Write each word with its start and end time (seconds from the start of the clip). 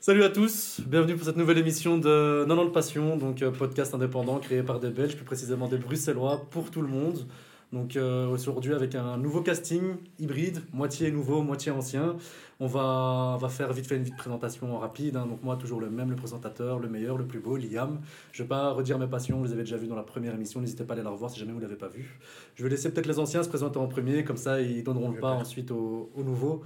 Salut 0.00 0.24
à 0.24 0.30
tous, 0.30 0.80
bienvenue 0.86 1.14
pour 1.14 1.24
cette 1.24 1.36
nouvelle 1.36 1.58
émission 1.58 1.96
de 1.96 2.44
90 2.46 2.72
Passion, 2.72 3.16
donc 3.16 3.40
euh, 3.40 3.50
podcast 3.50 3.94
indépendant 3.94 4.38
créé 4.38 4.62
par 4.62 4.80
des 4.80 4.90
Belges, 4.90 5.16
plus 5.16 5.24
précisément 5.24 5.68
des 5.68 5.78
Bruxellois, 5.78 6.46
pour 6.50 6.70
tout 6.70 6.82
le 6.82 6.88
monde. 6.88 7.26
Donc 7.72 7.96
euh, 7.96 8.26
aujourd'hui 8.28 8.74
avec 8.74 8.94
un 8.94 9.16
nouveau 9.16 9.40
casting 9.40 9.96
hybride, 10.18 10.60
moitié 10.72 11.10
nouveau, 11.10 11.40
moitié 11.42 11.72
ancien. 11.72 12.16
On 12.60 12.66
va, 12.66 13.34
on 13.34 13.38
va 13.38 13.48
faire 13.48 13.72
vite 13.72 13.86
fait 13.86 13.96
une 13.96 14.02
vite 14.02 14.16
présentation 14.16 14.78
rapide. 14.78 15.16
hein. 15.16 15.26
Donc 15.26 15.42
moi 15.42 15.56
toujours 15.56 15.80
le 15.80 15.88
même, 15.88 16.10
le 16.10 16.16
présentateur, 16.16 16.78
le 16.78 16.88
meilleur, 16.88 17.16
le 17.16 17.26
plus 17.26 17.40
beau, 17.40 17.56
Liam. 17.56 18.00
Je 18.32 18.42
vais 18.42 18.48
pas 18.48 18.72
redire 18.72 18.98
mes 18.98 19.06
passions, 19.06 19.38
vous 19.38 19.44
les 19.44 19.52
avez 19.52 19.62
déjà 19.62 19.78
vues 19.78 19.86
dans 19.88 19.96
la 19.96 20.02
première 20.02 20.34
émission, 20.34 20.60
n'hésitez 20.60 20.84
pas 20.84 20.92
à 20.92 20.96
aller 20.96 21.04
la 21.04 21.10
revoir 21.10 21.30
si 21.30 21.40
jamais 21.40 21.52
vous 21.52 21.60
l'avez 21.60 21.76
pas 21.76 21.88
vu. 21.88 22.20
Je 22.56 22.62
vais 22.62 22.68
laisser 22.68 22.92
peut-être 22.92 23.06
les 23.06 23.18
anciens 23.18 23.42
se 23.42 23.48
présenter 23.48 23.78
en 23.78 23.88
premier, 23.88 24.22
comme 24.22 24.36
ça 24.36 24.60
ils 24.60 24.84
donneront 24.84 25.10
le 25.10 25.18
pas 25.18 25.32
ensuite 25.32 25.70
aux, 25.70 26.10
aux 26.14 26.22
nouveaux. 26.22 26.62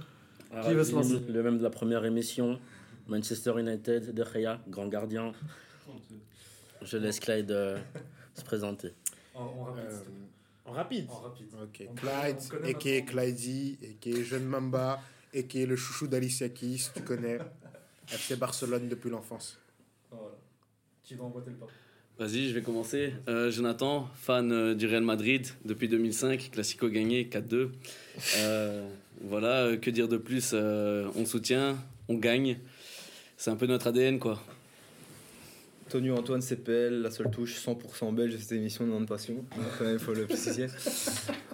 Qui 0.63 0.73
veut 0.73 0.83
se 0.83 0.93
lancer? 0.93 1.19
Le 1.29 1.41
même 1.41 1.57
de 1.57 1.63
la 1.63 1.69
première 1.69 2.03
émission. 2.05 2.59
Manchester 3.07 3.53
United, 3.57 4.13
De 4.13 4.23
Gea, 4.25 4.59
grand 4.67 4.87
gardien. 4.87 5.31
Je 6.81 6.97
laisse 6.97 7.19
Clyde 7.21 7.51
euh, 7.51 7.77
se 8.33 8.43
présenter. 8.43 8.91
Euh, 9.35 9.39
en 10.67 10.71
rapide 10.73 11.07
rapide. 11.09 11.47
Ok. 11.61 11.83
On- 11.89 11.95
Clyde, 11.95 12.37
on 12.45 12.47
connaît 12.49 12.69
a.k.a. 12.75 13.01
Clydey, 13.01 13.77
a.k.a. 13.83 14.23
Jeune 14.23 14.45
Mamba, 14.45 15.01
a.k.a. 15.35 15.65
le 15.65 15.75
chouchou 15.75 16.07
d'Alicia 16.07 16.49
Keys, 16.49 16.89
tu 16.95 17.01
connais. 17.03 17.39
FC 18.09 18.35
Barcelone 18.37 18.87
depuis 18.87 19.09
l'enfance. 19.09 19.57
Voilà. 20.11 20.35
Qui 21.03 21.15
va 21.15 21.23
emboîter 21.25 21.49
le 21.51 21.57
pas 21.57 21.67
Vas-y, 22.19 22.49
je 22.49 22.53
vais 22.53 22.61
commencer. 22.63 23.13
Euh, 23.27 23.51
Jonathan, 23.51 24.07
fan 24.15 24.51
euh, 24.51 24.73
du 24.73 24.87
Real 24.87 25.03
Madrid 25.03 25.45
depuis 25.65 25.87
2005, 25.87 26.49
Classico 26.51 26.89
gagné 26.89 27.25
4-2. 27.25 27.69
Euh, 28.37 28.89
voilà, 29.21 29.65
euh, 29.65 29.77
que 29.77 29.89
dire 29.91 30.07
de 30.07 30.17
plus 30.17 30.51
Euh, 30.53 31.09
On 31.15 31.25
soutient, 31.25 31.77
on 32.07 32.15
gagne. 32.15 32.57
C'est 33.35 33.51
un 33.51 33.55
peu 33.55 33.67
notre 33.67 33.87
ADN, 33.87 34.17
quoi. 34.19 34.41
Tonio 35.89 36.15
Antoine 36.17 36.41
CPL, 36.41 37.01
la 37.01 37.11
seule 37.11 37.29
touche 37.29 37.55
100% 37.65 38.13
belge 38.13 38.33
de 38.33 38.37
cette 38.37 38.51
émission 38.53 38.85
de 38.85 38.89
Nom 38.91 39.01
de 39.01 39.05
Passion. 39.05 39.35
Donc, 39.35 39.45
quand 39.77 39.85
même, 39.85 39.93
il 39.93 39.99
faut 39.99 40.13
le 40.13 40.25
préciser. 40.25 40.67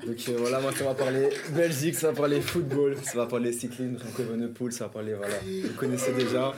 Donc 0.06 0.18
euh, 0.30 0.36
voilà, 0.38 0.60
moi 0.60 0.72
ça 0.78 0.84
va 0.84 0.94
parler 0.94 1.30
Belgique, 1.56 1.96
ça 1.96 2.08
va 2.12 2.14
parler 2.18 2.42
football, 2.42 2.96
ça 3.04 3.18
va 3.18 3.26
parler 3.26 3.54
cycling, 3.54 3.96
Remco 3.98 4.22
Evenepoel, 4.24 4.72
ça 4.74 4.86
va 4.86 4.90
parler, 4.90 5.14
voilà, 5.14 5.36
vous 5.46 5.74
connaissez 5.78 6.12
déjà. 6.14 6.54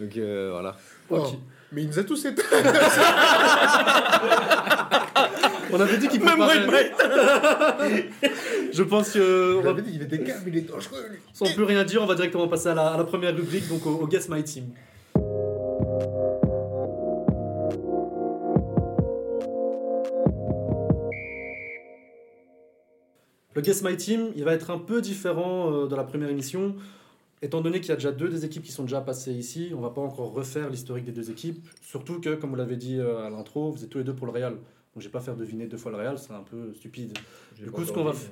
Donc 0.00 0.16
euh, 0.16 0.50
voilà. 0.52 0.76
Oh, 1.10 1.26
mais 1.72 1.82
il 1.82 1.88
nous 1.88 1.98
a 1.98 2.04
tous 2.04 2.24
éteints. 2.26 2.42
On 5.72 5.80
avait 5.80 5.96
dit 5.98 6.08
qu'il 6.08 6.20
préparait. 6.20 6.92
Je 8.72 8.82
pense 8.84 9.10
que. 9.10 9.56
on 9.58 9.62
va- 9.62 9.80
dit 9.80 9.90
qu'il 9.92 10.02
était 10.02 10.22
calme, 10.22 10.42
il 10.46 10.56
est 10.58 10.60
dangereux. 10.62 11.04
Sans 11.32 11.52
plus 11.52 11.64
rien 11.64 11.82
dire, 11.84 12.02
on 12.02 12.06
va 12.06 12.14
directement 12.14 12.46
passer 12.46 12.68
à 12.68 12.74
la, 12.74 12.86
à 12.88 12.96
la 12.98 13.04
première 13.04 13.34
rubrique, 13.34 13.68
donc 13.68 13.84
au, 13.86 13.90
au 13.90 14.06
Guess 14.06 14.28
My 14.28 14.44
Team. 14.44 14.66
Le 23.54 23.62
Guess 23.62 23.82
My 23.82 23.96
Team, 23.96 24.30
il 24.36 24.44
va 24.44 24.52
être 24.52 24.70
un 24.70 24.78
peu 24.78 25.00
différent 25.00 25.72
euh, 25.72 25.86
de 25.86 25.94
la 25.94 26.04
première 26.04 26.28
émission. 26.28 26.74
Étant 27.42 27.60
donné 27.60 27.80
qu'il 27.80 27.90
y 27.90 27.92
a 27.92 27.96
déjà 27.96 28.10
deux 28.10 28.28
des 28.28 28.44
équipes 28.44 28.62
qui 28.62 28.72
sont 28.72 28.84
déjà 28.84 29.00
passées 29.00 29.32
ici, 29.32 29.72
on 29.76 29.80
va 29.80 29.90
pas 29.90 30.00
encore 30.00 30.32
refaire 30.32 30.70
l'historique 30.70 31.04
des 31.04 31.12
deux 31.12 31.30
équipes. 31.30 31.64
Surtout 31.82 32.20
que, 32.20 32.34
comme 32.34 32.50
vous 32.50 32.56
l'avez 32.56 32.76
dit 32.76 32.98
euh, 32.98 33.18
à 33.26 33.30
l'intro, 33.30 33.70
vous 33.70 33.84
êtes 33.84 33.90
tous 33.90 33.98
les 33.98 34.04
deux 34.04 34.14
pour 34.14 34.26
le 34.26 34.32
Real. 34.32 34.52
Donc 34.54 34.62
je 34.98 35.04
vais 35.04 35.10
pas 35.12 35.20
faire 35.20 35.36
deviner 35.36 35.66
deux 35.66 35.76
fois 35.76 35.90
le 35.92 35.98
Real, 35.98 36.18
ce 36.18 36.24
serait 36.24 36.36
un 36.38 36.42
peu 36.42 36.72
stupide. 36.74 37.16
Du 37.56 37.70
coup, 37.70 37.84
ce 37.84 37.92
qu'on 37.92 38.04
va 38.04 38.12
f- 38.12 38.28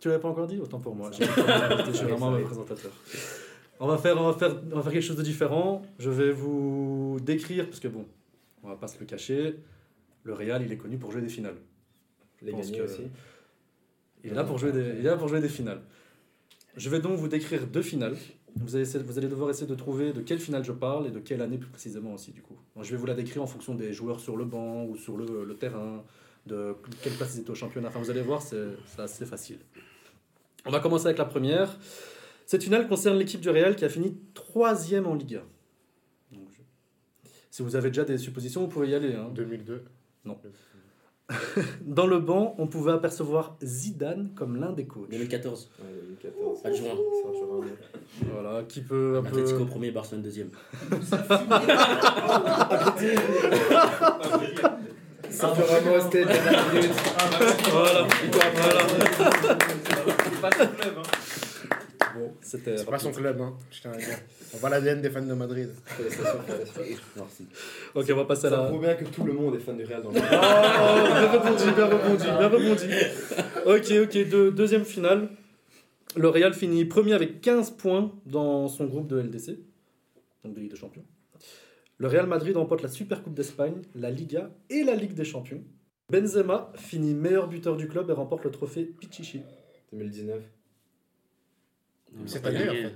Tu 0.00 0.08
l'avais 0.08 0.20
pas 0.20 0.28
encore 0.28 0.46
dit? 0.46 0.58
Autant 0.60 0.78
pour 0.78 0.94
moi. 0.94 1.10
Je 1.12 1.24
suis 1.92 2.04
vraiment 2.06 2.34
un 2.34 2.40
présentateur. 2.42 2.92
On 3.80 3.86
va, 3.86 3.96
faire, 3.98 4.20
on, 4.20 4.30
va 4.30 4.34
faire, 4.38 4.56
on 4.72 4.76
va 4.76 4.82
faire 4.82 4.92
quelque 4.92 5.02
chose 5.04 5.16
de 5.16 5.22
différent. 5.22 5.82
Je 5.98 6.10
vais 6.10 6.30
vous 6.32 7.18
décrire, 7.22 7.66
parce 7.66 7.80
que 7.80 7.88
bon, 7.88 8.06
on 8.62 8.68
va 8.68 8.76
pas 8.76 8.88
se 8.88 8.98
le 8.98 9.06
cacher, 9.06 9.56
le 10.24 10.32
Real, 10.34 10.62
il 10.64 10.70
est 10.72 10.76
connu 10.76 10.96
pour 10.98 11.10
jouer 11.12 11.20
des 11.22 11.28
finales. 11.28 11.56
Les 12.42 12.52
que- 12.52 12.82
aussi. 12.84 13.02
Il 14.24 14.30
est 14.30 14.34
là 14.34 14.44
pour 14.44 14.58
jouer 14.58 14.72
des, 14.72 14.80
il 14.80 15.06
est 15.06 15.10
là 15.10 15.16
pour 15.16 15.28
jouer 15.28 15.40
des 15.40 15.48
finales. 15.48 15.80
Je 16.76 16.88
vais 16.90 17.00
donc 17.00 17.16
vous 17.18 17.28
décrire 17.28 17.66
deux 17.66 17.82
finales. 17.82 18.16
Vous 18.56 18.74
allez, 18.74 18.82
essayer- 18.82 19.04
vous 19.04 19.18
allez 19.18 19.28
devoir 19.28 19.50
essayer 19.50 19.66
de 19.66 19.74
trouver 19.74 20.12
de 20.12 20.20
quelle 20.20 20.40
finale 20.40 20.64
je 20.64 20.72
parle 20.72 21.06
et 21.06 21.10
de 21.10 21.20
quelle 21.20 21.42
année 21.42 21.58
plus 21.58 21.68
précisément 21.68 22.14
aussi 22.14 22.32
du 22.32 22.42
coup. 22.42 22.56
Donc, 22.74 22.84
je 22.84 22.90
vais 22.90 22.96
vous 22.96 23.06
la 23.06 23.14
décrire 23.14 23.42
en 23.42 23.46
fonction 23.46 23.74
des 23.74 23.92
joueurs 23.92 24.20
sur 24.20 24.36
le 24.36 24.44
banc 24.44 24.84
ou 24.84 24.96
sur 24.96 25.16
le, 25.16 25.44
le 25.44 25.54
terrain, 25.54 26.02
de 26.46 26.74
quelle 27.02 27.12
place 27.12 27.34
ils 27.36 27.40
étaient 27.40 27.50
au 27.50 27.54
championnat. 27.54 27.88
Enfin, 27.88 28.00
vous 28.00 28.10
allez 28.10 28.22
voir, 28.22 28.42
c'est 28.42 28.66
assez 28.96 29.26
facile. 29.26 29.58
On 30.66 30.70
va 30.70 30.80
commencer 30.80 31.06
avec 31.06 31.18
la 31.18 31.24
première. 31.24 31.78
Cette 32.46 32.64
finale 32.64 32.88
concerne 32.88 33.18
l'équipe 33.18 33.40
du 33.40 33.50
Real 33.50 33.76
qui 33.76 33.84
a 33.84 33.88
fini 33.88 34.16
troisième 34.34 35.06
en 35.06 35.14
Liga. 35.14 35.42
Donc, 36.32 36.48
je- 36.50 37.28
Si 37.50 37.62
vous 37.62 37.76
avez 37.76 37.90
déjà 37.90 38.04
des 38.04 38.18
suppositions, 38.18 38.62
vous 38.62 38.68
pouvez 38.68 38.88
y 38.88 38.94
aller. 38.94 39.14
hein. 39.14 39.30
2002. 39.34 39.84
Dans 41.82 42.06
le 42.06 42.18
banc, 42.20 42.54
on 42.58 42.66
pouvait 42.66 42.92
apercevoir 42.92 43.56
Zidane 43.62 44.30
comme 44.34 44.56
l'un 44.58 44.72
des 44.72 44.86
coachs. 44.86 45.10
2014, 45.10 45.70
Ouais, 45.78 45.84
2014. 46.22 46.60
adjoint. 46.64 46.96
Voilà, 48.32 48.62
qui 48.64 48.80
peut 48.80 49.18
un 49.18 49.22
peu... 49.22 49.40
Atletico 49.40 49.66
premier, 49.66 49.90
Barcelone 49.90 50.22
deuxième. 50.22 50.50
Ça 55.30 55.48
fait 55.48 55.62
vraiment 55.62 56.08
dernière 56.08 56.72
minute. 56.72 56.90
Voilà, 57.70 58.06
voilà. 58.54 59.58
pas 60.40 60.50
son 60.50 60.66
club, 60.66 60.94
hein. 60.98 61.37
C'est 62.40 62.86
pas 62.86 62.98
son 62.98 63.12
club, 63.12 63.40
hein. 63.40 63.56
je 63.70 63.80
tiens 63.80 63.92
à 63.92 63.96
dire. 63.96 64.06
On 64.54 64.58
va 64.58 64.68
l'ADN 64.70 65.00
des 65.02 65.10
fans 65.10 65.22
de 65.24 65.34
Madrid. 65.34 65.70
Merci. 67.16 67.46
Ok, 67.94 68.06
on 68.12 68.16
va 68.16 68.24
passer 68.24 68.46
à 68.46 68.50
Ça 68.50 68.56
la... 68.62 68.64
prouve 68.68 68.80
bien 68.82 68.94
que 68.94 69.04
tout 69.04 69.24
le 69.24 69.32
monde 69.32 69.54
est 69.56 69.58
fan 69.60 69.76
du 69.76 69.84
Real 69.84 70.02
dans 70.02 70.10
le 70.10 70.16
Oh, 70.16 70.20
bien 70.20 71.32
rebondi, 71.32 71.64
bien 71.74 71.86
rebondi, 71.86 72.24
bien 72.24 72.48
rebondi. 72.48 72.86
Ok, 73.66 73.92
ok, 74.04 74.28
deux- 74.30 74.50
deuxième 74.52 74.84
finale. 74.84 75.28
Le 76.16 76.28
Real 76.28 76.54
finit 76.54 76.84
premier 76.86 77.12
avec 77.12 77.40
15 77.40 77.72
points 77.72 78.12
dans 78.26 78.66
son 78.68 78.86
groupe 78.86 79.08
de 79.08 79.18
LDC, 79.20 79.58
donc 80.44 80.54
de 80.54 80.60
Ligue 80.60 80.70
des 80.70 80.76
Champions. 80.76 81.04
Le 81.98 82.08
Real 82.08 82.26
Madrid 82.26 82.56
remporte 82.56 82.82
la 82.82 82.88
Super 82.88 83.22
Coupe 83.22 83.34
d'Espagne, 83.34 83.82
la 83.94 84.10
Liga 84.10 84.50
et 84.70 84.84
la 84.84 84.94
Ligue 84.94 85.14
des 85.14 85.24
Champions. 85.24 85.62
Benzema 86.10 86.72
finit 86.76 87.12
meilleur 87.14 87.48
buteur 87.48 87.76
du 87.76 87.86
club 87.88 88.08
et 88.08 88.12
remporte 88.14 88.44
le 88.44 88.50
trophée 88.50 88.84
Pichichi. 88.84 89.42
2019. 89.92 90.40
Cette 92.26 92.46
année, 92.46 92.68
en 92.68 92.72
fait. 92.72 92.94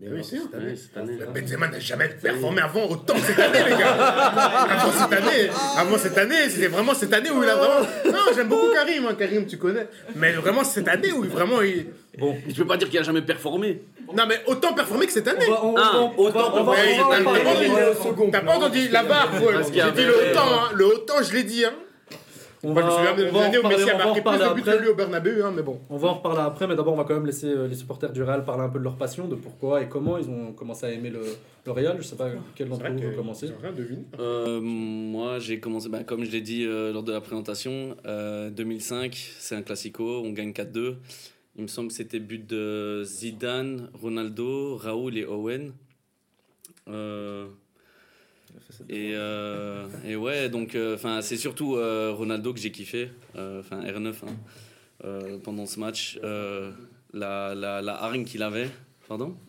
Mais 0.00 0.08
Oui, 0.08 0.14
ouais, 0.16 0.22
c'est 0.22 0.38
cette 0.38 0.54
année. 0.54 0.64
ouais, 0.70 0.76
cette 0.76 0.96
année. 0.96 1.18
Benzema 1.42 1.68
n'a 1.68 1.78
jamais 1.78 2.08
performé 2.08 2.62
avant 2.62 2.86
autant 2.86 3.12
que 3.14 3.20
cette 3.20 3.38
année, 3.38 3.62
les 3.70 3.76
gars. 3.76 3.92
Avant 3.92 4.90
cette 4.90 5.12
année, 5.12 5.50
avant 5.76 5.98
cette 5.98 6.18
année, 6.18 6.48
c'était 6.48 6.66
vraiment 6.68 6.94
cette 6.94 7.12
année 7.12 7.30
où 7.30 7.42
il 7.42 7.48
a 7.48 7.54
vraiment. 7.54 7.86
Non, 8.06 8.18
j'aime 8.34 8.48
beaucoup 8.48 8.72
Karim, 8.72 9.06
hein, 9.06 9.14
Karim, 9.16 9.46
tu 9.46 9.58
connais. 9.58 9.86
Mais 10.16 10.32
vraiment 10.32 10.64
cette 10.64 10.88
année 10.88 11.12
où 11.12 11.22
il- 11.24 11.30
vraiment 11.30 11.60
il. 11.62 11.86
Bon, 12.18 12.36
Je 12.48 12.54
peux 12.54 12.66
pas 12.66 12.78
dire 12.78 12.88
qu'il 12.88 12.98
a 12.98 13.02
jamais 13.02 13.22
performé. 13.22 13.82
Non, 14.14 14.24
mais 14.26 14.40
autant 14.46 14.72
performé 14.72 15.06
que 15.06 15.12
cette 15.12 15.28
année. 15.28 15.46
on 15.48 15.52
va, 15.52 15.62
on, 15.64 15.74
Ah, 15.76 15.90
on- 16.16 16.18
autant 16.22 16.54
en 16.54 16.64
t'as- 18.30 18.40
pas 18.40 18.56
entendu 18.56 18.88
la 18.88 19.02
barre, 19.04 19.28
J'ai 19.72 19.92
dit 19.92 20.04
le 20.04 20.30
autant, 20.30 20.46
hein. 20.52 20.70
Le 20.74 20.86
autant, 20.86 21.22
je 21.22 21.32
l'ai 21.34 21.44
dit, 21.44 21.64
hein. 21.64 21.72
On 22.64 22.72
va, 22.72 22.82
on 22.82 22.84
en 22.84 22.90
reparler, 22.90 23.28
on 23.32 23.98
va 23.98 24.08
en 24.08 24.50
après. 24.50 24.78
lui 24.78 24.88
au 24.88 24.94
Bernabeu, 24.94 25.44
hein, 25.44 25.52
mais 25.54 25.62
bon. 25.62 25.80
On 25.90 25.96
va 25.96 26.08
en 26.08 26.14
reparler 26.14 26.42
après, 26.42 26.68
mais 26.68 26.76
d'abord 26.76 26.94
on 26.94 26.96
va 26.96 27.04
quand 27.04 27.14
même 27.14 27.26
laisser 27.26 27.48
euh, 27.48 27.66
les 27.66 27.74
supporters 27.74 28.12
du 28.12 28.22
Real 28.22 28.44
parler 28.44 28.62
un 28.62 28.68
peu 28.68 28.78
de 28.78 28.84
leur 28.84 28.96
passion, 28.96 29.26
de 29.26 29.34
pourquoi 29.34 29.82
et 29.82 29.88
comment 29.88 30.16
ils 30.16 30.28
ont 30.28 30.52
commencé 30.52 30.86
à 30.86 30.92
aimer 30.92 31.10
le, 31.10 31.22
le 31.66 31.72
Real. 31.72 31.96
Je 31.98 32.04
sais 32.06 32.14
pas 32.16 32.28
quel 32.54 32.68
d'entre 32.68 32.84
vous 32.88 32.98
veut 33.00 33.56
rien 33.60 33.72
deviné. 33.72 34.02
Euh, 34.20 34.60
moi, 34.60 35.40
j'ai 35.40 35.58
commencé, 35.58 35.88
bah, 35.88 36.04
comme 36.04 36.24
je 36.24 36.30
l'ai 36.30 36.40
dit 36.40 36.64
euh, 36.64 36.92
lors 36.92 37.02
de 37.02 37.12
la 37.12 37.20
présentation, 37.20 37.96
euh, 38.06 38.50
2005, 38.50 39.12
c'est 39.38 39.56
un 39.56 39.62
classico, 39.62 40.22
on 40.24 40.30
gagne 40.30 40.52
4-2. 40.52 40.96
Il 41.56 41.62
me 41.62 41.68
semble 41.68 41.88
que 41.88 41.94
c'était 41.94 42.20
but 42.20 42.46
de 42.46 43.02
Zidane, 43.04 43.90
Ronaldo, 44.00 44.76
Raoul 44.76 45.18
et 45.18 45.26
Owen. 45.26 45.72
Euh, 48.54 48.84
et, 48.88 49.12
euh, 49.14 49.86
et 50.06 50.16
ouais, 50.16 50.48
donc 50.48 50.74
euh, 50.74 50.94
enfin 50.94 51.22
c'est 51.22 51.36
surtout 51.36 51.76
euh, 51.76 52.12
Ronaldo 52.12 52.52
que 52.52 52.60
j'ai 52.60 52.70
kiffé, 52.72 53.10
euh, 53.36 53.60
enfin 53.60 53.80
R9 53.82 54.08
hein, 54.08 54.14
euh, 55.04 55.38
pendant 55.38 55.66
ce 55.66 55.78
match. 55.80 56.18
Euh, 56.22 56.70
la, 57.12 57.54
la, 57.54 57.82
la 57.82 58.02
hargne 58.02 58.24
qu'il 58.24 58.42
avait, 58.42 58.70
pardon 59.08 59.34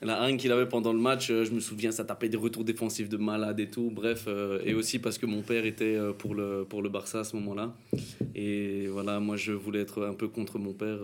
La 0.00 0.20
hargne 0.22 0.36
qu'il 0.36 0.52
avait 0.52 0.68
pendant 0.68 0.92
le 0.92 1.00
match, 1.00 1.28
euh, 1.30 1.44
je 1.44 1.50
me 1.50 1.58
souviens, 1.58 1.90
ça 1.90 2.04
tapait 2.04 2.28
des 2.28 2.36
retours 2.36 2.62
défensifs 2.62 3.08
de 3.08 3.16
malade 3.16 3.58
et 3.58 3.68
tout. 3.68 3.90
Bref, 3.92 4.26
euh, 4.28 4.60
et 4.64 4.72
aussi 4.74 5.00
parce 5.00 5.18
que 5.18 5.26
mon 5.26 5.42
père 5.42 5.64
était 5.66 5.98
pour 6.18 6.36
le, 6.36 6.64
pour 6.68 6.82
le 6.82 6.88
Barça 6.88 7.20
à 7.20 7.24
ce 7.24 7.34
moment-là. 7.34 7.74
Et 8.36 8.86
voilà, 8.86 9.18
moi 9.18 9.36
je 9.36 9.50
voulais 9.50 9.80
être 9.80 10.04
un 10.06 10.14
peu 10.14 10.28
contre 10.28 10.58
mon 10.60 10.72
père. 10.72 10.98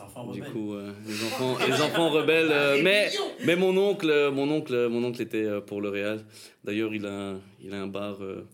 Euh, 0.00 0.32
du 0.32 0.42
coup, 0.42 0.74
euh, 0.74 0.92
les 1.06 1.14
enfants, 1.26 1.56
les 1.66 1.80
enfants 1.82 2.10
rebelles. 2.10 2.48
euh, 2.50 2.80
mais, 2.82 3.10
mais 3.44 3.56
mon 3.56 3.76
oncle, 3.76 4.30
mon 4.32 4.50
oncle, 4.50 4.88
mon 4.88 5.04
oncle 5.04 5.20
était 5.22 5.44
euh, 5.44 5.60
pour 5.60 5.80
le 5.80 5.88
Real. 5.90 6.20
D'ailleurs, 6.64 6.94
il 6.94 7.04
a, 7.06 7.10
un- 7.10 7.40
il 7.62 7.72
a 7.74 7.78
un 7.78 7.86
bar 7.86 8.16
euh, 8.22 8.46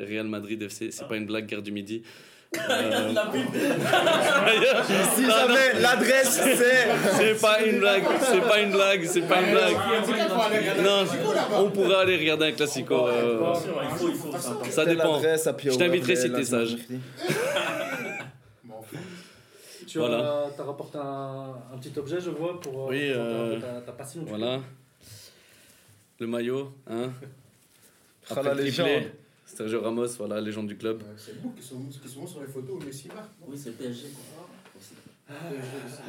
Real 0.00 0.26
Madrid 0.26 0.62
FC. 0.62 0.90
C'est 0.90 1.06
pas 1.08 1.16
une 1.16 1.26
blague, 1.26 1.46
guerre 1.46 1.62
du 1.62 1.72
midi. 1.72 2.02
Euh, 2.70 3.12
Si 5.14 5.20
non. 5.22 5.28
jamais 5.28 5.80
l'adresse 5.82 6.40
c'est. 6.42 6.56
C'est 7.18 7.40
pas 7.40 7.62
une 7.62 7.78
blague, 7.78 8.04
c'est 8.22 8.40
pas 8.40 8.60
une 8.62 8.70
blague, 8.70 9.04
c'est 9.04 9.20
pas 9.28 9.42
une 9.42 9.50
blague. 9.50 9.76
Non, 10.82 11.04
on 11.58 11.70
pourra 11.70 12.00
aller 12.00 12.16
regarder 12.16 12.46
un 12.46 12.52
classico. 12.52 13.06
euh, 13.06 13.52
ça 14.70 14.86
dépend. 14.86 15.20
Je 15.20 15.76
t'inviterai 15.76 16.16
si 16.16 16.32
t'es 16.32 16.44
sage. 16.44 16.76
Tu 19.88 19.98
Voilà. 19.98 20.44
as, 20.44 20.50
t'as 20.56 20.64
rapporté 20.64 20.98
un, 20.98 21.54
un 21.72 21.78
petit 21.78 21.98
objet, 21.98 22.20
je 22.20 22.28
vois, 22.30 22.60
pour, 22.60 22.82
euh, 22.82 22.90
Oui, 22.90 22.98
euh, 23.10 23.58
ta, 23.58 23.80
ta 23.80 23.92
passion. 23.92 24.22
Voilà. 24.26 24.60
Le 26.20 26.26
maillot, 26.26 26.72
hein. 26.88 27.10
Ah, 28.30 28.30
Après 28.32 28.42
la 28.54 28.54
légende. 28.54 29.02
Sergio 29.46 29.80
Ramos, 29.80 30.06
voilà, 30.18 30.40
légende 30.42 30.66
du 30.66 30.76
club. 30.76 31.02
C'est 31.16 31.40
vous 31.40 31.52
qui 31.52 31.62
sont, 31.62 31.80
qui 32.02 32.06
sont 32.08 32.26
sur 32.26 32.40
les 32.42 32.46
photos 32.48 32.84
Messi 32.84 33.08
marque. 33.08 33.30
Oui, 33.46 33.56
c'est 33.56 33.70
PSG. 33.78 34.08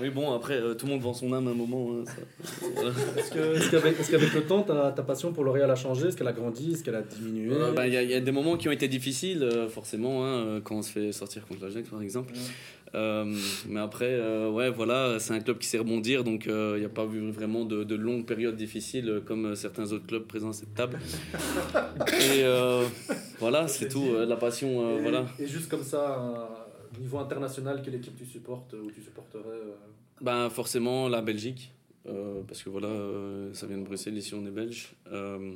Oui, 0.01 0.09
bon, 0.09 0.33
après, 0.33 0.53
euh, 0.55 0.75
tout 0.75 0.85
le 0.85 0.93
monde 0.93 1.01
vend 1.01 1.13
son 1.13 1.33
âme 1.33 1.47
à 1.47 1.51
un 1.51 1.53
moment. 1.53 1.89
hein. 1.91 2.03
Est-ce 3.17 3.69
qu'avec 4.11 4.33
le 4.33 4.43
temps, 4.43 4.61
ta, 4.63 4.91
ta 4.93 5.03
passion 5.03 5.33
pour 5.33 5.43
le 5.43 5.51
Real 5.51 5.69
a 5.69 5.75
changé? 5.75 6.07
Est-ce 6.07 6.15
qu'elle 6.15 6.27
a 6.29 6.31
grandi? 6.33 6.71
Est-ce 6.73 6.83
qu'elle 6.85 6.95
a 6.95 7.01
diminué? 7.01 7.51
Euh, 7.53 7.73
bah, 7.73 7.85
Il 7.87 7.93
y, 7.93 7.97
a- 7.97 8.03
il 8.03 8.09
y 8.09 8.13
a 8.13 8.21
des 8.21 8.31
moments 8.31 8.55
qui 8.55 8.69
ont 8.69 8.71
été 8.71 8.87
difficiles, 8.87 9.43
euh, 9.43 9.67
forcément, 9.67 10.25
hein, 10.25 10.61
quand 10.63 10.75
on 10.75 10.81
se 10.81 10.91
fait 10.91 11.11
sortir 11.11 11.45
contre 11.45 11.65
l'Ajax, 11.65 11.89
par 11.89 12.01
exemple. 12.01 12.33
Euh, 12.95 13.35
mais 13.67 13.79
après, 13.79 14.09
euh, 14.11 14.49
ouais, 14.49 14.69
voilà, 14.71 15.19
c'est 15.19 15.33
un 15.33 15.39
club 15.39 15.59
qui 15.59 15.67
sait 15.67 15.77
rebondir, 15.77 16.23
donc 16.23 16.47
euh, 16.47 16.73
il 16.75 16.79
n'y 16.79 16.85
a 16.85 16.89
pas 16.89 17.05
eu 17.05 17.29
vraiment 17.29 17.63
de, 17.65 17.83
de 17.83 17.95
longues 17.95 18.25
périodes 18.25 18.55
difficiles 18.55 19.09
euh, 19.09 19.21
comme 19.21 19.45
euh, 19.47 19.55
certains 19.55 19.91
autres 19.91 20.07
clubs 20.07 20.25
présents 20.25 20.49
à 20.49 20.53
cette 20.53 20.73
table. 20.73 20.99
Et 22.07 22.43
euh, 22.43 22.83
voilà, 23.39 23.67
c'est 23.67 23.89
tout, 23.89 24.05
euh, 24.07 24.25
la 24.25 24.37
passion, 24.37 24.81
euh, 24.87 24.97
et, 24.97 25.01
voilà. 25.01 25.25
et 25.39 25.45
juste 25.45 25.69
comme 25.69 25.83
ça, 25.83 26.49
niveau 26.99 27.19
international, 27.19 27.81
quelle 27.83 27.95
équipe 27.95 28.17
tu 28.17 28.25
supportes 28.25 28.73
ou 28.73 28.89
tu 28.91 29.01
supporterais 29.01 29.43
euh, 29.47 29.75
Ben, 30.21 30.49
forcément, 30.49 31.07
la 31.07 31.21
Belgique, 31.21 31.71
euh, 32.07 32.41
parce 32.47 32.63
que 32.63 32.69
voilà, 32.69 32.87
euh, 32.87 33.53
ça 33.53 33.67
vient 33.67 33.77
de 33.77 33.83
Bruxelles, 33.83 34.17
ici 34.17 34.33
on 34.33 34.45
est 34.47 34.51
belge. 34.51 34.93
Euh, 35.11 35.53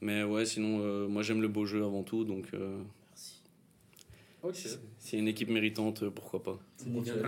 mais 0.00 0.24
ouais, 0.24 0.44
sinon, 0.44 0.80
euh, 0.82 1.06
moi 1.06 1.22
j'aime 1.22 1.40
le 1.40 1.48
beau 1.48 1.64
jeu 1.64 1.84
avant 1.84 2.02
tout, 2.02 2.24
donc 2.24 2.48
euh, 4.44 4.48
Ok. 4.48 4.54
s'il 4.98 5.14
y 5.14 5.16
a 5.16 5.22
une 5.22 5.28
équipe 5.28 5.50
méritante, 5.50 6.02
euh, 6.02 6.10
pourquoi 6.10 6.42
pas. 6.42 6.58
C'est 6.76 6.88
nickel. 6.88 7.24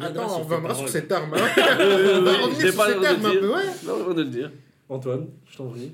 Attends, 0.00 0.40
on 0.40 0.42
reviendra 0.44 0.74
sur 0.74 0.88
cette 0.88 1.10
arme. 1.12 1.34
Hein. 1.34 1.38
On 1.56 2.22
va 2.22 2.32
revenir 2.38 2.72
sur 2.72 2.84
cette 2.84 3.04
arme 3.04 3.26
un 3.26 3.32
peu, 3.32 3.54
ouais. 3.54 3.62
Non, 3.84 3.94
avant 4.00 4.14
de 4.14 4.22
le 4.22 4.28
dire. 4.30 4.52
Antoine, 4.88 5.28
je 5.50 5.56
t'en 5.56 5.68
prie. 5.68 5.92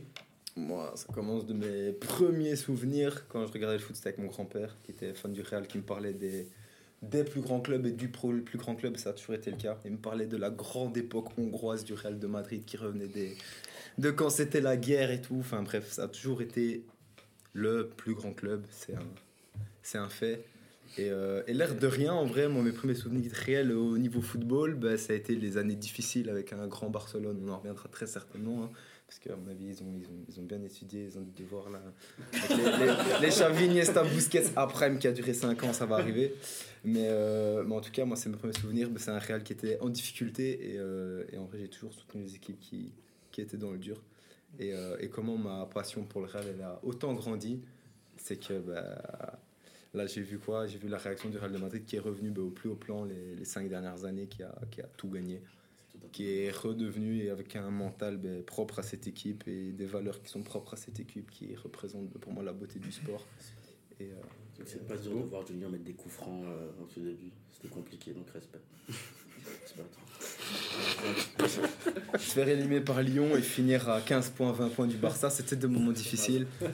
Moi, 0.56 0.92
ça 0.96 1.06
commence 1.12 1.46
de 1.46 1.54
mes 1.54 1.92
premiers 1.92 2.56
souvenirs 2.56 3.28
quand 3.28 3.46
je 3.46 3.52
regardais 3.52 3.76
le 3.76 3.82
foot, 3.82 3.94
c'était 3.94 4.08
avec 4.08 4.18
mon 4.18 4.26
grand-père 4.26 4.76
qui 4.82 4.90
était 4.90 5.14
fan 5.14 5.32
du 5.32 5.40
Real, 5.42 5.68
qui 5.68 5.78
me 5.78 5.84
parlait 5.84 6.12
des, 6.14 6.48
des 7.02 7.22
plus 7.22 7.40
grands 7.40 7.60
clubs 7.60 7.86
et 7.86 7.92
du 7.92 8.08
pro, 8.08 8.32
le 8.32 8.42
plus 8.42 8.58
grand 8.58 8.74
club, 8.74 8.96
ça 8.96 9.10
a 9.10 9.12
toujours 9.12 9.36
été 9.36 9.52
le 9.52 9.56
cas. 9.56 9.78
Il 9.84 9.92
me 9.92 9.98
parlait 9.98 10.26
de 10.26 10.36
la 10.36 10.50
grande 10.50 10.96
époque 10.96 11.26
hongroise 11.38 11.84
du 11.84 11.94
Real 11.94 12.18
de 12.18 12.26
Madrid 12.26 12.64
qui 12.64 12.76
revenait 12.76 13.06
des, 13.06 13.36
de 13.98 14.10
quand 14.10 14.30
c'était 14.30 14.60
la 14.60 14.76
guerre 14.76 15.12
et 15.12 15.20
tout. 15.20 15.36
Enfin 15.38 15.62
bref, 15.62 15.92
ça 15.92 16.04
a 16.04 16.08
toujours 16.08 16.42
été 16.42 16.84
le 17.52 17.88
plus 17.96 18.14
grand 18.14 18.32
club, 18.32 18.64
c'est 18.70 18.94
un, 18.96 19.06
c'est 19.82 19.98
un 19.98 20.08
fait. 20.08 20.44
Et, 20.96 21.10
euh, 21.10 21.42
l'air 21.48 21.74
de 21.74 21.86
rien, 21.86 22.12
en 22.12 22.24
vrai, 22.24 22.48
moi, 22.48 22.62
mes 22.62 22.72
premiers 22.72 22.94
souvenirs 22.94 23.30
réels 23.32 23.72
au 23.72 23.98
niveau 23.98 24.20
football, 24.20 24.74
bah, 24.74 24.96
ça 24.96 25.12
a 25.12 25.16
été 25.16 25.34
les 25.34 25.56
années 25.58 25.76
difficiles 25.76 26.30
avec 26.30 26.52
un 26.52 26.66
grand 26.66 26.90
Barcelone. 26.90 27.40
On 27.44 27.50
en 27.50 27.58
reviendra 27.58 27.88
très 27.88 28.06
certainement. 28.06 28.64
hein, 28.64 28.70
parce 29.08 29.20
qu'à 29.20 29.36
mon 29.36 29.48
avis, 29.50 29.68
ils 29.68 29.82
ont, 29.82 29.94
ils, 29.96 30.04
ont, 30.04 30.24
ils 30.28 30.38
ont 30.38 30.42
bien 30.42 30.62
étudié, 30.62 31.04
ils 31.10 31.18
ont 31.18 31.22
dû 31.22 31.42
voir 31.44 31.70
là. 31.70 31.80
Les, 33.22 33.28
Xavi, 33.30 33.68
Busquets, 34.14 34.44
après, 34.54 34.98
qui 34.98 35.08
a 35.08 35.12
duré 35.12 35.32
5 35.32 35.64
ans, 35.64 35.72
ça 35.72 35.86
va 35.86 35.96
arriver. 35.96 36.34
Mais, 36.84 37.06
euh, 37.06 37.64
mais 37.66 37.74
en 37.74 37.80
tout 37.80 37.90
cas, 37.90 38.04
moi, 38.04 38.18
c'est 38.18 38.28
mes 38.28 38.36
premiers 38.36 38.52
souvenirs. 38.52 38.90
bah, 38.90 39.00
c'est 39.02 39.10
un 39.10 39.18
Real 39.18 39.42
qui 39.42 39.54
était 39.54 39.80
en 39.80 39.88
difficulté. 39.88 40.74
Et, 40.74 40.78
euh, 40.78 41.24
et 41.32 41.38
en 41.38 41.46
vrai, 41.46 41.58
j'ai 41.58 41.68
toujours 41.68 41.94
soutenu 41.94 42.22
les 42.22 42.34
équipes 42.34 42.60
qui, 42.60 42.92
qui 43.30 43.40
étaient 43.40 43.56
dans 43.56 43.70
le 43.72 43.78
dur. 43.78 44.02
Et, 44.58 44.74
euh, 44.74 44.98
et 45.00 45.08
comment 45.08 45.38
ma 45.38 45.64
passion 45.64 46.04
pour 46.04 46.20
le 46.20 46.26
Real 46.26 46.44
elle 46.54 46.62
a 46.62 46.78
autant 46.82 47.14
grandi, 47.14 47.62
c'est 48.18 48.36
que 48.36 48.58
bah, 48.58 49.38
là 49.94 50.06
j'ai 50.06 50.22
vu 50.22 50.38
quoi? 50.38 50.66
J'ai 50.66 50.78
vu 50.78 50.88
la 50.88 50.98
réaction 50.98 51.28
du 51.28 51.38
Real 51.38 51.52
de 51.52 51.58
Madrid 51.58 51.84
qui 51.84 51.96
est 51.96 52.00
revenu 52.00 52.30
bah, 52.30 52.42
au 52.42 52.50
plus 52.50 52.68
haut 52.68 52.76
plan 52.76 53.04
les, 53.04 53.34
les 53.34 53.44
cinq 53.44 53.68
dernières 53.68 54.04
années, 54.04 54.26
qui 54.26 54.42
a, 54.42 54.54
qui 54.70 54.80
a 54.80 54.86
tout 54.96 55.08
gagné, 55.08 55.42
qui 56.12 56.30
est 56.30 56.50
redevenu 56.50 57.22
et 57.22 57.30
avec 57.30 57.56
un 57.56 57.70
mental 57.70 58.16
bah, 58.16 58.28
propre 58.46 58.78
à 58.78 58.82
cette 58.82 59.06
équipe 59.06 59.46
et 59.46 59.72
des 59.72 59.86
valeurs 59.86 60.22
qui 60.22 60.30
sont 60.30 60.42
propres 60.42 60.74
à 60.74 60.76
cette 60.76 61.00
équipe 61.00 61.30
qui 61.30 61.54
représentent 61.56 62.08
bah, 62.10 62.18
pour 62.20 62.32
moi 62.32 62.42
la 62.42 62.52
beauté 62.52 62.78
du 62.78 62.92
sport. 62.92 63.26
Et, 64.00 64.04
euh, 64.04 64.64
C'est 64.64 64.86
pas 64.86 64.96
dur 64.96 65.24
de 65.24 65.28
voir 65.28 65.46
Julien 65.46 65.68
mettre 65.68 65.84
des 65.84 65.94
coups 65.94 66.14
francs 66.14 66.44
euh, 66.44 66.82
au 66.82 66.86
tout 66.86 67.00
début. 67.00 67.30
C'était 67.50 67.68
compliqué, 67.68 68.12
donc 68.12 68.28
respect. 68.30 68.60
Se 72.18 72.32
faire 72.32 72.48
éliminer 72.48 72.80
par 72.80 73.02
Lyon 73.02 73.36
et 73.36 73.42
finir 73.42 73.88
à 73.88 74.00
15 74.00 74.30
points, 74.30 74.52
20 74.52 74.68
points 74.70 74.86
du 74.86 74.96
Barça, 74.96 75.30
c'était 75.30 75.56
des 75.56 75.66
moments 75.66 75.92
difficiles. 75.92 76.46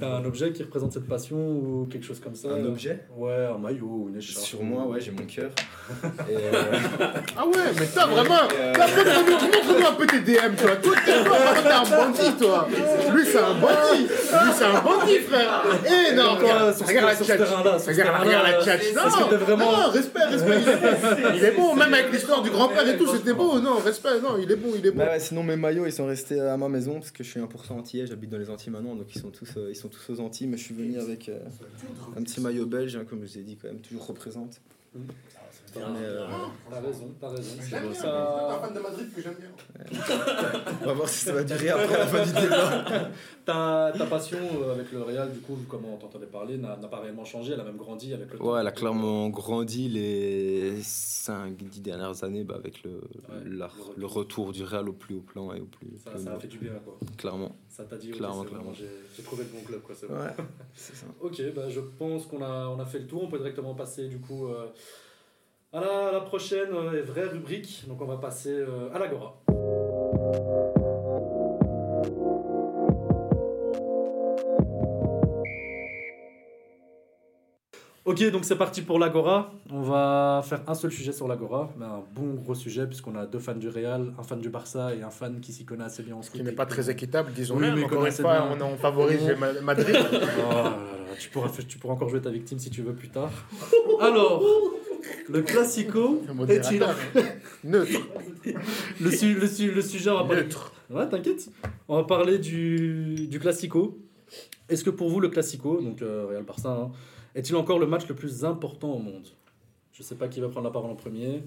T'as 0.00 0.06
un 0.16 0.24
objet 0.24 0.52
qui 0.52 0.62
représente 0.62 0.92
cette 0.92 1.06
passion 1.06 1.36
ou 1.36 1.86
quelque 1.90 2.04
chose 2.04 2.20
comme 2.20 2.34
ça 2.34 2.48
Un 2.48 2.64
objet 2.64 3.04
Ouais, 3.16 3.46
un 3.54 3.58
maillot 3.58 3.86
ou 3.86 4.08
une 4.08 4.16
écharpe. 4.16 4.44
Sur 4.44 4.62
moi, 4.62 4.86
ouais, 4.86 5.00
j'ai 5.00 5.10
mon 5.10 5.24
cœur. 5.26 5.50
Euh, 6.30 6.52
Ah 7.36 7.46
ouais, 7.46 7.52
mais 7.78 7.86
toi, 7.86 8.06
vraiment, 8.06 8.34
euh, 8.54 8.72
montre-nous 8.74 9.86
un 9.86 9.92
peu 9.92 10.06
tes 10.06 10.20
DM, 10.20 10.54
toi. 10.56 10.76
Toi, 10.76 10.94
t'es 11.04 11.12
un 11.12 11.82
bandit, 11.96 12.32
toi. 12.38 12.68
Lui, 13.14 13.24
c'est 13.26 13.38
un 13.38 13.54
bandit. 13.54 14.02
Lui, 14.06 14.52
c'est 14.54 14.64
un 14.64 14.80
bandit, 14.80 15.18
frère. 15.18 15.64
Eh 15.86 16.14
non, 16.14 16.34
regarde, 16.36 16.66
la 16.66 16.72
ce 16.72 16.84
Regarde, 16.84 17.06
la 17.06 17.10
euh, 17.10 18.76
est-ce 18.76 18.94
Non, 18.94 19.36
vraiment- 19.38 19.72
non, 19.72 19.90
respect, 19.90 20.24
respect. 20.24 20.60
Il 21.36 21.44
est 21.44 21.52
bon. 21.56 21.74
Même 21.74 21.92
avec 21.94 22.12
l'histoire 22.12 22.42
du 22.42 22.50
grand-père 22.50 22.86
et 22.88 22.96
tout, 22.96 23.06
c'était 23.14 23.34
beau. 23.34 23.58
Non, 23.60 23.76
respect, 23.78 24.20
non, 24.22 24.36
il 24.40 24.50
est 24.50 24.56
bon, 24.56 24.70
il 24.76 24.86
est 24.86 24.90
bon. 24.90 24.98
Bah 25.04 25.18
sinon 25.18 25.42
mes 25.42 25.56
maillots 25.56 25.86
ils 25.86 25.92
sont 25.92 26.06
restés 26.06 26.40
à 26.40 26.56
ma 26.56 26.68
maison 26.68 26.94
parce 26.94 27.10
que 27.10 27.24
je 27.24 27.30
suis 27.30 27.40
1% 27.40 27.46
antillais, 27.72 28.06
j'habite 28.06 28.30
dans 28.30 28.38
les 28.38 28.48
Antilles 28.50 28.72
maintenant 28.72 28.94
donc 28.94 29.06
ils 29.14 29.20
sont 29.20 29.30
tous, 29.30 29.41
euh, 29.56 29.70
ils 29.70 29.76
sont 29.76 29.88
tous 29.88 30.10
aux 30.10 30.20
Antilles 30.20 30.46
mais 30.46 30.56
je 30.56 30.64
suis 30.64 30.74
venu 30.74 30.98
avec 30.98 31.28
euh, 31.28 31.38
un 32.16 32.22
petit 32.22 32.40
maillot 32.40 32.66
belge 32.66 32.96
hein, 32.96 33.04
comme 33.08 33.20
je 33.24 33.32
vous 33.32 33.38
ai 33.38 33.42
dit 33.42 33.56
quand 33.56 33.68
même 33.68 33.80
toujours 33.80 34.06
représente. 34.06 34.60
Mais, 35.74 35.80
euh, 36.04 36.26
T'as 36.70 36.80
raison, 36.80 37.10
t'as 37.20 37.28
raison. 37.28 37.56
J'aime 37.68 37.82
bien. 37.84 37.94
Ça- 37.94 38.46
T'es 38.48 38.54
un 38.54 38.58
fan 38.60 38.74
de 38.74 38.80
Madrid 38.80 39.06
que 39.14 39.22
j'aime 39.22 39.34
bien. 39.38 39.50
on 40.82 40.86
va 40.86 40.92
voir 40.92 41.08
si 41.08 41.24
ça 41.24 41.32
va 41.32 41.44
durer 41.44 41.68
après 41.70 41.98
la 41.98 42.06
fin 42.06 42.24
du 42.24 42.32
débat. 42.32 42.84
Ta, 43.44 43.92
ta 43.98 44.06
passion 44.06 44.38
euh, 44.62 44.72
avec 44.74 44.92
le 44.92 45.02
Real, 45.02 45.32
du 45.32 45.40
coup, 45.40 45.58
comment 45.68 45.94
on 45.94 45.96
t'entendait 45.96 46.26
parler, 46.26 46.56
n'a 46.58 46.76
n'a 46.76 46.86
pas 46.86 47.00
réellement 47.00 47.24
changé, 47.24 47.54
elle 47.54 47.60
a 47.60 47.64
même 47.64 47.76
grandi 47.76 48.14
avec 48.14 48.32
le 48.32 48.38
temps. 48.38 48.52
Ouais, 48.52 48.60
elle 48.60 48.66
a 48.68 48.70
clairement 48.70 49.28
grandi 49.30 49.88
les 49.88 50.80
5-10 50.80 51.80
dernières 51.82 52.22
années 52.22 52.44
bah, 52.44 52.54
avec 52.56 52.84
le, 52.84 53.00
la- 53.44 53.68
le 53.96 54.06
retour 54.06 54.52
du 54.52 54.62
Real 54.62 54.88
au 54.88 54.92
plus 54.92 55.16
haut 55.16 55.22
plan 55.22 55.52
et 55.54 55.60
au 55.60 55.64
plus, 55.64 55.88
Ça, 56.04 56.10
plus 56.12 56.20
haut 56.20 56.24
ça 56.24 56.34
a 56.34 56.38
fait 56.38 56.46
du 56.46 56.58
bien, 56.58 56.72
quoi. 56.84 56.96
Clairement, 57.18 57.56
Ça 57.68 57.82
t'a 57.82 57.96
dit, 57.96 58.12
Clairement, 58.12 58.42
c'est 58.44 58.50
bon, 58.50 58.54
clairement. 58.54 58.72
j'ai 58.74 58.88
j'ai 59.16 59.22
trouvé 59.24 59.42
le 59.42 59.50
bon 59.58 59.64
club, 59.66 59.80
quoi, 59.80 59.94
c'est 59.98 60.06
bon. 60.06 60.14
ouais, 60.14 60.30
c'est 60.76 60.94
ça. 60.94 61.06
Ok, 61.20 61.42
bah, 61.56 61.68
je 61.68 61.80
pense 61.80 62.26
qu'on 62.26 62.42
a, 62.42 62.68
on 62.68 62.78
a 62.78 62.86
fait 62.86 63.00
le 63.00 63.06
tour. 63.08 63.24
On 63.24 63.28
peut 63.28 63.38
directement 63.38 63.74
passer 63.74 64.06
du 64.06 64.18
coup 64.20 64.46
euh, 64.46 64.66
à 65.72 65.80
la, 65.80 66.08
à 66.08 66.12
la 66.12 66.20
prochaine 66.20 66.68
euh, 66.72 66.98
et 66.98 67.02
vraie 67.02 67.26
rubrique. 67.26 67.84
Donc 67.88 68.00
on 68.00 68.06
va 68.06 68.16
passer 68.16 68.50
euh, 68.52 68.92
à 68.94 68.98
l'Agora. 68.98 69.34
Ok, 78.04 78.30
donc 78.32 78.44
c'est 78.44 78.56
parti 78.56 78.82
pour 78.82 78.98
l'Agora. 78.98 79.52
On 79.70 79.80
va 79.82 80.42
faire 80.44 80.60
un 80.66 80.74
seul 80.74 80.90
sujet 80.90 81.12
sur 81.12 81.28
l'Agora, 81.28 81.70
un 81.80 82.02
bon 82.12 82.34
gros 82.34 82.56
sujet 82.56 82.84
puisqu'on 82.86 83.14
a 83.14 83.26
deux 83.26 83.38
fans 83.38 83.54
du 83.54 83.68
Real, 83.68 84.12
un 84.18 84.22
fan 84.24 84.40
du 84.40 84.48
Barça 84.50 84.92
et 84.92 85.02
un 85.02 85.10
fan 85.10 85.38
qui 85.40 85.52
s'y 85.52 85.64
connaît 85.64 85.84
assez 85.84 86.02
bien 86.02 86.16
en 86.16 86.22
Ce 86.22 86.32
qui 86.32 86.42
n'est 86.42 86.50
pas 86.50 86.66
très 86.66 86.90
équitable, 86.90 87.30
disons-le. 87.32 87.68
Oui, 87.68 87.72
mais 87.76 87.84
encore 87.84 88.04
une 88.04 88.10
fois, 88.12 88.48
on, 88.50 88.60
on 88.60 88.76
favorise 88.76 89.22
Ma- 89.38 89.52
Madrid. 89.60 89.96
Oh 89.96 90.14
là 90.52 90.62
là, 90.64 90.76
tu, 91.16 91.28
pourras, 91.30 91.48
tu 91.68 91.78
pourras 91.78 91.94
encore 91.94 92.08
jouer 92.08 92.20
ta 92.20 92.30
victime 92.30 92.58
si 92.58 92.70
tu 92.70 92.82
veux 92.82 92.92
plus 92.94 93.08
tard. 93.08 93.30
Alors, 94.00 94.42
le 95.28 95.42
Classico 95.42 96.22
est-il 96.24 96.34
Modérateur. 96.34 96.94
Neutre. 97.64 98.00
le, 99.00 99.10
su- 99.10 99.34
le, 99.34 99.46
su- 99.46 99.70
le 99.72 99.82
sujet, 99.82 100.10
on 100.10 100.14
va 100.16 100.24
parler. 100.24 100.42
Neutre. 100.42 100.72
Ouais, 100.90 101.08
t'inquiète. 101.08 101.48
On 101.88 101.96
va 101.96 102.04
parler 102.04 102.38
du, 102.38 103.26
du 103.28 103.38
Classico. 103.38 103.98
Est-ce 104.68 104.84
que 104.84 104.90
pour 104.90 105.08
vous, 105.10 105.20
le 105.20 105.28
Classico, 105.28 105.80
donc 105.80 106.02
euh, 106.02 106.26
Real 106.26 106.42
Barça, 106.44 106.70
hein, 106.70 106.92
est-il 107.34 107.54
encore 107.56 107.78
le 107.78 107.86
match 107.86 108.06
le 108.08 108.14
plus 108.14 108.44
important 108.44 108.92
au 108.92 108.98
monde? 108.98 109.26
Je 109.92 110.02
sais 110.02 110.14
pas 110.14 110.28
qui 110.28 110.40
va 110.40 110.48
prendre 110.48 110.66
la 110.66 110.72
parole 110.72 110.90
en 110.90 110.96
premier. 110.96 111.42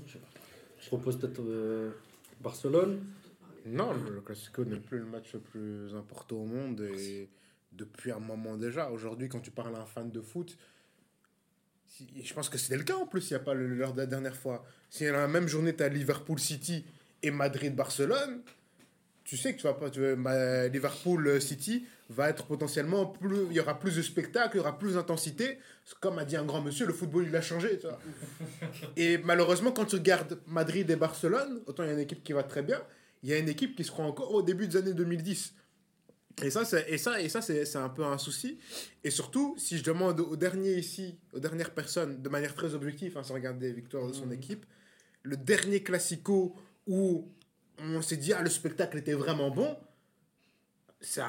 Je 0.79 0.87
propose 0.87 1.17
peut-être 1.17 1.41
euh, 1.41 1.91
Barcelone. 2.41 2.99
Non, 3.65 3.89
le 3.93 4.21
Classico 4.21 4.63
n'est 4.63 4.75
plus 4.79 4.99
le 4.99 5.05
match 5.05 5.33
le 5.33 5.39
plus 5.39 5.95
important 5.95 6.35
au 6.37 6.45
monde 6.45 6.81
et 6.81 7.27
depuis 7.71 8.11
un 8.11 8.19
moment 8.19 8.55
déjà. 8.57 8.91
Aujourd'hui, 8.91 9.27
quand 9.27 9.39
tu 9.39 9.49
parles 9.51 9.75
à 9.75 9.79
un 9.81 9.85
fan 9.85 10.11
de 10.11 10.21
foot, 10.21 10.55
je 12.23 12.33
pense 12.33 12.49
que 12.49 12.57
c'était 12.57 12.77
le 12.77 12.83
cas 12.83 12.95
en 12.95 13.05
plus, 13.05 13.29
il 13.29 13.33
n'y 13.33 13.37
a 13.37 13.43
pas 13.43 13.53
l'heure 13.53 13.93
de 13.93 13.99
la 13.99 14.05
dernière 14.05 14.35
fois. 14.35 14.65
Si 14.89 15.05
dans 15.05 15.13
la 15.13 15.27
même 15.27 15.47
journée, 15.47 15.75
tu 15.75 15.83
as 15.83 15.89
Liverpool 15.89 16.39
City 16.39 16.85
et 17.23 17.31
Madrid-Barcelone, 17.31 18.41
tu 19.23 19.37
sais 19.37 19.53
que 19.53 19.57
tu 19.57 19.63
vas 19.63 19.73
pas. 19.73 19.89
Tu 19.89 19.99
veux, 19.99 20.15
ma- 20.15 20.67
Liverpool 20.67 21.41
City, 21.41 21.85
va 22.09 22.29
être 22.29 22.45
potentiellement 22.45 23.07
plus. 23.07 23.45
Il 23.49 23.53
y 23.53 23.59
aura 23.59 23.79
plus 23.79 23.95
de 23.95 24.01
spectacle, 24.03 24.51
il 24.55 24.57
y 24.57 24.59
aura 24.59 24.77
plus 24.77 24.93
d'intensité. 24.93 25.57
Comme 25.99 26.19
a 26.19 26.25
dit 26.25 26.35
un 26.35 26.45
grand 26.45 26.61
monsieur, 26.61 26.85
le 26.85 26.93
football, 26.93 27.25
il 27.27 27.35
a 27.35 27.41
changé. 27.41 27.79
tu 27.79 27.87
vois. 27.87 27.99
et 28.97 29.17
malheureusement, 29.17 29.71
quand 29.71 29.85
tu 29.85 29.95
regardes 29.95 30.39
Madrid 30.47 30.89
et 30.91 30.95
Barcelone, 30.95 31.61
autant 31.65 31.83
il 31.83 31.87
y 31.87 31.89
a 31.89 31.93
une 31.93 31.99
équipe 31.99 32.23
qui 32.23 32.33
va 32.33 32.43
très 32.43 32.61
bien, 32.61 32.81
il 33.23 33.29
y 33.29 33.33
a 33.33 33.37
une 33.39 33.49
équipe 33.49 33.75
qui 33.75 33.83
se 33.83 33.89
croit 33.91 34.05
encore 34.05 34.31
au 34.33 34.43
début 34.43 34.67
des 34.67 34.77
années 34.77 34.93
2010. 34.93 35.53
Et 36.43 36.49
ça, 36.49 36.65
c'est, 36.65 36.85
et 36.89 36.97
ça, 36.97 37.21
et 37.21 37.29
ça 37.29 37.41
c'est, 37.41 37.63
c'est 37.65 37.77
un 37.77 37.89
peu 37.89 38.03
un 38.05 38.17
souci. 38.17 38.59
Et 39.03 39.09
surtout, 39.09 39.55
si 39.57 39.77
je 39.77 39.83
demande 39.83 40.19
aux 40.19 40.35
derniers 40.35 40.73
ici, 40.75 41.17
aux 41.31 41.39
dernières 41.39 41.71
personnes, 41.73 42.21
de 42.21 42.29
manière 42.29 42.53
très 42.55 42.73
objective, 42.73 43.17
hein, 43.17 43.23
sans 43.23 43.35
regarder 43.35 43.67
les 43.67 43.73
victoires 43.73 44.07
de 44.07 44.13
son 44.13 44.29
équipe, 44.31 44.65
le 45.23 45.37
dernier 45.37 45.81
classico 45.81 46.55
où 46.87 47.31
on 47.79 48.01
s'est 48.01 48.17
dit, 48.17 48.33
ah, 48.33 48.41
le 48.41 48.49
spectacle 48.49 48.97
était 48.97 49.13
vraiment 49.13 49.49
bon, 49.49 49.77
ça, 50.99 51.27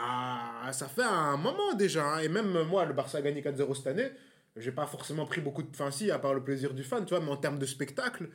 ça 0.73 0.89
fait 0.89 1.03
un 1.03 1.37
moment 1.37 1.75
déjà. 1.75 2.05
hein. 2.15 2.19
Et 2.21 2.29
même 2.29 2.63
moi, 2.65 2.85
le 2.85 2.95
Barça 2.95 3.19
a 3.19 3.23
gagné 3.23 3.43
4-0 3.43 3.75
cette 3.75 3.87
année. 3.89 4.11
J'ai 4.57 4.73
pas 4.73 4.87
forcément 4.87 5.27
pris 5.27 5.41
beaucoup 5.41 5.63
de. 5.63 5.69
Enfin, 5.71 5.91
si, 5.91 6.11
à 6.11 6.19
part 6.19 6.33
le 6.33 6.43
plaisir 6.43 6.73
du 6.73 6.83
fan, 6.83 7.05
tu 7.05 7.11
vois, 7.15 7.23
mais 7.23 7.31
en 7.31 7.37
termes 7.37 7.59
de 7.59 7.67
spectacle, 7.67 8.31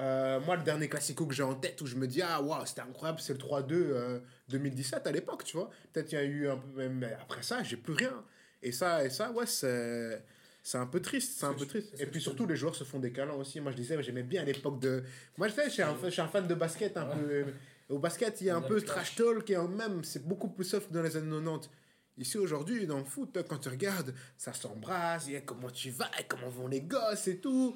euh, 0.00 0.40
moi, 0.40 0.56
le 0.56 0.62
dernier 0.62 0.88
classico 0.88 1.26
que 1.26 1.34
j'ai 1.34 1.42
en 1.42 1.54
tête 1.54 1.80
où 1.82 1.86
je 1.86 1.96
me 1.96 2.06
dis, 2.06 2.22
ah, 2.22 2.40
waouh, 2.40 2.64
c'était 2.64 2.80
incroyable, 2.80 3.20
c'est 3.20 3.34
le 3.34 3.38
3-2 3.38 3.72
euh, 3.72 4.20
2017 4.48 5.06
à 5.06 5.12
l'époque, 5.12 5.44
tu 5.44 5.56
vois. 5.56 5.70
Peut-être 5.92 6.10
il 6.12 6.14
y 6.14 6.18
a 6.18 6.24
eu 6.24 6.48
un 6.48 6.56
peu. 6.56 6.88
Mais 6.88 7.12
après 7.20 7.42
ça, 7.42 7.62
j'ai 7.62 7.76
plus 7.76 7.92
rien. 7.92 8.24
Et 8.62 8.72
ça, 8.72 9.04
et 9.04 9.10
ça 9.10 9.30
ouais, 9.30 9.46
c'est. 9.46 10.22
C'est 10.62 10.76
un 10.76 10.86
peu 10.86 11.00
triste, 11.00 11.38
c'est 11.38 11.46
un 11.46 11.54
peu 11.54 11.64
triste. 11.64 11.98
Et 11.98 12.04
puis 12.04 12.20
surtout, 12.20 12.46
les 12.46 12.54
joueurs 12.54 12.74
se 12.74 12.84
font 12.84 12.98
des 12.98 13.12
câlins 13.12 13.32
aussi. 13.32 13.60
Moi, 13.60 13.72
je 13.72 13.78
disais, 13.78 14.00
j'aimais 14.02 14.22
bien 14.22 14.42
à 14.42 14.44
l'époque 14.44 14.78
de. 14.78 15.02
Moi, 15.38 15.48
je 15.48 15.54
sais, 15.54 15.64
je 15.64 15.70
suis 15.70 15.82
un, 15.82 15.96
je 16.04 16.10
suis 16.10 16.20
un 16.20 16.28
fan 16.28 16.46
de 16.46 16.54
basket 16.54 16.98
un 16.98 17.06
peu. 17.06 17.46
Au 17.88 17.98
basket, 17.98 18.40
il 18.42 18.48
y 18.48 18.50
a 18.50 18.56
un 18.56 18.60
peu 18.60 18.80
trash 18.82 19.16
talk 19.16 19.48
et 19.48 19.56
même, 19.56 20.04
c'est 20.04 20.24
beaucoup 20.24 20.48
plus 20.48 20.64
soft 20.64 20.92
dans 20.92 21.02
les 21.02 21.16
années 21.16 21.30
90. 21.30 21.70
Ici, 22.18 22.36
aujourd'hui, 22.36 22.86
dans 22.86 22.98
le 22.98 23.04
foot, 23.04 23.38
quand 23.48 23.56
tu 23.56 23.70
regardes, 23.70 24.14
ça 24.36 24.52
s'embrasse, 24.52 25.24
il 25.26 25.32
y 25.32 25.36
a 25.36 25.40
comment 25.40 25.70
tu 25.70 25.90
vas, 25.90 26.10
et 26.20 26.24
comment 26.24 26.50
vont 26.50 26.68
les 26.68 26.82
gosses 26.82 27.26
et 27.28 27.38
tout. 27.38 27.74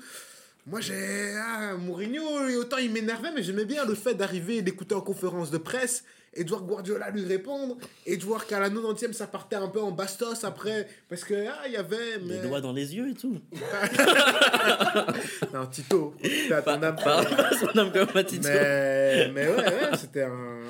Moi, 0.67 0.81
j'ai. 0.81 1.35
Ah, 1.37 1.75
Mourinho, 1.77 2.49
et 2.49 2.57
autant 2.57 2.79
il 2.79 2.91
m'énervait, 2.91 3.33
mais 3.33 3.43
j'aimais 3.43 3.67
bien 3.67 3.85
le 3.85 3.95
fait 3.95 4.15
d'arriver 4.15 4.57
et 4.57 4.63
d'écouter 4.63 4.95
en 4.95 5.03
conférence 5.03 5.51
de 5.51 5.59
presse 5.59 6.05
et 6.33 6.45
de 6.45 6.49
voir 6.49 6.63
Guardiola 6.63 7.11
lui 7.11 7.25
répondre 7.25 7.77
et 8.07 8.17
de 8.17 8.25
voir 8.25 8.47
qu'à 8.47 8.59
la 8.59 8.71
90e, 8.71 9.13
ça 9.13 9.27
partait 9.27 9.57
un 9.57 9.69
peu 9.69 9.81
en 9.81 9.93
bastos 9.93 10.45
après. 10.45 10.89
Parce 11.09 11.25
que, 11.25 11.49
ah, 11.49 11.63
il 11.67 11.73
y 11.73 11.77
avait. 11.77 12.19
Les 12.19 12.39
Mais... 12.39 12.49
doigts 12.49 12.61
dans 12.61 12.73
les 12.73 12.95
yeux 12.95 13.11
et 13.11 13.15
tout. 13.15 13.41
Non, 15.53 15.67
Tito, 15.67 16.15
t'as 16.49 16.63
ton 16.63 16.83
âme. 16.83 16.97
Pas 16.97 17.25
son 17.57 17.79
âme 17.79 17.93
comme 17.93 18.09
un 18.15 18.25
titre. 18.25 18.49
Mais, 18.49 19.31
mais 19.33 19.49
ouais, 19.49 19.57
ouais, 19.57 19.97
c'était 19.97 20.23
un... 20.23 20.61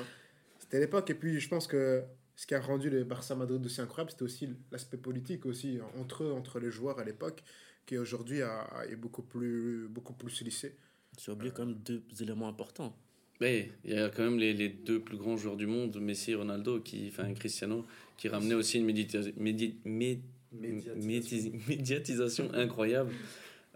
c'était 0.59 0.79
l'époque. 0.79 1.09
Et 1.09 1.15
puis, 1.15 1.39
je 1.39 1.47
pense 1.47 1.65
que 1.65 2.03
ce 2.35 2.45
qui 2.45 2.53
a 2.53 2.59
rendu 2.59 2.89
le 2.89 3.03
Barça 3.03 3.35
Madrid 3.35 3.65
aussi 3.65 3.81
incroyable, 3.81 4.11
c'était 4.11 4.23
aussi 4.23 4.49
l'aspect 4.71 4.97
politique 4.97 5.45
aussi 5.45 5.79
entre 5.99 6.23
eux, 6.23 6.33
entre 6.33 6.59
les 6.59 6.69
joueurs 6.69 6.99
à 6.99 7.03
l'époque, 7.03 7.41
qui 7.85 7.97
aujourd'hui 7.97 8.41
a- 8.41 8.67
est 8.89 8.95
beaucoup 8.95 9.21
plus, 9.21 9.87
beaucoup 9.89 10.13
plus 10.13 10.41
lissé. 10.41 10.75
Tu 11.17 11.29
as 11.29 11.33
oublié 11.33 11.51
quand 11.55 11.65
même 11.65 11.77
deux 11.85 12.01
éléments 12.21 12.47
importants. 12.47 12.95
Mais 13.41 13.69
il 13.83 13.93
y 13.93 13.97
a 13.97 14.09
quand 14.09 14.23
même 14.23 14.37
les, 14.39 14.53
les 14.53 14.69
deux 14.69 14.99
plus 14.99 15.17
grands 15.17 15.37
joueurs 15.37 15.57
du 15.57 15.67
monde, 15.67 15.97
Messi 15.99 16.31
et 16.31 16.35
Ronaldo, 16.35 16.79
qui, 16.79 17.07
enfin 17.09 17.33
Cristiano, 17.33 17.85
qui 18.17 18.27
ramenaient 18.29 18.53
aussi 18.55 18.79
une 18.79 18.85
médita- 18.89 19.31
médi- 19.37 19.75
mé- 19.85 20.19
médi- 20.97 21.51
médiatisation 21.67 22.49
incroyable. 22.53 23.11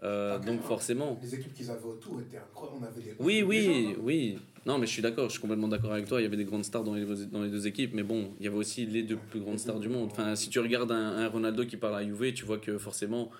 Euh, 0.02 0.38
donc 0.38 0.62
forcément. 0.62 1.18
Les 1.22 1.34
équipes 1.34 1.52
qu'ils 1.52 1.70
avaient 1.70 1.84
autour 1.84 2.20
étaient 2.22 2.38
incroyables. 2.38 2.78
On 2.80 2.84
avait 2.86 3.02
des 3.02 3.14
Oui, 3.18 3.42
oui, 3.42 3.94
oui. 4.00 4.38
Non, 4.64 4.78
mais 4.78 4.86
je 4.86 4.92
suis 4.92 5.02
d'accord, 5.02 5.26
je 5.28 5.32
suis 5.32 5.40
complètement 5.40 5.68
d'accord 5.68 5.92
avec 5.92 6.06
toi. 6.06 6.20
Il 6.20 6.24
y 6.24 6.26
avait 6.26 6.38
des 6.38 6.44
grandes 6.46 6.64
stars 6.64 6.84
dans 6.84 6.94
les, 6.94 7.04
dans 7.26 7.42
les 7.42 7.50
deux 7.50 7.66
équipes, 7.66 7.92
mais 7.94 8.02
bon, 8.02 8.32
il 8.38 8.44
y 8.44 8.48
avait 8.48 8.56
aussi 8.56 8.86
les 8.86 9.02
deux 9.02 9.16
plus 9.16 9.40
grandes 9.40 9.58
stars 9.58 9.78
du 9.80 9.88
monde. 9.90 10.08
Enfin, 10.10 10.34
si 10.36 10.48
tu 10.48 10.58
regardes 10.58 10.92
un, 10.92 11.18
un 11.18 11.28
Ronaldo 11.28 11.66
qui 11.66 11.76
parle 11.76 11.96
à 11.96 12.02
Juve, 12.02 12.32
tu 12.32 12.46
vois 12.46 12.58
que 12.58 12.78
forcément, 12.78 13.30
euh, 13.30 13.36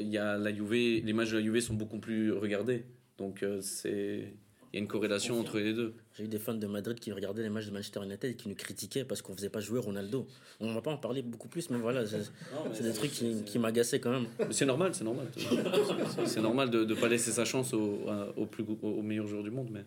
y 0.00 0.18
a 0.18 0.36
la 0.38 0.54
Juve, 0.54 0.72
les 1.04 1.12
matchs 1.12 1.30
de 1.30 1.38
la 1.38 1.42
Juve 1.42 1.60
sont 1.60 1.74
beaucoup 1.74 1.98
plus 1.98 2.32
regardés. 2.32 2.84
Donc, 3.18 3.42
euh, 3.42 3.60
c'est. 3.60 4.32
Il 4.72 4.78
y 4.78 4.80
a 4.80 4.82
une 4.82 4.88
corrélation 4.88 5.38
entre 5.38 5.60
les 5.60 5.72
deux. 5.72 5.94
J'ai 6.16 6.24
eu 6.24 6.26
des 6.26 6.40
fans 6.40 6.52
de 6.54 6.66
Madrid 6.66 6.98
qui 6.98 7.12
regardaient 7.12 7.44
les 7.44 7.48
matchs 7.48 7.66
de 7.66 7.70
Manchester 7.70 8.00
United 8.02 8.28
et 8.32 8.34
qui 8.34 8.48
nous 8.48 8.56
critiquaient 8.56 9.04
parce 9.04 9.22
qu'on 9.22 9.32
faisait 9.36 9.48
pas 9.48 9.60
jouer 9.60 9.78
Ronaldo. 9.78 10.26
On 10.58 10.74
va 10.74 10.82
pas 10.82 10.90
en 10.90 10.96
parler 10.96 11.22
beaucoup 11.22 11.46
plus, 11.46 11.70
mais 11.70 11.78
voilà, 11.78 12.04
c'est 12.04 12.82
des 12.82 12.92
trucs 12.92 13.12
qui, 13.12 13.44
qui 13.44 13.60
m'agaçaient 13.60 14.00
quand 14.00 14.10
même. 14.10 14.26
C'est 14.50 14.66
normal, 14.66 14.92
c'est 14.92 15.04
normal. 15.04 15.28
C'est- 16.26 16.40
normal 16.40 16.70
de 16.70 16.84
ne 16.84 16.94
pas 16.94 17.06
laisser 17.06 17.30
sa 17.30 17.44
chance 17.44 17.72
au, 17.72 18.00
au, 18.36 18.46
plus, 18.46 18.64
au 18.82 19.00
meilleur 19.02 19.28
joueur 19.28 19.44
du 19.44 19.52
monde. 19.52 19.68
Mais 19.70 19.84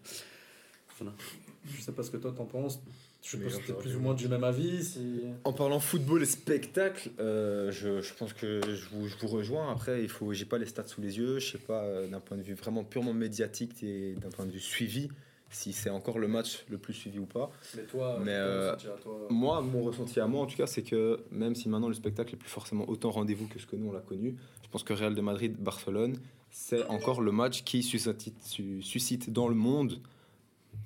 Je 1.66 1.82
sais 1.82 1.92
pas 1.92 2.04
ce 2.04 2.10
que 2.12 2.18
toi 2.18 2.34
t'en 2.36 2.46
penses. 2.46 2.80
Je 3.28 3.32
suppose 3.32 3.46
Meilleur 3.58 3.62
que 3.62 3.68
t'es 3.74 3.80
plus 3.90 3.96
ou 3.98 4.00
moins 4.00 4.14
du 4.14 4.30
même 4.30 4.46
avis. 4.46 4.86
Si... 4.86 5.24
En 5.44 5.52
parlant 5.52 5.82
football 5.82 6.24
et 6.24 6.26
spectacle, 6.26 7.10
euh, 7.20 7.72
je, 7.74 8.02
je 8.02 8.14
pense 8.14 8.32
que 8.32 8.62
je 8.66 8.88
vous, 8.90 9.10
je 9.10 9.18
vous 9.18 9.28
rejoins. 9.28 9.70
Après, 9.70 10.02
il 10.02 10.08
faut, 10.08 10.32
j'ai 10.32 10.46
pas 10.46 10.58
les 10.58 10.66
stats 10.66 10.88
sous 10.88 11.02
les 11.02 11.18
yeux. 11.18 11.40
Je 11.40 11.52
sais 11.52 11.58
pas 11.58 11.84
euh, 11.84 12.08
d'un 12.08 12.22
point 12.22 12.38
de 12.38 12.42
vue 12.42 12.54
vraiment 12.54 12.86
purement 12.86 13.14
médiatique 13.14 13.84
et 13.84 14.14
d'un 14.14 14.30
point 14.30 14.46
de 14.46 14.52
vue 14.52 14.62
suivi 14.62 15.10
si 15.50 15.74
c'est 15.74 15.90
encore 15.90 16.20
le 16.20 16.28
match 16.30 16.66
le 16.70 16.78
plus 16.78 16.94
suivi 16.94 17.20
ou 17.20 17.26
pas. 17.26 17.52
Mais 17.76 17.84
toi, 17.84 18.20
Mais, 18.24 18.32
euh, 18.32 18.72
ressenti 18.72 18.88
à 18.88 19.02
toi- 19.02 19.28
Moi, 19.30 19.62
mon 19.62 19.82
ressenti 19.84 20.20
à 20.22 20.28
moi, 20.28 20.42
en 20.42 20.46
tout 20.46 20.56
cas, 20.58 20.68
c'est 20.68 20.84
que 20.84 21.20
même 21.32 21.54
si 21.56 21.68
maintenant 21.70 21.88
le 21.90 21.94
spectacle 21.96 22.34
est 22.36 22.38
plus 22.38 22.50
forcément 22.50 22.88
autant 22.90 23.12
rendez-vous 23.12 23.48
que 23.48 23.60
ce 23.60 23.66
que 23.66 23.76
nous 23.76 23.90
on 23.90 23.94
l'a 23.94 24.02
connu, 24.02 24.36
je 24.64 24.70
pense 24.70 24.84
que 24.84 24.94
Real 24.94 25.16
de 25.16 25.22
Madrid, 25.22 25.56
Barcelone, 25.58 26.16
c'est 26.50 26.86
encore 26.88 27.20
le 27.22 27.32
match 27.34 27.64
qui 27.64 27.84
suscite, 27.84 28.36
su- 28.44 28.82
suscite 28.82 29.32
dans 29.32 29.48
le 29.50 29.56
monde 29.56 30.00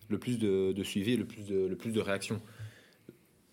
le 0.10 0.18
plus 0.20 0.38
de, 0.38 0.72
de 0.72 0.84
suivi 0.84 1.14
et 1.14 1.18
le 1.18 1.26
plus 1.26 1.44
de, 1.46 1.68
le 1.68 1.76
plus 1.76 1.92
de 1.92 2.00
réactions. 2.02 2.42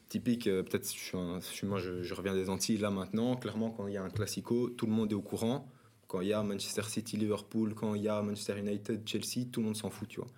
Typique, 0.08 0.46
euh, 0.46 0.62
peut-être, 0.62 0.90
je 0.94 1.66
moi 1.66 1.78
je, 1.78 2.02
je 2.02 2.14
reviens 2.14 2.34
des 2.34 2.48
Antilles 2.48 2.78
là 2.78 2.90
maintenant. 2.90 3.36
Clairement, 3.36 3.70
quand 3.70 3.86
il 3.88 3.94
y 3.94 3.96
a 3.98 4.02
un 4.02 4.08
classico, 4.08 4.70
tout 4.70 4.86
le 4.86 4.92
monde 4.92 5.12
est 5.12 5.14
au 5.14 5.20
courant. 5.20 5.68
Quand 6.06 6.22
il 6.22 6.28
y 6.28 6.32
a 6.32 6.42
Manchester 6.42 6.82
City, 6.84 7.18
Liverpool, 7.18 7.74
quand 7.74 7.94
il 7.94 8.02
y 8.02 8.08
a 8.08 8.22
Manchester 8.22 8.58
United, 8.58 9.02
Chelsea, 9.06 9.46
tout 9.52 9.60
le 9.60 9.66
monde 9.66 9.76
s'en 9.76 9.90
fout, 9.90 10.08
tu 10.08 10.20
vois. 10.20 10.28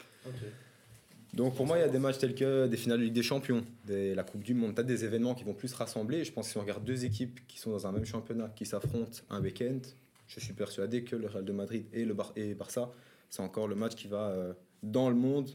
Donc 1.32 1.54
pour 1.54 1.64
moi, 1.64 1.78
il 1.78 1.82
y 1.82 1.84
a 1.84 1.88
des 1.88 2.00
matchs 2.00 2.18
tels 2.18 2.34
que 2.34 2.66
des 2.66 2.76
finales 2.76 2.98
de 2.98 3.04
Ligue 3.04 3.12
des 3.14 3.22
Champions, 3.22 3.64
des- 3.86 4.16
la 4.16 4.24
Coupe 4.24 4.42
du 4.42 4.52
Monde, 4.52 4.74
peut-être 4.74 4.88
des 4.88 5.04
événements 5.04 5.36
qui 5.36 5.44
vont 5.44 5.54
plus 5.54 5.72
rassembler. 5.72 6.24
Je 6.24 6.32
pense 6.32 6.46
que 6.46 6.52
si 6.52 6.58
on 6.58 6.62
regarde 6.62 6.84
deux 6.84 7.04
équipes 7.04 7.38
qui 7.46 7.60
sont 7.60 7.70
dans 7.70 7.86
un 7.86 7.92
même 7.92 8.04
championnat, 8.04 8.48
qui 8.56 8.66
s'affrontent 8.66 9.20
un 9.30 9.40
week-end, 9.40 9.78
je 10.26 10.40
suis 10.40 10.52
persuadé 10.54 11.04
que 11.04 11.14
le 11.14 11.28
Real 11.28 11.44
de 11.44 11.52
Madrid 11.52 11.86
et 11.92 12.04
le 12.04 12.14
Bar 12.14 12.32
et 12.34 12.54
Barça, 12.54 12.90
c'est 13.30 13.42
encore 13.42 13.68
le 13.68 13.76
match 13.76 13.94
qui 13.94 14.08
va, 14.08 14.30
euh, 14.30 14.52
dans 14.82 15.08
le 15.08 15.14
monde, 15.14 15.50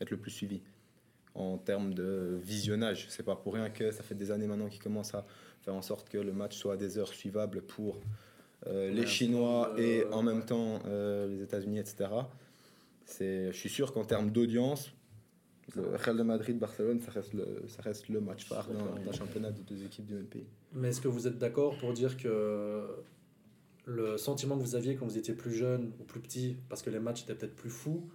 être 0.00 0.10
le 0.10 0.16
plus 0.16 0.30
suivi. 0.30 0.60
En 1.34 1.58
termes 1.58 1.94
de 1.94 2.38
visionnage, 2.42 3.06
c'est 3.10 3.22
pas 3.22 3.36
pour 3.36 3.54
rien 3.54 3.70
que 3.70 3.90
ça 3.92 4.02
fait 4.02 4.14
des 4.14 4.30
années 4.30 4.46
maintenant 4.46 4.68
qu'ils 4.68 4.82
commencent 4.82 5.14
à 5.14 5.24
faire 5.62 5.74
en 5.74 5.82
sorte 5.82 6.08
que 6.08 6.18
le 6.18 6.32
match 6.32 6.56
soit 6.56 6.74
à 6.74 6.76
des 6.76 6.98
heures 6.98 7.12
suivables 7.12 7.62
pour 7.62 8.00
euh, 8.66 8.90
les 8.90 9.06
Chinois 9.06 9.72
euh, 9.74 9.78
et 9.78 10.04
en 10.12 10.22
même 10.22 10.44
temps 10.44 10.80
euh, 10.86 11.28
les 11.28 11.42
États-Unis, 11.42 11.78
etc. 11.78 12.10
C'est, 13.04 13.52
je 13.52 13.56
suis 13.56 13.68
sûr 13.68 13.92
qu'en 13.92 14.04
termes 14.04 14.30
d'audience, 14.30 14.90
le 15.76 15.94
Real 15.96 16.16
de 16.16 16.22
Madrid, 16.22 16.58
Barcelone, 16.58 17.00
ça 17.00 17.12
reste 17.12 17.34
le, 17.34 17.62
ça 17.68 17.82
reste 17.82 18.08
le 18.08 18.20
match 18.20 18.46
phare 18.46 18.68
d'un, 18.68 19.00
d'un 19.04 19.12
championnat 19.12 19.50
de 19.50 19.60
deux 19.62 19.84
équipes 19.84 20.06
du 20.06 20.14
même 20.14 20.26
pays. 20.26 20.46
Mais 20.72 20.88
est-ce 20.88 21.00
que 21.00 21.08
vous 21.08 21.26
êtes 21.26 21.38
d'accord 21.38 21.76
pour 21.78 21.92
dire 21.92 22.16
que 22.16 22.86
le 23.84 24.18
sentiment 24.18 24.56
que 24.56 24.62
vous 24.62 24.74
aviez 24.74 24.96
quand 24.96 25.06
vous 25.06 25.18
étiez 25.18 25.34
plus 25.34 25.54
jeune 25.54 25.92
ou 26.00 26.04
plus 26.04 26.20
petit, 26.20 26.56
parce 26.68 26.82
que 26.82 26.90
les 26.90 26.98
matchs 26.98 27.22
étaient 27.22 27.34
peut-être 27.34 27.54
plus 27.54 27.70
fous 27.70 28.08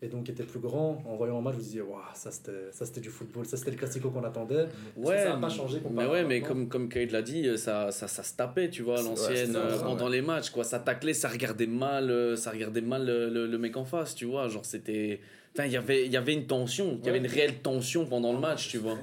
et 0.00 0.06
donc 0.08 0.28
étaient 0.28 0.44
plus 0.44 0.60
grands, 0.60 1.02
en 1.06 1.16
voyant 1.16 1.38
un 1.38 1.40
match, 1.40 1.54
vous 1.56 1.60
disiez, 1.62 1.80
waouh, 1.80 2.00
ça 2.14 2.30
c'était 2.30 2.70
ça 2.70 2.86
c'était 2.86 3.00
du 3.00 3.08
football, 3.08 3.46
ça 3.46 3.56
c'était 3.56 3.72
le 3.72 3.76
classico 3.76 4.10
qu'on 4.10 4.22
attendait. 4.24 4.66
Ça 5.04 5.24
n'a 5.30 5.36
pas 5.36 5.48
changé 5.48 5.80
mais 5.90 6.06
ouais, 6.06 6.24
mais 6.24 6.40
comme, 6.40 6.68
comme 6.68 6.88
Kate 6.88 7.10
l'a 7.10 7.22
dit, 7.22 7.58
ça, 7.58 7.90
ça, 7.90 8.06
ça 8.06 8.22
se 8.22 8.34
tapait, 8.34 8.70
tu 8.70 8.82
vois, 8.82 8.98
à 9.00 9.02
ouais, 9.02 9.08
l'ancienne, 9.08 9.56
euh, 9.56 9.76
ça, 9.78 9.84
pendant 9.84 10.06
ouais. 10.06 10.12
les 10.12 10.22
matchs, 10.22 10.50
quoi. 10.50 10.62
Ça 10.64 10.78
taclait, 10.78 11.14
ça 11.14 11.28
regardait 11.28 11.66
mal, 11.66 12.10
euh, 12.10 12.36
ça 12.36 12.50
regardait 12.50 12.80
mal 12.80 13.04
le, 13.06 13.28
le- 13.28 13.46
le 13.46 13.58
mec 13.58 13.76
en 13.76 13.84
face, 13.84 14.14
tu 14.14 14.24
vois. 14.26 14.48
Genre, 14.48 14.64
c'était. 14.64 15.20
Enfin, 15.56 15.66
il 15.66 15.72
y 15.72 15.76
avait- 15.76 16.04
il 16.06 16.12
y 16.12 16.16
avait 16.16 16.34
une 16.34 16.46
tension, 16.46 16.98
il 17.00 17.06
y 17.06 17.08
avait 17.08 17.18
une 17.18 17.26
réelle 17.26 17.54
tension 17.62 18.06
pendant 18.06 18.32
le 18.32 18.38
match, 18.38 18.68
tu 18.68 18.78
vois. 18.78 18.94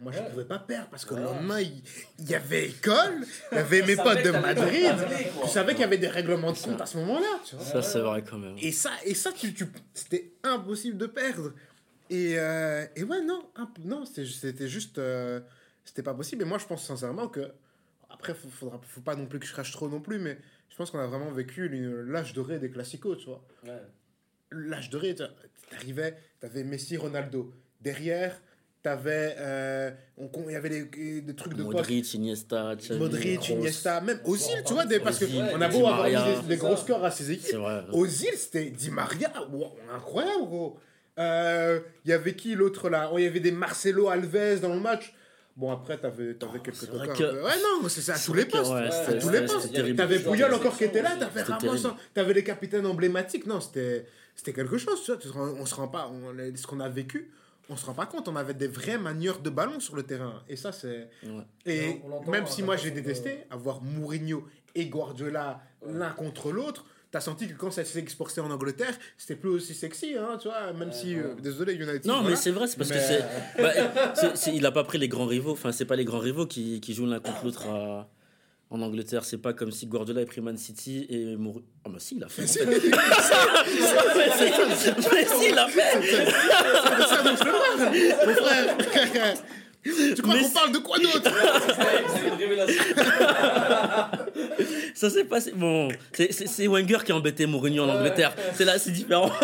Moi, 0.00 0.10
je 0.10 0.18
Ouais. 0.18 0.24
ne 0.24 0.30
pouvais 0.30 0.44
pas 0.44 0.58
perdre 0.58 0.88
parce 0.90 1.04
que 1.04 1.14
Ouais. 1.14 1.20
le 1.20 1.26
lendemain, 1.26 1.60
il, 1.60 2.28
y 2.28 2.34
avait 2.34 2.66
école, 2.66 3.20
il 3.52 3.58
y 3.58 3.58
avait 3.60 3.82
mes 3.82 3.94
potes 3.94 4.24
de 4.24 4.30
Madrid. 4.32 4.90
Je 5.44 5.48
savais 5.48 5.72
qu'il 5.72 5.82
y 5.82 5.84
avait 5.84 5.98
des 5.98 6.08
règlements 6.08 6.50
de 6.52 6.58
compte 6.58 6.80
à 6.80 6.86
ce 6.86 6.96
moment-là. 6.96 7.38
tu 7.44 7.54
vois. 7.54 7.64
Ça, 7.64 7.82
c'est 7.82 8.00
vrai 8.00 8.24
quand 8.28 8.38
même. 8.38 8.56
Et 8.60 8.72
ça, 8.72 8.90
et 9.04 9.14
ça 9.14 9.30
tu, 9.30 9.54
tu- 9.54 9.66
c'était 9.94 10.32
impossible 10.42 10.96
de 10.98 11.06
perdre. 11.06 11.52
Et, 12.10 12.38
euh, 12.38 12.86
et 12.96 13.04
ouais, 13.04 13.22
non, 13.24 13.48
non 13.84 14.04
c'était 14.04 14.24
ju- 14.26 14.32
c'était 14.32 14.68
juste. 14.68 14.98
euh, 14.98 15.40
c'était 15.84 16.02
pas 16.02 16.14
possible. 16.14 16.42
Et 16.42 16.44
moi, 16.44 16.58
je 16.58 16.66
pense 16.66 16.84
sincèrement 16.86 17.28
que. 17.28 17.50
Après, 18.08 18.34
faut, 18.34 18.48
faudra, 18.48 18.80
faut 18.82 19.00
pas 19.00 19.14
non 19.14 19.26
plus 19.26 19.38
que 19.38 19.46
je 19.46 19.52
crache 19.52 19.70
trop 19.72 19.88
non 19.88 20.00
plus, 20.00 20.18
mais 20.18 20.36
je 20.68 20.76
pense 20.76 20.90
qu'on 20.90 20.98
a 20.98 21.06
vraiment 21.06 21.30
vécu 21.30 21.66
une- 21.66 22.02
l'âge 22.10 22.32
doré 22.32 22.58
des 22.58 22.68
classicos, 22.70 23.16
tu 23.18 23.26
vois. 23.26 23.44
L'âge 24.50 24.90
doré, 24.90 25.14
tu- 25.14 25.22
t'arrivais, 25.70 26.16
t'avais 26.40 26.64
Messi, 26.64 26.96
Ronaldo. 26.96 27.54
Derrière, 27.80 28.40
t'avais. 28.82 29.34
euh, 29.38 29.90
Il 30.46 30.52
y 30.52 30.56
avait 30.56 30.68
des, 30.70 31.20
des 31.22 31.34
trucs 31.34 31.54
de 31.54 31.62
poste. 31.62 31.76
Modric, 31.76 32.14
Iniesta, 32.14 32.74
Xavi, 32.76 32.98
Modric, 33.00 33.40
Kroos. 33.40 33.54
Iniesta, 33.54 34.00
même 34.00 34.20
Ozil, 34.24 34.62
tu 34.66 34.72
vois, 34.74 34.86
des, 34.86 35.00
parce 35.00 35.18
qu'on 35.24 35.60
a 35.60 35.68
beau 35.68 35.86
avoir 35.86 36.04
des, 36.04 36.48
des 36.48 36.56
gros 36.56 36.76
scores 36.76 37.04
à 37.04 37.10
ces 37.10 37.30
équipes. 37.30 37.46
C'est 37.50 37.56
vrai. 37.56 37.84
Ozil, 37.92 38.32
c'était 38.36 38.70
Di 38.70 38.90
Maria, 38.90 39.32
wow, 39.50 39.76
incroyable, 39.94 40.44
gros. 40.46 40.78
Euh, 41.18 41.80
Il 42.04 42.10
y 42.10 42.14
avait 42.14 42.34
qui 42.34 42.54
l'autre 42.54 42.88
là? 42.88 43.10
Oh, 43.12 43.18
Il 43.18 43.24
y 43.24 43.26
avait 43.26 43.40
des 43.40 43.52
Marcelo 43.52 44.08
Alves 44.08 44.60
dans 44.60 44.72
le 44.74 44.80
match. 44.80 45.12
Bon, 45.56 45.70
après, 45.72 45.98
t'avais 45.98 46.36
avais 46.40 46.60
quelques 46.62 46.74
c'est 46.76 46.88
vrai 46.90 47.08
tocards. 47.08 47.18
que- 47.18 47.42
Ouais, 47.44 47.56
non, 47.62 47.82
mais 47.82 47.88
c'est 47.90 48.00
ça, 48.00 48.14
à 48.14 48.18
tous 48.18 48.32
les 48.32 48.46
postes. 48.46 48.70
ouais, 48.72 48.86
à 48.86 48.90
c'était- 48.90 49.18
tous 49.18 49.28
les 49.28 49.44
postes. 49.44 49.96
T'avais 49.96 50.18
Pouyol 50.20 50.54
encore 50.54 50.76
qui 50.76 50.84
était 50.84 51.02
là, 51.02 51.16
t'avais 51.18 51.42
Ramos, 51.42 51.86
hein, 51.86 51.96
t'avais 52.14 52.32
les 52.32 52.44
capitaines 52.44 52.86
emblématiques. 52.86 53.46
Non, 53.46 53.60
c'était 53.60 54.06
quelque 54.54 54.78
chose, 54.78 55.02
tu 55.20 55.28
vois. 55.28 55.50
on 55.58 55.66
se 55.66 55.74
rend 55.74 55.88
pas, 55.88 56.10
ce 56.54 56.66
qu'on 56.66 56.80
a 56.80 56.88
vécu, 56.88 57.30
on 57.70 57.76
se 57.76 57.86
rend 57.86 57.94
pas 57.94 58.06
compte. 58.06 58.28
On 58.28 58.36
avait 58.36 58.54
des 58.54 58.66
vrais 58.68 58.98
manieurs 58.98 59.38
de 59.38 59.48
ballon 59.48 59.80
sur 59.80 59.96
le 59.96 60.02
terrain. 60.02 60.42
Et 60.48 60.56
ça, 60.56 60.72
c'est. 60.72 61.08
Ouais. 61.24 61.44
Et 61.66 62.00
même 62.28 62.44
à 62.44 62.46
si 62.46 62.62
moi 62.62 62.76
j'ai 62.76 62.90
détesté 62.90 63.44
avoir 63.50 63.80
Mourinho 63.82 64.46
et 64.74 64.86
Guardiola 64.86 65.60
l'un 65.86 66.10
contre 66.10 66.52
l'autre, 66.52 66.84
t'as 67.10 67.20
senti 67.20 67.48
que 67.48 67.54
quand 67.54 67.70
ça 67.70 67.84
s'est 67.84 67.98
exporté 67.98 68.40
en 68.40 68.50
Angleterre, 68.50 68.94
c'était 69.18 69.34
plus 69.36 69.50
aussi 69.50 69.74
sexy, 69.74 70.14
hein, 70.16 70.36
tu 70.40 70.48
vois. 70.48 70.72
Même 70.72 70.92
si, 70.92 71.16
euh, 71.16 71.34
désolé 71.42 71.72
United. 71.74 72.04
Non, 72.06 72.22
mais 72.22 72.36
c'est 72.36 72.50
vrai, 72.52 72.66
c'est 72.66 72.76
parce 72.76 72.90
Mais- 72.90 72.96
que 72.96 73.02
c'est, 73.02 73.62
bah, 73.62 74.34
c'est- 74.36 74.54
il 74.54 74.64
a 74.66 74.70
pas 74.72 74.84
pris 74.84 74.98
les 74.98 75.08
grands 75.08 75.26
rivaux. 75.26 75.52
Enfin, 75.52 75.72
c'est 75.72 75.84
pas 75.86 75.96
les 75.96 76.04
grands 76.04 76.18
rivaux 76.20 76.46
qui, 76.46 76.80
qui 76.80 76.94
jouent 76.94 77.06
l'un 77.06 77.18
contre 77.20 77.44
l'autre 77.44 77.66
à- 77.68 78.08
en 78.70 78.80
Angleterre. 78.82 79.24
C'est 79.24 79.38
pas 79.38 79.52
comme 79.52 79.72
si 79.72 79.86
Guardiola 79.86 80.22
ait 80.22 80.26
pris 80.26 80.40
Man 80.40 80.56
City 80.56 81.06
et 81.10 81.36
Mourinho. 81.36 81.64
Ah 81.84 81.88
bah 81.90 81.98
si, 81.98 82.16
il 82.16 82.24
a 82.24 82.28
fait. 82.28 82.46
fait. 82.46 82.64
mais, 82.66 82.78
si, 85.26 85.48
il 85.50 85.58
a 85.58 85.66
fait. 85.68 85.96
Mon 88.26 88.34
frère. 88.34 88.76
tu 90.14 90.22
crois 90.22 90.34
qu'on 90.36 90.44
c'est- 90.44 90.52
parle 90.54 90.72
de 90.72 90.78
quoi 90.78 90.98
d'autre? 90.98 91.30
C'est 92.14 92.28
une 92.28 92.34
révélation. 92.34 92.82
Ça 94.94 95.10
s'est 95.10 95.24
passé. 95.24 95.52
Bon, 95.54 95.88
c'est- 96.12 96.66
Wenger 96.66 96.98
qui 97.04 97.12
a 97.12 97.16
embêté 97.16 97.46
Mourinho 97.46 97.84
en 97.84 97.88
Angleterre. 97.88 98.34
C'est 98.54 98.64
là, 98.64 98.78
c'est 98.78 98.92
différent. 98.92 99.30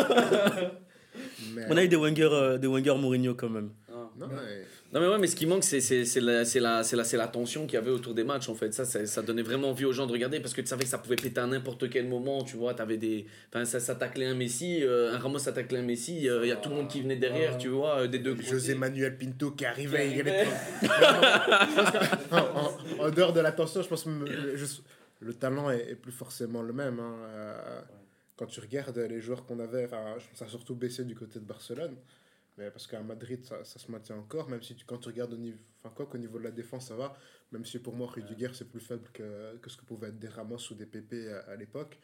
On 1.69 1.77
a 1.77 1.83
eu 1.83 1.89
des 1.89 1.97
Wenger, 1.97 2.29
euh, 2.31 2.59
des 2.59 2.67
Wenger 2.69 2.95
Mourinho 2.99 3.35
quand 3.35 3.49
même. 3.49 3.71
Non, 4.19 4.27
mais- 4.29 4.65
Non 4.93 5.01
mais 5.01 5.09
ouais, 5.09 5.19
mais 5.19 5.27
ce 5.27 5.37
qui 5.37 5.47
manque, 5.47 5.63
c'est 5.65 5.81
c'est- 5.81 6.05
c'est 6.05 6.21
la, 6.21 6.45
c'est 6.45 6.61
la, 6.61 6.83
c'est 6.83 6.97
la, 6.97 7.05
c'est 7.05 7.17
la 7.17 7.29
tension 7.29 7.67
qu'il 7.67 7.75
y 7.75 7.77
avait 7.77 7.91
autour 7.91 8.15
des 8.15 8.25
matchs 8.25 8.49
en 8.49 8.55
fait. 8.55 8.73
Ça, 8.73 8.85
ça, 8.85 9.05
ça 9.05 9.21
donnait 9.23 9.43
vraiment 9.43 9.71
envie 9.71 9.85
aux 9.85 9.93
gens 9.93 10.07
de 10.07 10.13
regarder 10.13 10.41
parce 10.41 10.55
que 10.55 10.61
tu 10.63 10.69
savais 10.69 10.85
que 10.85 10.89
ça 10.91 10.99
pouvait 10.99 11.17
péter 11.17 11.41
à 11.41 11.47
n'importe 11.47 11.91
quel 11.91 12.07
moment. 12.09 12.43
Tu 12.45 12.57
vois, 12.57 12.73
t'avais 12.75 12.97
des, 12.97 13.27
enfin 13.51 13.65
ça, 13.65 13.79
ça 13.81 13.95
taclait 13.95 14.27
un 14.27 14.35
Messi, 14.35 14.83
euh, 14.83 15.13
un 15.15 15.19
Ramos 15.19 15.47
attaquait 15.49 15.77
un 15.77 15.83
Messi. 15.83 16.17
Il 16.19 16.47
y 16.47 16.51
a 16.53 16.57
tout 16.57 16.71
le 16.71 16.77
monde 16.77 16.89
qui 16.89 17.03
venait 17.03 17.17
derrière, 17.17 17.59
tu 17.59 17.69
vois, 17.69 18.01
euh, 18.03 18.07
des 18.07 18.19
deux 18.21 18.35
côtés. 18.35 18.49
José 18.49 18.75
Manuel 18.75 19.19
Pinto 19.19 19.51
qui 19.51 19.67
arrivait. 19.67 20.09
Qui 20.09 20.21
il 20.83 20.91
en, 22.33 22.37
en- 22.39 23.05
en 23.07 23.11
dehors 23.11 23.33
de 23.33 23.41
l'attention, 23.41 23.83
je 23.83 23.89
pense 23.89 24.05
que 24.05 24.09
le, 24.11 24.57
je- 24.57 24.65
le 25.21 25.35
talent 25.35 25.71
est, 25.71 25.91
est 25.91 25.95
plus 25.95 26.13
forcément 26.13 26.63
le 26.63 26.73
même. 26.73 27.01
hein. 27.01 27.15
Euh, 27.35 27.81
Quand 28.37 28.47
tu 28.47 28.61
regardes 28.61 28.99
les 28.99 29.21
joueurs 29.21 29.45
qu'on 29.47 29.59
avait, 29.61 29.87
enfin, 29.87 30.15
je 30.19 30.27
pense 30.29 30.39
ça 30.39 30.45
a 30.45 30.49
surtout 30.49 30.75
baissé 30.75 31.05
du 31.05 31.15
côté 31.15 31.39
de 31.39 31.45
Barcelone. 31.45 31.97
Mais 32.57 32.71
parce 32.71 32.87
qu'à 32.87 33.03
Madrid, 33.03 33.45
ça, 33.45 33.65
ça 33.65 33.79
se 33.79 33.91
maintient 33.91 34.17
encore, 34.17 34.49
même 34.49 34.63
si 34.63 34.75
tu, 34.75 34.85
quand 34.87 34.99
tu 34.99 35.09
regardes 35.09 35.35
au 35.35 35.37
niveau, 35.37 35.59
enfin 35.79 35.95
quoi 35.95 36.07
qu'au 36.07 36.19
niveau 36.19 36.39
de 36.39 36.45
la 36.45 36.51
défense, 36.51 36.89
ça 36.89 36.97
va. 36.97 37.17
Même 37.53 37.65
si 37.65 37.79
pour 37.79 37.95
moi, 37.95 38.07
Rudiger, 38.07 38.49
c'est 38.55 38.69
plus 38.69 38.81
faible 38.81 39.09
que, 39.13 39.57
que 39.59 39.69
ce 39.69 39.77
que 39.77 39.85
pouvaient 39.85 40.09
être 40.09 40.19
des 40.19 40.29
Ramos 40.29 40.59
ou 40.71 40.75
des 40.75 40.87
PP 40.87 41.29
à, 41.29 41.51
à 41.51 41.57
l'époque. 41.57 41.99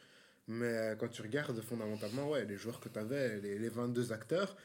Mais 0.47 0.95
quand 0.99 1.07
tu 1.07 1.21
regardes 1.21 1.59
fondamentalement, 1.61 2.29
ouais, 2.29 2.45
les 2.45 2.57
joueurs 2.57 2.79
que 2.79 2.89
tu 2.89 2.99
avais, 2.99 3.39
les, 3.39 3.57
les 3.57 3.69
22 3.69 4.11
acteurs, 4.11 4.55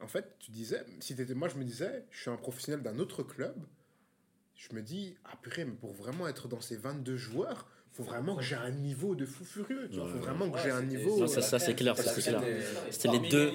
en 0.00 0.08
fait, 0.08 0.36
tu 0.38 0.50
disais, 0.50 0.84
si 1.00 1.16
t'étais, 1.16 1.34
moi 1.34 1.48
je 1.48 1.56
me 1.56 1.64
disais, 1.64 2.04
je 2.10 2.20
suis 2.20 2.30
un 2.30 2.36
professionnel 2.36 2.82
d'un 2.82 2.98
autre 2.98 3.22
club, 3.22 3.56
je 4.56 4.74
me 4.74 4.82
dis, 4.82 5.16
ah 5.24 5.36
purée, 5.40 5.64
mais 5.64 5.74
pour 5.74 5.92
vraiment 5.92 6.28
être 6.28 6.48
dans 6.48 6.60
ces 6.60 6.76
22 6.76 7.16
joueurs, 7.16 7.68
faut 7.94 8.02
vraiment 8.02 8.34
que 8.34 8.42
j'ai 8.42 8.56
un 8.56 8.70
niveau 8.72 9.14
de 9.14 9.24
fou 9.24 9.44
furieux, 9.44 9.88
vois, 10.00 10.08
faut 10.08 10.18
vraiment 10.18 10.50
que 10.50 10.58
j'ai 10.58 10.70
un 10.70 10.82
niveau. 10.82 11.20
Non, 11.20 11.26
ça, 11.28 11.40
ça, 11.40 11.58
c'est 11.60 11.74
clair, 11.74 11.96
ça, 11.96 12.10
c'est 12.10 12.22
clair. 12.22 12.42
C'était 12.90 13.08
les 13.08 13.20
deux- 13.20 13.52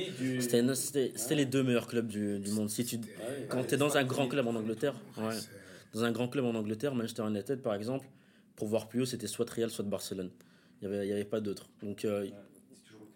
C'était 1.15 1.36
les 1.36 1.46
meilleurs 1.63 1.88
clubs 1.88 2.08
du, 2.08 2.39
du 2.39 2.51
monde. 2.51 2.69
Si 2.69 2.86
tu, 2.86 3.00
quand 3.50 3.65
tu 3.65 3.75
es 3.75 3.77
dans 3.77 3.98
un 3.98 4.03
grand 4.05 4.27
club 4.29 4.48
en 4.48 4.55
Angleterre, 4.55 4.96
ouais, 5.17 5.36
dans 5.93 6.03
un 6.05 6.12
grand 6.12 6.29
club 6.29 6.46
en 6.46 6.55
Angleterre, 6.55 6.96
Manchester 6.96 7.24
United 7.27 7.62
par 7.62 7.75
exemple, 7.75 8.08
pour 8.55 8.67
voir 8.69 8.88
plus 8.88 9.01
haut, 9.01 9.05
c'était 9.05 9.27
soit 9.27 9.50
Real, 9.50 9.69
soit 9.69 9.84
Barcelone. 9.86 10.31
Il 10.81 10.88
n'y 10.88 10.96
avait, 10.96 11.05
il 11.08 11.10
y 11.10 11.13
avait 11.13 11.25
pas 11.25 11.41
d'autre. 11.41 11.67
Donc, 11.83 12.05
euh, 12.05 12.25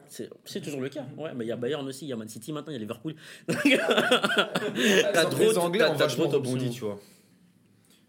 c'est 0.10 0.30
c'est 0.44 0.60
toujours 0.62 0.82
le 0.82 0.90
cas. 0.90 1.06
Ouais, 1.18 1.34
mais 1.34 1.46
il 1.46 1.48
y 1.48 1.52
a 1.54 1.56
Bayern 1.56 1.88
aussi, 1.88 2.06
il 2.06 2.10
y 2.10 2.14
a 2.14 2.18
Man 2.18 2.28
City 2.28 2.52
maintenant, 2.52 2.72
il 2.72 2.76
y 2.76 2.78
a 2.78 2.80
Liverpool. 2.80 3.16
T'as 3.48 5.26
trop 5.26 5.54
t'as 5.54 5.94
vachement 5.94 6.28
trop 6.28 6.34
d'options. 6.34 6.54
rebondi, 6.54 6.70
tu 6.70 6.82
vois. 6.82 7.00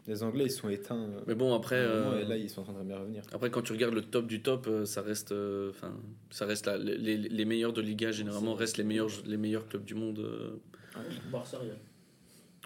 Les 0.06 0.22
Anglais, 0.22 0.44
ils 0.44 0.50
sont 0.50 0.68
éteints. 0.68 0.96
euh, 1.00 1.20
Mais 1.26 1.34
bon, 1.34 1.54
après, 1.54 1.76
euh, 1.78 2.20
et 2.20 2.24
là, 2.26 2.36
ils 2.36 2.50
sont 2.50 2.60
en 2.60 2.64
train 2.64 2.74
de 2.74 2.82
bien 2.86 2.98
revenir. 2.98 3.22
après 3.32 3.50
quand 3.50 3.62
tu 3.62 3.72
regardes 3.72 3.94
le 3.94 4.02
top 4.02 4.26
du 4.26 4.42
top, 4.42 4.66
euh, 4.68 4.84
ça 4.84 5.00
reste, 5.00 5.32
euh, 5.32 5.70
enfin, 5.70 5.92
ça 6.30 6.44
reste 6.44 6.66
là. 6.66 6.76
Les, 6.76 7.44
meilleurs 7.46 7.72
de 7.72 7.80
Liga 7.80 8.10
généralement 8.12 8.54
restent 8.54 8.76
les 8.76 8.84
meilleurs, 8.84 9.08
les 9.24 9.38
meilleurs 9.38 9.66
clubs 9.66 9.84
du 9.84 9.94
monde. 9.94 10.18
euh. 10.18 11.00
Barça, 11.32 11.58
Real. 11.58 11.76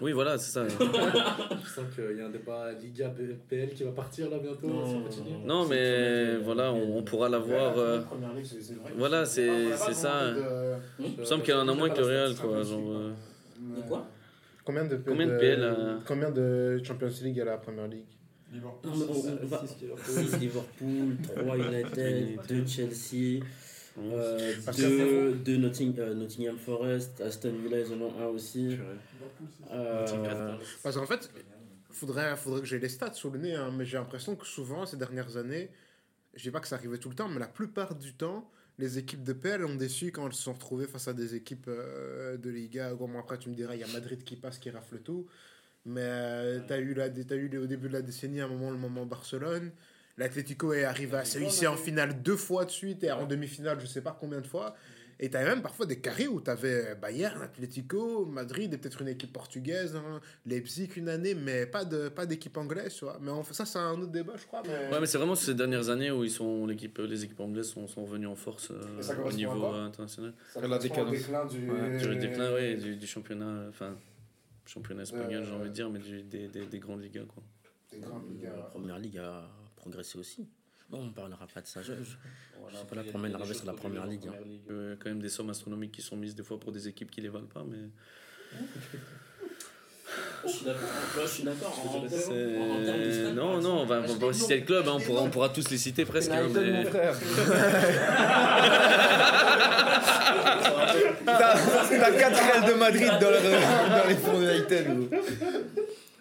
Oui, 0.00 0.12
voilà, 0.12 0.38
c'est 0.38 0.50
ça. 0.52 0.66
Je 0.68 0.74
sens 1.68 1.84
qu'il 1.94 2.16
y 2.18 2.20
a 2.20 2.26
un 2.26 2.30
débat 2.30 2.72
Liga 2.72 3.12
PL 3.48 3.70
qui 3.74 3.82
va 3.84 3.90
partir 3.92 4.30
là 4.30 4.38
bientôt. 4.38 4.68
Non, 4.68 4.86
ça 4.86 5.00
continue. 5.08 5.36
Non, 5.44 5.66
mais 5.66 6.36
voilà, 6.38 6.72
on, 6.72 6.98
on 6.98 7.02
pourra 7.02 7.28
l'avoir. 7.28 7.76
euh, 7.78 8.00
Voilà, 8.96 9.24
c'est 9.26 9.76
c'est 9.76 9.94
ça. 9.94 10.32
Il 11.00 11.18
me 11.18 11.24
semble 11.24 11.42
qu'il 11.42 11.54
y 11.54 11.56
en 11.56 11.66
a 11.68 11.74
moins 11.74 11.90
que 11.90 11.98
le 12.00 12.06
Real, 12.06 12.34
quoi. 12.36 12.62
Genre, 12.62 12.92
euh, 12.92 13.10
De 13.76 13.88
quoi? 13.88 14.06
Combien 14.68 14.84
de, 14.84 14.96
Combien 14.98 15.26
de 15.28 15.38
PL, 15.38 15.62
euh, 15.62 15.96
Combien 16.06 16.30
de 16.30 16.78
Champions 16.84 17.08
League 17.22 17.40
à 17.40 17.46
la 17.46 17.56
Première 17.56 17.88
on 18.84 19.46
va- 19.46 19.64
6 20.04 20.38
Liverpool, 20.40 21.16
3 21.22 21.56
United, 21.56 22.38
2 22.46 22.66
Chelsea, 22.66 23.42
euh, 23.98 24.52
2 24.76 25.32
deux 25.36 25.56
Notting- 25.56 25.98
euh, 25.98 26.12
Nottingham 26.12 26.58
Forest, 26.58 27.18
Aston 27.22 27.54
Villa, 27.62 27.80
ils 27.80 27.94
en 27.94 28.00
ont 28.02 28.12
un 28.20 28.26
aussi. 28.26 28.76
Euh, 29.70 30.54
Parce 30.82 30.96
qu'en 30.96 31.06
fait, 31.06 31.30
faudrait, 31.90 32.36
faudrait 32.36 32.60
que 32.60 32.66
j'ai 32.66 32.78
les 32.78 32.90
stats 32.90 33.14
sous 33.14 33.30
le 33.30 33.38
nez, 33.38 33.54
hein, 33.54 33.72
mais 33.74 33.86
j'ai 33.86 33.96
l'impression 33.96 34.36
que 34.36 34.44
souvent, 34.46 34.84
ces 34.84 34.98
dernières 34.98 35.38
années, 35.38 35.70
je 36.34 36.42
dis 36.42 36.50
pas 36.50 36.60
que 36.60 36.68
ça 36.68 36.76
arrivait 36.76 36.98
tout 36.98 37.08
le 37.08 37.14
temps, 37.14 37.30
mais 37.30 37.40
la 37.40 37.48
plupart 37.48 37.94
du 37.94 38.12
temps, 38.12 38.50
les 38.78 38.98
équipes 38.98 39.24
de 39.24 39.32
PL 39.32 39.64
ont 39.64 39.74
déçu 39.74 40.12
quand 40.12 40.26
elles 40.26 40.34
se 40.34 40.42
sont 40.42 40.52
retrouvées 40.52 40.86
face 40.86 41.08
à 41.08 41.12
des 41.12 41.34
équipes 41.34 41.66
euh, 41.68 42.36
de 42.36 42.48
Liga. 42.50 42.94
Bon, 42.94 43.10
après, 43.18 43.38
tu 43.38 43.48
me 43.48 43.54
diras, 43.54 43.74
il 43.74 43.80
y 43.80 43.84
a 43.84 43.88
Madrid 43.88 44.22
qui 44.22 44.36
passe, 44.36 44.58
qui 44.58 44.70
rafle 44.70 45.00
tout. 45.00 45.26
Mais 45.84 46.60
tu 46.66 46.72
as 46.72 46.78
eu, 46.78 46.94
la, 46.94 47.04
as 47.04 47.34
eu 47.34 47.58
au 47.58 47.66
début 47.66 47.88
de 47.88 47.94
la 47.94 48.02
décennie 48.02 48.40
un 48.40 48.48
moment, 48.48 48.70
le 48.70 48.76
moment 48.76 49.06
Barcelone. 49.06 49.72
L'Atlético 50.16 50.72
est 50.72 50.84
arrivé 50.84 51.16
à 51.16 51.24
se 51.24 51.38
hisser 51.38 51.66
en 51.66 51.76
finale 51.76 52.22
deux 52.22 52.36
fois 52.36 52.64
de 52.64 52.70
suite 52.70 53.04
et 53.04 53.12
en 53.12 53.24
demi-finale, 53.24 53.80
je 53.80 53.86
sais 53.86 54.00
pas 54.00 54.16
combien 54.18 54.40
de 54.40 54.46
fois. 54.46 54.74
Et 55.20 55.28
tu 55.30 55.36
avais 55.36 55.48
même 55.50 55.62
parfois 55.62 55.84
des 55.84 55.98
carrés 55.98 56.28
où 56.28 56.40
tu 56.40 56.48
avais 56.50 56.94
Bayern, 56.94 57.42
Atlético, 57.42 58.24
Madrid 58.24 58.72
et 58.72 58.78
peut-être 58.78 59.02
une 59.02 59.08
équipe 59.08 59.32
portugaise, 59.32 59.96
hein, 59.96 60.20
Leipzig 60.46 60.90
une 60.96 61.08
année, 61.08 61.34
mais 61.34 61.66
pas 61.66 61.84
de 61.84 62.08
pas 62.08 62.24
d'équipe 62.24 62.56
anglaise, 62.56 62.94
tu 62.94 63.04
vois. 63.04 63.18
Mais 63.20 63.30
on- 63.32 63.42
ça, 63.42 63.64
c'est 63.64 63.80
un 63.80 64.00
autre 64.00 64.12
débat, 64.12 64.34
je 64.36 64.46
crois. 64.46 64.62
Mais... 64.64 64.90
Ouais, 64.92 65.00
mais 65.00 65.06
c'est 65.06 65.18
vraiment 65.18 65.34
ces 65.34 65.54
dernières 65.54 65.88
années 65.88 66.12
où 66.12 66.22
ils 66.22 66.30
sont, 66.30 66.66
l'équipe, 66.66 66.98
les 66.98 67.24
équipes 67.24 67.40
anglaises 67.40 67.66
sont, 67.70 67.88
sont 67.88 68.04
revenues 68.04 68.28
en 68.28 68.36
force 68.36 68.70
euh, 68.70 69.24
au 69.24 69.32
niveau 69.32 69.64
euh, 69.66 69.86
international. 69.86 70.34
Ça 70.52 70.60
La 70.66 70.78
décadence. 70.78 71.10
déclin 71.10 71.46
du. 71.46 71.68
Ouais, 71.68 71.98
Sur 71.98 72.10
le 72.10 72.16
déclin 72.16 72.52
ouais, 72.54 72.76
du, 72.76 72.94
du 72.96 73.06
championnat, 73.08 73.64
enfin, 73.70 73.96
championnat 74.66 75.02
espagnol, 75.02 75.42
Euh, 75.42 75.46
j'ai 75.46 75.52
envie 75.52 75.68
de 75.70 75.74
dire, 75.74 75.90
mais 75.90 75.98
du- 75.98 76.22
des, 76.22 76.46
des, 76.46 76.66
des 76.66 76.78
grandes 76.78 77.02
ligues. 77.02 77.26
Quoi. 77.26 77.42
Des 77.92 77.98
grandes 77.98 78.28
ligues, 78.30 78.44
la 78.44 78.50
euh, 78.50 78.62
première 78.70 78.98
ligue 79.00 79.18
a 79.18 79.48
progressé 79.74 80.16
aussi. 80.18 80.46
Non, 80.90 81.00
on 81.02 81.10
parlera 81.10 81.46
pas 81.52 81.60
de 81.60 81.66
ça. 81.66 81.82
Je, 81.82 81.92
je- 81.92 81.98
je 82.02 82.76
sais 82.76 82.84
pas 82.88 82.96
la 82.96 83.04
première 83.04 83.30
largeur 83.38 83.54
sur 83.56 83.66
la 83.66 83.72
première 83.74 84.06
ligue. 84.06 84.26
hein. 84.28 84.32
Euh, 84.70 84.96
quand 84.98 85.10
même 85.10 85.20
des 85.20 85.28
sommes 85.28 85.50
astronomiques 85.50 85.92
qui 85.92 86.02
sont 86.02 86.16
mises 86.16 86.34
des 86.34 86.42
fois 86.42 86.58
pour 86.58 86.72
des 86.72 86.88
équipes 86.88 87.10
qui 87.10 87.20
les 87.20 87.28
valent 87.28 87.46
pas, 87.52 87.62
mais 87.68 87.76
Je 90.44 90.48
suis 90.50 90.64
d'accord. 90.64 90.88
Je 91.22 91.26
suis 91.26 91.42
d'accord. 91.42 91.78
En- 91.78 91.82
en- 91.82 91.98
en 91.98 92.00
termes 92.00 92.04
de 92.04 93.10
c'est... 93.12 93.20
stade, 93.20 93.34
Non, 93.34 93.60
non, 93.60 93.80
on 93.82 93.84
va, 93.86 94.00
exemple, 94.00 94.22
on 94.22 94.26
va 94.28 94.32
pas 94.32 94.38
citer 94.38 94.60
le 94.60 94.64
club, 94.66 94.88
hein, 94.88 94.92
on, 94.96 95.00
pourra, 95.00 95.22
on 95.22 95.30
pourra 95.30 95.48
tous 95.50 95.68
les 95.68 95.76
citer 95.76 96.06
presque. 96.06 96.30
hein, 96.30 96.44
United, 96.44 96.62
mais- 96.72 96.84
mon 96.84 96.90
frère. 96.90 97.14
T'as 101.24 101.54
t'as 101.54 102.12
4 102.12 102.40
Real 102.40 102.64
de 102.72 102.74
Madrid 102.78 103.10
dans, 103.20 103.30
le- 103.30 104.00
dans 104.00 104.08
les 104.08 104.14
fonds 104.16 104.40
de. 104.40 105.08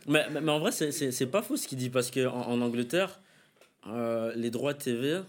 Mais, 0.08 0.26
mais, 0.32 0.42
mais 0.42 0.52
en 0.52 0.60
vrai, 0.60 0.72
c'est- 0.72 1.26
pas 1.28 1.42
faux 1.42 1.58
ce 1.58 1.68
qu'il 1.68 1.78
dit 1.78 1.90
parce 1.90 2.12
qu'en 2.12 2.26
en, 2.28 2.52
en 2.52 2.62
Angleterre, 2.62 3.20
euh, 3.90 4.34
les 4.36 4.50
droits 4.50 4.74
TV, 4.74 5.22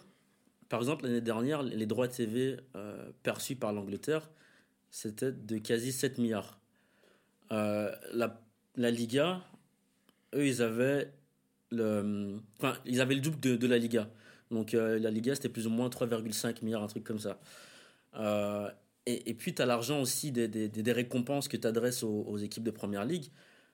par 0.68 0.80
exemple, 0.80 1.04
l'année 1.04 1.20
dernière, 1.20 1.62
les 1.62 1.86
droits 1.86 2.08
TV 2.08 2.56
euh, 2.76 3.10
perçus 3.22 3.56
par 3.56 3.72
l'Angleterre, 3.72 4.30
c'était 4.90 5.32
de 5.32 5.58
quasi 5.58 5.92
7 5.92 6.18
milliards. 6.18 6.58
Euh, 7.52 7.94
la, 8.12 8.90
Liga, 8.90 9.42
eux, 10.34 10.46
ils 10.46 10.62
avaient 10.62 11.12
le, 11.70 12.38
enfin, 12.58 12.76
ils 12.84 13.00
avaient 13.00 13.14
le 13.14 13.20
double 13.20 13.40
de, 13.40 13.66
la 13.66 13.78
Liga. 13.78 14.08
Donc 14.50 14.72
la 14.72 15.10
Liga, 15.10 15.34
c'était 15.34 15.48
plus 15.48 15.66
ou 15.66 15.70
moins 15.70 15.88
3,5 15.88 16.64
milliards, 16.64 16.82
un 16.82 16.86
truc 16.86 17.04
comme 17.04 17.18
ça. 17.18 17.38
Et, 19.06 19.34
puis, 19.34 19.54
tu 19.54 19.62
as 19.62 19.66
l'argent 19.66 20.00
aussi 20.00 20.32
des- 20.32 20.48
des 20.48 20.92
récompenses 20.92 21.48
que 21.48 21.56
tu 21.56 21.66
adresses 21.66 22.02
aux, 22.02 22.24
aux 22.24 22.38
équipes 22.38 22.64
de 22.64 22.70
Première 22.70 23.04
Ligue. 23.04 23.30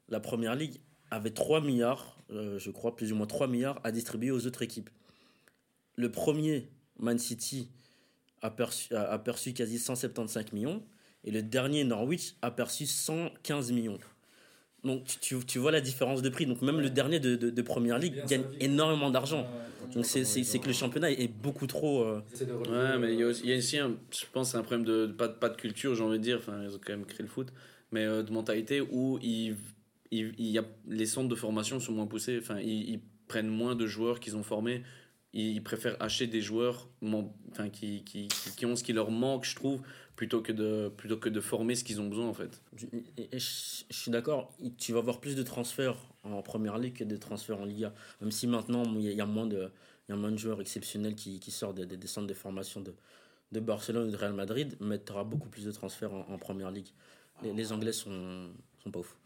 La 0.08 0.20
Première 0.20 0.54
Ligue 0.54 0.80
avait 1.14 1.30
3 1.30 1.60
milliards, 1.60 2.18
euh, 2.30 2.58
je 2.58 2.70
crois, 2.70 2.96
plus 2.96 3.12
ou 3.12 3.16
moins 3.16 3.26
3 3.26 3.48
milliards 3.48 3.80
à 3.84 3.92
distribuer 3.92 4.30
aux 4.30 4.46
autres 4.46 4.62
équipes. 4.62 4.90
Le 5.96 6.10
premier, 6.10 6.68
Man 6.98 7.18
City, 7.18 7.68
a 8.42 8.50
perçu, 8.50 8.94
a, 8.94 9.02
a 9.10 9.18
perçu 9.18 9.54
quasi 9.54 9.78
175 9.78 10.52
millions. 10.52 10.82
Et 11.24 11.30
le 11.30 11.42
dernier, 11.42 11.84
Norwich, 11.84 12.34
a 12.42 12.50
perçu 12.50 12.86
115 12.86 13.72
millions. 13.72 13.98
Donc 14.84 15.04
tu, 15.20 15.36
tu, 15.46 15.58
vois 15.58 15.72
la 15.72 15.80
différence 15.80 16.20
de 16.20 16.28
prix. 16.28 16.44
Donc 16.44 16.60
même 16.60 16.78
le 16.78 16.90
dernier 16.90 17.18
de, 17.18 17.36
de, 17.36 17.48
de 17.48 17.62
Première 17.62 17.98
Ligue 17.98 18.22
gagne 18.26 18.44
énormément 18.60 19.10
d'argent. 19.10 19.46
Donc 19.94 20.04
c'est 20.04 20.58
que 20.58 20.66
le 20.66 20.72
championnat 20.74 21.10
est 21.10 21.28
beaucoup 21.28 21.66
trop... 21.66 22.02
euh, 22.02 22.22
Ouais, 22.68 22.98
mais 22.98 23.14
il 23.14 23.20
y 23.20 23.22
a 23.22 23.26
euh, 23.26 23.30
aussi, 23.30 23.42
il 23.44 23.50
y 23.50 23.54
a 23.54 23.56
aussi 23.56 23.78
un, 23.78 23.96
je 24.10 24.24
pense, 24.32 24.54
un 24.54 24.62
problème 24.62 24.84
de, 24.84 25.06
de 25.06 25.12
pas, 25.12 25.28
pas 25.28 25.48
de 25.48 25.56
culture, 25.56 25.94
j'ai 25.94 26.02
envie 26.02 26.18
de 26.18 26.22
dire. 26.22 26.36
Enfin, 26.38 26.62
ils 26.62 26.74
ont 26.74 26.80
quand 26.84 26.92
même 26.92 27.06
créé 27.06 27.22
le 27.22 27.28
foot, 27.28 27.50
mais 27.92 28.04
euh, 28.04 28.22
de 28.22 28.30
mentalité 28.30 28.82
où 28.82 29.18
il, 29.22 29.56
il, 30.14 30.46
y 30.46 30.58
a, 30.58 30.64
les 30.88 31.06
centres 31.06 31.28
de 31.28 31.34
formation 31.34 31.80
sont 31.80 31.92
moins 31.92 32.06
poussés. 32.06 32.38
Enfin, 32.40 32.58
ils, 32.60 33.00
prennent 33.26 33.48
moins 33.48 33.74
de 33.74 33.86
joueurs 33.86 34.20
qu'ils 34.20 34.36
ont 34.36 34.42
formés. 34.42 34.82
Ils, 35.32 35.62
préfèrent 35.62 36.00
acheter 36.00 36.26
des 36.26 36.42
joueurs 36.42 36.88
enfin, 37.50 37.70
qui, 37.70 38.28
ont 38.64 38.76
ce 38.76 38.84
qui 38.84 38.92
leur 38.92 39.10
manque, 39.10 39.44
je 39.46 39.56
trouve, 39.56 39.80
plutôt 40.14 40.42
que 40.42 40.52
de, 40.52 40.92
plutôt 40.96 41.16
que 41.16 41.28
de 41.28 41.40
former 41.40 41.74
ce 41.74 41.82
qu'ils 41.82 42.00
ont 42.00 42.06
besoin, 42.06 42.28
en 42.28 42.34
fait. 42.34 42.62
Je 42.76 43.38
suis 43.38 44.10
d'accord, 44.10 44.54
tu 44.78 44.92
vas 44.92 44.98
avoir 44.98 45.20
plus 45.20 45.34
de 45.34 45.42
transferts 45.42 45.96
en 46.22 46.42
première 46.42 46.78
ligue 46.78 46.94
que 46.94 47.04
de 47.04 47.16
transferts 47.16 47.60
en 47.60 47.64
Liga. 47.64 47.94
Même 48.20 48.30
si 48.30 48.46
maintenant, 48.46 48.84
il 48.94 49.12
y 49.12 49.20
a- 49.20 49.26
moins 49.26 49.46
de, 49.46 49.70
il 50.08 50.12
y 50.12 50.14
a 50.14 50.16
moins 50.16 50.30
de 50.30 50.36
joueurs 50.36 50.60
exceptionnels 50.60 51.14
qui, 51.16 51.50
sortent 51.50 51.80
des, 51.80 52.06
centres 52.06 52.28
de 52.28 52.34
formation 52.34 52.80
de, 52.82 52.94
de 53.52 53.60
Barcelone 53.60 54.08
ou 54.08 54.12
de 54.12 54.16
Real 54.16 54.34
Madrid, 54.34 54.76
mais 54.80 55.02
tu 55.02 55.12
auras 55.12 55.24
beaucoup 55.24 55.48
plus 55.48 55.64
de 55.64 55.72
transferts 55.72 56.12
en, 56.12 56.38
première 56.38 56.70
ligue. 56.70 56.90
Les, 57.42 57.52
les 57.52 57.72
Anglais 57.72 57.92
sont, 57.92 58.50
sont 58.82 58.90
pas 58.90 59.00
ouf. 59.00 59.16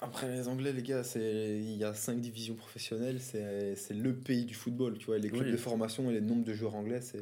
Après, 0.00 0.28
les 0.32 0.46
Anglais, 0.46 0.72
les 0.72 0.82
gars, 0.82 1.02
c'est 1.02 1.58
il 1.58 1.76
y 1.76 1.82
a 1.84 1.92
cinq 1.92 2.20
divisions 2.20 2.54
professionnelles, 2.54 3.20
c'est 3.20 3.94
le 3.94 4.14
pays 4.14 4.44
du 4.44 4.54
football, 4.54 4.96
tu 4.98 5.06
vois. 5.06 5.18
Les 5.18 5.28
clubs 5.28 5.46
Oui. 5.46 5.52
de 5.52 5.56
formation 5.56 6.08
et 6.10 6.14
les 6.14 6.20
nombres 6.20 6.44
de 6.44 6.54
joueurs 6.54 6.76
anglais, 6.76 7.00
c'est. 7.00 7.18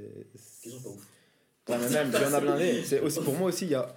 Ils 0.65 0.71
sont 0.73 0.81
pas 0.81 0.89
ouf. 0.91 1.09
Ouais, 1.69 1.79
mais 1.79 1.91
même, 1.91 2.13
il 2.15 2.21
y 2.21 2.25
en 2.25 2.33
a 2.35 2.41
blindé. 2.41 2.83
C'est 2.85 3.01
aussi 3.01 3.21
pour 3.21 3.35
moi 3.35 3.49
aussi, 3.49 3.65
il 3.65 3.71
y 3.71 3.75
a 3.75 3.97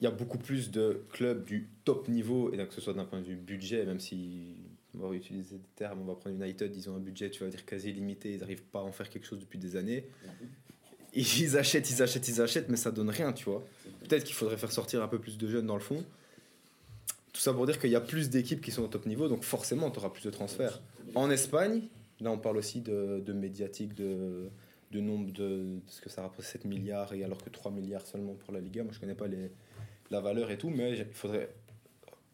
il 0.00 0.04
y 0.04 0.06
a 0.06 0.10
beaucoup 0.10 0.38
plus 0.38 0.70
de 0.70 1.02
clubs 1.12 1.44
du 1.44 1.68
top 1.84 2.08
niveau 2.08 2.50
et 2.54 2.56
donc 2.56 2.68
que 2.68 2.74
ce 2.74 2.80
soit 2.80 2.94
d'un 2.94 3.04
point 3.04 3.20
de 3.20 3.26
vue 3.26 3.36
budget, 3.36 3.84
même 3.84 4.00
si 4.00 4.54
on 4.98 5.06
va 5.06 5.14
utiliser 5.14 5.56
des 5.56 5.68
termes, 5.76 6.00
on 6.00 6.04
va 6.06 6.14
prendre 6.14 6.42
United, 6.42 6.74
ils 6.74 6.88
ont 6.88 6.96
un 6.96 7.00
budget, 7.00 7.28
tu 7.28 7.44
vas 7.44 7.50
dire 7.50 7.66
quasi 7.66 7.92
limité, 7.92 8.32
ils 8.32 8.40
n'arrivent 8.40 8.62
pas 8.62 8.78
à 8.78 8.82
en 8.82 8.92
faire 8.92 9.10
quelque 9.10 9.26
chose 9.26 9.40
depuis 9.40 9.58
des 9.58 9.76
années. 9.76 10.06
Ils 11.12 11.58
achètent, 11.58 11.90
ils 11.90 12.02
achètent, 12.02 12.28
ils 12.28 12.40
achètent, 12.40 12.70
mais 12.70 12.76
ça 12.78 12.90
donne 12.90 13.10
rien, 13.10 13.34
tu 13.34 13.44
vois. 13.44 13.62
Peut-être 14.08 14.24
qu'il 14.24 14.34
faudrait 14.34 14.56
faire 14.56 14.72
sortir 14.72 15.02
un 15.02 15.08
peu 15.08 15.18
plus 15.18 15.36
de 15.36 15.46
jeunes 15.46 15.66
dans 15.66 15.74
le 15.74 15.80
fond. 15.82 16.02
Tout 17.32 17.40
ça 17.40 17.52
pour 17.52 17.66
dire 17.66 17.78
qu'il 17.78 17.90
y 17.90 17.96
a 17.96 18.00
plus 18.00 18.30
d'équipes 18.30 18.60
qui 18.60 18.70
sont 18.72 18.82
au 18.82 18.88
top 18.88 19.06
niveau, 19.06 19.28
donc 19.28 19.44
forcément, 19.44 19.90
tu 19.90 19.98
auras 19.98 20.10
plus 20.10 20.24
de 20.24 20.30
transferts. 20.30 20.82
En 21.14 21.30
Espagne, 21.30 21.82
là, 22.20 22.30
on 22.30 22.38
parle 22.38 22.56
aussi 22.56 22.80
de, 22.80 23.22
de 23.24 23.32
médiatique, 23.32 23.94
de, 23.94 24.50
de 24.90 25.00
nombre 25.00 25.32
de, 25.32 25.78
ce 25.86 26.00
que 26.00 26.10
ça 26.10 26.22
rapporte 26.22 26.42
7 26.42 26.64
milliards, 26.64 27.12
et 27.12 27.22
alors 27.22 27.42
que 27.42 27.50
3 27.50 27.70
milliards 27.70 28.06
seulement 28.06 28.34
pour 28.34 28.52
la 28.52 28.60
Liga. 28.60 28.82
Moi, 28.82 28.92
je 28.92 29.00
connais 29.00 29.14
pas 29.14 29.28
les, 29.28 29.50
la 30.10 30.20
valeur 30.20 30.50
et 30.50 30.58
tout, 30.58 30.70
mais 30.70 30.98
il 30.98 31.04
faudrait 31.12 31.54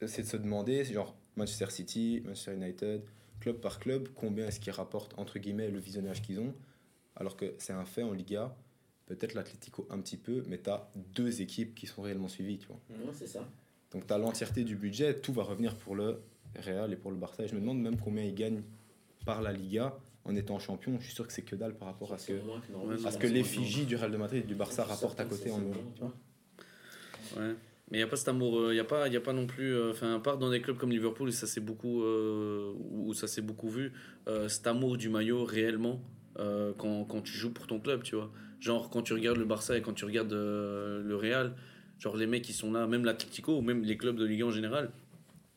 essayer 0.01 0.23
de 0.23 0.29
se 0.29 0.37
demander, 0.37 0.85
genre 0.85 1.15
Manchester 1.37 1.71
City, 1.71 2.23
Manchester 2.25 2.55
United, 2.55 3.03
club 3.41 3.57
par 3.57 3.79
club, 3.79 4.09
combien 4.15 4.47
est-ce 4.47 4.61
qu'ils 4.61 4.73
rapportent, 4.73 5.19
entre 5.19 5.39
guillemets, 5.39 5.71
le 5.71 5.79
visionnage 5.79 6.23
qu'ils 6.23 6.41
ont, 6.41 6.55
alors 7.17 7.37
que 7.37 7.55
c'est 7.59 7.73
un 7.73 7.85
fait 7.85 8.03
en 8.03 8.13
Liga. 8.13 8.57
Peut-être 9.07 9.35
l'Atlético 9.35 9.87
un 9.91 10.01
petit 10.01 10.17
peu, 10.17 10.43
mais 10.49 10.59
tu 10.59 10.69
as 10.69 10.91
deux 11.15 11.41
équipes 11.41 11.77
qui 11.77 11.87
sont 11.87 12.03
réellement 12.03 12.29
suivies, 12.29 12.59
tu 12.59 12.67
vois. 12.67 12.81
c'est 13.13 13.29
ça. 13.29 13.47
Donc 13.97 14.07
tu 14.07 14.13
as 14.13 14.19
l'entièreté 14.19 14.63
du 14.63 14.77
budget, 14.77 15.15
tout 15.15 15.33
va 15.33 15.43
revenir 15.43 15.75
pour 15.75 15.97
le 15.97 16.21
Real 16.63 16.93
et 16.93 16.97
pour 16.97 17.11
le 17.11 17.17
Barça. 17.17 17.45
Et 17.45 17.49
je 17.49 17.55
me 17.55 17.61
demande 17.61 17.81
même 17.81 17.97
combien 17.99 18.23
ils 18.23 18.35
gagnent 18.35 18.61
par 19.25 19.41
la 19.41 19.55
Liga 19.55 19.97
en 20.27 20.37
étant 20.37 20.59
champion. 20.59 20.99
Je 21.01 21.07
suis 21.07 21.15
sûr 21.15 21.27
que 21.27 21.33
c'est 21.33 21.41
que 21.41 21.57
dalle 21.57 21.75
par 21.75 21.89
rapport 21.89 22.13
à 22.13 22.19
ce 22.19 22.33
que, 22.33 23.27
l'effigie 23.27 23.87
du 23.87 23.97
Real 23.97 24.11
de 24.13 24.19
Madrid 24.19 24.45
et 24.45 24.47
du 24.47 24.55
Barça 24.55 24.85
rapportent 24.85 25.19
à 25.19 25.25
côté 25.25 25.51
en 25.51 25.61
euros. 25.61 26.13
Ouais. 27.39 27.55
Mais 27.91 27.97
il 27.99 28.01
n'y 28.01 28.03
a 28.03 28.07
pas 28.07 28.17
cet 28.17 28.29
amour, 28.29 28.71
il 28.71 28.75
n'y 28.75 28.81
a, 28.81 28.85
pas- 28.85 29.09
y 29.09 29.17
a 29.17 29.21
pas 29.21 29.33
non 29.33 29.47
plus, 29.47 29.73
euh, 29.75 29.93
enfin, 29.93 30.17
à 30.17 30.19
part 30.19 30.37
dans 30.37 30.51
des 30.51 30.61
clubs 30.61 30.77
comme 30.77 30.91
Liverpool, 30.91 31.33
ça 31.33 31.47
s'est 31.47 31.61
beaucoup, 31.63 32.03
euh, 32.03 32.75
où 32.91 33.15
ça 33.15 33.29
s'est 33.29 33.41
beaucoup 33.41 33.71
vu, 33.71 33.93
euh, 34.29 34.49
cet 34.49 34.67
amour 34.67 34.99
du 34.99 35.09
maillot 35.09 35.45
réellement 35.45 36.03
euh, 36.39 36.75
quand, 36.77 37.05
quand 37.05 37.23
tu 37.23 37.33
joues 37.33 37.53
pour 37.53 37.67
ton 37.67 37.81
club, 37.81 38.03
tu 38.03 38.15
vois. 38.17 38.31
Genre, 38.61 38.91
quand 38.91 39.01
tu 39.03 39.15
regardes 39.15 39.39
le 39.39 39.47
Barça 39.47 39.79
et 39.79 39.81
quand 39.81 39.95
tu 39.95 40.05
regardes 40.05 40.35
euh, 40.35 41.01
le 41.03 41.17
Real, 41.17 41.55
genre 41.99 42.17
les 42.17 42.27
mecs 42.27 42.43
qui 42.45 42.53
sont 42.53 42.73
là, 42.73 42.87
même 42.87 43.05
l'Atlético 43.05 43.57
ou 43.59 43.63
même 43.63 43.83
les 43.83 43.97
clubs 43.97 44.17
de 44.17 44.25
Ligue 44.25 44.43
1 44.43 44.47
en 44.47 44.51
général, 44.51 44.91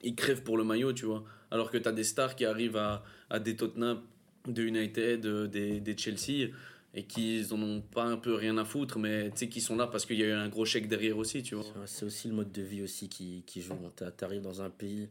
ils 0.02 0.16
crèvent 0.16 0.44
pour 0.44 0.58
le 0.58 0.64
maillot, 0.64 0.94
tu 0.94 1.06
vois. 1.06 1.24
Alors 1.52 1.72
que 1.72 1.78
tu 1.78 1.88
as 1.88 1.92
des 1.92 2.04
stars 2.04 2.36
qui 2.36 2.46
arrivent 2.46 2.78
à, 2.78 3.04
à 3.30 3.40
des 3.40 3.56
Tottenham, 3.56 4.02
de 4.48 4.64
United, 4.64 5.26
euh, 5.26 5.48
des, 5.48 5.80
des 5.82 5.98
Chelsea, 5.98 6.50
et 6.96 7.04
qui 7.04 7.46
en 7.52 7.62
ont 7.62 7.82
pas 7.82 8.04
un 8.06 8.18
peu 8.18 8.34
rien 8.34 8.58
à 8.58 8.66
foutre, 8.66 8.98
mais 8.98 9.30
tu 9.32 9.38
sais, 9.38 9.50
qui 9.50 9.62
sont 9.62 9.76
là 9.76 9.86
parce 9.88 10.06
qu'il 10.06 10.18
y 10.18 10.24
a 10.24 10.28
eu 10.28 10.32
un 10.32 10.48
gros 10.50 10.66
chèque 10.66 10.88
derrière 10.88 11.18
aussi, 11.18 11.44
tu 11.44 11.56
vois. 11.56 11.66
C'est 11.86 12.06
aussi 12.06 12.28
le 12.30 12.34
mode 12.34 12.52
de 12.52 12.62
vie 12.62 12.82
aussi 12.82 13.10
qui, 13.10 13.44
qui 13.46 13.62
joue. 13.62 13.76
Tu 13.96 14.24
arrives 14.24 14.42
dans 14.42 14.62
un 14.62 14.70
pays, 14.70 15.08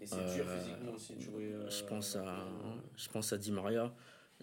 Et 0.00 0.06
c'est 0.06 0.16
dur 0.34 0.44
Euh, 0.48 0.58
physiquement 0.58 0.92
aussi 0.92 1.14
de 1.14 1.20
jouer. 1.22 1.52
euh, 1.54 1.70
je 1.70 1.82
pense 1.84 2.16
à, 2.16 2.46
je 2.96 3.08
pense 3.08 3.32
à 3.32 3.38
Di 3.38 3.52
Maria. 3.52 3.94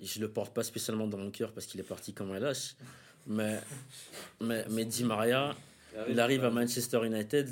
Je 0.01 0.19
le 0.21 0.29
porte 0.29 0.53
pas 0.55 0.63
spécialement 0.63 1.05
dans 1.05 1.17
mon 1.17 1.29
cœur 1.29 1.51
parce 1.51 1.65
qu'il 1.67 1.79
est 1.79 1.83
parti 1.87 2.13
comme 2.13 2.31
un 2.31 2.39
lâche. 2.39 2.75
Mais, 3.27 3.59
mais, 4.39 4.65
mais 4.71 4.85
Di 4.85 5.03
Maria, 5.03 5.55
il 6.09 6.19
arrive 6.19 6.43
à 6.45 6.49
Manchester 6.49 7.05
United. 7.05 7.49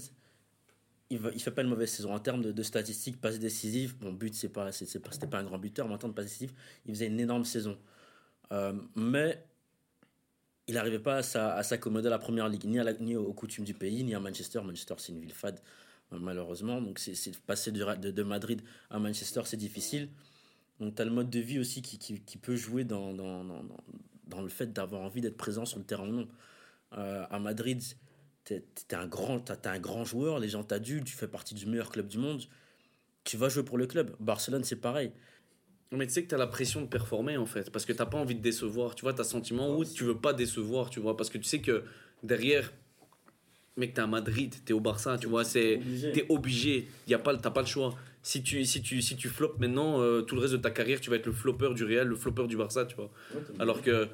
Il 1.11 1.21
ne 1.21 1.29
fait 1.31 1.51
pas 1.51 1.63
une 1.63 1.69
mauvaise 1.69 1.89
saison 1.89 2.13
en 2.13 2.19
termes 2.19 2.43
de, 2.43 2.51
de 2.51 2.63
statistiques, 2.63 3.19
passes 3.19 3.39
décisives. 3.39 3.97
Bon, 3.97 4.13
but, 4.13 4.35
c'est 4.35 4.49
pas, 4.49 4.71
c'est, 4.71 4.99
pas, 4.99 5.11
c'était 5.11 5.27
pas 5.27 5.39
un 5.39 5.43
grand 5.43 5.57
buteur, 5.57 5.87
mais 5.87 5.95
en 5.95 5.97
termes 5.97 6.11
de 6.11 6.15
passes 6.15 6.25
décisives, 6.25 6.53
il 6.85 6.93
faisait 6.93 7.07
une 7.07 7.19
énorme 7.19 7.45
saison. 7.45 7.77
Euh, 8.51 8.73
mais 8.95 9.43
il 10.67 10.75
n'arrivait 10.75 10.99
pas 10.99 11.17
à, 11.17 11.23
s'a- 11.23 11.55
à 11.55 11.63
s'accommoder 11.63 12.07
à 12.07 12.11
la 12.11 12.19
première 12.19 12.47
ligue, 12.47 12.65
ni, 12.65 12.77
à 12.79 12.83
la- 12.83 12.93
ni 12.93 13.15
aux 13.15 13.33
coutumes 13.33 13.65
du 13.65 13.73
pays, 13.73 14.03
ni 14.03 14.13
à 14.13 14.19
Manchester. 14.19 14.61
Manchester, 14.61 14.93
c'est 14.99 15.11
une 15.11 15.19
ville 15.19 15.33
fade, 15.33 15.59
euh, 16.13 16.19
malheureusement. 16.19 16.79
Donc, 16.79 16.99
c'est, 16.99 17.15
passer 17.41 17.71
de, 17.71 17.83
de, 17.95 18.11
de 18.11 18.23
Madrid 18.23 18.61
à 18.91 18.99
Manchester, 18.99 19.41
c'est 19.45 19.57
difficile. 19.57 20.09
Donc, 20.79 20.93
tu 20.95 21.01
as 21.01 21.05
le 21.05 21.11
mode 21.11 21.31
de 21.31 21.39
vie 21.39 21.57
aussi 21.57 21.81
qui, 21.81 21.97
qui, 21.97 22.19
qui 22.21 22.37
peut 22.37 22.55
jouer 22.55 22.83
dans, 22.83 23.13
dans, 23.15 23.43
dans, 23.43 23.63
dans- 23.63 23.77
dans 24.27 24.41
le 24.43 24.49
fait 24.49 24.71
d'avoir 24.71 25.01
envie 25.01 25.21
d'être 25.21 25.37
présent 25.37 25.65
sur 25.65 25.79
le 25.79 25.85
terrain 25.85 26.07
ou 26.07 26.11
non. 26.11 26.27
Euh, 26.93 27.25
à 27.31 27.39
Madrid, 27.39 27.81
tu 28.57 28.95
es, 28.95 28.95
un, 28.95 29.07
grand- 29.07 29.39
t'as- 29.39 29.55
t'as 29.55 29.71
un 29.71 29.79
grand 29.79 30.03
joueur, 30.05 30.39
les 30.39 30.49
gens 30.49 30.63
t'adulent, 30.63 31.03
tu 31.03 31.15
fais 31.15 31.27
partie 31.27 31.53
du 31.55 31.65
meilleur 31.65 31.89
club 31.89 32.07
du 32.07 32.17
monde. 32.17 32.41
Tu 33.23 33.37
vas 33.37 33.49
jouer 33.49 33.63
pour 33.63 33.77
le 33.77 33.85
club. 33.85 34.15
Barcelone, 34.19 34.63
c'est 34.63 34.77
pareil. 34.77 35.11
Mais 35.91 36.05
tu 36.07 36.13
sais 36.13 36.23
que 36.23 36.29
tu 36.29 36.35
as 36.35 36.37
la 36.37 36.47
pression 36.47 36.81
de 36.81 36.87
performer 36.87 37.37
en 37.37 37.45
fait, 37.45 37.71
parce 37.71 37.85
que 37.85 37.91
tu 37.93 37.97
pas 37.97 38.17
envie 38.17 38.35
de 38.35 38.41
décevoir. 38.41 38.95
Tu 38.95 39.01
vois, 39.01 39.13
tu 39.13 39.21
as 39.21 39.23
sentiment 39.23 39.75
où 39.77 39.83
tu 39.85 40.03
veux 40.03 40.17
pas 40.17 40.33
décevoir, 40.33 40.89
tu 40.89 40.99
vois, 40.99 41.17
parce 41.17 41.29
que 41.29 41.37
tu 41.37 41.45
sais 41.45 41.59
que 41.61 41.83
derrière, 42.23 42.71
mec, 43.77 43.93
t'es 43.93 44.01
à 44.01 44.07
Madrid, 44.07 44.53
t'es 44.65 44.73
au 44.73 44.79
Barça, 44.79 45.17
tu 45.17 45.27
vois, 45.27 45.43
c'est. 45.43 45.79
T'es 46.11 46.25
obligé, 46.29 46.87
y 47.07 47.13
a 47.13 47.19
pas, 47.19 47.35
t'as 47.37 47.49
pas 47.51 47.61
le 47.61 47.67
choix. 47.67 47.95
Si 48.21 48.43
tu, 48.43 48.65
si 48.65 48.81
tu, 48.81 49.01
si 49.01 49.15
tu 49.15 49.29
floppes 49.29 49.59
maintenant, 49.59 50.01
euh, 50.01 50.21
tout 50.21 50.35
le 50.35 50.41
reste 50.41 50.53
de 50.53 50.57
ta 50.59 50.71
carrière, 50.71 50.99
tu 51.01 51.09
vas 51.09 51.15
être 51.15 51.25
le 51.25 51.31
flopper 51.31 51.73
du 51.73 51.83
Real, 51.85 52.07
le 52.07 52.15
flopper 52.15 52.45
du 52.47 52.57
Barça, 52.57 52.85
tu 52.85 52.95
vois. 52.95 53.09
Alors 53.59 53.81
que 53.81 54.03
t'es- 54.05 54.11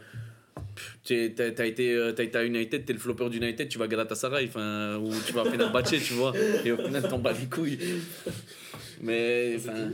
t'as 1.03 1.51
t'as 1.51 1.65
été, 1.65 1.93
euh, 1.93 2.11
t'as 2.13 2.23
été 2.23 2.37
à 2.37 2.43
United, 2.45 2.85
t'es 2.85 2.93
le 2.93 2.99
flopper 2.99 3.29
d'United, 3.29 3.67
tu 3.69 3.77
vas 3.77 3.85
à 3.85 3.87
Galatasaray, 3.87 4.47
enfin, 4.47 4.97
ou 4.97 5.09
tu 5.25 5.33
vas 5.33 5.41
à 5.41 5.45
Fenerbahçe, 5.45 6.01
tu 6.03 6.13
vois. 6.13 6.33
Et 6.63 6.71
au 6.71 6.77
final, 6.77 7.07
t'en 7.07 7.19
bats 7.19 7.33
les 7.33 7.47
couilles. 7.47 7.79
Mais, 9.01 9.55
enfin. 9.57 9.91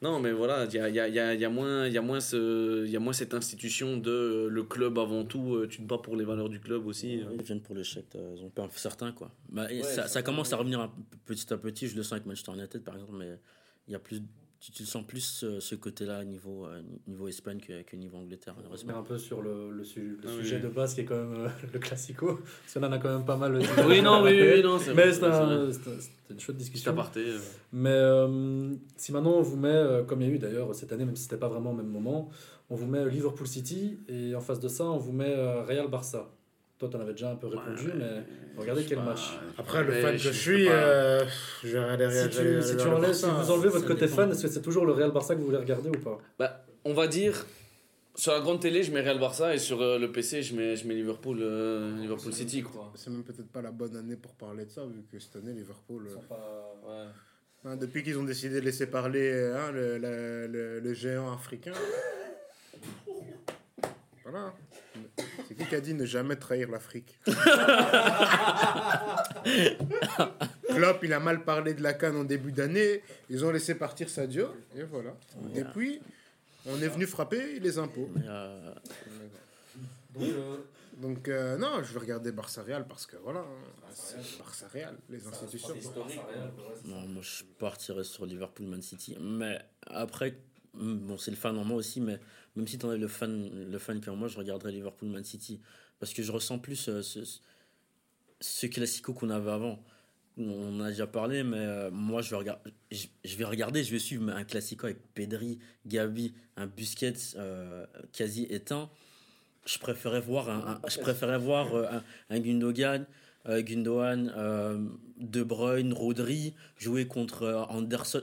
Non, 0.00 0.20
mais 0.20 0.30
voilà, 0.30 0.64
il 0.66 0.74
y 0.74 0.78
a, 0.78 0.88
y, 0.88 1.00
a, 1.00 1.08
y, 1.08 1.18
a, 1.18 1.34
y, 1.34 1.44
a 1.44 1.50
moins, 1.50 1.88
y, 1.88 1.98
a 1.98 2.02
moins 2.02 2.20
ce- 2.20 2.86
y 2.86 2.94
a 2.94 3.00
moins 3.00 3.12
cette 3.12 3.34
institution 3.34 3.96
de 3.96 4.10
euh, 4.12 4.48
le 4.48 4.62
club 4.62 4.96
avant 4.96 5.24
tout, 5.24 5.56
euh, 5.56 5.66
tu 5.66 5.78
te 5.78 5.82
bats 5.82 5.98
pour 5.98 6.14
les 6.14 6.24
valeurs 6.24 6.48
du 6.48 6.60
club 6.60 6.86
aussi. 6.86 7.20
euh. 7.20 7.34
Ils 7.34 7.42
viennent 7.42 7.60
pour 7.60 7.74
le 7.74 7.82
chèque, 7.82 8.06
ils 8.14 8.44
ont 8.44 8.48
peur 8.48 8.68
certains 8.76 9.10
quoi. 9.10 9.32
Bah, 9.48 9.66
ça, 9.82 10.06
ça 10.06 10.22
commence 10.22 10.52
à 10.52 10.56
revenir 10.56 10.88
petit 11.26 11.52
à 11.52 11.56
petit, 11.56 11.88
je 11.88 11.96
le 11.96 12.04
sens 12.04 12.12
avec 12.12 12.26
Manchester 12.26 12.52
United 12.52 12.84
par 12.84 12.94
exemple, 12.94 13.14
mais 13.18 13.40
il 13.88 13.92
y 13.92 13.96
a 13.96 13.98
plus, 13.98 14.22
tu, 14.60 14.72
tu 14.72 14.82
le 14.82 14.88
sens 14.88 15.06
plus 15.06 15.20
ce, 15.20 15.60
ce 15.60 15.74
côté-là 15.76 16.24
niveau, 16.24 16.66
euh, 16.66 16.82
niveau 17.06 17.28
Espagne 17.28 17.60
que, 17.60 17.82
que 17.82 17.94
niveau 17.96 18.16
Angleterre, 18.18 18.54
On 18.56 18.60
malheureusement. 18.60 18.98
un 18.98 19.02
peu 19.02 19.16
sur 19.16 19.40
le, 19.40 19.70
le, 19.70 19.84
su- 19.84 20.18
le 20.20 20.28
Ah 20.28 20.30
oui. 20.36 20.42
sujet 20.42 20.58
de 20.58 20.68
base 20.68 20.94
qui 20.94 21.02
est 21.02 21.04
quand 21.04 21.14
même 21.16 21.44
euh, 21.46 21.48
le 21.72 21.78
classico. 21.78 22.40
Parce 22.62 22.74
qu'on 22.74 22.82
en 22.82 22.92
a 22.92 22.98
quand 22.98 23.12
même 23.16 23.24
pas 23.24 23.36
mal. 23.36 23.54
euh, 23.54 23.60
Oui, 23.86 24.02
non, 24.02 24.22
oui, 24.22 24.36
oui, 24.40 24.62
non, 24.62 24.78
c'est 24.80 24.94
Mais 24.94 25.12
c'est 25.12 25.24
un- 25.24 25.70
une 26.30 26.40
chouette 26.40 26.56
discussion. 26.56 26.90
aparté. 26.92 27.20
euh. 27.20 27.38
Mais 27.72 27.90
euh, 27.90 28.74
si 28.96 29.12
maintenant 29.12 29.34
on 29.36 29.42
vous 29.42 29.56
met, 29.56 29.68
euh, 29.68 30.02
comme 30.04 30.22
il 30.22 30.28
y 30.28 30.30
a 30.32 30.34
eu 30.34 30.38
d'ailleurs 30.38 30.74
cette 30.74 30.92
année, 30.92 31.04
même 31.04 31.16
si 31.16 31.22
c'était 31.24 31.36
pas 31.36 31.48
vraiment 31.48 31.70
au 31.70 31.74
même 31.76 31.86
moment, 31.88 32.28
on 32.68 32.74
vous 32.74 32.86
met 32.86 33.08
Liverpool 33.08 33.46
City 33.46 33.98
et 34.08 34.34
en 34.34 34.40
face 34.40 34.60
de 34.60 34.68
ça, 34.68 34.84
on 34.84 34.98
vous 34.98 35.12
met 35.12 35.32
euh, 35.36 35.62
Real 35.62 35.88
Barça. 35.88 36.30
Toi, 36.78 36.88
t'en 36.88 37.00
avais 37.00 37.12
déjà 37.12 37.30
un 37.32 37.36
peu 37.36 37.48
répondu, 37.48 37.88
Ouais, 37.88 37.94
mais 37.96 38.22
regardez 38.56 38.84
quel 38.84 38.98
sais 38.98 39.04
match. 39.04 39.32
pas. 39.56 39.62
Après, 39.62 39.82
le 39.82 39.90
Mais 39.90 40.00
fan 40.02 40.12
que 40.12 40.18
je 40.18 40.30
suis, 40.30 40.66
pas. 40.66 40.70
euh, 40.72 41.24
je 41.64 41.68
vais 41.70 41.82
regarder 41.92 42.22
Si 42.22 42.28
tu, 42.30 42.38
aller- 42.38 42.62
si 42.62 42.70
aller 42.72 42.80
tu 42.82 42.88
enlèves, 42.88 43.12
si 43.14 43.24
vous 43.26 43.50
enlevez 43.50 43.68
votre 43.68 43.86
côté 43.86 44.00
dépend. 44.06 44.14
fan, 44.16 44.30
est-ce 44.30 44.42
que 44.42 44.48
c'est 44.48 44.62
toujours 44.62 44.86
le 44.86 44.92
Real 44.92 45.10
Barça 45.10 45.34
que 45.34 45.40
vous 45.40 45.46
voulez 45.46 45.58
regarder 45.58 45.88
ou 45.88 46.00
pas? 46.00 46.18
Bah, 46.38 46.64
on 46.84 46.94
va 46.94 47.08
dire, 47.08 47.44
sur 48.14 48.32
la 48.32 48.38
grande 48.40 48.60
télé, 48.60 48.84
je 48.84 48.92
mets 48.92 49.00
Real 49.00 49.18
Barça 49.18 49.54
et 49.54 49.58
sur 49.58 49.82
euh, 49.82 49.98
le 49.98 50.12
PC, 50.12 50.42
je 50.42 50.54
mets, 50.54 50.76
je 50.76 50.86
mets 50.86 50.94
Liverpool, 50.94 51.38
euh, 51.40 51.96
Liverpool 52.00 52.32
City. 52.32 52.62
Quoi. 52.62 52.92
C'est 52.94 53.10
même 53.10 53.24
peut-être 53.24 53.48
pas 53.48 53.60
la 53.62 53.72
bonne 53.72 53.96
année 53.96 54.14
pour 54.16 54.34
parler 54.34 54.64
de 54.64 54.70
ça, 54.70 54.82
vu 54.86 55.02
que 55.10 55.18
cette 55.18 55.34
année, 55.34 55.52
Liverpool. 55.54 56.06
euh, 56.08 56.14
Ouais. 56.88 57.08
hein, 57.64 57.76
depuis 57.76 58.04
qu'ils 58.04 58.18
ont 58.18 58.24
décidé 58.24 58.60
de 58.60 58.64
laisser 58.64 58.86
parler 58.86 59.32
hein, 59.52 59.72
le, 59.72 59.98
le- 59.98 60.46
le- 60.46 60.78
le 60.78 60.94
géant 60.94 61.32
africain. 61.32 61.72
Voilà. 64.30 64.52
C'est 65.48 65.54
qui 65.56 65.64
qui 65.64 65.74
a 65.74 65.80
dit 65.80 65.94
ne 65.94 66.04
jamais 66.04 66.36
trahir 66.36 66.70
l'Afrique 66.70 67.18
Klopp, 70.68 71.02
il 71.02 71.12
a 71.14 71.20
mal 71.20 71.44
parlé 71.44 71.72
de 71.74 71.82
la 71.82 71.94
canne 71.94 72.16
en 72.16 72.24
début 72.24 72.52
d'année. 72.52 73.02
Ils 73.30 73.42
ont 73.44 73.50
laissé 73.50 73.74
partir 73.74 74.10
Sadio. 74.10 74.48
Et 74.76 74.82
voilà. 74.82 75.14
Et 75.54 75.64
puis, 75.64 76.00
on 76.66 76.80
est 76.82 76.88
venu 76.88 77.06
frapper 77.06 77.58
les 77.58 77.78
impôts. 77.78 78.10
Donc, 78.14 78.26
euh, 80.28 80.56
Donc, 80.98 81.28
euh, 81.28 81.56
non, 81.56 81.82
je 81.82 81.92
vais 81.94 82.00
regarder 82.00 82.30
Barça 82.32 82.62
Real 82.62 82.86
parce 82.86 83.06
que 83.06 83.16
voilà, 83.16 83.40
hein, 83.40 83.88
c'est 83.94 84.38
Barça 84.38 84.68
Real, 84.68 84.94
les 85.08 85.26
institutions. 85.26 85.74
non, 86.84 87.00
moi, 87.08 87.22
je 87.22 87.44
partirais 87.58 88.04
sur 88.04 88.26
Liverpool 88.26 88.66
Man 88.66 88.82
City. 88.82 89.16
Mais 89.20 89.58
après, 89.86 90.34
bon, 90.74 91.18
c'est 91.18 91.30
le 91.30 91.36
fan 91.36 91.56
en 91.58 91.64
moi 91.64 91.76
aussi, 91.76 92.00
mais 92.00 92.18
même 92.56 92.66
si 92.66 92.78
tu 92.78 92.86
enlèves 92.86 93.00
le 93.00 93.08
fan, 93.08 93.70
le 93.70 93.78
fan 93.78 94.00
qui 94.00 94.08
est 94.08 94.12
en 94.12 94.16
moi, 94.16 94.28
je 94.28 94.38
regarderais 94.38 94.72
Liverpool 94.72 95.08
Man 95.08 95.24
City. 95.24 95.60
Parce 95.98 96.12
que 96.12 96.22
je 96.22 96.32
ressens 96.32 96.58
plus 96.58 96.88
euh, 96.88 97.02
ce, 98.40 98.66
classico 98.66 99.12
qu'on 99.12 99.30
avait 99.30 99.50
avant. 99.50 99.82
On 100.36 100.80
a 100.80 100.90
déjà 100.90 101.08
parlé, 101.08 101.42
mais 101.42 101.58
euh, 101.58 101.90
moi, 101.90 102.22
je 102.22 102.30
vais, 102.30 102.36
regarder, 102.36 102.70
je, 102.92 103.36
vais 103.36 103.44
regarder, 103.44 103.82
je 103.82 103.90
vais 103.90 103.98
suivre 103.98 104.28
un 104.30 104.44
classico 104.44 104.86
avec 104.86 104.98
Pedri, 105.14 105.58
Gavi, 105.86 106.32
un 106.56 106.66
Busquets 106.66 107.34
euh, 107.36 107.84
quasi 108.12 108.44
éteint. 108.44 108.88
Je 109.66 109.78
préférais 109.78 110.20
voir 110.20 110.48
un, 110.48 110.80
je 110.88 111.36
voir 111.36 111.74
un, 111.74 112.02
un 112.30 112.40
Gundogan, 112.40 113.04
Gundogan, 113.46 114.32
De 115.18 115.42
Bruyne, 115.42 115.92
Rodri 115.92 116.54
jouer 116.78 117.06
contre 117.06 117.66
Anderson, 117.68 118.22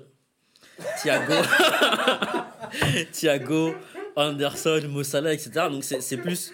Thiago, 1.01 1.33
Thiago, 3.11 3.73
Anderson, 4.15 4.81
Mossala, 4.89 5.33
etc. 5.33 5.51
Donc 5.71 5.83
c'est 5.83 6.17
plus, 6.17 6.51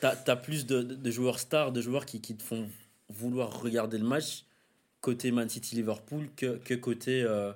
t'as 0.00 0.14
as 0.26 0.36
plus 0.36 0.66
de, 0.66 0.82
de- 0.82 1.10
joueurs 1.10 1.38
stars, 1.38 1.72
de 1.72 1.80
joueurs 1.80 2.06
qui, 2.06 2.20
qui 2.20 2.36
te 2.36 2.42
font 2.42 2.68
vouloir 3.08 3.60
regarder 3.60 3.98
le 3.98 4.04
match 4.04 4.44
côté 5.00 5.30
Man 5.30 5.48
City 5.48 5.76
Liverpool 5.76 6.28
que, 6.36 6.56
que 6.58 6.74
côté 6.74 7.22
euh, 7.22 7.52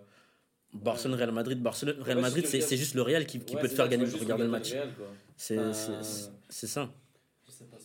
Barcelone 0.73 1.17
Real 1.19 1.33
Madrid. 1.33 1.61
Barcelone 1.61 2.01
Real 2.01 2.21
Madrid 2.21 2.47
c'est 2.47 2.77
juste 2.77 2.95
le 2.95 3.03
Real 3.03 3.27
qui, 3.27 3.41
qui 3.41 3.55
Ouais, 3.57 3.63
peut 3.63 3.69
te 3.69 3.75
faire 3.75 3.89
gagner 3.89 4.05
regarder 4.07 4.45
le 4.45 4.51
match. 4.51 4.73
C'est 5.37 5.59
Euh, 5.59 5.73
c'est- 6.49 6.67
ça. 6.67 6.89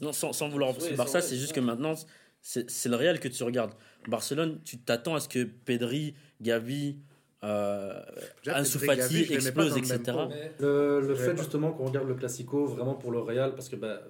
Non, 0.02 0.12
sans, 0.14 0.32
sans 0.34 0.48
vouloir 0.50 0.78
Ouais, 0.80 0.94
Barça, 0.94 1.22
c'est 1.22 1.38
juste 1.38 1.54
que 1.54 1.60
maintenant, 1.60 1.94
c'est 2.42 2.70
c'est 2.70 2.90
le 2.90 2.96
Real 2.96 3.20
que 3.20 3.28
tu 3.28 3.44
regardes. 3.44 3.74
Barcelone, 4.08 4.60
tu 4.64 4.78
t'attends 4.78 5.16
à 5.16 5.20
ce 5.20 5.28
que 5.28 5.44
Pedri, 5.44 6.14
Gavi, 6.42 6.98
euh, 7.48 7.94
Ansu 8.54 8.78
Fati 8.80 9.28
même 9.30 9.40
etc. 9.78 10.18
le, 10.60 11.16
fait 11.16 11.38
justement 11.38 11.72
qu'on 11.72 11.86
regarde 11.86 12.08
le 12.08 12.16
Classico 12.16 12.66
vraiment 12.66 12.96
pour 12.96 13.12
le 13.12 13.20
Real, 13.20 13.54
parce 13.56 13.70
que 13.70 13.76
bah, 13.76 14.02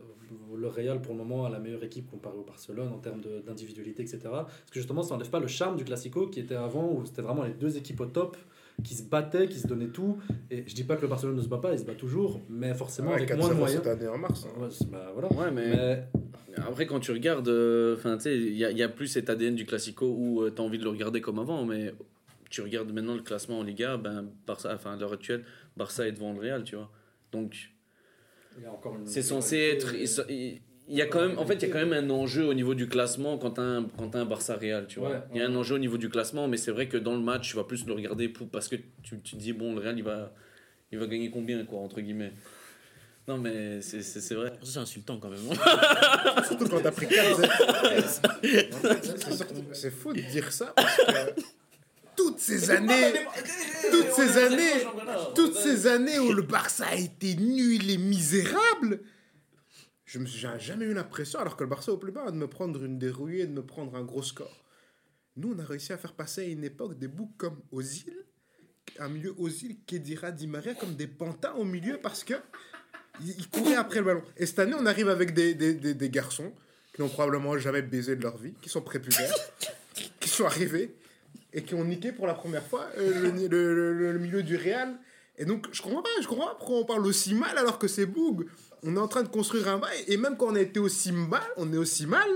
le 0.55 0.67
Real 0.67 1.01
pour 1.01 1.13
le 1.13 1.19
moment 1.19 1.45
a 1.45 1.49
la 1.49 1.59
meilleure 1.59 1.83
équipe 1.83 2.09
comparée 2.09 2.37
au 2.37 2.43
Barcelone 2.43 2.89
en 2.93 2.97
termes 2.97 3.21
d'individualité, 3.45 4.01
etc. 4.01 4.19
Parce 4.23 4.71
que 4.71 4.79
justement 4.79 5.03
ça 5.03 5.13
n'enlève 5.15 5.29
pas 5.29 5.39
le 5.39 5.47
charme 5.47 5.77
du 5.77 5.83
Classico 5.83 6.27
qui 6.27 6.39
était 6.39 6.55
avant 6.55 6.91
où 6.91 7.05
c'était 7.05 7.21
vraiment 7.21 7.43
les 7.43 7.53
deux 7.53 7.77
équipes 7.77 8.01
au 8.01 8.05
top 8.07 8.35
qui 8.83 8.93
se 8.93 9.01
battaient, 9.03 9.47
qui 9.47 9.57
se 9.59 9.67
donnaient 9.67 9.87
tout. 9.87 10.17
Et 10.51 10.63
je 10.67 10.75
dis 10.75 10.83
pas 10.83 10.95
que 10.97 11.01
le 11.01 11.07
Barcelone 11.07 11.35
ne 11.35 11.41
se 11.41 11.47
bat 11.47 11.57
pas, 11.57 11.73
il 11.73 11.79
se 11.79 11.83
bat 11.85 11.95
toujours, 11.95 12.39
mais 12.49 12.73
forcément 12.75 13.09
Ouais, 13.09 13.15
avec 13.17 13.29
4-0 13.31 13.37
moins 13.37 13.49
de 13.49 13.53
moyens. 13.55 13.81
cette 13.83 13.91
année 13.91 14.07
en 14.07 14.17
mars. 14.19 14.45
hein. 14.45 14.61
Ouais, 14.61 14.67
bah, 14.91 15.11
voilà. 15.13 15.29
Ouais, 15.33 15.51
mais, 15.51 16.05
Mais 16.49 16.63
après, 16.63 16.85
quand 16.85 16.99
tu 16.99 17.11
regardes, 17.11 17.47
euh, 17.49 17.95
enfin, 17.95 18.17
tu 18.17 18.23
sais, 18.23 18.37
il 18.37 18.53
y, 18.53 18.59
y 18.59 18.83
a 18.83 18.89
plus 18.89 19.07
cet 19.07 19.29
ADN 19.31 19.55
du 19.55 19.65
Classico 19.65 20.05
où 20.07 20.47
tu 20.49 20.61
as 20.61 20.63
envie 20.63 20.77
de 20.77 20.83
le 20.83 20.91
regarder 20.91 21.21
comme 21.21 21.39
avant, 21.39 21.65
mais 21.65 21.91
tu 22.49 22.61
regardes 22.61 22.91
maintenant 22.91 23.15
le 23.15 23.21
classement 23.21 23.59
en 23.59 23.63
Liga, 23.63 23.97
ben, 23.97 24.29
Barça, 24.45 24.73
enfin, 24.73 24.93
à 24.93 24.97
l'heure 24.97 25.13
actuelle, 25.13 25.43
Barça 25.75 26.07
est 26.07 26.11
devant 26.11 26.33
le 26.33 26.39
Real, 26.39 26.63
tu 26.63 26.75
vois. 26.75 26.91
Donc, 27.31 27.71
c'est 29.05 29.21
censé 29.21 29.57
être. 29.57 29.93
Il 30.29 30.61
il 30.89 30.95
y 30.95 31.01
a 31.01 31.05
quand 31.05 31.19
même, 31.27 31.37
en 31.37 31.45
fait, 31.45 31.55
il 31.55 31.61
y 31.63 31.65
a 31.65 31.73
quand 31.73 31.85
même 31.85 31.91
un 31.91 32.09
enjeu 32.09 32.45
au 32.45 32.53
niveau 32.53 32.73
du 32.73 32.87
classement 32.87 33.37
quand 33.37 33.51
tu 33.51 33.59
as, 33.59 33.63
un- 33.65 33.83
quand 33.97 34.07
t'as 34.11 34.19
un 34.21 34.25
Barça 34.25 34.55
Real, 34.55 34.87
tu 34.87 34.99
vois. 35.01 35.09
Ouais, 35.09 35.19
il 35.33 35.37
y 35.37 35.41
a 35.41 35.45
un 35.45 35.53
enjeu 35.53 35.75
au 35.75 35.79
niveau 35.79 35.97
du 35.97 36.07
classement, 36.09 36.47
mais 36.47 36.55
c'est 36.55 36.71
vrai 36.71 36.87
que 36.87 36.95
dans 36.95 37.13
le 37.13 37.19
match, 37.21 37.49
tu 37.49 37.57
vas 37.57 37.65
plus 37.65 37.85
le 37.85 37.91
regarder 37.91 38.29
pour, 38.29 38.47
parce 38.49 38.69
que 38.69 38.77
tu, 39.03 39.19
tu 39.21 39.35
te 39.35 39.35
dis, 39.35 39.51
bon, 39.51 39.75
le 39.75 39.81
Real, 39.81 39.97
il 39.97 40.03
va, 40.05 40.33
il 40.93 40.97
va 40.97 41.05
gagner 41.07 41.29
combien, 41.29 41.65
quoi, 41.65 41.79
entre 41.79 41.99
guillemets. 41.99 42.31
Non, 43.27 43.37
mais 43.37 43.81
c'est 43.81 44.01
c'est- 44.01 44.21
c'est 44.21 44.35
vrai. 44.35 44.53
Ça, 44.63 44.71
C'est 44.71 44.79
insultant 44.79 45.19
quand 45.19 45.27
même. 45.29 45.39
Surtout 46.47 46.69
quand 46.69 46.79
t'as 46.79 46.91
pris 46.93 47.07
4 47.09 47.41
C'est 49.73 49.91
fou 49.91 50.13
de 50.13 50.21
dire 50.21 50.51
ça 50.53 50.73
parce 50.75 50.95
que 50.97 51.41
toutes 52.17 52.39
ces 52.39 52.71
années, 52.71 53.13
toutes 53.91 54.11
ces 54.11 54.37
années, 54.37 54.83
toutes 55.35 55.55
ces 55.55 55.87
années 55.87 56.19
où 56.19 56.33
le 56.33 56.41
Barça 56.41 56.87
a 56.87 56.95
été 56.95 57.35
nul 57.35 57.89
et 57.89 57.97
misérable, 57.97 58.99
je 60.03 60.19
me 60.19 60.25
suis 60.25 60.39
jamais 60.39 60.85
eu 60.85 60.93
l'impression, 60.93 61.39
alors 61.39 61.55
que 61.55 61.63
le 61.63 61.69
Barça 61.69 61.91
au 61.91 61.97
plus 61.97 62.11
bas, 62.11 62.31
de 62.31 62.37
me 62.37 62.47
prendre 62.47 62.83
une 62.83 62.97
dérouillée, 62.97 63.45
de 63.45 63.53
me 63.53 63.65
prendre 63.65 63.95
un 63.95 64.03
gros 64.03 64.23
score. 64.23 64.65
Nous, 65.35 65.53
on 65.53 65.59
a 65.59 65.65
réussi 65.65 65.93
à 65.93 65.97
faire 65.97 66.13
passer 66.13 66.41
à 66.41 66.45
une 66.45 66.63
époque 66.63 66.97
des 66.97 67.07
boucs 67.07 67.37
comme 67.37 67.59
Ozil, 67.71 68.13
un 68.99 69.09
milieu 69.09 69.35
Ozil, 69.37 69.77
Kedira, 69.85 70.31
Di 70.31 70.47
Maria, 70.47 70.73
comme 70.73 70.95
des 70.95 71.07
pantins 71.07 71.53
au 71.53 71.63
milieu 71.65 71.99
parce 72.01 72.23
que 72.23 72.33
ils 73.21 73.37
ils 73.37 73.49
couraient 73.49 73.75
après 73.75 73.99
le 73.99 74.05
ballon. 74.05 74.23
Et 74.37 74.45
cette 74.45 74.59
année, 74.59 74.75
on 74.79 74.85
arrive 74.85 75.09
avec 75.09 75.33
des, 75.33 75.53
des, 75.53 75.73
des, 75.73 75.93
des 75.93 76.09
garçons 76.09 76.53
qui 76.93 77.01
n'ont 77.01 77.09
probablement 77.09 77.57
jamais 77.57 77.81
baisé 77.83 78.15
de 78.15 78.23
leur 78.23 78.37
vie, 78.37 78.53
qui 78.61 78.69
sont 78.69 78.81
prépubères, 78.81 79.35
qui 80.19 80.29
sont 80.29 80.45
arrivés 80.45 80.95
et 81.53 81.63
qui 81.63 81.75
ont 81.75 81.83
niqué 81.85 82.11
pour 82.11 82.27
la 82.27 82.33
première 82.33 82.63
fois 82.65 82.85
euh, 82.97 83.21
le, 83.21 83.47
le- 83.47 83.93
le- 83.93 84.11
le 84.13 84.19
milieu 84.19 84.43
du 84.43 84.55
Real. 84.57 84.97
Et 85.37 85.45
donc, 85.45 85.67
je 85.71 85.81
comprends 85.81 86.01
pas, 86.01 86.09
je 86.21 86.27
comprends 86.27 86.47
pas 86.47 86.55
pourquoi 86.55 86.77
on 86.79 86.85
parle 86.85 87.05
aussi 87.05 87.33
mal 87.35 87.57
alors 87.57 87.77
que 87.79 87.87
c'est 87.87 88.05
Boug. 88.07 88.47
On 88.83 88.95
est 88.95 88.99
en 88.99 89.07
train 89.07 89.23
de 89.23 89.27
construire 89.27 89.67
un 89.69 89.77
bail, 89.77 90.03
et 90.07 90.17
même 90.17 90.35
quand 90.37 90.47
on 90.47 90.55
a 90.55 90.61
été 90.61 90.79
aussi 90.79 91.11
mal, 91.11 91.41
on 91.57 91.71
est 91.73 91.77
aussi 91.77 92.05
mal, 92.07 92.29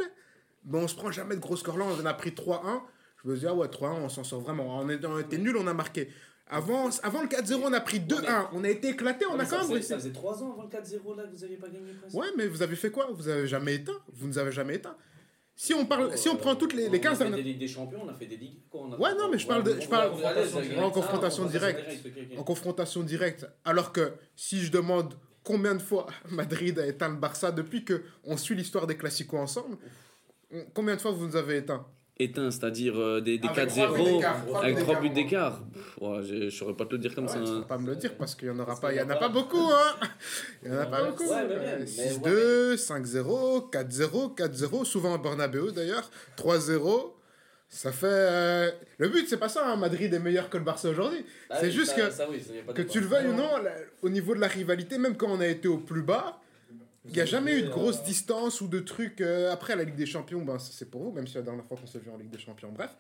ben 0.64 0.80
on 0.80 0.88
se 0.88 0.96
prend 0.96 1.12
jamais 1.12 1.36
de 1.36 1.40
gros 1.42 1.56
scores 1.56 1.78
là, 1.78 1.86
on 1.88 2.00
en 2.02 2.06
a 2.06 2.14
pris 2.14 2.32
3-1. 2.32 2.82
Je 3.24 3.30
me 3.30 3.36
dis, 3.38 3.46
ah 3.48 3.54
ouais, 3.54 3.68
3-1, 3.68 3.92
on 4.04 4.10
s'en 4.10 4.24
sort 4.24 4.42
vraiment. 4.42 4.80
On, 4.80 4.90
est, 4.90 5.04
on 5.06 5.20
était 5.20 5.38
nul, 5.38 5.56
on 5.58 5.68
a 5.68 5.74
marqué. 5.74 6.10
Avant, 6.48 6.90
avant 7.04 7.22
le 7.22 7.28
4-0, 7.28 7.62
on 7.64 7.74
a 7.74 7.80
pris 7.80 8.00
2-1. 8.00 8.48
On 8.54 8.64
a 8.64 8.70
été 8.70 8.90
éclaté, 8.90 9.26
on 9.28 9.40
a 9.40 9.46
quand 9.46 9.68
même. 9.68 9.82
Ça 9.84 9.96
faisait 9.98 10.12
3 10.12 10.44
ans 10.44 10.54
avant 10.54 10.64
le 10.64 10.70
4-0 10.70 11.16
là 11.18 11.24
que 11.24 11.36
vous 11.36 11.42
n'aviez 11.42 11.58
pas 11.58 11.70
gagné 11.70 11.94
presque. 11.94 12.16
Ouais, 12.16 12.28
mais 12.36 12.48
vous 12.48 12.62
avez 12.62 12.76
fait 12.76 12.90
quoi? 12.92 13.08
Vous 13.14 13.28
avez 13.30 13.48
jamais 13.48 13.76
éteint 13.76 13.94
Vous 14.14 14.28
nous 14.28 14.38
avez 14.38 14.52
jamais 14.52 14.76
éteint. 14.76 14.96
Si 15.56 15.74
on 15.74 15.86
parle, 15.86 16.18
si 16.18 16.28
on 16.30 16.36
prend 16.36 16.56
toutes 16.56 16.74
les, 16.74 16.90
les 16.90 17.00
15 17.00 17.22
On 17.22 17.26
a 17.26 17.30
fait 17.30 17.36
des 17.36 17.44
Ligues 17.44 17.60
des 17.60 17.68
Champions, 17.68 18.00
on 18.04 18.10
a 18.10 18.14
fait 18.14 18.26
des 18.26 18.38
Ligues. 18.38 18.60
Ouais, 18.74 19.14
non, 19.16 19.30
mais 19.30 19.38
je 19.38 19.46
parle 19.46 19.64
de- 19.64 19.80
je 19.80 19.88
parle- 19.88 20.12
en 20.80 20.90
confrontation 20.92 21.46
directe. 21.46 22.08
en 22.38 22.44
confrontation 22.44 23.04
directe, 23.04 23.46
alors 23.66 23.92
que 23.92 24.14
si 24.36 24.62
je 24.62 24.72
demande 24.72 25.14
combien 25.44 25.76
de 25.76 25.82
fois 25.82 26.08
Madrid 26.30 26.80
a 26.80 26.88
éteint 26.88 27.10
le 27.10 27.16
Barça 27.18 27.52
depuis 27.52 27.84
que 27.86 28.04
on 28.24 28.38
suit 28.38 28.56
l'histoire 28.56 28.88
des 28.88 28.98
classicos 28.98 29.40
ensemble, 29.40 29.78
combien 30.74 30.96
de 30.96 31.02
fois 31.02 31.12
vous 31.12 31.28
nous 31.28 31.36
avez 31.36 31.58
éteint? 31.58 31.86
Éteint, 32.24 32.52
c'est-à-dire 32.52 32.94
euh, 33.00 33.20
des, 33.22 33.38
des 33.38 33.48
Avec 33.48 33.70
trois 33.70 33.88
buts 33.94 34.02
4-0 34.02 34.14
d'écart, 34.16 34.46
trois 34.46 34.64
avec 34.64 34.76
buts 34.76 34.82
3 34.84 35.00
buts 35.02 35.10
d'écart. 35.10 35.62
ouais, 36.02 36.20
je 36.24 36.36
ne 36.36 36.50
saurais 36.50 36.74
pas 36.76 36.86
te 36.86 36.92
le 36.94 36.98
dire 37.00 37.16
comme 37.16 37.26
Ouais, 37.26 37.32
ça. 37.34 37.40
tu 37.40 37.50
hein. 37.50 37.60
peux 37.62 37.68
pas 37.68 37.78
me 37.78 37.88
le 37.88 37.96
dire 37.96 38.16
parce 38.18 38.36
qu'il 38.36 38.48
y 38.48 38.52
en 38.52 38.60
aura 38.60 38.80
pas, 38.80 38.94
il 38.94 38.98
y 38.98 39.02
en 39.02 39.10
a 39.10 39.16
pas 39.16 39.30
beaucoup, 39.30 39.58
hein. 39.72 40.08
Il 40.64 40.72
y 40.72 40.76
en 40.76 40.80
a 40.80 40.86
pas 40.86 41.04
beaucoup. 41.06 41.24
ouais, 41.24 41.48
mais 41.48 41.56
Euh, 41.56 41.78
même, 41.80 41.86
6-2, 41.86 42.76
5-0, 42.76 43.70
4-0, 43.72 44.36
4-0, 44.36 44.86
souvent 44.86 45.14
à 45.16 45.18
Bernabeu 45.18 45.72
d'ailleurs, 45.72 46.10
3-0. 46.38 47.14
Ça 47.74 47.94
fait. 47.94 48.06
euh, 48.10 48.72
Le 48.98 49.08
but, 49.08 49.28
c'est 49.30 49.38
pas 49.38 49.48
ça, 49.48 49.66
hein, 49.66 49.78
Madrid 49.78 50.14
est 50.14 50.20
meilleur 50.20 50.50
que 50.50 50.58
le 50.58 50.64
Barça 50.66 50.90
aujourd'hui. 50.90 51.26
Ah 51.50 51.56
c'est 51.62 51.68
oui, 51.68 51.72
juste 51.72 51.92
ça- 51.96 52.02
que, 52.02 52.10
ça, 52.12 52.28
oui, 52.30 52.42
ça, 52.42 52.74
que 52.74 52.82
tu 52.82 53.00
le 53.00 53.08
veuilles 53.08 53.28
ou 53.30 53.34
non, 53.34 53.58
la- 53.64 53.72
au 54.02 54.10
niveau 54.10 54.36
de 54.36 54.42
la 54.42 54.48
rivalité, 54.48 54.98
même 54.98 55.16
quand 55.16 55.30
on 55.30 55.40
a 55.40 55.48
été 55.48 55.70
au 55.70 55.78
plus 55.78 56.02
bas, 56.02 56.41
il 57.06 57.14
n'y 57.14 57.22
a 57.22 57.26
jamais 57.26 57.58
eu 57.58 57.64
de 57.64 57.70
grosse 57.70 58.04
distance 58.04 58.62
ou 58.62 58.68
de 58.68 58.80
trucs. 58.80 59.22
euh, 59.22 59.52
après, 59.52 59.76
la 59.76 59.84
Ligue 59.84 59.96
des 59.96 60.06
Champions, 60.06 60.42
ben, 60.42 60.60
c'est 60.60 60.90
pour 60.90 61.02
vous, 61.02 61.12
même 61.12 61.26
si 61.26 61.34
la 61.34 61.42
dernière 61.42 61.66
fois 61.66 61.76
qu'on 61.76 61.88
s'est 61.88 61.98
vu 61.98 62.12
en 62.12 62.18
Ligue 62.18 62.30
des 62.30 62.38
Champions, 62.38 62.72
bref. 62.72 62.92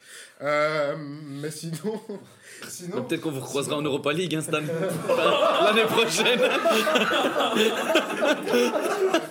Euh, 0.42 0.96
mais 0.98 1.52
sinon. 1.52 2.02
sinon 2.68 3.04
Peut-être 3.04 3.22
qu'on 3.22 3.32
vous 3.32 3.42
recroisera 3.42 3.78
en 3.78 3.84
Europa 3.84 4.12
League, 4.12 4.34
hein, 4.34 4.42
Stan. 4.42 4.60
L'année 5.66 5.84
prochaine. 5.84 6.40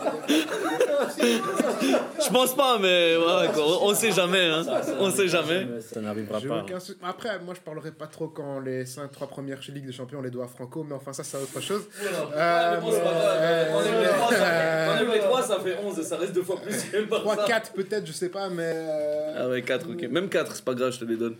Je 2.22 2.28
pense 2.30 2.54
pas, 2.54 2.78
mais 2.78 3.16
ouais, 3.16 3.48
quoi, 3.52 3.82
on, 3.82 3.94
sait 3.94 4.12
jamais. 4.12 4.46
Hein. 4.46 4.62
On 4.98 5.10
sait 5.10 5.28
jamais. 5.28 5.66
Ça 5.80 6.00
n'arrivera 6.00 6.40
pas. 6.40 6.62
aucun 6.62 6.78
Après, 7.02 7.38
moi, 7.40 7.54
je 7.54 7.60
parlerai 7.60 7.92
pas 7.92 8.06
trop 8.06 8.28
quand 8.28 8.60
les 8.60 8.86
5 8.86 9.10
trois 9.10 9.26
premières 9.26 9.62
chez 9.62 9.72
Ligue 9.72 9.86
des 9.86 9.92
Champions, 9.92 10.18
on 10.18 10.22
les 10.22 10.30
doit 10.30 10.44
à 10.44 10.48
Franco, 10.48 10.84
mais 10.84 10.94
enfin, 10.94 11.12
ça, 11.12 11.24
c'est 11.24 11.38
autre 11.38 11.60
chose. 11.60 11.88
Ouais, 12.00 12.78
mais 12.82 14.59
Euh, 14.60 14.86
les 14.86 14.90
trois, 14.90 14.92
ça 14.92 15.00
fait- 15.00 15.00
euh, 15.00 15.04
enlève 15.06 15.14
les 15.14 15.20
trois, 15.20 15.42
ça 15.42 15.60
fait 15.60 15.76
11 15.84 15.98
et 15.98 16.02
ça 16.02 16.16
reste 16.16 16.32
deux 16.32 16.42
fois 16.42 16.60
plus 16.60 16.84
que 16.90 16.96
le 16.96 17.06
Barça. 17.06 17.24
3, 17.34 17.46
4 17.46 17.72
peut-être, 17.72 18.06
je 18.06 18.12
sais 18.12 18.28
pas, 18.28 18.48
mais. 18.48 18.72
euh, 18.74 19.34
Ah 19.36 19.48
ouais, 19.48 19.62
4, 19.62 19.90
ok. 19.90 20.02
Même 20.02 20.28
4, 20.28 20.54
c'est 20.56 20.64
pas 20.64 20.74
grave, 20.74 20.92
je 20.92 21.00
te 21.00 21.04
les 21.04 21.16
donne. 21.16 21.36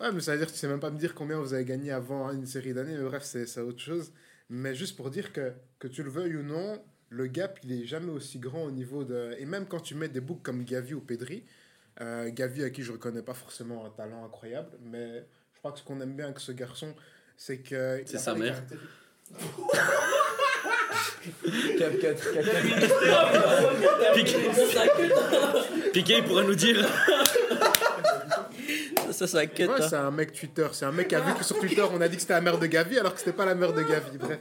Ouais, 0.00 0.10
mais 0.12 0.20
ça 0.20 0.32
veut 0.32 0.38
dire 0.38 0.46
que 0.46 0.52
tu 0.52 0.58
sais 0.58 0.68
même 0.68 0.80
pas 0.80 0.90
me 0.90 0.98
dire 0.98 1.14
combien 1.14 1.38
vous 1.38 1.52
avez 1.54 1.64
gagné 1.64 1.92
avant 1.92 2.30
une 2.32 2.46
série 2.46 2.72
d'années, 2.74 2.96
mais 2.96 3.04
bref, 3.04 3.22
c'est 3.24 3.60
autre 3.60 3.80
chose. 3.80 4.12
Mais 4.50 4.74
juste 4.74 4.96
pour 4.96 5.10
dire 5.10 5.32
que, 5.32 5.52
que 5.78 5.86
tu 5.88 6.02
le 6.02 6.10
veuilles 6.10 6.36
ou 6.36 6.42
non, 6.42 6.82
le 7.10 7.26
gap, 7.26 7.58
il 7.62 7.72
est 7.82 7.86
jamais 7.86 8.10
aussi 8.10 8.38
grand 8.38 8.64
au 8.64 8.70
niveau 8.70 9.04
de. 9.04 9.34
Et 9.38 9.44
même 9.46 9.66
quand 9.66 9.80
tu 9.80 9.94
mets 9.94 10.08
des 10.08 10.20
boucs 10.20 10.42
comme 10.42 10.64
Gavi 10.64 10.94
ou 10.94 11.00
Pedri, 11.00 11.44
euh, 12.00 12.30
Gavi 12.32 12.64
à 12.64 12.70
qui 12.70 12.82
je 12.82 12.92
reconnais 12.92 13.22
pas 13.22 13.34
forcément 13.34 13.84
un 13.84 13.90
talent 13.90 14.24
incroyable, 14.24 14.70
mais 14.82 15.26
je 15.54 15.58
crois 15.58 15.72
que 15.72 15.78
ce 15.78 15.84
qu'on 15.84 16.00
aime 16.00 16.16
bien 16.16 16.24
avec 16.26 16.40
ce 16.40 16.52
garçon, 16.52 16.94
c'est 17.36 17.58
que. 17.58 18.02
C'est 18.06 18.16
a 18.16 18.18
sa 18.18 18.34
pas 18.34 18.40
mère. 20.92 21.78
caractéristiques- 21.78 22.32
4-4, 22.32 22.32
4-4. 22.34 24.14
Piqué, 24.14 24.36
Piqué 25.92 26.14
il 26.18 26.24
pourra 26.24 26.42
nous 26.42 26.54
dire. 26.54 26.86
Ça, 29.06 29.12
Ça, 29.12 29.26
ça 29.26 29.46
quête. 29.46 29.68
Ouais, 29.68 29.74
hein. 29.80 29.86
c'est 29.88 29.96
un 29.96 30.10
mec 30.10 30.32
Twitter. 30.32 30.66
C'est 30.72 30.84
un 30.86 30.92
mec 30.92 31.08
qui 31.08 31.14
a 31.14 31.20
vu 31.20 31.34
que 31.34 31.44
sur 31.44 31.58
Twitter, 31.58 31.84
on 31.92 32.00
a 32.00 32.08
dit 32.08 32.16
que 32.16 32.22
c'était 32.22 32.34
la 32.34 32.40
mère 32.40 32.58
de 32.58 32.66
Gavi 32.66 32.98
alors 32.98 33.12
que 33.12 33.18
c'était 33.18 33.32
pas 33.32 33.44
la 33.44 33.54
mère 33.54 33.72
de 33.72 33.82
Gavi. 33.82 34.16
Bref. 34.18 34.38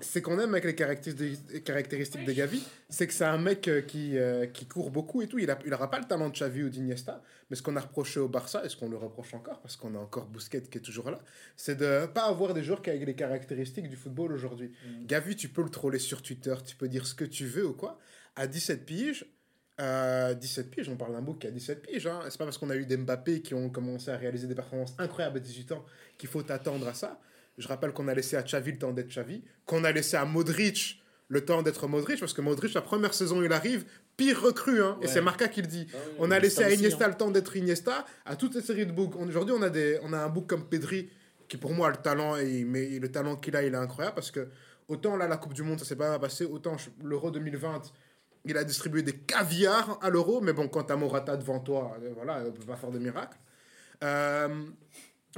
C'est 0.00 0.20
qu'on 0.20 0.38
aime 0.38 0.52
avec 0.52 0.64
les 0.64 0.74
caractéristiques 0.74 2.24
de, 2.26 2.32
Gavi, 2.32 2.62
c'est 2.90 3.06
que 3.06 3.14
c'est 3.14 3.24
un 3.24 3.38
mec 3.38 3.66
euh, 3.66 3.80
qui, 3.80 4.18
euh, 4.18 4.46
qui 4.46 4.66
court 4.66 4.90
beaucoup 4.90 5.22
et 5.22 5.26
tout. 5.26 5.38
Il 5.38 5.48
n'aura 5.66 5.90
pas 5.90 5.98
le 5.98 6.04
talent 6.04 6.28
de 6.28 6.34
Xavi 6.34 6.64
ou 6.64 6.68
d'Iniesta, 6.68 7.22
mais 7.48 7.56
ce 7.56 7.62
qu'on 7.62 7.76
a 7.76 7.80
reproché 7.80 8.20
au 8.20 8.28
Barça, 8.28 8.62
et 8.64 8.68
ce 8.68 8.76
qu'on 8.76 8.90
le 8.90 8.98
reproche 8.98 9.32
encore, 9.32 9.60
parce 9.60 9.76
qu'on 9.76 9.94
a 9.94 9.98
encore 9.98 10.26
Busquets 10.26 10.62
qui 10.62 10.76
est 10.76 10.82
toujours 10.82 11.10
là, 11.10 11.18
c'est 11.56 11.76
de 11.76 12.04
pas 12.06 12.26
avoir 12.26 12.52
des 12.52 12.62
joueurs 12.62 12.82
qui 12.82 12.90
avec 12.90 13.06
les 13.06 13.14
caractéristiques 13.14 13.88
du 13.88 13.96
football 13.96 14.32
aujourd'hui. 14.32 14.70
Gavi, 15.06 15.34
tu 15.34 15.48
peux 15.48 15.62
le 15.62 15.70
troller 15.70 15.98
sur 15.98 16.20
Twitter, 16.20 16.54
tu 16.66 16.76
peux 16.76 16.88
dire 16.88 17.06
ce 17.06 17.14
que 17.14 17.24
tu 17.24 17.46
veux 17.46 17.66
ou 17.66 17.72
quoi. 17.72 17.98
À 18.34 18.46
17 18.46 18.84
piges, 18.84 19.24
euh, 19.78 20.32
17 20.34 20.70
piges, 20.70 20.88
on 20.88 20.96
parle 20.96 21.12
d'un 21.12 21.20
bouc 21.20 21.38
qui 21.38 21.46
a 21.46 21.50
17 21.50 21.82
piges. 21.82 22.06
Hein. 22.06 22.20
C'est 22.28 22.38
pas 22.38 22.44
parce 22.44 22.58
qu'on 22.58 22.70
a 22.70 22.76
eu 22.76 22.86
des 22.86 22.96
Mbappé 22.96 23.42
qui 23.42 23.54
ont 23.54 23.68
commencé 23.68 24.10
à 24.10 24.16
réaliser 24.16 24.46
des 24.46 24.54
performances 24.54 24.94
incroyables 24.98 25.36
à 25.36 25.40
18 25.40 25.72
ans 25.72 25.84
qu'il 26.16 26.28
faut 26.28 26.42
t'attendre 26.42 26.88
à 26.88 26.94
ça. 26.94 27.20
Je 27.58 27.68
rappelle 27.68 27.92
qu'on 27.92 28.08
a 28.08 28.14
laissé 28.14 28.36
à 28.36 28.42
Xavi 28.42 28.72
le 28.72 28.78
temps 28.78 28.92
d'être 28.92 29.08
Xavi, 29.08 29.42
qu'on 29.64 29.84
a 29.84 29.92
laissé 29.92 30.16
à 30.16 30.24
Modric 30.24 31.02
le 31.28 31.44
temps 31.44 31.62
d'être 31.62 31.88
Modric, 31.88 32.20
parce 32.20 32.32
que 32.32 32.40
Modric, 32.40 32.72
la 32.74 32.82
première 32.82 33.12
saison, 33.12 33.42
il 33.42 33.52
arrive, 33.52 33.84
pire 34.16 34.40
recrue, 34.40 34.80
hein, 34.80 34.96
et 35.02 35.08
c'est 35.08 35.20
Marca 35.20 35.48
qui 35.48 35.60
le 35.60 35.66
dit. 35.66 35.88
Ah 35.92 35.96
On 36.20 36.30
a 36.30 36.38
laissé 36.38 36.62
à 36.62 36.68
aussi, 36.68 36.76
Iniesta 36.76 37.04
hein. 37.06 37.08
le 37.08 37.14
temps 37.16 37.32
d'être 37.32 37.56
Iniesta, 37.56 38.06
à 38.24 38.36
toute 38.36 38.52
cette 38.52 38.64
série 38.64 38.86
de. 38.86 38.92
On- 38.96 39.26
Aujourd'hui, 39.28 39.52
on, 39.58 39.62
a 39.62 39.68
des- 39.68 39.98
on 40.04 40.12
a 40.12 40.18
un 40.18 40.28
bouc 40.28 40.46
comme 40.46 40.68
Pedri, 40.68 41.10
qui 41.48 41.56
pour 41.56 41.72
moi, 41.72 41.88
a 41.88 41.90
le 41.90 41.96
talent, 41.96 42.36
et, 42.36 42.62
mais 42.64 43.00
le 43.00 43.10
talent 43.10 43.34
qu'il 43.34 43.56
a, 43.56 43.64
il 43.64 43.74
est 43.74 43.76
incroyable, 43.76 44.14
parce 44.14 44.30
que 44.30 44.46
autant 44.86 45.16
là, 45.16 45.26
la 45.26 45.36
Coupe 45.36 45.52
du 45.52 45.62
Monde, 45.64 45.80
ça 45.80 45.84
s'est 45.84 45.96
pas 45.96 46.16
passé, 46.20 46.44
autant 46.44 46.76
l'Euro 47.02 47.32
2020, 47.32 47.82
il 48.44 48.56
a 48.56 48.62
distribué 48.62 49.02
des 49.02 49.14
caviars 49.16 49.98
à 50.02 50.10
l'Euro, 50.10 50.40
mais 50.40 50.52
bon, 50.52 50.68
quand 50.68 50.84
t'as 50.84 50.94
Morata 50.96 51.36
devant 51.36 51.58
toi, 51.58 51.96
euh, 52.04 52.12
voilà, 52.14 52.44
on 52.46 52.52
peut 52.52 52.64
pas 52.64 52.76
faire 52.76 52.92
de 52.92 53.00
miracle. 53.00 53.36
Euh, 54.04 54.64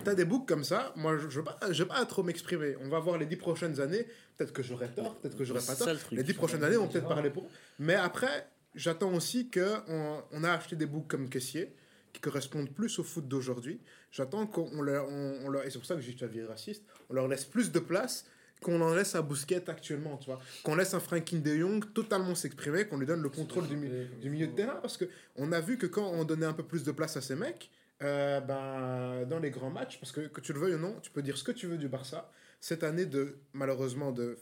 T'as 0.04 0.14
des 0.14 0.24
boucs 0.24 0.46
comme 0.48 0.64
ça, 0.64 0.92
moi 0.96 1.18
je 1.28 1.40
pas- 1.40 1.58
je 1.70 1.82
veux 1.82 1.88
pas 1.88 2.04
trop 2.06 2.22
m'exprimer. 2.22 2.76
On 2.82 2.88
va 2.88 2.98
voir 3.00 3.18
les 3.18 3.26
dix 3.26 3.36
prochaines 3.36 3.80
années, 3.80 4.06
peut-être 4.36 4.52
que 4.52 4.62
j'aurai 4.62 4.88
tort, 4.88 5.16
peut-être 5.16 5.36
que 5.36 5.44
j'aurai 5.44 5.60
pas 5.60 5.74
tort. 5.74 5.88
Les 6.16 6.22
dix 6.22 6.34
prochaines 6.34 6.64
années, 6.64 6.76
on 6.76 6.86
va 6.86 6.92
peut-être 6.92 7.08
parler 7.08 7.30
pour. 7.30 7.48
Mais 7.78 7.94
après, 7.94 8.48
j'attends 8.74 9.12
aussi 9.14 9.50
qu'on 9.50 10.22
on 10.32 10.44
a 10.44 10.52
acheté 10.52 10.76
des 10.76 10.86
boucs 10.86 11.08
comme 11.08 11.28
Caissier, 11.28 11.74
qui 12.12 12.20
correspondent 12.20 12.70
plus 12.70 12.98
au 12.98 13.04
foot 13.04 13.26
d'aujourd'hui. 13.28 13.80
J'attends 14.10 14.46
qu'on 14.46 14.80
leur, 14.80 15.08
on, 15.08 15.40
on 15.44 15.48
leur- 15.50 15.64
et 15.66 15.70
c'est 15.70 15.78
pour 15.78 15.86
ça 15.86 15.94
que 15.94 16.00
j'ai 16.00 16.14
Xavier 16.14 16.44
raciste, 16.44 16.84
on 17.10 17.14
leur 17.14 17.28
laisse 17.28 17.44
plus 17.44 17.70
de 17.72 17.78
place 17.78 18.24
qu'on 18.62 18.80
en 18.80 18.92
laisse 18.94 19.14
à 19.14 19.22
Bousquet 19.22 19.68
actuellement, 19.68 20.16
tu 20.16 20.26
vois. 20.26 20.40
Qu'on 20.64 20.74
laisse 20.74 20.94
un 20.94 20.98
Frankie 21.00 21.38
de 21.38 21.54
Jong 21.56 21.92
totalement 21.92 22.34
s'exprimer, 22.34 22.86
qu'on 22.86 22.96
lui 22.98 23.06
donne 23.06 23.22
le 23.22 23.28
contrôle 23.28 23.68
du, 23.68 23.76
mi- 23.76 23.88
du 24.20 24.30
milieu 24.30 24.46
de 24.48 24.52
terrain, 24.52 24.78
parce 24.80 24.96
que 24.96 25.04
on 25.36 25.52
a 25.52 25.60
vu 25.60 25.76
que 25.78 25.86
quand 25.86 26.06
on 26.08 26.24
donnait 26.24 26.46
un 26.46 26.52
peu 26.54 26.64
plus 26.64 26.82
de 26.82 26.90
place 26.90 27.16
à 27.16 27.20
ces 27.20 27.36
mecs, 27.36 27.70
euh, 28.02 28.40
ben, 28.40 29.26
dans 29.26 29.40
les 29.40 29.50
grands 29.50 29.70
matchs, 29.70 29.98
parce 29.98 30.12
que 30.12 30.20
que 30.20 30.40
tu 30.40 30.52
le 30.52 30.60
veuilles 30.60 30.74
ou 30.74 30.78
non, 30.78 31.00
tu 31.00 31.10
peux 31.10 31.22
dire 31.22 31.36
ce 31.36 31.44
que 31.44 31.52
tu 31.52 31.66
veux 31.66 31.78
du 31.78 31.88
Barça, 31.88 32.30
cette 32.60 32.84
année 32.84 33.06
de, 33.06 33.38
malheureusement, 33.52 34.12
de 34.12 34.38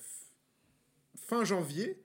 fin 1.17 1.45
janvier 1.45 2.03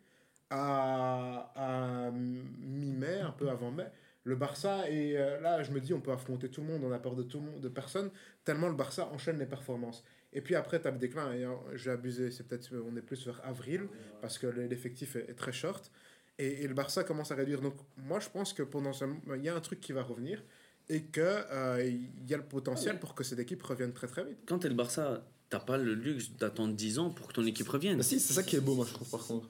à, 0.49 2.11
mi-mai, 2.13 3.19
un 3.19 3.31
peu 3.31 3.49
avant 3.49 3.71
mai, 3.71 3.87
le 4.23 4.35
Barça, 4.35 4.89
et 4.89 5.17
euh, 5.17 5.39
là, 5.39 5.63
je 5.63 5.71
me 5.71 5.79
dis, 5.79 5.93
on 5.93 6.01
peut 6.01 6.11
affronter 6.11 6.49
tout 6.49 6.61
le 6.61 6.67
monde, 6.67 6.83
on 6.83 6.91
a 6.91 6.99
peur 6.99 7.15
de 7.15 7.23
tout 7.23 7.39
le 7.39 7.45
monde, 7.45 7.61
de 7.61 7.69
personne, 7.69 8.11
tellement 8.43 8.67
le 8.67 8.75
Barça 8.75 9.07
enchaîne 9.07 9.39
les 9.39 9.45
performances. 9.45 10.03
Et 10.33 10.41
puis 10.41 10.55
après, 10.55 10.81
tu 10.81 10.87
as 10.87 10.91
le 10.91 10.97
déclin, 10.97 11.33
et 11.33 11.43
euh, 11.43 11.55
j'ai 11.75 11.91
abusé, 11.91 12.31
c'est 12.31 12.47
peut-être, 12.47 12.69
on 12.85 12.95
est 12.95 13.01
plus 13.01 13.25
vers 13.25 13.41
avril, 13.45 13.87
parce 14.21 14.37
que 14.37 14.47
l'effectif 14.47 15.15
est, 15.15 15.33
très 15.35 15.51
short, 15.51 15.91
et, 16.37 16.67
le 16.67 16.73
Barça 16.73 17.03
commence 17.03 17.31
à 17.31 17.35
réduire. 17.35 17.61
Donc, 17.61 17.75
moi, 17.97 18.19
je 18.19 18.29
pense 18.29 18.53
que 18.53 18.63
pendant 18.63 18.91
il 19.35 19.43
y 19.43 19.49
a 19.49 19.55
un 19.55 19.59
truc 19.59 19.79
qui 19.79 19.91
va 19.91 20.03
revenir, 20.03 20.43
et 20.91 21.03
qu'il 21.03 21.23
il 22.23 22.29
y 22.29 22.33
a 22.33 22.37
le 22.37 22.43
potentiel 22.43 22.99
pour 22.99 23.15
que 23.15 23.23
cette 23.23 23.39
équipe 23.39 23.63
revienne 23.63 23.93
très 23.93 24.07
très 24.07 24.25
vite. 24.25 24.37
Quand 24.45 24.59
t'es 24.59 24.67
le 24.67 24.75
Barça, 24.75 25.25
t'as 25.49 25.59
pas 25.59 25.77
le 25.77 25.93
luxe 25.93 26.31
d'attendre 26.37 26.73
10 26.75 26.99
ans 26.99 27.09
pour 27.09 27.27
que 27.27 27.33
ton 27.33 27.45
équipe 27.45 27.69
revienne. 27.69 27.97
Bah 27.97 28.03
si, 28.03 28.19
c'est 28.19 28.33
ça 28.33 28.43
qui 28.43 28.57
est 28.57 28.61
beau, 28.61 28.75
moi, 28.75 28.85
je 28.87 28.93
trouve, 28.93 29.09
par 29.09 29.25
contre. 29.25 29.49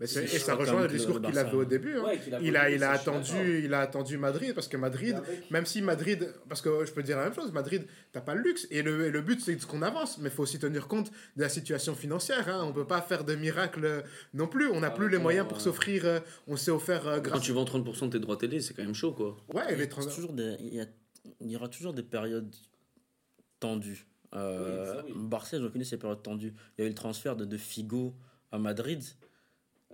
Mais 0.00 0.06
c'est- 0.06 0.28
C'est 0.28 0.36
et 0.36 0.38
ça 0.38 0.54
rejoint 0.54 0.82
le 0.82 0.88
discours 0.88 1.20
qu'il 1.20 1.36
avait 1.36 1.56
au 1.56 1.64
début. 1.64 1.96
hein. 1.98 2.04
Ouais, 2.04 2.18
qu'il 2.20 2.32
a 2.34 2.40
il 2.40 2.56
a, 2.56 2.70
il, 2.70 2.84
a 2.84 2.92
attendu, 2.92 3.62
il 3.64 3.74
a 3.74 3.80
attendu 3.80 4.16
Madrid 4.16 4.54
parce 4.54 4.68
que 4.68 4.76
Madrid, 4.76 5.20
même 5.50 5.66
si 5.66 5.82
Madrid, 5.82 6.32
parce 6.48 6.60
que 6.62 6.84
je 6.84 6.92
peux 6.92 7.02
dire 7.02 7.16
la 7.16 7.24
même 7.24 7.34
chose, 7.34 7.50
Madrid, 7.50 7.84
t'as 8.12 8.20
pas 8.20 8.34
le 8.36 8.42
luxe 8.42 8.68
et 8.70 8.82
le, 8.82 9.06
et 9.06 9.10
le 9.10 9.20
but 9.22 9.40
c'est 9.40 9.56
qu'on 9.66 9.82
avance, 9.82 10.18
mais 10.18 10.28
il 10.28 10.32
faut 10.34 10.44
aussi 10.44 10.60
tenir 10.60 10.86
compte 10.86 11.10
de 11.36 11.42
la 11.42 11.48
situation 11.48 11.96
financière. 11.96 12.48
Hein. 12.48 12.62
On 12.64 12.72
peut 12.72 12.86
pas 12.86 13.02
faire 13.02 13.24
de 13.24 13.34
miracle 13.34 14.04
non 14.34 14.46
plus. 14.46 14.68
On 14.68 14.80
n'a 14.80 14.86
Ah, 14.86 14.90
plus 14.92 15.08
les 15.08 15.18
moyens 15.18 15.44
ouais. 15.46 15.48
pour 15.48 15.60
s'offrir. 15.60 16.04
euh, 16.04 16.20
on 16.46 16.56
s'est 16.56 16.70
offert 16.70 17.08
euh, 17.08 17.20
Quand 17.20 17.40
tu 17.40 17.50
vends 17.52 17.64
30% 17.64 18.06
de 18.06 18.12
tes 18.12 18.20
droits 18.20 18.36
télé, 18.36 18.60
c'est 18.60 18.74
quand 18.74 18.84
même 18.84 18.94
chaud, 18.94 19.12
quoi. 19.12 19.36
Ouais, 19.52 19.64
Il 19.70 19.74
y, 19.74 19.76
les 19.78 19.82
a 19.82 19.86
trans- 19.88 20.06
toujours 20.06 20.32
des, 20.32 20.56
il, 20.60 20.74
y 20.74 20.80
a- 20.80 20.86
il 21.40 21.50
y 21.50 21.56
aura 21.56 21.66
toujours 21.68 21.92
des 21.92 22.04
périodes 22.04 22.54
tendues. 23.60 24.06
Euh, 24.34 24.92
Oui, 24.92 24.96
ça, 24.96 25.04
oui. 25.06 25.12
Barça, 25.28 25.58
je 25.58 25.64
reconnais 25.64 25.84
ces 25.84 25.96
périodes 25.96 26.22
tendues. 26.22 26.54
Il 26.76 26.82
y 26.82 26.84
a 26.84 26.86
eu 26.86 26.90
le 26.90 26.94
transfert 26.94 27.34
de, 27.34 27.44
de 27.44 27.56
Figo 27.56 28.14
à 28.52 28.58
Madrid. 28.58 29.02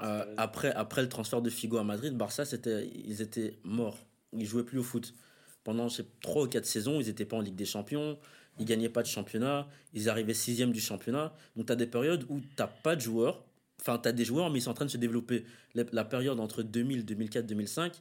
Euh, 0.02 0.34
après, 0.36 0.72
après 0.72 1.02
le 1.02 1.08
transfert 1.08 1.40
de 1.40 1.50
Figo 1.50 1.76
à 1.78 1.84
Madrid, 1.84 2.16
Barça, 2.16 2.44
c'était, 2.44 2.90
ils 3.04 3.22
étaient 3.22 3.58
morts. 3.64 3.98
Ils 4.32 4.46
jouaient 4.46 4.64
plus 4.64 4.78
au 4.78 4.82
foot. 4.82 5.14
Pendant 5.62 5.88
je 5.88 5.96
sais, 5.96 6.06
3 6.20 6.44
ou 6.44 6.48
4 6.48 6.66
saisons, 6.66 7.00
ils 7.00 7.06
n'étaient 7.06 7.24
pas 7.24 7.36
en 7.36 7.40
Ligue 7.40 7.54
des 7.54 7.64
Champions. 7.64 8.18
Ils 8.58 8.66
gagnaient 8.66 8.88
pas 8.88 9.02
de 9.02 9.08
championnat. 9.08 9.68
Ils 9.92 10.08
arrivaient 10.08 10.34
sixième 10.34 10.72
du 10.72 10.80
championnat. 10.80 11.34
Donc, 11.56 11.66
tu 11.66 11.72
as 11.72 11.76
des 11.76 11.86
périodes 11.86 12.24
où 12.28 12.40
tu 12.40 12.46
n'as 12.58 12.66
pas 12.66 12.96
de 12.96 13.00
joueurs. 13.00 13.44
Enfin, 13.80 13.98
tu 13.98 14.08
as 14.08 14.12
des 14.12 14.24
joueurs, 14.24 14.50
mais 14.50 14.58
ils 14.58 14.62
sont 14.62 14.70
en 14.70 14.74
train 14.74 14.84
de 14.84 14.90
se 14.90 14.96
développer. 14.96 15.44
La, 15.74 15.84
la 15.92 16.04
période 16.04 16.38
entre 16.40 16.62
2000, 16.62 17.04
2004, 17.04 17.46
2005, 17.46 18.00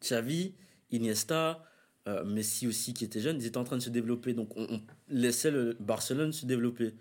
Xavi, 0.00 0.54
Iniesta, 0.90 1.64
euh, 2.08 2.24
Messi 2.24 2.66
aussi 2.66 2.94
qui 2.94 3.04
était 3.04 3.20
jeune, 3.20 3.36
ils 3.38 3.46
étaient 3.46 3.58
en 3.58 3.64
train 3.64 3.76
de 3.76 3.82
se 3.82 3.90
développer. 3.90 4.32
Donc 4.32 4.56
on, 4.56 4.66
on 4.70 4.80
laissait 5.08 5.50
le 5.50 5.76
Barcelone 5.80 6.32
se 6.32 6.46
développer. 6.46 6.94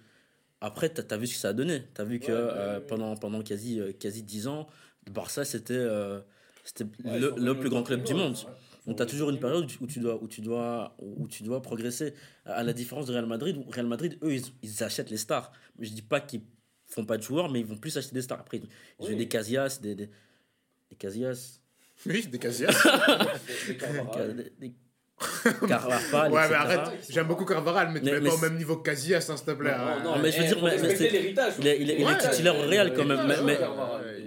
Après, 0.62 0.91
tu 0.93 1.02
as, 1.10 1.17
vu 1.17 1.28
ce 1.28 1.34
que 1.34 1.39
ça 1.39 1.50
a 1.50 1.54
donné. 1.54 1.84
Tu 1.93 2.02
as 2.02 2.04
vu 2.04 2.20
que 2.20 2.26
Ouais, 2.26 2.32
euh, 2.34 2.80
pendant, 2.80 3.15
pendant 3.15 3.41
quasi, 3.43 3.80
euh, 3.80 3.91
quasi 3.93 4.24
10 4.24 4.48
ans, 4.48 4.67
le 5.06 5.12
Barça, 5.12 5.46
c'était 5.46 5.74
euh, 5.76 6.20
c'était 6.63 6.86
Ouais, 7.04 7.20
le, 7.20 7.54
plus 7.60 7.70
grand 7.70 7.84
club 7.84 8.04
du 8.04 8.13
monde. 8.13 8.34
ouais. 8.36 8.52
Donc 8.88 8.98
tu 8.98 9.04
as 9.04 9.06
toujours 9.06 9.30
une 9.30 9.39
période 9.39 9.70
où 9.82 9.86
tu 9.88 10.00
dois, 10.00 10.22
où 10.24 10.28
tu 10.28 10.41
dois, 10.41 10.96
où 11.00 11.28
tu 11.28 11.43
dois 11.43 11.62
progresser. 11.62 12.13
À 12.46 12.63
la 12.63 12.72
différence 12.74 13.06
de 13.08 13.13
Real 13.13 13.26
Madrid, 13.26 13.58
où 13.58 13.70
Real 13.70 13.86
Madrid, 13.86 14.17
eux, 14.24 14.34
ils, 14.34 14.43
ils 14.63 14.84
achètent 14.84 15.10
les 15.10 15.17
stars. 15.17 15.52
Je 15.80 15.89
dis 15.89 16.02
pas 16.02 16.22
qu'ils 16.22 16.41
font 16.86 17.06
pas 17.06 17.17
de 17.17 17.24
joueurs, 17.24 17.52
mais 17.52 17.60
ils 17.60 17.65
vont 17.65 17.76
plus 17.78 17.98
acheter 17.98 18.13
des 18.15 18.22
stars. 18.22 18.39
Après, 18.39 18.58
ils 18.58 18.63
ils 19.00 19.08
Oui. 19.08 19.13
ont 19.13 19.17
des 19.17 19.28
Casillas, 19.28 19.80
des, 19.82 19.93
des, 19.93 20.10
des 20.89 20.96
Casillas, 20.96 21.60
Oui, 22.06 22.26
des 22.28 22.39
Casillas. 22.39 22.72
Des- 23.67 24.54
des 24.60 24.74
Carvajal. 25.17 25.67
Carvajal, 25.67 26.32
ouais, 26.32 26.49
mais 26.49 26.56
arrête. 26.56 26.80
J'aime 27.10 27.27
beaucoup 27.27 27.45
Carvaral, 27.45 27.89
mais 27.91 27.99
tu 27.99 28.06
Mais- 28.06 28.19
mets 28.19 28.30
pas 28.30 28.36
au 28.36 28.38
c'est- 28.38 28.49
même 28.49 28.58
niveau 28.58 28.77
que 28.77 28.84
Casillas, 28.84 29.27
hein, 29.30 29.38
s'il 29.38 29.45
te 29.45 29.51
plaît. 29.51 29.71
Non, 30.03 30.12
non, 30.15 30.19
mais 30.21 30.32
je 30.32 30.41
veux 30.41 30.47
dire, 30.47 30.58
mais- 30.63 30.75
il 30.77 30.86
est- 30.86 30.99
il 31.60 31.67
est- 31.67 31.77
il 31.82 31.91
est 32.01 32.06
Ouais, 32.06 32.17
titulaire 32.17 32.56
au 32.58 32.62
Real 32.67 32.93
quand 32.93 33.06
même. 33.06 33.25
Mais- 33.45 33.58
Carvajal. 33.58 34.23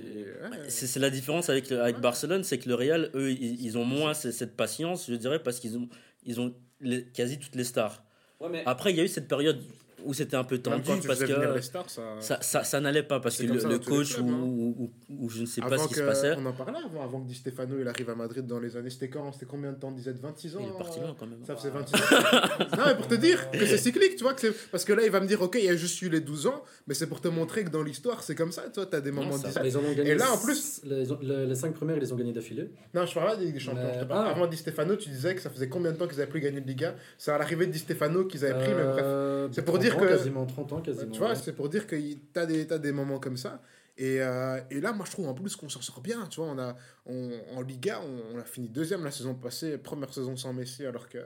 C'est 0.68 1.00
la 1.00 1.10
différence 1.10 1.48
avec, 1.50 1.68
le- 1.70 1.80
avec 1.82 1.98
Barcelone, 1.98 2.44
c'est 2.44 2.58
que 2.58 2.68
le 2.68 2.74
Real, 2.74 3.10
eux, 3.14 3.30
ils, 3.30 3.60
ils 3.64 3.76
ont 3.78 3.84
moins 3.84 4.14
ce- 4.14 4.30
cette 4.30 4.56
patience, 4.56 5.06
je 5.08 5.14
dirais, 5.14 5.40
parce 5.40 5.58
qu'ils 5.60 5.76
ont, 5.76 5.88
ils 6.24 6.40
ont 6.40 6.54
les- 6.80 7.04
quasi 7.04 7.38
toutes 7.38 7.54
les 7.56 7.64
stars. 7.64 8.02
Ouais, 8.40 8.48
mais 8.50 8.62
Après, 8.66 8.90
il 8.90 8.96
y 8.96 9.00
a 9.00 9.04
eu 9.04 9.08
cette 9.08 9.28
période 9.28 9.60
où 10.04 10.14
c'était 10.14 10.36
un 10.36 10.44
peu 10.44 10.58
tendu 10.58 10.82
parce 11.06 11.20
que 11.20 11.60
stars, 11.60 11.90
ça. 11.90 12.02
ça, 12.20 12.38
ça, 12.40 12.64
ça 12.64 12.80
n'allait 12.80 13.02
pas, 13.02 13.20
parce 13.20 13.36
que 13.38 13.44
le, 13.44 13.58
ça 13.58 13.68
coach 13.86 14.14
clubs, 14.14 14.26
ou, 14.26 14.30
hein. 14.30 14.40
ou, 14.42 14.74
ou- 15.10 15.24
ou 15.24 15.28
je 15.30 15.40
ne 15.42 15.46
sais 15.46 15.60
pas 15.60 15.76
ce 15.78 15.88
qui 15.88 15.94
que- 15.94 16.00
se 16.00 16.04
passait, 16.04 16.34
On 16.38 16.46
en 16.46 16.52
parlait 16.52 16.78
avant, 16.84 17.02
avant 17.04 17.20
que 17.20 17.28
Di 17.28 17.34
Stefano 17.34 17.76
il 17.80 17.86
arrive 17.88 18.10
à 18.10 18.14
Madrid 18.14 18.46
dans 18.46 18.58
les 18.60 18.76
années. 18.76 18.90
C'était 18.90 19.08
quand 19.08 19.32
C'était 19.32 19.46
combien 19.46 19.72
de 19.72 19.76
temps 19.76 19.90
Disait 19.90 20.12
26 20.12 20.56
ans 20.56 20.60
il 20.62 20.68
est 20.68 20.78
parti 20.78 20.98
euh, 21.00 21.02
loin 21.02 21.16
quand 21.18 21.26
même. 21.26 21.38
Ça 21.46 21.56
faisait 21.56 21.70
26 21.70 21.94
ans. 21.94 21.98
non, 22.78 22.82
mais 22.86 22.94
pour 22.96 23.08
te 23.08 23.14
dire 23.14 23.50
que 23.50 23.66
c'est 23.66 23.78
cyclique, 23.78 24.16
tu 24.16 24.22
vois. 24.24 24.34
Que 24.34 24.40
c'est- 24.40 24.70
Parce 24.70 24.84
que 24.84 24.92
là, 24.92 25.02
il 25.04 25.10
va 25.10 25.20
me 25.20 25.26
dire, 25.26 25.40
ok, 25.42 25.56
il 25.58 25.64
y 25.64 25.68
a 25.68 25.76
juste 25.76 26.00
eu 26.02 26.08
les 26.08 26.20
12 26.20 26.46
ans, 26.46 26.62
mais 26.86 26.94
c'est 26.94 27.06
pour 27.06 27.20
te 27.20 27.28
montrer 27.28 27.64
que 27.64 27.70
dans 27.70 27.82
l'histoire, 27.82 28.22
c'est 28.22 28.34
comme 28.34 28.52
ça. 28.52 28.62
Toi, 28.72 28.86
tu 28.86 28.96
as 28.96 29.00
des 29.00 29.10
moments 29.12 29.36
de. 29.38 29.44
Ah, 29.54 29.60
Ils 29.64 29.76
en 29.76 29.80
ont 29.80 29.92
gagné 29.92 30.10
Et 30.10 30.14
là, 30.14 30.32
en 30.32 30.38
plus- 30.38 30.80
les, 30.84 31.04
les, 31.22 31.46
les 31.46 31.54
cinq 31.54 31.74
premières, 31.74 31.96
ils 31.96 32.00
les 32.00 32.12
ont 32.12 32.16
gagnées 32.16 32.32
d'affilée. 32.32 32.70
Non, 32.94 33.04
je 33.06 33.14
parle 33.14 33.30
pas 33.30 33.36
des 33.36 33.58
Champions. 33.58 33.82
Mais- 33.84 33.98
je 34.00 34.04
parle- 34.04 34.26
ah. 34.28 34.30
Avant 34.30 34.46
Di 34.46 34.56
Stefano, 34.56 34.96
tu 34.96 35.08
disais 35.10 35.34
que 35.34 35.40
ça 35.40 35.50
faisait 35.50 35.68
combien 35.68 35.92
de 35.92 35.96
temps 35.96 36.06
qu'ils 36.06 36.20
avaient 36.20 36.30
plus 36.30 36.40
gagné 36.40 36.60
de 36.60 36.66
Liga? 36.66 36.94
C'est 37.18 37.30
à 37.32 37.38
l'arrivée 37.38 37.66
de 37.66 37.72
Di 37.72 37.78
Stefano 37.78 38.24
qu'ils 38.24 38.44
avaient 38.44 38.54
pris, 38.64 38.74
mais 38.74 38.84
bref. 38.84 39.04
Euh, 39.04 39.48
C'est 39.52 39.62
pour 39.62 39.74
30 39.74 39.84
dire 39.90 39.98
ans, 39.98 40.00
que- 40.00 40.08
Quasiment 40.08 40.46
30 40.46 40.72
ans, 40.72 40.80
quasiment. 40.80 41.12
Tu 41.12 41.18
vois, 41.18 41.28
ouais. 41.30 41.34
c'est 41.36 41.52
pour 41.54 41.68
dire 41.68 41.86
que 41.86 41.96
tu 41.96 42.18
as 42.36 42.46
des, 42.46 42.66
t'as 42.66 42.78
des 42.78 42.92
moments 42.92 43.18
comme 43.18 43.36
ça. 43.36 43.62
Et, 43.98 44.20
euh, 44.22 44.58
et 44.70 44.80
là, 44.80 44.92
moi, 44.92 45.04
je 45.06 45.10
trouve 45.12 45.28
en 45.28 45.34
plus 45.34 45.56
qu'on 45.56 45.68
s'en 45.68 45.82
sort 45.82 46.00
bien. 46.00 46.26
Tu 46.28 46.40
vois, 46.40 46.48
on 46.50 46.58
a, 46.58 46.74
on, 47.06 47.30
en 47.54 47.60
Liga, 47.60 48.00
on, 48.02 48.36
on 48.36 48.38
a 48.40 48.44
fini 48.44 48.68
deuxième 48.68 49.04
la 49.04 49.10
saison 49.10 49.34
passée, 49.34 49.76
première 49.78 50.12
saison 50.14 50.36
sans 50.36 50.52
Messi, 50.54 50.86
alors 50.86 51.08
que. 51.08 51.18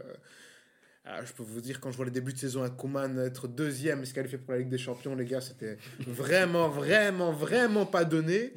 ah, 1.04 1.24
je 1.24 1.32
peux 1.34 1.42
vous 1.44 1.60
dire, 1.60 1.78
quand 1.80 1.90
je 1.92 1.96
vois 1.96 2.06
les 2.06 2.10
débuts 2.10 2.32
de 2.32 2.38
saison 2.38 2.62
à 2.62 2.70
Kuman, 2.70 3.18
être 3.18 3.46
deuxième 3.46 4.02
et 4.02 4.06
se 4.06 4.14
qualifier 4.14 4.38
pour 4.38 4.52
la 4.52 4.58
Ligue 4.58 4.70
des 4.70 4.78
Champions, 4.78 5.14
les 5.14 5.26
gars, 5.26 5.40
c'était 5.40 5.76
vraiment, 6.06 6.68
vraiment, 6.68 7.30
vraiment 7.32 7.86
pas 7.86 8.04
donné. 8.04 8.52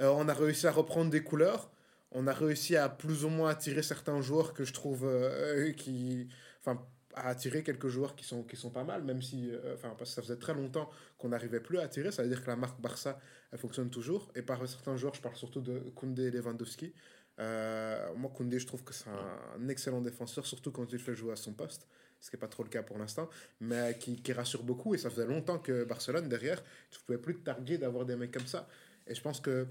Euh, 0.00 0.08
on 0.16 0.28
a 0.28 0.32
réussi 0.34 0.66
à 0.66 0.70
reprendre 0.70 1.10
des 1.10 1.22
couleurs. 1.22 1.70
On 2.12 2.26
a 2.26 2.32
réussi 2.32 2.74
à 2.76 2.88
plus 2.88 3.24
ou 3.24 3.28
moins 3.28 3.50
attirer 3.50 3.82
certains 3.82 4.20
joueurs 4.22 4.54
que 4.54 4.64
je 4.64 4.72
trouve 4.72 5.02
euh, 5.04 5.72
qui. 5.72 6.28
Enfin, 6.60 6.80
à 7.18 7.28
attirer 7.28 7.62
quelques 7.62 7.88
joueurs 7.88 8.14
qui 8.16 8.24
sont, 8.24 8.42
qui 8.42 8.56
sont 8.56 8.70
pas 8.70 8.84
mal, 8.84 9.02
même 9.02 9.22
si. 9.22 9.50
euh, 9.50 9.74
Enfin, 9.74 9.94
parce 9.98 10.10
ça 10.10 10.22
faisait 10.22 10.36
très 10.36 10.54
longtemps 10.54 10.88
qu'on 11.18 11.28
n'arrivait 11.28 11.60
plus 11.60 11.78
à 11.78 11.82
attirer. 11.82 12.10
Ça 12.12 12.22
veut 12.22 12.28
dire 12.28 12.42
que 12.42 12.48
la 12.48 12.56
marque 12.56 12.80
Barça, 12.80 13.20
elle 13.52 13.58
fonctionne 13.58 13.90
toujours. 13.90 14.30
Et 14.34 14.42
par 14.42 14.66
certains 14.68 14.96
joueurs, 14.96 15.14
je 15.14 15.20
parle 15.20 15.36
surtout 15.36 15.60
de 15.60 15.78
Koundé 15.94 16.24
et 16.24 16.30
Lewandowski. 16.30 16.92
Euh, 17.40 18.14
moi, 18.16 18.30
Koundé, 18.34 18.58
je 18.58 18.66
trouve 18.66 18.82
que 18.84 18.92
c'est 18.92 19.10
un 19.10 19.68
excellent 19.68 20.00
défenseur, 20.00 20.46
surtout 20.46 20.72
quand 20.72 20.86
tu 20.86 20.96
le 20.96 21.02
fais 21.02 21.14
jouer 21.14 21.32
à 21.32 21.36
son 21.36 21.52
poste, 21.52 21.86
ce 22.20 22.30
qui 22.30 22.36
n'est 22.36 22.40
pas 22.40 22.48
trop 22.48 22.64
le 22.64 22.68
cas 22.68 22.82
pour 22.82 22.98
l'instant, 22.98 23.28
mais 23.60 23.96
qui, 23.98 24.20
qui 24.20 24.32
rassure 24.32 24.62
beaucoup. 24.64 24.94
Et 24.94 24.98
ça 24.98 25.08
faisait 25.10 25.26
longtemps 25.26 25.58
que 25.58 25.84
Barcelone, 25.84 26.28
derrière, 26.28 26.62
tu 26.90 26.98
ne 26.98 27.04
pouvais 27.06 27.18
plus 27.18 27.36
te 27.36 27.44
targuer 27.44 27.78
d'avoir 27.78 28.04
des 28.04 28.16
mecs 28.16 28.32
comme 28.32 28.46
ça. 28.46 28.68
Et 29.06 29.14
je 29.14 29.22
pense 29.22 29.40
que 29.40 29.66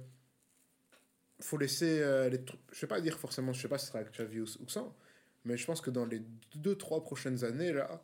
faut 1.40 1.58
laisser 1.58 2.02
euh, 2.02 2.30
les 2.30 2.44
trucs. 2.44 2.60
Je 2.72 2.78
ne 2.78 2.82
vais 2.82 2.88
pas 2.88 3.02
dire 3.02 3.20
forcément, 3.20 3.54
je 3.54 3.60
ne 3.60 3.62
sais 3.64 3.68
pas 3.68 3.78
si 3.78 3.86
ce 3.86 3.92
sera 3.92 4.00
avec 4.00 4.14
Xavi 4.14 4.40
ou, 4.40 4.46
ou 4.46 4.70
sans, 4.70 4.96
mais 5.48 5.58
je 5.58 5.66
pense 5.66 5.82
que 5.82 5.90
dans 5.90 6.06
les 6.06 6.22
deux, 6.56 6.76
trois 6.76 7.04
prochaines 7.04 7.44
années, 7.44 7.74
là, 7.74 8.02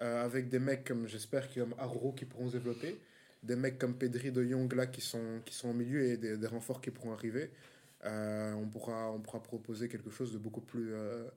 euh, 0.00 0.24
avec 0.24 0.48
des 0.48 0.58
mecs 0.58 0.84
comme, 0.84 1.06
j'espère, 1.06 1.52
comme 1.52 1.74
Arro 1.78 2.12
qui 2.12 2.24
pourront 2.24 2.48
se 2.48 2.56
développer, 2.56 2.98
des 3.42 3.56
mecs 3.56 3.78
comme 3.78 3.94
Pedri 3.96 4.32
de 4.32 4.42
Jong 4.42 4.72
là 4.74 4.86
qui 4.86 5.00
sont, 5.00 5.40
qui 5.44 5.54
sont 5.54 5.68
au 5.70 5.74
milieu 5.74 6.02
et 6.02 6.16
des, 6.16 6.36
des 6.36 6.46
renforts 6.46 6.80
qui 6.80 6.90
pourront 6.90 7.12
arriver, 7.12 7.50
euh, 8.04 8.52
on, 8.54 8.68
pourra, 8.68 9.10
on 9.12 9.20
pourra 9.20 9.42
proposer 9.42 9.88
quelque 9.88 10.10
chose 10.10 10.32
de 10.32 10.38
beaucoup 10.38 10.60
plus, 10.60 10.92
euh, 10.92 11.28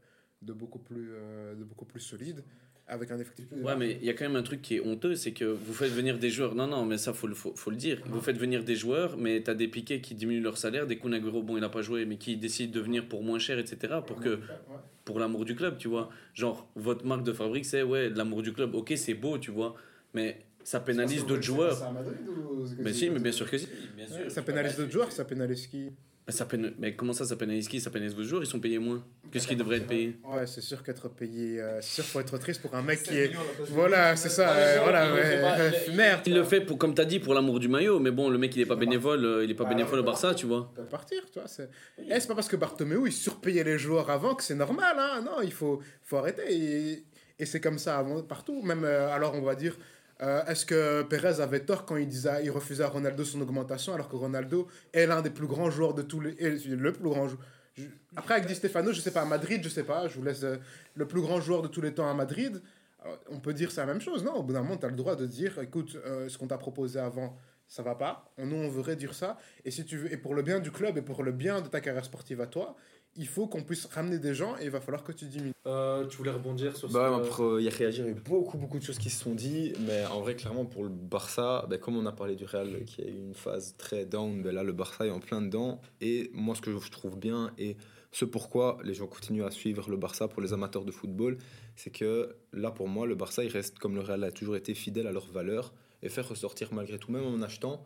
de 0.41 0.53
beaucoup 0.53 0.79
plus, 0.79 1.09
de 1.57 1.63
beaucoup 1.63 1.85
plus 1.85 1.99
solide 1.99 2.43
avec 2.87 3.11
un 3.11 3.19
effectif 3.19 3.47
plus 3.47 3.61
Ouais, 3.61 3.75
mais 3.75 3.97
il 4.01 4.05
y 4.05 4.09
a 4.09 4.13
quand 4.13 4.25
même 4.25 4.35
un 4.35 4.43
truc 4.43 4.61
qui 4.61 4.75
est 4.75 4.79
honteux, 4.79 5.15
c'est 5.15 5.31
que 5.31 5.45
vous 5.45 5.73
faites 5.73 5.91
venir 5.91 6.17
des 6.17 6.29
joueurs. 6.29 6.55
Non, 6.55 6.67
non, 6.67 6.85
mais 6.85 6.97
ça, 6.97 7.13
faut 7.13 7.27
le, 7.27 7.35
faut, 7.35 7.53
faut 7.55 7.69
le 7.69 7.75
dire. 7.75 8.01
Vous 8.05 8.21
faites 8.21 8.37
venir 8.37 8.63
des 8.63 8.75
joueurs, 8.75 9.17
mais 9.17 9.43
tu 9.43 9.51
as 9.51 9.55
des 9.55 9.67
piquets 9.67 9.99
qui 9.99 10.15
diminuent 10.15 10.41
leur 10.41 10.57
salaire, 10.57 10.87
des 10.87 10.97
Kunaguro, 10.97 11.43
bon, 11.43 11.57
il 11.57 11.61
n'a 11.61 11.69
pas 11.69 11.81
joué, 11.81 12.05
mais 12.05 12.17
qui 12.17 12.37
décident 12.37 12.73
de 12.73 12.79
venir 12.79 13.07
pour 13.07 13.23
moins 13.23 13.39
cher, 13.39 13.59
etc. 13.59 13.95
Pour 14.05 14.19
que 14.19 14.39
pour 15.03 15.19
l'amour 15.19 15.45
du 15.45 15.55
club, 15.55 15.77
tu 15.77 15.87
vois. 15.87 16.09
Genre, 16.33 16.69
votre 16.75 17.05
marque 17.05 17.23
de 17.23 17.33
fabrique, 17.33 17.65
c'est 17.65 17.83
ouais, 17.83 18.09
de 18.09 18.17
l'amour 18.17 18.41
du 18.41 18.53
club. 18.53 18.75
Ok, 18.75 18.93
c'est 18.95 19.13
beau, 19.13 19.37
tu 19.37 19.51
vois, 19.51 19.75
mais 20.13 20.45
ça 20.63 20.79
pénalise 20.79 21.25
d'autres 21.25 21.43
joueurs. 21.43 21.93
Mais 22.79 22.93
si, 22.93 23.09
mais 23.09 23.19
bien 23.19 23.31
sûr 23.31 23.49
que 23.49 23.57
si. 23.57 23.67
Bien 23.95 24.07
sûr. 24.07 24.31
Ça 24.31 24.41
pénalise 24.41 24.77
d'autres 24.77 24.91
joueurs, 24.91 25.11
ça 25.11 25.25
pénalise 25.25 25.67
qui? 25.67 25.91
Mais, 26.27 26.33
ça 26.33 26.45
pénal- 26.45 26.73
mais 26.77 26.93
comment 26.93 27.13
ça, 27.13 27.23
ça 27.25 27.37
pénalise 27.37 27.69
qui? 27.69 27.79
Ça 27.79 27.89
pénalise 27.89 28.13
vos 28.13 28.23
joueurs, 28.23 28.43
ils 28.43 28.47
sont 28.47 28.59
payés 28.59 28.79
moins. 28.79 29.01
Qu'est-ce 29.31 29.47
qui 29.47 29.55
devrait 29.55 29.77
être 29.77 29.87
payé 29.87 30.17
Ouais, 30.25 30.45
c'est 30.45 30.59
sûr 30.59 30.83
qu'être 30.83 31.07
payé. 31.07 31.61
euh, 31.61 31.79
c'est 31.81 31.95
sûr 32.01 32.03
qu'il 32.03 32.11
faut 32.11 32.19
être 32.19 32.37
triste 32.37 32.61
pour 32.61 32.75
un 32.75 32.81
mec 32.81 33.01
qui 33.01 33.17
est. 33.17 33.31
Voilà, 33.69 34.15
c'est 34.17 34.27
ça, 34.27 34.49
euh, 34.53 34.79
voilà, 34.83 35.13
ouais. 35.13 35.95
Merde. 35.95 36.21
Il 36.25 36.33
le 36.33 36.43
fait, 36.43 36.59
pour, 36.61 36.77
comme 36.77 36.93
tu 36.93 36.99
as 37.01 37.05
dit, 37.05 37.19
pour 37.19 37.33
l'amour 37.33 37.59
du 37.61 37.69
maillot, 37.69 37.99
mais 37.99 38.11
bon, 38.11 38.29
le 38.29 38.37
mec, 38.37 38.53
il 38.57 38.61
est 38.61 38.65
pas 38.65 38.75
bénévole, 38.75 39.23
euh, 39.23 39.43
il 39.45 39.51
est 39.51 39.55
pas 39.55 39.63
Ah, 39.65 39.69
bénévole 39.69 39.99
au. 39.99 40.03
Barça, 40.03 40.35
tu 40.35 40.45
vois. 40.47 40.69
peut 40.75 40.83
partir, 40.83 41.23
tu 41.31 41.39
vois. 41.39 41.47
C'est 41.47 41.69
Eh, 41.97 42.19
c'est 42.19 42.27
pas 42.27 42.35
parce 42.35 42.49
que 42.49 42.57
Bartomeu 42.57 43.01
il 43.05 43.13
surpayait 43.13 43.63
les 43.63 43.77
joueurs 43.77 44.09
avant 44.09 44.35
que 44.35 44.43
c'est 44.43 44.55
normal, 44.55 44.97
hein. 44.99 45.21
Non, 45.23 45.41
il 45.41 45.53
faut, 45.53 45.81
faut 46.03 46.17
arrêter. 46.17 46.43
Et, 46.49 47.05
et 47.39 47.45
c'est 47.45 47.61
comme 47.61 47.77
ça 47.77 47.97
avant, 47.99 48.21
partout. 48.21 48.61
Même, 48.63 48.83
euh, 48.83 49.09
alors, 49.13 49.33
on 49.35 49.41
va 49.43 49.55
dire, 49.55 49.77
euh, 50.21 50.43
est-ce 50.45 50.65
que 50.65 51.03
Pérez 51.03 51.41
avait 51.41 51.59
tort 51.61 51.85
quand 51.85 51.95
il, 51.97 52.07
disait, 52.07 52.43
il 52.43 52.49
refusait 52.51 52.83
à 52.83 52.87
Ronaldo 52.87 53.23
son 53.23 53.39
augmentation 53.41 53.93
alors 53.93 54.09
que 54.09 54.15
Ronaldo 54.15 54.67
est 54.93 55.05
l'un 55.05 55.21
des 55.21 55.29
plus 55.29 55.47
grands 55.47 55.69
joueurs 55.69 55.93
de 55.93 56.01
tous 56.01 56.19
les. 56.21 56.31
le 56.35 56.91
plus 56.93 57.09
grand 57.09 57.27
je- 57.27 57.35
Après, 58.15 58.33
avec 58.35 58.47
Di 58.47 58.55
Stefano, 58.55 58.91
je 58.91 58.99
sais 59.01 59.11
pas, 59.11 59.21
à 59.21 59.25
Madrid, 59.25 59.61
je 59.63 59.69
sais 59.69 59.83
pas, 59.83 60.07
je 60.07 60.15
vous 60.17 60.23
laisse 60.23 60.43
euh, 60.43 60.57
le 60.95 61.05
plus 61.07 61.21
grand 61.21 61.39
joueur 61.39 61.61
de 61.61 61.67
tous 61.67 61.81
les 61.81 61.93
temps 61.93 62.09
à 62.09 62.13
Madrid. 62.15 62.59
Alors, 63.03 63.19
on 63.29 63.39
peut 63.39 63.53
dire 63.53 63.71
c'est 63.71 63.81
la 63.81 63.85
même 63.85 64.01
chose, 64.01 64.23
non? 64.23 64.33
Au 64.33 64.41
bout 64.43 64.53
d'un 64.53 64.61
moment, 64.63 64.77
tu 64.77 64.85
as 64.87 64.89
le 64.89 64.95
droit 64.95 65.15
de 65.15 65.27
dire 65.27 65.59
écoute, 65.61 65.95
euh, 66.05 66.27
ce 66.27 66.37
qu'on 66.39 66.47
t'a 66.47 66.57
proposé 66.57 66.99
avant, 66.99 67.37
ça 67.67 67.83
va 67.83 67.93
pas. 67.93 68.31
Nous, 68.39 68.55
on 68.55 68.69
veut 68.69 68.81
réduire 68.81 69.13
ça. 69.13 69.37
Et, 69.65 69.69
si 69.71 69.85
tu 69.85 69.97
veux, 69.97 70.11
et 70.11 70.17
pour 70.17 70.33
le 70.33 70.41
bien 70.41 70.59
du 70.59 70.71
club 70.71 70.97
et 70.97 71.01
pour 71.03 71.21
le 71.21 71.31
bien 71.31 71.61
de 71.61 71.67
ta 71.67 71.79
carrière 71.79 72.05
sportive 72.05 72.41
à 72.41 72.47
toi, 72.47 72.75
il 73.15 73.27
faut 73.27 73.47
qu'on 73.47 73.63
puisse 73.63 73.85
ramener 73.85 74.19
des 74.19 74.33
gens 74.35 74.55
et 74.57 74.65
il 74.65 74.69
va 74.69 74.79
falloir 74.79 75.03
que 75.03 75.11
tu 75.11 75.25
diminues. 75.25 75.53
Euh, 75.65 76.05
tu 76.07 76.17
voulais 76.17 76.31
rebondir 76.31 76.75
sur 76.77 76.89
Bah, 76.89 77.21
ce... 77.23 77.27
pour 77.29 77.45
euh, 77.45 77.61
y 77.61 77.69
réagir, 77.69 78.05
il 78.05 78.11
y 78.11 78.13
a 78.13 78.15
eu 78.17 78.21
beaucoup, 78.21 78.57
beaucoup 78.57 78.77
de 78.77 78.83
choses 78.83 78.99
qui 78.99 79.09
se 79.09 79.23
sont 79.23 79.33
dit, 79.33 79.73
mais 79.87 80.05
en 80.05 80.21
vrai, 80.21 80.35
clairement, 80.35 80.65
pour 80.65 80.83
le 80.83 80.89
Barça, 80.89 81.65
bah, 81.69 81.77
comme 81.77 81.97
on 81.97 82.05
a 82.05 82.11
parlé 82.11 82.35
du 82.35 82.45
Real 82.45 82.83
qui 82.85 83.01
a 83.01 83.05
eu 83.05 83.17
une 83.17 83.33
phase 83.33 83.75
très 83.77 84.05
down, 84.05 84.43
bah, 84.43 84.51
là, 84.51 84.63
le 84.63 84.73
Barça 84.73 85.07
est 85.07 85.09
en 85.11 85.19
plein 85.19 85.41
dedans. 85.41 85.81
Et 86.01 86.29
moi, 86.33 86.53
ce 86.55 86.61
que 86.61 86.77
je 86.77 86.91
trouve 86.91 87.17
bien, 87.17 87.51
et 87.57 87.75
ce 88.11 88.23
pourquoi 88.25 88.77
les 88.83 88.93
gens 88.93 89.07
continuent 89.07 89.43
à 89.45 89.51
suivre 89.51 89.89
le 89.89 89.97
Barça 89.97 90.27
pour 90.27 90.41
les 90.41 90.53
amateurs 90.53 90.85
de 90.85 90.91
football, 90.91 91.37
c'est 91.75 91.89
que 91.91 92.35
là, 92.53 92.71
pour 92.71 92.87
moi, 92.87 93.05
le 93.07 93.15
Barça, 93.15 93.43
il 93.43 93.49
reste 93.51 93.79
comme 93.79 93.95
le 93.95 94.01
Real 94.01 94.23
a 94.23 94.31
toujours 94.31 94.55
été 94.55 94.73
fidèle 94.75 95.07
à 95.07 95.11
leurs 95.11 95.27
valeurs 95.31 95.73
et 96.03 96.09
faire 96.09 96.27
ressortir 96.29 96.71
malgré 96.73 96.99
tout, 96.99 97.11
même 97.11 97.25
en 97.25 97.41
achetant. 97.41 97.83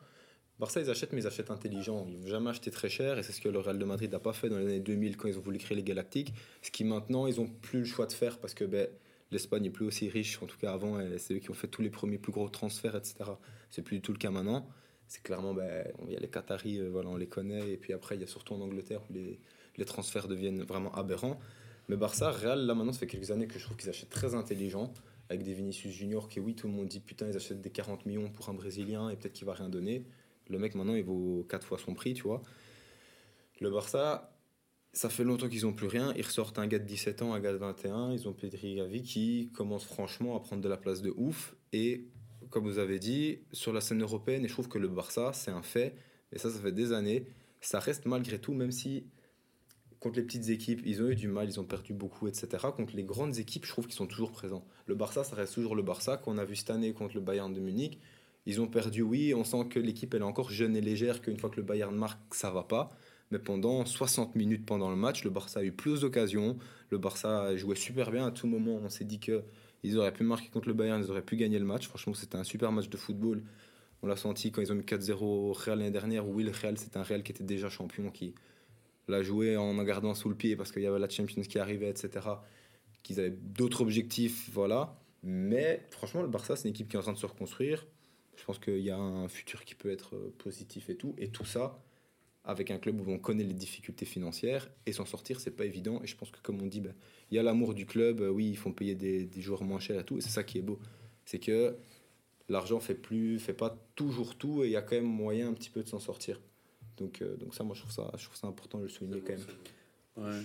Barça, 0.62 0.80
ils 0.80 0.92
achètent, 0.92 1.12
mais 1.12 1.22
ils 1.22 1.28
achètent 1.28 1.50
intelligent. 1.50 2.06
Ils 2.08 2.18
ne 2.18 2.22
vont 2.22 2.28
jamais 2.28 2.52
acheter 2.52 2.70
très 2.70 2.88
cher, 2.88 3.18
et 3.18 3.24
c'est 3.24 3.32
ce 3.32 3.42
que 3.42 3.50
le 3.50 3.58
Real 3.58 3.80
de 3.80 3.84
Madrid 3.84 4.12
n'a 4.12 4.20
pas 4.20 4.32
fait 4.32 4.48
dans 4.48 4.60
les 4.60 4.66
années 4.66 4.80
2000 4.80 5.18
quand 5.18 5.28
ils 5.28 5.40
ont 5.40 5.42
voulu 5.42 5.58
créer 5.58 5.76
les 5.76 5.82
Galactiques. 5.82 6.36
Ce 6.62 6.70
qui 6.70 6.84
maintenant, 6.84 7.26
ils 7.26 7.38
n'ont 7.38 7.48
plus 7.48 7.80
le 7.80 7.86
choix 7.86 8.06
de 8.06 8.12
faire 8.12 8.38
parce 8.38 8.54
que 8.54 8.64
ben, 8.64 8.88
l'Espagne 9.32 9.64
n'est 9.64 9.72
plus 9.72 9.88
aussi 9.88 10.08
riche, 10.08 10.40
en 10.44 10.46
tout 10.46 10.60
cas 10.60 10.72
avant, 10.72 11.00
c'est 11.18 11.34
eux 11.34 11.40
qui 11.40 11.50
ont 11.50 11.56
fait 11.56 11.68
tous 11.68 11.82
les 11.82 11.90
premiers 11.90 12.20
plus 12.20 12.32
gros 12.32 12.48
transferts, 12.48 12.96
etc. 12.96 13.16
C'est 13.72 13.82
plus 13.82 13.98
du 13.98 14.02
tout 14.04 14.12
le 14.12 14.20
cas 14.20 14.30
maintenant. 14.30 14.70
C'est 15.08 15.24
clairement, 15.24 15.56
ben, 15.56 15.84
il 16.06 16.14
y 16.14 16.16
a 16.16 16.20
les 16.20 16.30
Qataris, 16.30 16.80
euh, 16.80 16.90
voilà, 16.92 17.10
on 17.10 17.18
les 17.18 17.28
connaît, 17.28 17.72
et 17.72 17.78
puis 17.78 17.92
après, 17.92 18.14
il 18.14 18.22
y 18.22 18.24
a 18.24 18.28
surtout 18.28 18.54
en 18.54 18.62
Angleterre 18.62 19.02
où 19.10 19.14
les, 19.14 19.40
les 19.78 19.86
transferts 19.86 20.28
deviennent 20.28 20.62
vraiment 20.62 20.94
aberrants. 20.94 21.40
Mais 21.90 21.98
Barça, 21.98 22.30
Real, 22.30 22.68
là 22.68 22.76
maintenant, 22.76 22.94
ça 22.94 23.00
fait 23.00 23.08
quelques 23.08 23.32
années 23.32 23.48
que 23.48 23.58
je 23.58 23.66
trouve 23.66 23.78
qu'ils 23.78 23.90
achètent 23.90 24.12
très 24.12 24.36
intelligent, 24.36 24.94
avec 25.30 25.42
des 25.42 25.56
Vinicius 25.56 25.92
Junior 25.92 26.30
qui, 26.30 26.40
oui, 26.40 26.54
tout 26.54 26.68
le 26.68 26.74
monde 26.74 26.88
dit 26.88 27.00
putain, 27.00 27.28
ils 27.28 27.36
achètent 27.36 27.62
des 27.62 27.72
40 27.72 28.06
millions 28.06 28.30
pour 28.30 28.48
un 28.50 28.54
Brésilien 28.54 29.10
et 29.10 29.16
peut-être 29.16 29.34
qu'il 29.34 29.48
va 29.48 29.54
rien 29.54 29.70
donner. 29.70 30.06
Le 30.50 30.60
mec 30.60 30.76
maintenant, 30.76 30.96
il 30.96 31.04
vaut 31.04 31.46
4 31.50 31.66
fois 31.66 31.78
son 31.78 31.94
prix, 31.94 32.14
tu 32.14 32.24
vois. 32.24 32.42
Le 33.60 33.70
Barça, 33.70 34.36
ça 34.94 35.10
fait 35.10 35.24
longtemps 35.24 35.48
qu'ils 35.48 35.64
n'ont 35.64 35.74
plus 35.74 35.88
rien. 35.88 36.14
Ils 36.16 36.26
ressortent 36.26 36.60
un 36.60 36.68
gars 36.68 36.80
de 36.80 36.86
17 36.86 37.22
ans, 37.22 37.34
un 37.34 37.40
gars 37.40 37.54
de 37.54 37.58
21. 37.58 38.12
Ils 38.14 38.28
ont 38.28 38.34
Pedri 38.34 38.76
Gavi 38.76 39.04
qui 39.04 39.52
commence 39.54 39.86
franchement 39.86 40.36
à 40.36 40.40
prendre 40.40 40.62
de 40.62 40.70
la 40.70 40.78
place 40.78 41.02
de 41.02 41.14
ouf. 41.16 41.56
Et 41.72 42.08
comme 42.50 42.66
vous 42.66 42.80
avez 42.80 43.00
dit, 43.00 43.40
sur 43.54 43.72
la 43.72 43.82
scène 43.82 44.02
européenne, 44.02 44.44
et 44.44 44.48
je 44.48 44.54
trouve 44.54 44.68
que 44.68 44.80
le 44.80 44.88
Barça, 44.88 45.32
c'est 45.34 45.52
un 45.52 45.62
fait, 45.62 45.96
et 46.34 46.40
ça, 46.40 46.50
ça 46.50 46.60
fait 46.60 46.72
des 46.72 46.92
années, 46.92 47.28
ça 47.62 47.80
reste 47.80 48.06
malgré 48.06 48.40
tout, 48.40 48.54
même 48.54 48.72
si 48.72 49.06
contre 50.00 50.18
les 50.18 50.24
petites 50.24 50.50
équipes, 50.50 50.82
ils 50.84 51.02
ont 51.04 51.10
eu 51.10 51.16
du 51.16 51.28
mal, 51.28 51.48
ils 51.48 51.60
ont 51.60 51.64
perdu 51.64 51.94
beaucoup, 51.94 52.28
etc. 52.28 52.48
Contre 52.76 52.96
les 52.96 53.04
grandes 53.04 53.38
équipes, 53.38 53.66
je 53.66 53.72
trouve 53.72 53.86
qu'ils 53.86 53.96
sont 53.96 54.08
toujours 54.08 54.32
présents. 54.32 54.66
Le 54.88 54.96
Barça, 54.96 55.24
ça 55.24 55.36
reste 55.36 55.54
toujours 55.54 55.76
le 55.76 55.84
Barça 55.84 56.18
qu'on 56.18 56.40
a 56.40 56.44
vu 56.44 56.56
cette 56.56 56.72
année 56.72 56.92
contre 56.92 57.14
le 57.14 57.22
Bayern 57.22 57.54
de 57.54 57.60
Munich. 57.60 58.00
Ils 58.46 58.60
ont 58.62 58.68
perdu, 58.68 59.02
oui, 59.02 59.34
on 59.34 59.44
sent 59.44 59.66
que 59.70 59.80
l'équipe 59.80 60.14
elle 60.14 60.22
est 60.22 60.26
encore 60.26 60.50
jeune 60.50 60.76
et 60.76 60.82
légère, 60.82 61.22
qu'une 61.22 61.38
fois 61.38 61.50
que 61.50 61.58
le 61.58 61.64
Bayern 61.64 61.96
marque, 61.96 62.34
ça 62.34 62.50
va 62.50 62.64
pas. 62.64 62.90
Mais 63.32 63.40
pendant 63.40 63.86
60 63.86 64.36
minutes 64.36 64.66
pendant 64.66 64.90
le 64.90 64.96
match, 64.96 65.24
le 65.24 65.30
Barça 65.30 65.62
a 65.62 65.64
eu 65.64 65.72
plus 65.72 66.02
d'occasions. 66.02 66.58
Le 66.90 66.98
Barça 66.98 67.56
joué 67.56 67.76
super 67.76 68.12
bien 68.12 68.28
à 68.28 68.32
tout 68.32 68.48
moment. 68.48 68.80
On 68.84 68.90
s'est 68.90 69.06
dit 69.06 69.20
que 69.20 69.44
ils 69.84 69.98
auraient 69.98 70.14
pu 70.14 70.24
marquer 70.24 70.50
contre 70.50 70.68
le 70.68 70.74
Bayern, 70.74 71.02
ils 71.04 71.10
auraient 71.10 71.22
pu 71.24 71.38
gagner 71.38 71.58
le 71.58 71.66
match. 71.66 71.88
Franchement, 71.88 72.14
c'était 72.14 72.36
un 72.36 72.44
super 72.44 72.72
match 72.72 72.90
de 72.90 72.98
football. 72.98 73.44
On 74.04 74.08
l'a 74.08 74.16
senti 74.16 74.52
quand 74.52 74.62
ils 74.62 74.72
ont 74.72 74.76
mis 74.76 74.84
4-0 74.84 75.22
au 75.22 75.54
Real 75.54 75.80
l'année 75.80 75.92
dernière. 75.92 76.28
Oui, 76.28 76.44
le 76.44 76.52
Real, 76.52 76.78
c'est 76.78 76.98
un 76.98 77.04
Real 77.04 77.24
qui 77.24 77.32
était 77.32 77.44
déjà 77.44 77.70
champion, 77.70 78.10
qui 78.12 78.36
l'a 79.08 79.24
joué 79.24 79.58
en 79.58 79.78
en 79.78 79.84
gardant 79.84 80.14
sous 80.14 80.30
le 80.30 80.36
pied 80.36 80.56
parce 80.56 80.72
qu'il 80.72 80.82
y 80.82 80.88
avait 80.88 81.00
la 81.00 81.10
Champions 81.10 81.42
qui 81.42 81.60
arrivait, 81.60 81.90
etc. 81.90 82.28
Qu'ils 83.04 83.20
avaient 83.20 83.32
d'autres 83.32 83.82
objectifs, 83.82 84.50
voilà. 84.52 85.00
Mais 85.24 85.88
franchement, 85.92 86.22
le 86.22 86.28
Barça, 86.28 86.56
c'est 86.56 86.68
une 86.68 86.74
équipe 86.74 86.90
qui 86.90 86.96
est 86.96 87.00
en 87.00 87.04
train 87.04 87.14
de 87.14 87.18
se 87.18 87.26
reconstruire. 87.26 87.86
Je 88.42 88.46
pense 88.48 88.58
qu'il 88.58 88.80
y 88.80 88.90
a 88.90 88.98
un 88.98 89.28
futur 89.28 89.64
qui 89.66 89.76
peut 89.76 89.92
être 89.92 90.16
euh, 90.16 90.34
positif 90.40 90.90
et 90.90 90.96
tout. 90.96 91.14
Et 91.20 91.30
tout 91.30 91.46
ça, 91.46 91.80
avec 92.44 92.72
un 92.72 92.80
club 92.80 93.00
où 93.00 93.12
on 93.12 93.20
connaît 93.20 93.44
les 93.44 93.54
difficultés 93.54 94.06
financières 94.08 94.68
et 94.88 94.94
s'en 94.94 95.06
sortir, 95.06 95.40
c'est 95.40 95.52
pas 95.56 95.66
évident. 95.66 96.02
Et 96.04 96.08
je 96.08 96.16
pense 96.18 96.32
que, 96.32 96.40
comme 96.42 96.60
on 96.60 96.66
dit, 96.66 96.82
ben, 96.82 96.96
il 97.30 97.36
y 97.36 97.40
a 97.40 97.44
l'amour 97.44 97.76
du 97.76 97.86
club. 97.86 98.20
euh, 98.22 98.30
Oui, 98.30 98.50
ils 98.50 98.58
font 98.58 98.72
payer 98.74 98.96
des, 98.96 99.26
des 99.26 99.42
joueurs 99.42 99.64
moins 99.64 99.80
chers 99.80 100.00
et 100.00 100.04
tout. 100.04 100.18
Et 100.18 100.22
c'est 100.22 100.32
ça 100.32 100.44
qui 100.44 100.58
est 100.58 100.64
beau. 100.64 100.80
C'est 101.24 101.38
que 101.38 101.76
l'argent 102.50 102.80
fait 102.80 102.96
plus, 102.96 103.38
fait 103.40 103.54
pas 103.54 103.78
toujours 103.96 104.36
tout 104.36 104.64
et 104.64 104.68
il 104.68 104.72
y 104.72 104.76
a 104.76 104.82
quand 104.82 104.96
même 104.96 105.06
moyen 105.06 105.50
un 105.50 105.54
petit 105.54 105.70
peu 105.70 105.84
de 105.84 105.88
s'en 105.88 106.00
sortir. 106.00 106.42
Donc, 106.98 107.22
euh, 107.22 107.36
donc 107.38 107.54
ça, 107.54 107.64
moi, 107.64 107.76
je 107.76 107.82
trouve 107.82 107.94
ça, 107.94 108.12
je 108.18 108.24
trouve 108.26 108.36
ça 108.38 108.48
important 108.48 108.80
de 108.80 108.84
le 108.84 108.90
souligner 108.90 109.22
quand 109.22 109.34
même. 109.34 109.46
Ouais. 110.18 110.42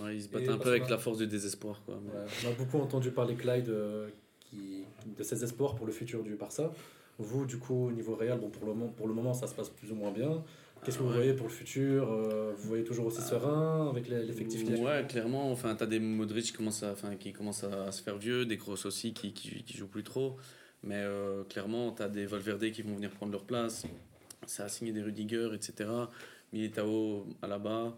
Ouais, 0.00 0.16
ils 0.16 0.22
se 0.22 0.28
Et 0.28 0.30
battent 0.30 0.48
un 0.48 0.58
peu 0.58 0.70
avec 0.70 0.88
la 0.88 0.98
force 0.98 1.18
du 1.18 1.26
désespoir. 1.26 1.82
Quoi. 1.84 2.00
mais- 2.02 2.10
Ouais, 2.12 2.26
on 2.44 2.48
a 2.48 2.52
beaucoup 2.52 2.78
entendu 2.78 3.10
parler 3.10 3.34
Clyde 3.34 3.68
euh, 3.68 4.08
qui, 4.50 4.84
de 5.16 5.22
ses 5.22 5.42
espoirs 5.44 5.74
pour 5.74 5.86
le 5.86 5.92
futur 5.92 6.22
du 6.22 6.34
Barça. 6.34 6.72
Vous, 7.18 7.46
du 7.46 7.58
coup, 7.58 7.86
au 7.86 7.92
niveau 7.92 8.14
Real, 8.14 8.38
bon, 8.38 8.50
pour, 8.50 8.66
le 8.66 8.74
moment, 8.74 8.92
pour 8.92 9.08
le 9.08 9.14
moment, 9.14 9.32
ça 9.32 9.46
se 9.46 9.54
passe 9.54 9.70
plus 9.70 9.90
ou 9.90 9.94
moins 9.94 10.10
bien. 10.10 10.42
Qu'est-ce 10.84 10.98
que 10.98 11.02
vous 11.02 11.08
ouais. 11.08 11.16
voyez 11.16 11.32
pour 11.32 11.46
le 11.46 11.52
futur 11.52 12.12
Euh, 12.12 12.52
Vous 12.56 12.68
voyez 12.68 12.84
toujours 12.84 13.06
aussi 13.06 13.22
serein 13.22 13.88
avec 13.88 14.08
l'effectif 14.08 14.64
qu'il 14.64 14.76
y 14.76 14.80
a 14.80 14.84
Ouais, 14.84 15.06
clairement. 15.08 15.50
Enfin, 15.50 15.74
t'as 15.74 15.86
des 15.86 15.98
Modric 15.98 16.44
qui 16.44 16.52
commencent 16.52 16.82
à, 16.82 16.92
enfin, 16.92 17.16
qui 17.16 17.32
commencent 17.32 17.64
à 17.64 17.90
se 17.90 18.02
faire 18.02 18.18
vieux, 18.18 18.44
des 18.44 18.58
Kroos 18.58 18.86
aussi 18.86 19.14
qui, 19.14 19.32
qui, 19.32 19.64
qui 19.64 19.76
jouent 19.76 19.88
plus 19.88 20.04
trop. 20.04 20.36
Mais 20.82 21.00
euh, 21.00 21.42
clairement, 21.44 21.90
t'as 21.92 22.08
des 22.08 22.26
Valverde 22.26 22.70
qui 22.70 22.82
vont 22.82 22.94
venir 22.94 23.10
prendre 23.10 23.32
leur 23.32 23.44
place. 23.44 23.84
Ça 24.46 24.64
a 24.64 24.68
signé 24.68 24.92
des 24.92 25.02
Rudiger, 25.02 25.50
etc. 25.54 25.88
Militao, 26.52 27.26
Alaba 27.42 27.96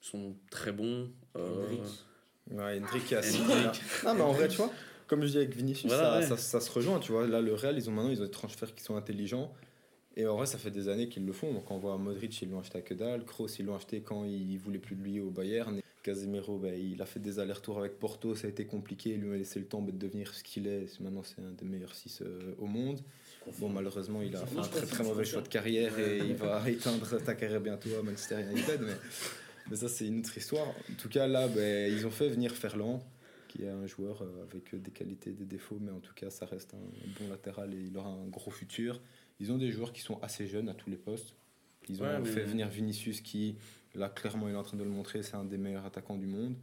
sont 0.00 0.34
très 0.50 0.72
bons. 0.72 1.10
Euh. 1.36 1.76
Ouais, 2.50 2.78
Hendrick 2.78 3.06
qui 3.06 3.14
a 3.14 3.22
signé. 3.22 3.54
Non, 4.04 4.14
mais 4.14 4.22
en 4.22 4.32
vrai, 4.32 4.48
tu 4.48 4.58
vois, 4.58 4.70
comme 5.14 5.24
je 5.24 5.30
dis 5.30 5.36
avec 5.36 5.54
Vinicius, 5.54 5.92
Voilà, 5.92 6.14
ça, 6.14 6.18
ouais. 6.18 6.26
ça, 6.26 6.36
ça 6.36 6.60
se 6.60 6.70
rejoint, 6.72 6.98
tu 6.98 7.12
vois. 7.12 7.26
Là, 7.26 7.40
le 7.40 7.54
Real, 7.54 7.76
ils 7.76 7.88
ont 7.88 7.92
maintenant 7.92 8.10
ils 8.10 8.20
ont 8.20 8.24
des 8.24 8.30
transferts 8.30 8.74
qui 8.74 8.82
sont 8.82 8.96
intelligents. 8.96 9.52
Et 10.16 10.26
en 10.26 10.36
vrai, 10.36 10.46
ça 10.46 10.58
fait 10.58 10.70
des 10.70 10.88
années 10.88 11.08
qu'ils 11.08 11.24
le 11.24 11.32
font. 11.32 11.52
Donc, 11.52 11.70
on 11.70 11.78
voit 11.78 11.96
Modric, 11.98 12.42
ils 12.42 12.50
l'ont 12.50 12.58
acheté 12.58 12.78
à 12.78 12.82
que 12.82 12.94
dalle. 12.94 13.24
Kroos, 13.24 13.48
ils 13.58 13.64
l'ont 13.64 13.76
acheté 13.76 14.00
quand 14.00 14.24
ils 14.24 14.58
voulaient 14.58 14.78
plus 14.78 14.96
de 14.96 15.02
lui 15.02 15.20
au 15.20 15.30
Bayern. 15.30 15.80
Casemiro, 16.02 16.58
ben, 16.58 16.74
il 16.74 17.00
a 17.00 17.06
fait 17.06 17.20
des 17.20 17.38
allers-retours 17.38 17.78
avec 17.78 17.98
Porto, 17.98 18.34
ça 18.34 18.46
a 18.46 18.50
été 18.50 18.66
compliqué. 18.66 19.10
Il 19.10 19.20
lui 19.20 19.34
a 19.34 19.38
laissé 19.38 19.58
le 19.60 19.66
temps 19.66 19.82
de 19.82 19.90
devenir 19.90 20.34
ce 20.34 20.42
qu'il 20.42 20.66
est. 20.66 21.00
Maintenant, 21.00 21.22
c'est 21.22 21.40
un 21.40 21.50
des 21.50 21.64
meilleurs 21.64 21.94
6 21.94 22.22
au 22.58 22.66
monde. 22.66 23.00
Bon, 23.58 23.68
malheureusement, 23.68 24.20
il 24.22 24.34
a 24.36 24.44
fait 24.44 24.58
un 24.58 24.62
très 24.62 24.86
très 24.86 25.04
mauvais 25.04 25.24
choix 25.24 25.42
de 25.42 25.48
carrière 25.48 25.98
et 25.98 26.18
il 26.18 26.34
va 26.34 26.62
éteindre 26.68 27.22
ta 27.22 27.34
carrière 27.34 27.60
bientôt 27.60 27.90
à 27.98 28.02
Manchester 28.02 28.40
United. 28.40 28.80
Mais, 28.82 28.92
mais 29.70 29.76
ça, 29.76 29.88
c'est 29.88 30.06
une 30.06 30.20
autre 30.20 30.36
histoire. 30.36 30.68
En 30.68 30.94
tout 30.98 31.08
cas, 31.08 31.26
là, 31.26 31.48
ben, 31.48 31.92
ils 31.92 32.06
ont 32.06 32.10
fait 32.10 32.28
venir 32.28 32.52
Ferland, 32.52 33.02
qui 33.54 33.62
est 33.62 33.68
un 33.68 33.86
joueur 33.86 34.22
euh, 34.22 34.42
avec 34.50 34.74
des 34.74 34.90
qualités, 34.90 35.32
des 35.32 35.44
défauts, 35.44 35.78
mais 35.80 35.92
en 35.92 36.00
tout 36.00 36.14
cas, 36.14 36.30
ça 36.30 36.46
reste 36.46 36.74
un 36.74 37.20
bon 37.20 37.28
latéral 37.30 37.72
et 37.74 37.80
il 37.80 37.96
aura 37.96 38.10
un 38.10 38.26
gros 38.26 38.50
futur. 38.50 39.00
Ils 39.40 39.52
ont 39.52 39.58
des 39.58 39.70
joueurs 39.70 39.92
qui 39.92 40.00
sont 40.00 40.18
assez 40.22 40.46
jeunes 40.46 40.68
à 40.68 40.74
tous 40.74 40.90
les 40.90 40.96
postes. 40.96 41.34
Ils 41.88 42.02
ont 42.02 42.06
Ouais, 42.06 42.24
fait 42.24 42.44
venir 42.44 42.68
Vinicius, 42.68 43.20
qui, 43.20 43.56
là, 43.94 44.08
clairement, 44.08 44.48
il 44.48 44.54
est 44.54 44.56
en 44.56 44.62
train 44.62 44.76
de 44.76 44.84
le 44.84 44.90
montrer, 44.90 45.22
c'est 45.22 45.34
un 45.36 45.44
des 45.44 45.58
meilleurs 45.58 45.84
attaquants 45.84 46.16
du 46.16 46.26
monde. 46.26 46.56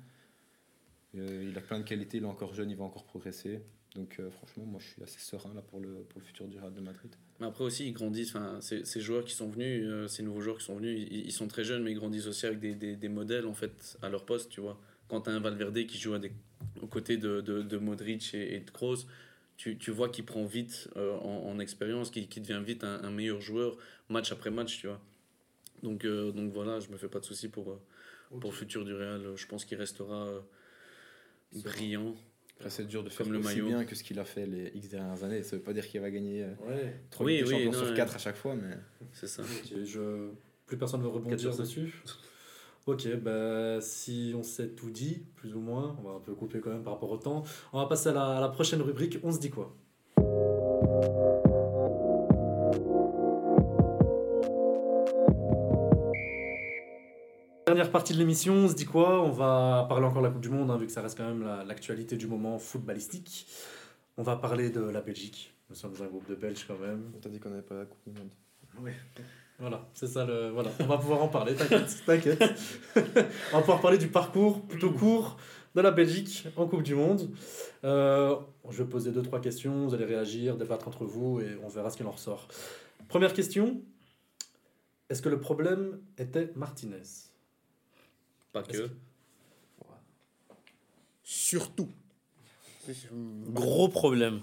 Euh, 1.16 1.48
il 1.50 1.58
a 1.58 1.62
plein 1.62 1.80
de 1.80 1.84
qualités, 1.84 2.18
il 2.18 2.24
est 2.24 2.28
encore 2.28 2.54
jeune, 2.54 2.70
il 2.70 2.78
va 2.78 2.84
encore 2.86 3.06
progresser. 3.06 3.62
Donc, 3.96 4.18
euh, 4.20 4.30
franchement, 4.32 4.66
moi, 4.66 4.80
je 4.82 4.88
suis 4.88 5.04
assez 5.04 5.20
serein 5.20 5.54
là, 5.54 5.62
pour, 5.62 5.80
le, 5.82 5.90
pour 6.10 6.20
le 6.22 6.26
futur 6.26 6.48
du 6.48 6.58
Real 6.58 6.74
de 6.74 6.80
Madrid. 6.80 7.14
Mais 7.40 7.46
après 7.48 7.64
aussi, 7.66 7.88
ils 7.88 7.94
grandissent. 7.94 8.36
Ces, 8.62 8.86
ces 8.86 9.02
joueurs 9.02 9.26
qui 9.26 9.34
sont 9.34 9.50
venus, 9.50 9.84
euh, 9.86 10.08
ces 10.08 10.24
nouveaux 10.24 10.42
joueurs 10.42 10.58
qui 10.58 10.64
sont 10.66 10.76
venus, 10.78 11.08
ils, 11.12 11.26
ils 11.26 11.32
sont 11.32 11.48
très 11.48 11.64
jeunes, 11.66 11.84
mais 11.84 11.92
ils 11.92 11.96
grandissent 12.00 12.28
aussi 12.28 12.46
avec 12.46 12.60
des, 12.60 12.74
des, 12.76 12.96
des 12.96 13.10
modèles 13.10 13.46
en 13.46 13.54
fait 13.54 13.98
à 14.02 14.10
leur 14.10 14.26
poste. 14.26 14.50
Tu 14.50 14.62
vois, 14.62 14.80
quand 15.10 15.22
tu 15.22 15.30
as 15.30 15.34
un 15.34 15.40
Valverde 15.42 15.86
qui 15.86 15.98
joue 15.98 16.14
à 16.14 16.20
des, 16.20 16.32
aux 16.82 16.88
côtés 16.88 17.18
de, 17.18 17.42
de, 17.42 17.62
de 17.62 17.78
Modric 17.78 18.34
et, 18.34 18.56
et 18.56 18.60
de 18.60 18.70
Kroos, 18.72 19.06
tu, 19.58 19.78
tu 19.78 19.92
vois 19.92 20.10
qu'il 20.10 20.26
prend 20.26 20.46
vite 20.46 20.90
euh, 20.96 21.14
en, 21.20 21.48
en 21.50 21.60
expérience, 21.60 22.10
qu'il 22.12 22.28
devient 22.28 22.62
vite 22.66 22.84
un, 22.84 23.04
un 23.04 23.12
meilleur 23.12 23.42
joueur 23.42 23.78
match 24.10 24.32
après 24.32 24.50
match. 24.52 24.80
Tu 24.80 24.88
vois. 24.88 25.00
Donc, 25.84 26.06
euh, 26.06 26.32
donc 26.32 26.52
voilà, 26.52 26.80
je 26.80 26.90
me 26.90 26.98
fais 26.98 27.08
pas 27.08 27.20
de 27.20 27.26
soucis 27.26 27.48
pour, 27.50 27.72
euh, 27.72 27.80
pour 28.40 28.52
le 28.52 28.56
futur 28.56 28.86
du 28.86 28.94
Real. 28.94 29.22
Je 29.36 29.46
pense 29.48 29.66
qu'il 29.66 29.78
restera 29.78 30.28
euh, 30.28 30.40
brillant. 31.64 32.16
Après, 32.58 32.70
c'est 32.70 32.86
dur 32.86 33.04
de 33.04 33.10
faire 33.10 33.26
Comme 33.26 33.34
le 33.34 33.40
aussi 33.40 33.48
maillot. 33.48 33.68
bien 33.68 33.86
que 33.86 33.96
ce 33.96 34.04
qu'il 34.04 34.20
a 34.20 34.26
fait 34.26 34.46
les 34.46 34.72
X 34.76 34.90
dernières 34.90 35.24
années. 35.24 35.42
Ça 35.44 35.56
veut 35.56 35.62
pas 35.64 35.74
dire 35.74 35.88
qu'il 35.88 36.00
va 36.00 36.12
gagner 36.12 36.44
euh, 36.44 36.54
Ouais. 36.68 37.02
3 37.10 37.26
Oui, 37.26 37.42
oui, 37.44 37.50
champions 37.50 37.72
non, 37.72 37.78
sur 37.80 37.88
ouais. 37.90 37.96
4 37.96 38.16
à 38.16 38.18
chaque 38.20 38.36
fois, 38.36 38.56
mais 38.56 38.78
C'est 39.14 39.28
ça. 39.28 39.44
Je... 39.84 40.30
Plus 40.68 40.78
personne 40.78 41.00
ne 41.02 41.06
veut 41.06 41.12
rebondir 41.12 41.56
dessus. 41.58 42.02
Ok, 42.88 43.08
bah, 43.22 43.80
si 43.82 44.34
on 44.36 44.42
s'est 44.44 44.70
tout 44.70 44.90
dit, 44.90 45.24
plus 45.36 45.54
ou 45.56 45.60
moins, 45.60 45.96
on 46.00 46.10
va 46.10 46.16
un 46.16 46.20
peu 46.20 46.34
couper 46.34 46.60
quand 46.60 46.72
même 46.72 46.84
par 46.84 46.94
rapport 46.94 47.12
au 47.12 47.18
temps. 47.18 47.44
On 47.74 47.80
va 47.80 47.86
passer 47.86 48.10
à 48.10 48.14
la, 48.14 48.38
à 48.38 48.42
la 48.42 48.50
prochaine 48.50 48.82
rubrique. 48.82 49.20
On 49.24 49.32
se 49.32 49.40
dit 49.40 49.50
quoi? 49.52 49.76
Dernière 57.68 57.92
partie 57.92 58.14
de 58.14 58.18
l'émission, 58.18 58.54
on 58.54 58.68
se 58.68 58.74
dit 58.76 58.86
quoi? 58.86 59.22
On 59.24 59.30
va 59.32 59.86
parler 59.88 60.06
encore 60.06 60.22
de 60.22 60.28
la 60.28 60.34
Coupe 60.34 60.42
du 60.42 60.50
Monde, 60.50 60.72
hein, 60.72 60.78
vu 60.78 60.88
que 60.88 60.92
ça 60.92 61.02
reste 61.02 61.18
quand 61.18 61.28
même 61.28 61.44
la- 61.44 61.64
l'actualité 61.64 62.18
du 62.18 62.28
moment 62.28 62.58
footballistique. 62.60 63.48
On 64.18 64.24
va 64.24 64.36
parler 64.36 64.70
de 64.72 64.82
la 64.82 65.00
Belgique. 65.02 65.54
Nous 65.70 65.76
sommes 65.76 65.94
un 66.02 66.06
groupe 66.08 66.28
de 66.28 66.36
Belges 66.36 66.66
quand 66.68 66.78
même. 66.80 67.12
on 67.16 67.20
t'a 67.20 67.30
dit 67.30 67.40
qu'on 67.40 67.50
n'avait 67.50 67.62
pas 67.62 67.76
la 67.76 67.86
Coupe 67.86 68.00
du 68.06 68.20
Monde. 68.20 68.32
Voilà, 69.62 69.88
c'est 69.94 70.08
ça 70.08 70.26
le. 70.26 70.50
Voilà, 70.50 70.72
on 70.80 70.86
va 70.86 70.98
pouvoir 70.98 71.22
en 71.22 71.28
parler, 71.28 71.54
t'inquiète, 71.56 72.04
t'inquiète. 72.06 72.42
on 72.96 73.56
va 73.58 73.60
pouvoir 73.62 73.80
parler 73.80 73.98
du 74.00 74.08
parcours 74.08 74.62
plutôt 74.66 74.92
court 74.92 75.38
de 75.76 75.82
la 75.82 75.92
Belgique 75.92 76.48
en 76.58 76.68
Coupe 76.68 76.82
du 76.84 76.96
Monde. 76.96 77.30
Euh, 77.84 78.36
je 78.70 78.82
vais 78.84 78.90
poser 78.90 79.12
deux, 79.12 79.22
trois 79.22 79.40
questions, 79.40 79.86
vous 79.88 79.94
allez 79.94 80.06
réagir, 80.06 80.58
débattre 80.58 80.88
entre 80.88 81.06
vous 81.06 81.40
et 81.42 81.58
on 81.64 81.68
verra 81.70 81.90
ce 81.92 81.98
qu'il 81.98 82.08
en 82.08 82.12
ressort. 82.12 82.48
Première 83.08 83.34
question 83.34 83.82
est-ce 85.10 85.22
que 85.22 85.30
le 85.30 85.40
problème 85.42 86.00
était 86.18 86.52
Martinez? 86.56 87.04
Pas 88.54 88.64
que. 88.64 88.72
que- 88.72 88.90
Surtout. 91.24 91.90
Gros 93.50 93.90
problème. 93.90 94.42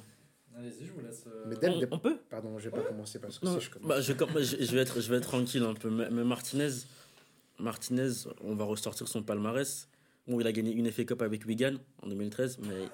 Allez-y, 0.58 0.86
je 0.86 0.92
vous 0.92 1.00
laisse. 1.00 1.24
euh, 1.26 1.44
Mais 1.46 1.56
dès 1.56 1.68
le 1.68 1.74
On, 1.74 1.78
départ. 1.78 1.98
on 1.98 2.02
peut 2.02 2.18
Pardon, 2.28 2.58
j'ai 2.58 2.70
pas 2.70 2.82
commencé 2.82 3.18
parce 3.20 3.38
que 3.38 3.46
Non, 3.46 3.58
si 3.60 3.66
je 3.66 3.70
commence. 3.70 3.88
bah, 3.88 4.00
je, 4.00 4.12
com- 4.12 4.28
je, 4.36 4.56
je 4.64 4.72
vais 4.74 4.80
être, 4.80 5.00
je 5.00 5.08
vais 5.10 5.18
être 5.18 5.28
tranquille 5.28 5.62
un 5.62 5.74
peu. 5.74 5.88
Mais, 5.90 6.10
mais 6.10 6.24
Martinez, 6.24 6.70
Martinez, 7.58 8.10
on 8.42 8.54
va 8.56 8.64
ressortir 8.64 9.06
son 9.08 9.22
palmarès. 9.22 9.88
Bon, 10.26 10.40
il 10.40 10.46
a 10.46 10.52
gagné 10.52 10.72
une 10.72 10.90
FA 10.90 11.04
Cup 11.04 11.22
avec 11.22 11.44
Wigan 11.46 11.76
en 12.02 12.08
2013, 12.08 12.58
mais 12.58 12.88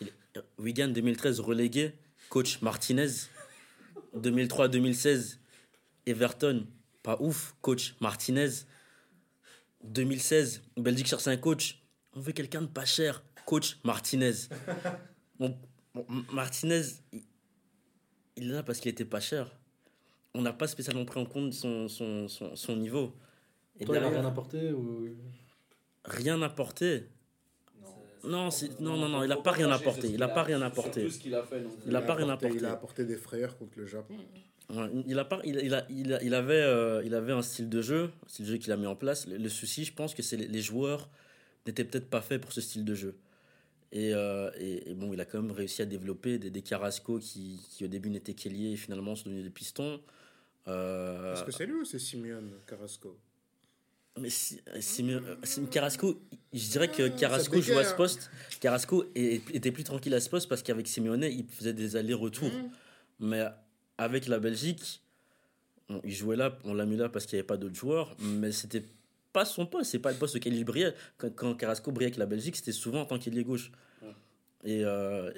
il- 0.00 0.06
il- 0.36 0.42
Wigan 0.58 0.88
2013 0.88 1.40
relégué, 1.40 1.92
coach 2.30 2.62
Martinez. 2.62 3.08
2003-2016, 4.16 5.38
Everton, 6.06 6.66
pas 7.02 7.16
ouf, 7.20 7.56
coach 7.62 7.96
Martinez. 8.00 8.50
2016, 9.82 10.62
Belgique 10.76 11.06
cherche 11.08 11.26
un 11.26 11.36
coach. 11.36 11.82
On 12.14 12.20
veut 12.20 12.32
quelqu'un 12.32 12.62
de 12.62 12.66
pas 12.68 12.84
cher, 12.84 13.22
coach 13.44 13.78
Martinez. 13.84 14.32
Bon, 15.38 15.58
bon, 15.94 16.06
Martinez, 16.32 16.82
il- 17.12 17.22
est 18.36 18.52
là 18.52 18.62
parce 18.62 18.80
qu'il 18.80 18.90
était 18.90 19.04
pas 19.04 19.20
cher. 19.20 19.50
On 20.34 20.42
n'a 20.42 20.52
pas 20.52 20.66
spécialement 20.66 21.04
pris 21.04 21.20
en 21.20 21.26
compte 21.26 21.52
son, 21.52 21.88
son, 21.88 22.26
son, 22.28 22.56
son 22.56 22.76
niveau. 22.76 23.14
Et 23.78 23.84
Toi, 23.84 23.94
il 23.94 23.98
a 23.98 24.00
derrière, 24.02 24.20
rien 24.20 24.28
apporté 24.28 24.72
ou... 24.72 25.08
rien 26.04 26.42
apporté. 26.42 27.04
Non, 28.24 28.48
non, 28.80 28.96
non, 28.96 29.08
non, 29.08 29.22
il 29.22 29.30
a 29.32 29.36
pas 29.36 29.52
rien 29.52 29.70
apporté. 29.70 30.08
Il 30.08 30.22
a 30.22 30.28
pas 30.28 30.42
rien 30.44 30.62
apporté. 30.62 31.06
qu'il 31.08 31.34
a 31.34 31.42
fait. 31.42 31.60
donc. 31.60 31.72
Il 31.86 31.94
a 31.94 32.00
pas 32.02 32.14
rien 32.14 32.28
apporté-. 32.30 32.56
Il 32.56 32.64
a 32.64 32.72
apporté 32.72 33.04
des 33.04 33.16
frayeurs 33.16 33.56
contre 33.58 33.78
le 33.78 33.86
Japon. 33.86 34.16
Il, 35.06 35.18
a 35.18 35.26
pas, 35.26 35.40
il, 35.44 35.56
il, 35.56 35.74
a, 35.74 35.84
il, 35.90 36.12
a- 36.14 36.22
il 36.22 36.32
avait, 36.34 36.54
euh, 36.62 37.02
il 37.04 37.14
avait 37.14 37.32
un 37.32 37.42
style 37.42 37.68
de 37.68 37.82
jeu, 37.82 38.10
un 38.24 38.28
style 38.28 38.46
de 38.46 38.52
jeu 38.52 38.56
qu'il 38.56 38.72
a 38.72 38.78
mis 38.78 38.86
en 38.86 38.96
place. 38.96 39.26
Le, 39.26 39.36
le 39.36 39.48
souci, 39.50 39.84
je 39.84 39.92
pense 39.92 40.14
que 40.14 40.22
c'est 40.22 40.38
les, 40.38 40.48
les 40.48 40.60
joueurs 40.62 41.10
n'étaient 41.66 41.84
peut-être 41.84 42.08
pas 42.08 42.22
faits 42.22 42.40
pour 42.40 42.52
ce 42.52 42.62
style 42.62 42.82
de 42.84 42.94
jeu. 42.94 43.14
Et, 43.94 44.12
euh, 44.12 44.50
et, 44.58 44.90
et 44.90 44.94
bon, 44.94 45.12
il 45.12 45.20
a 45.20 45.24
quand 45.24 45.40
même 45.40 45.52
réussi 45.52 45.80
à 45.80 45.86
développer 45.86 46.36
des, 46.38 46.50
des 46.50 46.62
Carrasco 46.62 47.18
qui, 47.20 47.60
qui 47.70 47.84
au 47.84 47.88
début 47.88 48.10
n'étaient 48.10 48.34
qu'ailiers 48.34 48.72
et 48.72 48.76
finalement 48.76 49.14
sont 49.14 49.26
devenus 49.28 49.44
des 49.44 49.50
pistons. 49.50 50.00
Euh, 50.66 51.32
Est-ce 51.34 51.44
que 51.44 51.52
c'est 51.52 51.64
lui 51.66 51.74
ou 51.74 51.84
c'est 51.84 52.00
Simeone 52.00 52.50
Carrasco? 52.66 53.16
Mais 54.20 54.30
si, 54.30 54.60
euh, 54.68 55.36
Carrasco, 55.70 56.20
je 56.52 56.68
dirais 56.70 56.88
que 56.88 57.02
Ah, 57.04 57.10
Carrasco 57.10 57.60
jouait 57.60 57.78
à 57.78 57.84
ce 57.84 57.92
hein. 57.92 57.96
poste. 57.96 58.30
Carrasco 58.60 59.04
était 59.14 59.72
plus 59.72 59.84
tranquille 59.84 60.14
à 60.14 60.20
ce 60.20 60.28
poste 60.28 60.48
parce 60.48 60.62
qu'avec 60.62 60.86
Simeone, 60.88 61.24
il 61.24 61.46
faisait 61.46 61.72
des 61.72 61.94
allers-retours. 61.96 62.50
Mais 63.20 63.44
avec 63.98 64.26
la 64.26 64.40
Belgique, 64.40 65.02
on- 65.88 66.00
il 66.04 66.12
jouait 66.12 66.36
là, 66.36 66.58
on 66.64 66.74
l'a 66.74 66.86
mis 66.86 66.96
là 66.96 67.08
parce 67.08 67.26
qu'il 67.26 67.36
n'y 67.36 67.40
avait 67.40 67.46
pas 67.46 67.56
d'autres 67.56 67.74
joueurs, 67.76 68.16
mais 68.20 68.50
c'était 68.52 68.84
pas 69.32 69.44
son 69.44 69.66
poste, 69.66 69.90
c'est 69.90 69.98
pas 69.98 70.12
le 70.12 70.16
poste 70.18 70.36
auquel 70.36 70.54
il 70.54 70.64
brillait. 70.64 70.94
Quand, 71.16 71.30
quand 71.34 71.54
Carrasco 71.54 71.90
brillait 71.92 72.06
avec 72.10 72.18
la 72.18 72.26
Belgique, 72.26 72.54
c'était 72.56 72.72
souvent 72.72 73.00
en 73.02 73.06
tant 73.06 73.18
qu'ailier 73.18 73.42
gauche. 73.44 73.72
Et, 74.64 74.82
euh, 74.84 75.30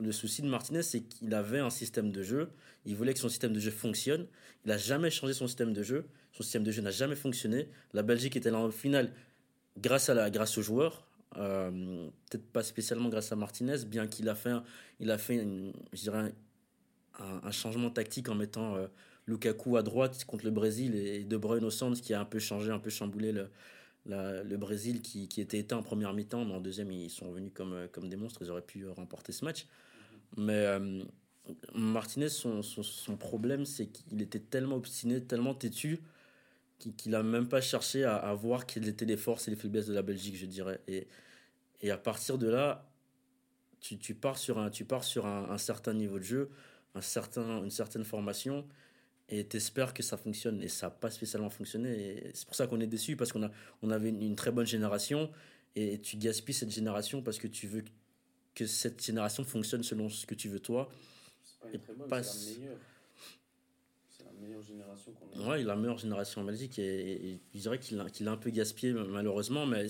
le, 0.00 0.12
souci 0.12 0.42
de 0.42 0.48
Martinez, 0.48 0.82
c'est 0.82 1.00
qu'il 1.00 1.32
avait 1.34 1.60
un 1.60 1.70
système 1.70 2.10
de 2.10 2.22
jeu. 2.22 2.50
Il 2.86 2.96
voulait 2.96 3.14
que 3.14 3.20
son 3.20 3.28
système 3.28 3.52
de 3.52 3.60
jeu 3.60 3.70
fonctionne. 3.70 4.26
Il 4.64 4.68
n'a 4.68 4.78
jamais 4.78 5.10
changé 5.10 5.32
son 5.32 5.46
système 5.46 5.72
de 5.72 5.82
jeu. 5.82 6.06
Son 6.32 6.42
système 6.42 6.64
de 6.64 6.70
jeu 6.72 6.82
n'a 6.82 6.90
jamais 6.90 7.14
fonctionné. 7.14 7.68
La 7.92 8.02
Belgique 8.02 8.36
était 8.36 8.50
là 8.50 8.58
en 8.58 8.70
finale 8.70 9.12
grâce, 9.78 10.08
à 10.08 10.14
la, 10.14 10.30
grâce 10.30 10.58
aux 10.58 10.62
joueurs. 10.62 11.06
Euh, 11.36 12.08
Peut-être 12.30 12.46
pas 12.50 12.62
spécialement 12.62 13.08
grâce 13.08 13.30
à 13.30 13.36
Martinez, 13.36 13.84
bien 13.86 14.06
qu'il 14.06 14.28
a 14.28 14.34
fait, 14.34 14.52
il 14.98 15.10
a 15.10 15.18
fait 15.18 15.46
je 15.92 16.00
dirais 16.00 16.32
un 17.18 17.50
changement 17.50 17.90
tactique 17.90 18.28
en 18.28 18.34
mettant 18.34 18.76
euh, 18.76 18.86
Lukaku 19.26 19.76
à 19.76 19.82
droite 19.82 20.24
contre 20.24 20.44
le 20.44 20.50
Brésil 20.50 20.94
et 20.94 21.24
De 21.24 21.36
Bruyne 21.36 21.64
au 21.64 21.70
centre, 21.70 21.96
ce 21.96 22.02
qui 22.02 22.14
a 22.14 22.20
un 22.20 22.24
peu 22.24 22.38
changé, 22.38 22.70
un 22.70 22.78
peu 22.78 22.90
chamboulé 22.90 23.32
le, 23.32 23.50
le 24.08 24.56
Brésil 24.56 25.02
qui, 25.02 25.28
qui 25.28 25.40
était 25.40 25.58
éteint 25.58 25.76
en 25.76 25.82
première 25.82 26.12
mi-temps, 26.12 26.44
mais 26.44 26.54
en 26.54 26.60
deuxième, 26.60 26.90
ils 26.90 27.10
sont 27.10 27.30
venus 27.30 27.52
comme, 27.54 27.72
euh, 27.72 27.88
comme 27.88 28.08
des 28.08 28.16
monstres, 28.16 28.42
ils 28.42 28.50
auraient 28.50 28.62
pu 28.62 28.82
euh, 28.82 28.92
remporter 28.92 29.32
ce 29.32 29.44
match. 29.44 29.66
Mais 30.36 30.52
euh, 30.66 31.02
Martinez, 31.74 32.28
son, 32.28 32.62
son, 32.62 33.16
problème, 33.16 33.64
c'est 33.64 33.86
qu'il 33.86 34.20
était 34.22 34.40
tellement 34.40 34.76
obstiné, 34.76 35.22
tellement 35.22 35.54
têtu, 35.54 36.00
qu'il 36.78 36.94
qu'il 36.94 37.14
a 37.14 37.22
même 37.22 37.48
pas 37.48 37.60
cherché 37.60 38.04
à, 38.04 38.32
voir 38.34 38.66
quelles 38.66 38.88
étaient 38.88 39.06
les 39.06 39.16
forces 39.16 39.48
et 39.48 39.50
les 39.50 39.56
faiblesses 39.56 39.86
de 39.86 39.94
la 39.94 40.02
Belgique, 40.02 40.36
je 40.36 40.46
dirais. 40.46 40.80
Et, 40.86 41.08
et 41.80 41.90
à 41.90 41.98
partir 41.98 42.38
de 42.38 42.48
là, 42.48 42.86
tu, 43.80 43.98
tu 43.98 44.14
pars 44.14 44.38
sur, 44.38 44.58
un, 44.58 44.70
tu 44.70 44.84
pars 44.84 45.04
sur 45.04 45.26
un 45.26 45.58
certain 45.58 45.94
niveau 45.94 46.18
de 46.18 46.24
jeu, 46.24 46.50
un 46.94 47.00
certain, 47.00 47.62
une 47.64 47.70
certaine 47.70 48.04
formation, 48.04 48.66
et 49.28 49.44
t'espères 49.44 49.92
que 49.94 50.02
ça 50.02 50.16
fonctionne. 50.16 50.62
Et 50.62 50.68
ça 50.68 50.86
n'a 50.86 50.90
pas 50.90 51.10
spécialement 51.10 51.50
fonctionné. 51.50 52.30
C'est 52.34 52.46
pour 52.46 52.54
ça 52.54 52.66
qu'on 52.66 52.80
est 52.80 52.86
déçu, 52.86 53.16
parce 53.16 53.32
qu'on 53.32 53.42
a, 53.42 53.50
on 53.82 53.90
avait 53.90 54.08
une, 54.10 54.22
une 54.22 54.36
très 54.36 54.50
bonne 54.50 54.66
génération, 54.66 55.30
et 55.76 56.00
tu 56.00 56.16
gaspilles 56.16 56.54
cette 56.54 56.70
génération 56.70 57.22
parce 57.22 57.38
que 57.38 57.46
tu 57.46 57.66
veux 57.68 57.84
que 58.54 58.66
cette 58.66 59.04
génération 59.04 59.44
fonctionne 59.44 59.82
selon 59.82 60.08
ce 60.08 60.26
que 60.26 60.34
tu 60.34 60.48
veux 60.48 60.60
toi. 60.60 60.88
C'est 61.44 61.60
pas 61.60 61.68
une 61.72 61.80
très 61.80 61.92
bonne, 61.94 62.08
c'est 62.24 62.52
la 62.54 62.58
meilleure. 62.58 62.78
C'est 64.10 64.24
la 64.24 64.32
meilleure 64.32 64.62
génération 64.62 65.12
qu'on 65.12 65.40
a. 65.44 65.48
Ouais, 65.50 65.62
la 65.62 65.76
meilleure 65.76 65.98
génération 65.98 66.40
en 66.40 66.44
Belgique, 66.44 66.78
et, 66.78 66.82
et- 67.12 67.30
et 67.34 67.40
je 67.54 67.60
dirais 67.60 67.78
qu'il 67.78 68.00
a, 68.00 68.04
a 68.04 68.30
un 68.32 68.36
peu 68.36 68.50
gaspillé 68.50 68.92
malheureusement, 68.92 69.66
mais 69.66 69.86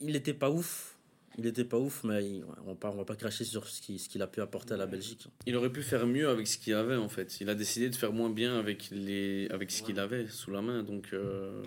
il 0.00 0.12
n'était 0.12 0.34
pas 0.34 0.50
ouf. 0.50 0.95
Il 1.38 1.46
était 1.46 1.64
pas 1.64 1.78
ouf, 1.78 2.02
mais 2.04 2.24
il- 2.24 2.44
on 2.66 2.70
ne 2.72 2.96
va 2.96 3.04
pas 3.04 3.16
cracher 3.16 3.44
sur 3.44 3.68
ce 3.68 3.80
qu'il 3.82 4.22
a 4.22 4.26
pu 4.26 4.40
apporter 4.40 4.74
à 4.74 4.76
la 4.78 4.86
Belgique. 4.86 5.28
Il 5.46 5.54
aurait 5.56 5.70
pu 5.72 5.82
faire 5.82 6.06
mieux 6.06 6.28
avec 6.28 6.46
ce 6.46 6.56
qu'il 6.58 6.72
avait 6.74 6.96
en 6.96 7.08
fait. 7.08 7.40
Il 7.40 7.50
a 7.50 7.54
décidé 7.54 7.90
de 7.90 7.94
faire 7.94 8.12
moins 8.12 8.30
bien 8.30 8.58
avec, 8.58 8.88
les... 8.90 9.46
avec 9.50 9.70
ce 9.70 9.82
qu'il 9.82 9.98
avait 10.00 10.26
sous 10.28 10.50
la 10.50 10.62
main. 10.62 10.82
Donc, 10.82 11.08
euh, 11.12 11.62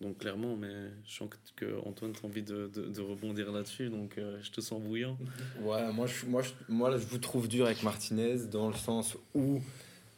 Donc 0.00 0.16
clairement, 0.16 0.56
mais 0.56 0.72
je 1.06 1.14
sens 1.14 1.28
que, 1.28 1.66
que 1.66 1.86
Antoine 1.86 2.12
a 2.22 2.26
envie 2.26 2.42
de, 2.42 2.70
de, 2.74 2.86
de 2.86 3.00
rebondir 3.02 3.52
là-dessus, 3.52 3.90
donc 3.90 4.16
euh, 4.16 4.38
je 4.40 4.50
te 4.50 4.62
sens 4.62 4.80
bouillant. 4.80 5.18
Ouais, 5.60 5.92
moi 5.92 6.06
je, 6.06 6.24
moi, 6.24 6.40
je, 6.40 6.52
moi 6.72 6.88
là, 6.88 6.96
je 6.96 7.04
vous 7.04 7.18
trouve 7.18 7.48
dur 7.48 7.66
avec 7.66 7.82
Martinez 7.82 8.46
dans 8.50 8.68
le 8.70 8.76
sens 8.76 9.18
où, 9.34 9.60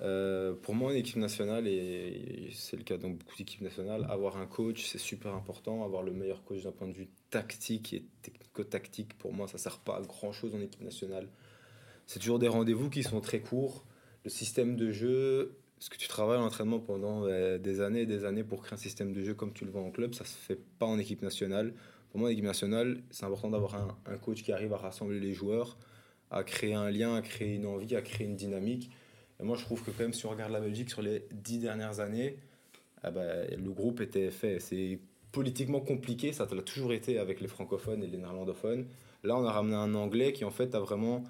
euh, 0.02 0.54
pour 0.54 0.74
moi, 0.74 0.90
en 0.90 0.94
équipe 0.94 1.16
nationale, 1.16 1.68
et 1.68 2.50
c'est 2.52 2.76
le 2.76 2.82
cas 2.82 2.96
dans 2.96 3.10
beaucoup 3.10 3.36
d'équipes 3.36 3.60
nationales, 3.60 4.04
avoir 4.10 4.36
un 4.36 4.46
coach, 4.46 4.84
c'est 4.86 4.98
super 4.98 5.32
important. 5.34 5.84
Avoir 5.84 6.02
le 6.02 6.10
meilleur 6.10 6.42
coach 6.44 6.62
d'un 6.62 6.72
point 6.72 6.88
de 6.88 6.92
vue 6.92 7.08
tactique 7.30 7.94
et 7.94 8.04
technico-tactique, 8.22 9.16
pour 9.18 9.32
moi, 9.32 9.46
ça 9.46 9.58
sert 9.58 9.78
pas 9.78 9.96
à 9.96 10.02
grand-chose 10.02 10.54
en 10.54 10.60
équipe 10.60 10.82
nationale. 10.82 11.28
C'est 12.06 12.18
toujours 12.18 12.40
des 12.40 12.48
rendez-vous 12.48 12.90
qui 12.90 13.04
sont 13.04 13.20
très 13.20 13.40
courts. 13.40 13.84
Le 14.24 14.30
système 14.30 14.74
de 14.74 14.90
jeu, 14.90 15.56
ce 15.78 15.88
que 15.88 15.96
tu 15.96 16.08
travailles 16.08 16.38
en 16.38 16.46
entraînement 16.46 16.80
pendant 16.80 17.24
euh, 17.26 17.58
des 17.58 17.80
années 17.80 18.02
et 18.02 18.06
des 18.06 18.24
années 18.24 18.44
pour 18.44 18.62
créer 18.62 18.74
un 18.74 18.82
système 18.82 19.12
de 19.12 19.22
jeu 19.22 19.34
comme 19.34 19.52
tu 19.52 19.64
le 19.64 19.70
vois 19.70 19.82
en 19.82 19.90
club, 19.92 20.14
ça 20.14 20.24
se 20.24 20.36
fait 20.36 20.58
pas 20.78 20.86
en 20.86 20.98
équipe 20.98 21.22
nationale. 21.22 21.74
Pour 22.10 22.18
moi, 22.18 22.28
en 22.28 22.32
équipe 22.32 22.44
nationale, 22.44 23.02
c'est 23.10 23.24
important 23.24 23.50
d'avoir 23.50 23.96
un 24.06 24.18
coach 24.18 24.42
qui 24.42 24.52
arrive 24.52 24.72
à 24.72 24.78
rassembler 24.78 25.20
les 25.20 25.32
joueurs, 25.32 25.78
à 26.30 26.42
créer 26.42 26.74
un 26.74 26.90
lien, 26.90 27.14
à 27.14 27.22
créer 27.22 27.54
une 27.54 27.66
envie, 27.66 27.94
à 27.94 28.02
créer 28.02 28.26
une 28.26 28.36
dynamique. 28.36 28.90
Et 29.40 29.44
moi, 29.44 29.56
je 29.56 29.64
trouve 29.64 29.82
que 29.82 29.90
quand 29.90 30.02
même, 30.02 30.12
si 30.12 30.26
on 30.26 30.30
regarde 30.30 30.52
la 30.52 30.60
Belgique 30.60 30.90
sur 30.90 31.02
les 31.02 31.26
dix 31.32 31.58
dernières 31.58 32.00
années, 32.00 32.36
ah 33.02 33.10
bah, 33.10 33.46
le 33.46 33.70
groupe 33.70 34.00
était 34.00 34.30
fait. 34.30 34.60
C'est 34.60 34.98
politiquement 35.32 35.80
compliqué, 35.80 36.32
ça 36.32 36.46
l'a 36.54 36.62
toujours 36.62 36.92
été 36.92 37.18
avec 37.18 37.40
les 37.40 37.48
francophones 37.48 38.02
et 38.04 38.06
les 38.06 38.18
néerlandophones. 38.18 38.86
Là, 39.24 39.36
on 39.36 39.44
a 39.44 39.52
ramené 39.52 39.74
un 39.74 39.94
anglais 39.94 40.32
qui, 40.32 40.44
en 40.44 40.50
fait, 40.50 40.74
a 40.74 40.80
vraiment. 40.80 41.24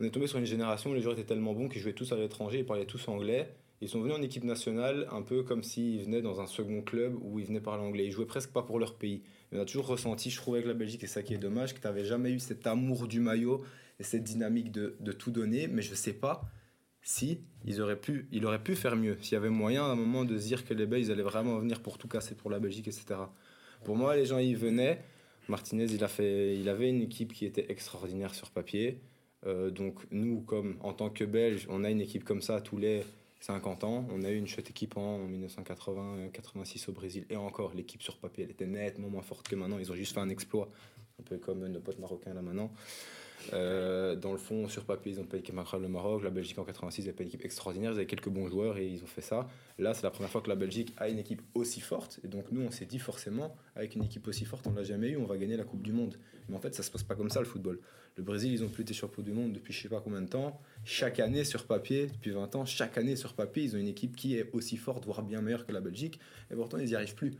On 0.00 0.04
est 0.04 0.10
tombé 0.10 0.26
sur 0.26 0.38
une 0.38 0.46
génération 0.46 0.90
où 0.90 0.94
les 0.94 1.00
joueurs 1.00 1.14
étaient 1.14 1.28
tellement 1.28 1.52
bons 1.52 1.68
qu'ils 1.68 1.80
jouaient 1.80 1.92
tous 1.92 2.10
à 2.12 2.16
l'étranger, 2.16 2.58
ils 2.60 2.66
parlaient 2.66 2.86
tous 2.86 3.06
anglais. 3.08 3.54
Ils 3.80 3.88
sont 3.88 4.00
venus 4.00 4.16
en 4.16 4.22
équipe 4.22 4.44
nationale 4.44 5.06
un 5.10 5.22
peu 5.22 5.42
comme 5.42 5.62
s'ils 5.62 6.02
venaient 6.04 6.22
dans 6.22 6.40
un 6.40 6.46
second 6.46 6.80
club 6.80 7.16
où 7.20 7.38
ils 7.38 7.44
venaient 7.44 7.60
parler 7.60 7.84
anglais. 7.84 8.06
Ils 8.06 8.12
jouaient 8.12 8.24
presque 8.24 8.50
pas 8.50 8.62
pour 8.62 8.78
leur 8.78 8.94
pays. 8.94 9.22
On 9.52 9.60
a 9.60 9.64
toujours 9.64 9.86
ressenti, 9.86 10.30
je 10.30 10.36
trouve, 10.36 10.54
avec 10.54 10.66
la 10.66 10.74
Belgique, 10.74 11.04
et 11.04 11.06
ça 11.06 11.22
qui 11.22 11.34
est 11.34 11.38
dommage, 11.38 11.74
que 11.74 11.80
tu 11.80 11.86
n'avais 11.86 12.04
jamais 12.04 12.30
eu 12.30 12.38
cet 12.38 12.66
amour 12.66 13.06
du 13.06 13.20
maillot 13.20 13.62
et 14.00 14.02
cette 14.02 14.24
dynamique 14.24 14.72
de, 14.72 14.96
de 15.00 15.12
tout 15.12 15.30
donner. 15.30 15.68
Mais 15.68 15.82
je 15.82 15.94
sais 15.94 16.12
pas 16.12 16.48
si 17.04 17.38
ils 17.66 17.80
auraient 17.82 18.00
pu, 18.00 18.26
il 18.32 18.44
aurait 18.46 18.62
pu 18.62 18.74
faire 18.74 18.96
mieux. 18.96 19.16
S'il 19.20 19.34
y 19.34 19.36
avait 19.36 19.50
moyen 19.50 19.84
à 19.84 19.88
un 19.88 19.94
moment 19.94 20.24
de 20.24 20.36
se 20.38 20.46
dire 20.46 20.64
que 20.64 20.74
les 20.74 20.86
Belges 20.86 21.10
allaient 21.10 21.22
vraiment 21.22 21.58
venir 21.58 21.80
pour 21.80 21.98
tout 21.98 22.08
casser 22.08 22.34
pour 22.34 22.50
la 22.50 22.58
Belgique, 22.58 22.88
etc. 22.88 23.20
Pour 23.84 23.94
moi, 23.94 24.16
les 24.16 24.24
gens 24.24 24.38
y 24.38 24.54
venaient. 24.54 25.04
Martinez, 25.48 25.84
il, 25.84 26.02
a 26.02 26.08
fait, 26.08 26.56
il 26.56 26.68
avait 26.70 26.88
une 26.88 27.02
équipe 27.02 27.34
qui 27.34 27.44
était 27.44 27.70
extraordinaire 27.70 28.34
sur 28.34 28.50
papier. 28.50 29.02
Euh, 29.46 29.70
donc 29.70 30.00
nous, 30.10 30.40
comme 30.40 30.76
en 30.80 30.94
tant 30.94 31.10
que 31.10 31.24
Belges, 31.24 31.66
on 31.68 31.84
a 31.84 31.90
une 31.90 32.00
équipe 32.00 32.24
comme 32.24 32.40
ça 32.40 32.62
tous 32.62 32.78
les 32.78 33.02
50 33.40 33.84
ans. 33.84 34.08
On 34.10 34.22
a 34.22 34.30
eu 34.30 34.36
une 34.38 34.48
chouette 34.48 34.70
équipe 34.70 34.96
en 34.96 35.28
1980-86 35.28 36.88
au 36.88 36.92
Brésil. 36.92 37.26
Et 37.28 37.36
encore, 37.36 37.74
l'équipe 37.74 38.02
sur 38.02 38.16
papier, 38.16 38.44
elle 38.44 38.50
était 38.50 38.66
nettement 38.66 39.10
moins 39.10 39.22
forte 39.22 39.46
que 39.46 39.54
maintenant. 39.56 39.78
Ils 39.78 39.92
ont 39.92 39.94
juste 39.94 40.14
fait 40.14 40.20
un 40.20 40.30
exploit, 40.30 40.70
un 41.20 41.22
peu 41.22 41.36
comme 41.36 41.66
nos 41.68 41.80
potes 41.80 41.98
marocains 41.98 42.32
là 42.32 42.40
maintenant. 42.40 42.72
Euh, 43.52 44.16
dans 44.16 44.32
le 44.32 44.38
fond, 44.38 44.68
sur 44.68 44.84
papier, 44.84 45.12
ils 45.12 45.20
ont 45.20 45.24
pas 45.24 45.36
l'équipe 45.36 45.56
incroyable 45.56 45.86
le 45.86 45.92
Maroc. 45.92 46.22
La 46.22 46.30
Belgique 46.30 46.58
en 46.58 46.64
86, 46.64 47.02
ils 47.02 47.04
n'avaient 47.04 47.16
pas 47.16 47.22
une 47.22 47.28
équipe 47.28 47.44
extraordinaire. 47.44 47.92
Ils 47.92 47.96
avaient 47.96 48.06
quelques 48.06 48.28
bons 48.28 48.48
joueurs 48.48 48.78
et 48.78 48.86
ils 48.86 49.02
ont 49.02 49.06
fait 49.06 49.20
ça. 49.20 49.48
Là, 49.78 49.94
c'est 49.94 50.02
la 50.02 50.10
première 50.10 50.30
fois 50.30 50.40
que 50.40 50.48
la 50.48 50.56
Belgique 50.56 50.94
a 50.96 51.08
une 51.08 51.18
équipe 51.18 51.42
aussi 51.54 51.80
forte. 51.80 52.20
Et 52.24 52.28
donc, 52.28 52.46
nous, 52.50 52.62
on 52.62 52.70
s'est 52.70 52.86
dit 52.86 52.98
forcément, 52.98 53.54
avec 53.76 53.94
une 53.94 54.04
équipe 54.04 54.26
aussi 54.28 54.44
forte, 54.44 54.66
on 54.66 54.72
l'a 54.72 54.84
jamais 54.84 55.10
eu, 55.10 55.16
on 55.16 55.26
va 55.26 55.36
gagner 55.36 55.56
la 55.56 55.64
Coupe 55.64 55.82
du 55.82 55.92
Monde. 55.92 56.16
Mais 56.48 56.56
en 56.56 56.60
fait, 56.60 56.74
ça 56.74 56.82
se 56.82 56.90
passe 56.90 57.02
pas 57.02 57.14
comme 57.14 57.30
ça 57.30 57.40
le 57.40 57.46
football. 57.46 57.80
Le 58.16 58.22
Brésil, 58.22 58.52
ils 58.52 58.62
ont 58.62 58.68
plus 58.68 58.82
été 58.82 58.94
champions 58.94 59.24
du 59.24 59.32
monde 59.32 59.52
depuis 59.52 59.72
je 59.72 59.82
sais 59.82 59.88
pas 59.88 60.00
combien 60.00 60.22
de 60.22 60.28
temps. 60.28 60.60
Chaque 60.84 61.18
année 61.18 61.42
sur 61.42 61.66
papier, 61.66 62.06
depuis 62.06 62.30
20 62.30 62.54
ans, 62.54 62.64
chaque 62.64 62.96
année 62.96 63.16
sur 63.16 63.34
papier, 63.34 63.64
ils 63.64 63.74
ont 63.74 63.78
une 63.78 63.88
équipe 63.88 64.14
qui 64.14 64.36
est 64.36 64.50
aussi 64.52 64.76
forte, 64.76 65.04
voire 65.04 65.22
bien 65.22 65.40
meilleure 65.40 65.66
que 65.66 65.72
la 65.72 65.80
Belgique. 65.80 66.20
Et 66.50 66.54
pourtant, 66.54 66.78
ils 66.78 66.86
n'y 66.86 66.94
arrivent 66.94 67.16
plus. 67.16 67.32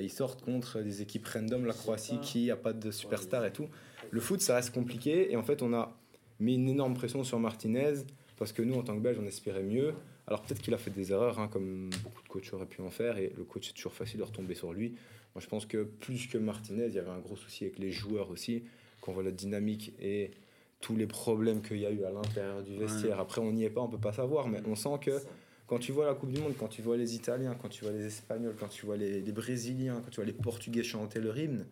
Et 0.00 0.04
ils 0.04 0.10
sortent 0.10 0.42
contre 0.42 0.80
des 0.80 1.02
équipes 1.02 1.26
random, 1.26 1.66
la 1.66 1.74
Croatie, 1.74 2.18
qui 2.22 2.50
a 2.50 2.56
pas 2.56 2.72
de 2.72 2.90
superstar 2.90 3.44
et 3.44 3.52
tout. 3.52 3.68
Le 4.10 4.20
foot, 4.20 4.40
ça 4.40 4.54
reste 4.54 4.72
compliqué. 4.72 5.30
Et 5.30 5.36
en 5.36 5.42
fait, 5.42 5.62
on 5.62 5.74
a 5.74 5.94
mis 6.38 6.54
une 6.54 6.70
énorme 6.70 6.94
pression 6.94 7.22
sur 7.22 7.38
Martinez 7.38 7.94
parce 8.38 8.52
que 8.52 8.62
nous, 8.62 8.74
en 8.74 8.82
tant 8.82 8.96
que 8.96 9.00
Belges, 9.00 9.18
on 9.20 9.26
espérait 9.26 9.62
mieux. 9.62 9.92
Alors 10.26 10.40
peut-être 10.42 10.62
qu'il 10.62 10.72
a 10.72 10.78
fait 10.78 10.90
des 10.90 11.12
erreurs, 11.12 11.38
hein, 11.38 11.48
comme 11.48 11.90
beaucoup 12.02 12.22
de 12.22 12.28
coachs 12.28 12.54
auraient 12.54 12.64
pu 12.64 12.80
en 12.80 12.90
faire, 12.90 13.18
et 13.18 13.32
le 13.36 13.44
coach, 13.44 13.66
c'est 13.66 13.74
toujours 13.74 13.92
facile 13.92 14.20
de 14.20 14.24
retomber 14.24 14.54
sur 14.54 14.72
lui. 14.72 14.90
Moi, 15.34 15.42
je 15.42 15.46
pense 15.46 15.66
que 15.66 15.82
plus 15.82 16.28
que 16.28 16.38
Martinez, 16.38 16.86
il 16.86 16.94
y 16.94 16.98
avait 16.98 17.10
un 17.10 17.18
gros 17.18 17.36
souci 17.36 17.64
avec 17.64 17.78
les 17.78 17.90
joueurs 17.90 18.30
aussi, 18.30 18.62
quand 19.00 19.10
on 19.10 19.14
voit 19.14 19.22
la 19.22 19.32
dynamique 19.32 19.92
et 20.00 20.30
tous 20.80 20.96
les 20.96 21.06
problèmes 21.06 21.60
qu'il 21.60 21.78
y 21.78 21.86
a 21.86 21.90
eu 21.90 22.04
à 22.04 22.10
l'intérieur 22.10 22.62
du 22.62 22.76
vestiaire. 22.76 23.20
Après, 23.20 23.40
on 23.40 23.52
n'y 23.52 23.64
est 23.64 23.70
pas, 23.70 23.82
on 23.82 23.88
peut 23.88 23.98
pas 23.98 24.14
savoir, 24.14 24.48
mais 24.48 24.62
on 24.66 24.76
sent 24.76 24.98
que 25.02 25.20
quand 25.70 25.78
tu 25.78 25.92
vois 25.92 26.04
la 26.04 26.14
Coupe 26.14 26.32
du 26.32 26.40
Monde, 26.40 26.54
quand 26.58 26.66
tu 26.66 26.82
vois 26.82 26.96
les 26.96 27.14
Italiens, 27.14 27.54
quand 27.54 27.68
tu 27.68 27.84
vois 27.84 27.92
les 27.92 28.04
Espagnols, 28.04 28.56
quand 28.58 28.66
tu 28.66 28.86
vois 28.86 28.96
les, 28.96 29.20
les 29.20 29.32
Brésiliens, 29.32 30.00
quand 30.04 30.10
tu 30.10 30.16
vois 30.16 30.24
les 30.24 30.32
Portugais 30.32 30.82
chanter 30.82 31.20
leur 31.20 31.38
hymne, 31.38 31.64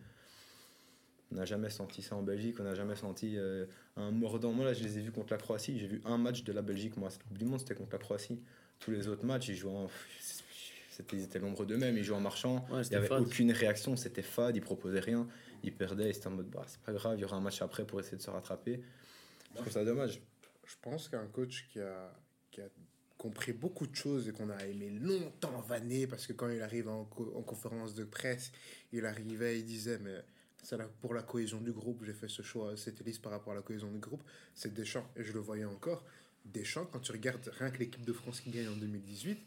on 1.33 1.35
n'a 1.35 1.43
jamais 1.43 1.69
senti 1.69 2.01
ça 2.01 2.15
en 2.15 2.23
Belgique, 2.23 2.55
on 2.61 2.63
n'a 2.63 2.75
jamais 2.75 2.95
senti 2.95 3.37
euh, 3.37 3.65
un 3.97 4.11
mordant. 4.11 4.53
Moi, 4.53 4.63
là, 4.63 4.71
je 4.71 4.81
les 4.85 4.99
ai 4.99 5.01
vus 5.01 5.11
contre 5.11 5.33
la 5.33 5.37
Croatie. 5.37 5.77
J'ai 5.77 5.87
vu 5.87 6.01
un 6.05 6.17
match 6.17 6.45
de 6.45 6.53
la 6.53 6.61
Belgique, 6.61 6.95
moi, 6.95 7.09
cette 7.09 7.23
Coupe 7.23 7.37
du 7.37 7.43
Monde, 7.43 7.59
c'était 7.59 7.75
contre 7.75 7.91
la 7.91 7.97
Croatie. 7.97 8.39
Tous 8.79 8.91
les 8.91 9.09
autres 9.09 9.25
matchs, 9.25 9.49
ils 9.49 9.57
jouaient 9.57 9.73
en. 9.73 9.89
C'était, 10.89 11.17
ils 11.17 11.23
étaient 11.23 11.39
nombreux 11.41 11.65
d'eux-mêmes, 11.65 11.97
ils 11.97 12.03
jouaient 12.05 12.15
en 12.15 12.21
marchant. 12.21 12.65
Ouais, 12.69 12.75
il 12.75 12.77
n'y 12.77 12.83
c'était 12.85 12.95
avait 12.95 13.07
fade. 13.09 13.21
aucune 13.21 13.51
réaction, 13.51 13.97
c'était 13.97 14.21
fade, 14.21 14.55
ils 14.55 14.61
proposaient 14.61 15.01
rien. 15.01 15.27
Ils 15.65 15.75
perdaient, 15.75 16.09
ils 16.09 16.15
étaient 16.15 16.27
en 16.27 16.31
mode, 16.31 16.49
bah, 16.49 16.63
c'est 16.67 16.79
pas 16.79 16.93
grave, 16.93 17.17
il 17.17 17.21
y 17.21 17.25
aura 17.25 17.35
un 17.35 17.41
match 17.41 17.61
après 17.61 17.85
pour 17.85 17.99
essayer 17.99 18.15
de 18.15 18.21
se 18.21 18.29
rattraper. 18.29 18.81
Je 19.55 19.59
trouve 19.59 19.73
ça 19.73 19.83
dommage. 19.83 20.21
Je 20.65 20.75
pense 20.81 21.09
qu'un 21.09 21.27
coach 21.27 21.67
qui 21.73 21.81
a, 21.81 22.13
qui 22.49 22.61
a 22.61 22.69
compris 23.19 23.51
beaucoup 23.51 23.85
de 23.85 23.95
choses 23.95 24.29
et 24.29 24.31
qu'on 24.31 24.49
a 24.49 24.65
aimé 24.65 24.89
longtemps 24.89 25.59
vanner, 25.67 26.07
parce 26.07 26.25
que 26.25 26.33
quand 26.33 26.49
il 26.49 26.61
arrive 26.61 26.87
en, 26.87 27.03
co- 27.03 27.31
en 27.35 27.41
conférence 27.43 27.93
de 27.93 28.05
presse, 28.05 28.51
il 28.93 29.05
arrivait, 29.05 29.59
il 29.59 29.65
disait, 29.65 29.99
mais 29.99 30.15
la- 30.77 30.87
pour 30.87 31.13
la 31.13 31.21
cohésion 31.21 31.59
du 31.59 31.73
groupe, 31.73 32.03
j'ai 32.05 32.13
fait 32.13 32.29
ce 32.29 32.41
choix, 32.41 32.75
cette 32.77 33.05
liste 33.05 33.21
par 33.21 33.33
rapport 33.33 33.51
à 33.51 33.57
la 33.57 33.61
cohésion 33.61 33.91
du 33.91 33.99
groupe, 33.99 34.23
c'est 34.55 34.73
Deschamps, 34.73 35.05
et 35.17 35.23
je 35.23 35.33
le 35.33 35.39
voyais 35.39 35.65
encore. 35.65 36.03
Deschamps, 36.45 36.85
quand 36.85 36.99
tu 37.01 37.11
regardes 37.11 37.45
rien 37.59 37.69
que 37.69 37.79
l'équipe 37.79 38.05
de 38.05 38.13
France 38.13 38.39
qui 38.39 38.51
gagne 38.51 38.69
en 38.69 38.77
2018, 38.77 39.37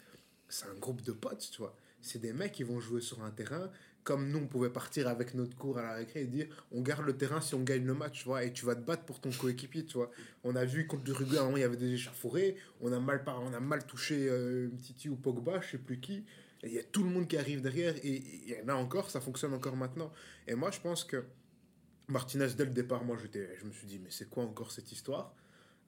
c'est 0.50 0.66
un 0.66 0.74
groupe 0.74 1.00
de 1.02 1.12
potes, 1.12 1.48
tu 1.50 1.58
vois. 1.58 1.74
C'est 2.02 2.20
des 2.20 2.34
mecs 2.34 2.52
qui 2.52 2.64
vont 2.64 2.78
jouer 2.78 3.00
sur 3.00 3.22
un 3.24 3.30
terrain, 3.30 3.70
comme 4.04 4.30
nous, 4.30 4.40
on 4.40 4.46
pouvait 4.46 4.70
partir 4.70 5.06
avec 5.08 5.34
notre 5.34 5.56
cours 5.56 5.78
à 5.78 5.82
la 5.82 5.94
récré 5.94 6.22
et 6.22 6.26
dire 6.26 6.46
on 6.72 6.80
garde 6.80 7.06
le 7.06 7.16
terrain 7.16 7.40
si 7.40 7.54
on 7.54 7.62
gagne 7.62 7.84
le 7.84 7.94
match, 7.94 8.20
tu 8.20 8.24
vois, 8.24 8.44
et 8.44 8.52
tu 8.52 8.64
vas 8.64 8.74
te 8.74 8.80
battre 8.80 9.04
pour 9.04 9.20
ton 9.20 9.30
coéquipier, 9.30 9.84
tu 9.84 9.94
vois. 9.94 10.10
On 10.44 10.56
a 10.56 10.64
vu 10.64 10.86
contre 10.86 11.04
l'Uruguay, 11.04 11.38
à 11.38 11.42
un 11.42 11.52
il 11.52 11.60
y 11.60 11.62
avait 11.62 11.76
des 11.76 11.92
échauffourées, 11.92 12.56
on 12.80 12.92
a 12.92 12.98
mal, 12.98 13.22
on 13.26 13.52
a 13.52 13.60
mal 13.60 13.86
touché 13.86 14.28
euh, 14.28 14.68
Titi 14.82 15.08
ou 15.08 15.16
Pogba, 15.16 15.60
je 15.60 15.72
sais 15.72 15.78
plus 15.78 16.00
qui. 16.00 16.24
Et 16.64 16.68
il 16.68 16.72
y 16.74 16.78
a 16.78 16.84
tout 16.84 17.02
le 17.02 17.10
monde 17.10 17.28
qui 17.28 17.36
arrive 17.36 17.60
derrière, 17.60 17.94
et, 18.04 18.56
là 18.64 18.76
encore, 18.76 19.10
ça 19.10 19.20
fonctionne 19.20 19.54
encore 19.54 19.76
maintenant. 19.76 20.12
Et 20.46 20.54
moi, 20.54 20.70
je 20.70 20.80
pense 20.80 21.04
que 21.04 21.24
Martinez, 22.08 22.48
dès 22.56 22.64
le 22.64 22.70
départ, 22.70 23.04
moi, 23.04 23.16
je 23.16 23.64
me 23.64 23.72
suis 23.72 23.86
dit, 23.86 23.98
mais 23.98 24.10
c'est 24.10 24.28
quoi 24.28 24.44
encore 24.44 24.70
cette 24.72 24.90
histoire? 24.90 25.34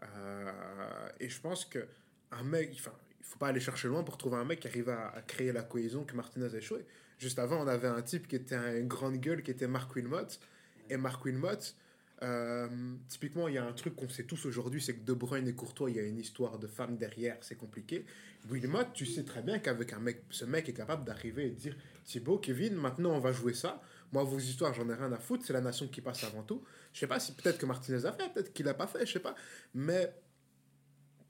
Euh, 0.03 1.09
Et 1.21 1.29
je 1.29 1.41
pense 1.41 1.65
que 1.65 1.87
un 2.33 2.43
mec, 2.43 2.71
enfin, 2.75 2.93
il 3.21 3.25
faut 3.25 3.39
pas 3.39 3.49
aller 3.49 3.61
chercher 3.61 3.89
loin 3.89 4.03
pour 4.03 4.19
trouver 4.19 4.37
un 4.37 4.45
mec 4.45 4.61
qui 4.61 4.69
arrive 4.69 4.89
à, 4.89 5.09
à 5.11 5.23
créer 5.23 5.53
la 5.53 5.63
cohésion 5.63 6.05
que 6.05 6.15
Martinez 6.17 6.53
a 6.53 6.59
échoué. 6.59 6.85
Juste 7.25 7.39
avant, 7.39 7.65
on 7.65 7.67
avait 7.67 7.89
un 7.89 8.03
type 8.03 8.29
qui 8.29 8.37
était 8.37 8.55
un 8.55 8.83
grande 8.83 9.17
gueule, 9.17 9.43
qui 9.43 9.51
était 9.51 9.67
Mark 9.67 9.97
Wilmot. 9.97 10.29
Et 10.91 10.99
Mark 10.99 11.25
Wilmot, 11.25 11.73
euh, 12.23 12.69
typiquement, 13.09 13.49
il 13.49 13.55
y 13.55 13.57
a 13.57 13.65
un 13.65 13.73
truc 13.73 13.97
qu'on 13.97 14.11
sait 14.11 14.25
tous 14.25 14.45
aujourd'hui, 14.45 14.83
c'est 14.83 14.93
que 14.93 15.07
De 15.07 15.15
Bruyne 15.15 15.49
et 15.49 15.55
Courtois, 15.55 15.89
il 15.89 15.97
y 15.97 16.01
a 16.01 16.03
une 16.03 16.19
histoire 16.19 16.59
de 16.59 16.67
femme 16.67 16.99
derrière, 16.99 17.39
c'est 17.41 17.55
compliqué. 17.55 18.05
Wilmot, 18.51 18.85
tu 18.93 19.07
sais 19.07 19.23
très 19.23 19.41
bien 19.41 19.59
qu'avec 19.59 19.95
un 19.95 20.01
mec, 20.01 20.23
ce 20.29 20.45
mec 20.45 20.69
est 20.69 20.75
capable 20.75 21.07
d'arriver 21.07 21.47
et 21.47 21.51
de 21.53 21.55
dire 21.55 21.77
Thibaut, 22.05 22.37
Kevin, 22.37 22.75
maintenant 22.75 23.13
on 23.13 23.21
va 23.21 23.33
jouer 23.33 23.55
ça. 23.55 23.81
Moi, 24.13 24.23
vos 24.23 24.39
histoires, 24.39 24.75
j'en 24.75 24.91
ai 24.91 24.95
rien 24.95 25.11
à 25.11 25.17
foutre, 25.17 25.47
c'est 25.47 25.55
la 25.55 25.63
nation 25.63 25.89
qui 25.89 26.03
passe 26.03 26.25
avant 26.25 26.43
tout. 26.43 26.63
Je 26.93 27.01
sais 27.01 27.07
pas 27.07 27.21
si 27.21 27.33
peut-être 27.33 27.57
que 27.57 27.65
Martinez 27.65 28.05
a 28.05 28.13
fait, 28.13 28.31
peut-être 28.35 28.53
qu'il 28.53 28.69
a 28.69 28.75
pas 28.75 28.87
fait, 28.87 29.07
je 29.07 29.13
sais 29.15 29.19
pas. 29.19 29.35
Mais 29.73 30.13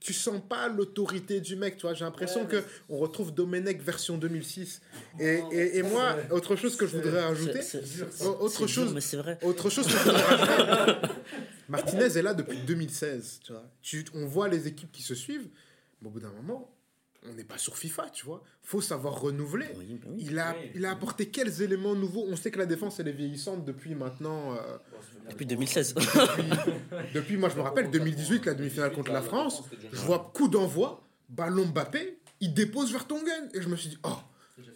tu 0.04 0.12
sens 0.12 0.38
pas 0.46 0.68
l'autorité 0.68 1.40
du 1.40 1.56
mec, 1.56 1.78
tu 1.78 1.82
vois. 1.86 1.94
J'ai 1.94 2.04
l'impression 2.04 2.44
que 2.44 2.62
on 2.90 2.98
retrouve 2.98 3.32
Domenech 3.32 3.80
version 3.80 4.18
2006. 4.18 4.82
Et, 5.18 5.40
et, 5.50 5.78
et 5.78 5.82
moi, 5.82 6.16
autre 6.30 6.56
chose 6.56 6.76
que 6.76 6.86
je 6.86 6.98
voudrais 6.98 7.22
ajouter, 7.22 7.62
C'est- 7.62 7.86
c'est- 7.86 8.12
c'est- 8.12 8.26
autre 8.26 8.58
dur, 8.58 8.68
chose- 8.68 8.92
mais 8.92 9.00
c'est 9.00 9.16
vrai. 9.16 9.38
autre 9.42 9.70
chose 9.70 9.86
que 9.86 9.92
je 9.92 9.96
voudrais 9.96 10.22
rajouter, 10.22 11.08
Martinez 11.70 12.18
est 12.18 12.22
là 12.22 12.34
depuis 12.34 12.58
2016, 12.58 13.40
tu 13.44 13.52
vois. 13.52 13.64
Tu, 13.80 14.04
on 14.12 14.26
voit 14.26 14.48
les 14.48 14.68
équipes 14.68 14.92
qui 14.92 15.02
se 15.02 15.14
suivent, 15.14 15.48
mais 16.02 16.08
au 16.08 16.10
bout 16.10 16.20
d'un 16.20 16.32
moment, 16.32 16.70
on 17.30 17.32
n'est 17.34 17.44
pas 17.44 17.58
sur 17.58 17.76
FIFA, 17.76 18.10
tu 18.10 18.24
vois. 18.26 18.42
Faut 18.62 18.80
savoir 18.80 19.20
renouveler. 19.20 19.66
Oui, 19.76 19.98
bah 20.02 20.08
oui. 20.10 20.16
Il 20.26 20.38
a, 20.38 20.54
il 20.74 20.84
a 20.84 20.90
apporté 20.90 21.28
quels 21.28 21.62
éléments 21.62 21.94
nouveaux? 21.94 22.24
On 22.28 22.36
sait 22.36 22.50
que 22.50 22.58
la 22.58 22.66
défense, 22.66 23.00
elle 23.00 23.08
est 23.08 23.12
vieillissante 23.12 23.64
depuis 23.64 23.94
maintenant. 23.94 24.52
euh, 24.54 24.78
Depuis 25.30 25.46
2016. 25.46 25.94
depuis, 27.14 27.36
moi, 27.36 27.48
je 27.48 27.56
me 27.56 27.62
rappelle, 27.62 27.90
2018, 27.90 28.46
la 28.46 28.54
demi-finale 28.54 28.92
contre 28.92 29.12
la 29.12 29.22
France. 29.22 29.62
Je 29.92 30.00
vois 30.00 30.30
coup 30.34 30.48
d'envoi, 30.48 31.02
ballon 31.28 31.66
Mbappé, 31.66 32.18
il 32.40 32.52
dépose 32.54 32.92
Vertonghen. 32.92 33.48
Et 33.54 33.62
je 33.62 33.68
me 33.68 33.76
suis 33.76 33.90
dit, 33.90 33.98
oh, 34.04 34.16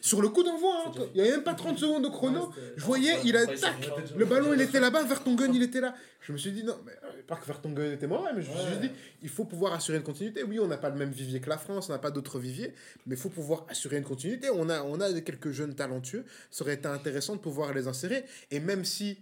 Sur 0.00 0.20
le 0.20 0.28
coup 0.28 0.42
d'envoi, 0.42 0.86
hein, 0.86 0.92
il 1.14 1.20
n'y 1.20 1.20
avait 1.20 1.36
même 1.36 1.44
pas 1.44 1.54
30 1.54 1.78
secondes 1.78 2.02
de 2.02 2.08
chrono. 2.08 2.52
Je 2.76 2.84
voyais, 2.84 3.14
il 3.24 3.36
a 3.36 3.46
tac, 3.46 3.90
le 4.16 4.24
ballon 4.24 4.52
il 4.52 4.60
était 4.60 4.80
là-bas, 4.80 5.04
Vertonghen 5.04 5.54
il 5.54 5.62
était 5.62 5.80
là. 5.80 5.94
Je 6.20 6.32
me 6.32 6.38
suis 6.38 6.50
dit, 6.50 6.64
non, 6.64 6.76
mais 6.84 6.92
euh, 7.04 7.22
pas 7.28 7.36
que 7.36 7.46
Vertonghen 7.46 7.92
était 7.92 8.08
mauvais, 8.08 8.30
mais 8.34 8.42
je 8.42 8.50
me 8.50 8.56
suis 8.56 8.76
dit, 8.80 8.90
il 9.22 9.28
faut 9.28 9.44
pouvoir 9.44 9.74
assurer 9.74 9.98
une 9.98 10.04
continuité. 10.04 10.42
Oui, 10.42 10.58
on 10.58 10.66
n'a 10.66 10.78
pas 10.78 10.90
le 10.90 10.96
même 10.96 11.12
vivier 11.12 11.40
que 11.40 11.48
la 11.48 11.58
France, 11.58 11.88
on 11.88 11.92
n'a 11.92 12.00
pas 12.00 12.10
d'autres 12.10 12.40
viviers, 12.40 12.74
mais 13.06 13.14
il 13.14 13.20
faut 13.20 13.28
pouvoir 13.28 13.66
assurer 13.68 13.98
une 13.98 14.04
continuité. 14.04 14.50
On 14.50 14.68
a, 14.68 14.82
on 14.82 15.00
a 15.00 15.12
quelques 15.20 15.52
jeunes 15.52 15.76
talentueux, 15.76 16.24
ça 16.50 16.64
aurait 16.64 16.74
été 16.74 16.88
intéressant 16.88 17.36
de 17.36 17.40
pouvoir 17.40 17.72
les 17.72 17.86
insérer. 17.86 18.24
Et 18.50 18.58
même 18.58 18.84
si, 18.84 19.18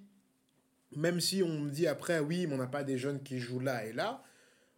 même 0.97 1.21
si 1.21 1.43
on 1.43 1.61
me 1.61 1.71
dit 1.71 1.87
après, 1.87 2.19
oui, 2.21 2.47
mais 2.47 2.55
on 2.55 2.59
n'a 2.59 2.67
pas 2.67 2.83
des 2.83 2.97
jeunes 2.97 3.23
qui 3.23 3.41
jouent 3.41 3.61
là 3.61 3.85
et 3.85 3.93
là, 3.93 4.23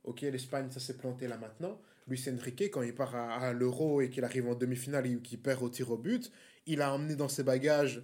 ok, 0.02 0.22
l'Espagne, 0.22 0.70
ça 0.70 0.80
s'est 0.80 0.96
planté 0.96 1.28
là 1.28 1.36
maintenant. 1.36 1.80
Luis 2.08 2.24
Enrique, 2.32 2.70
quand 2.70 2.82
il 2.82 2.94
part 2.94 3.14
à, 3.14 3.34
à 3.34 3.52
l'Euro 3.52 4.00
et 4.00 4.10
qu'il 4.10 4.24
arrive 4.24 4.48
en 4.48 4.54
demi-finale 4.54 5.06
et 5.06 5.16
qu'il 5.18 5.38
perd 5.38 5.62
au 5.62 5.68
tir 5.68 5.90
au 5.90 5.96
but, 5.96 6.30
il 6.66 6.82
a 6.82 6.92
emmené 6.92 7.16
dans 7.16 7.28
ses 7.28 7.42
bagages, 7.42 8.02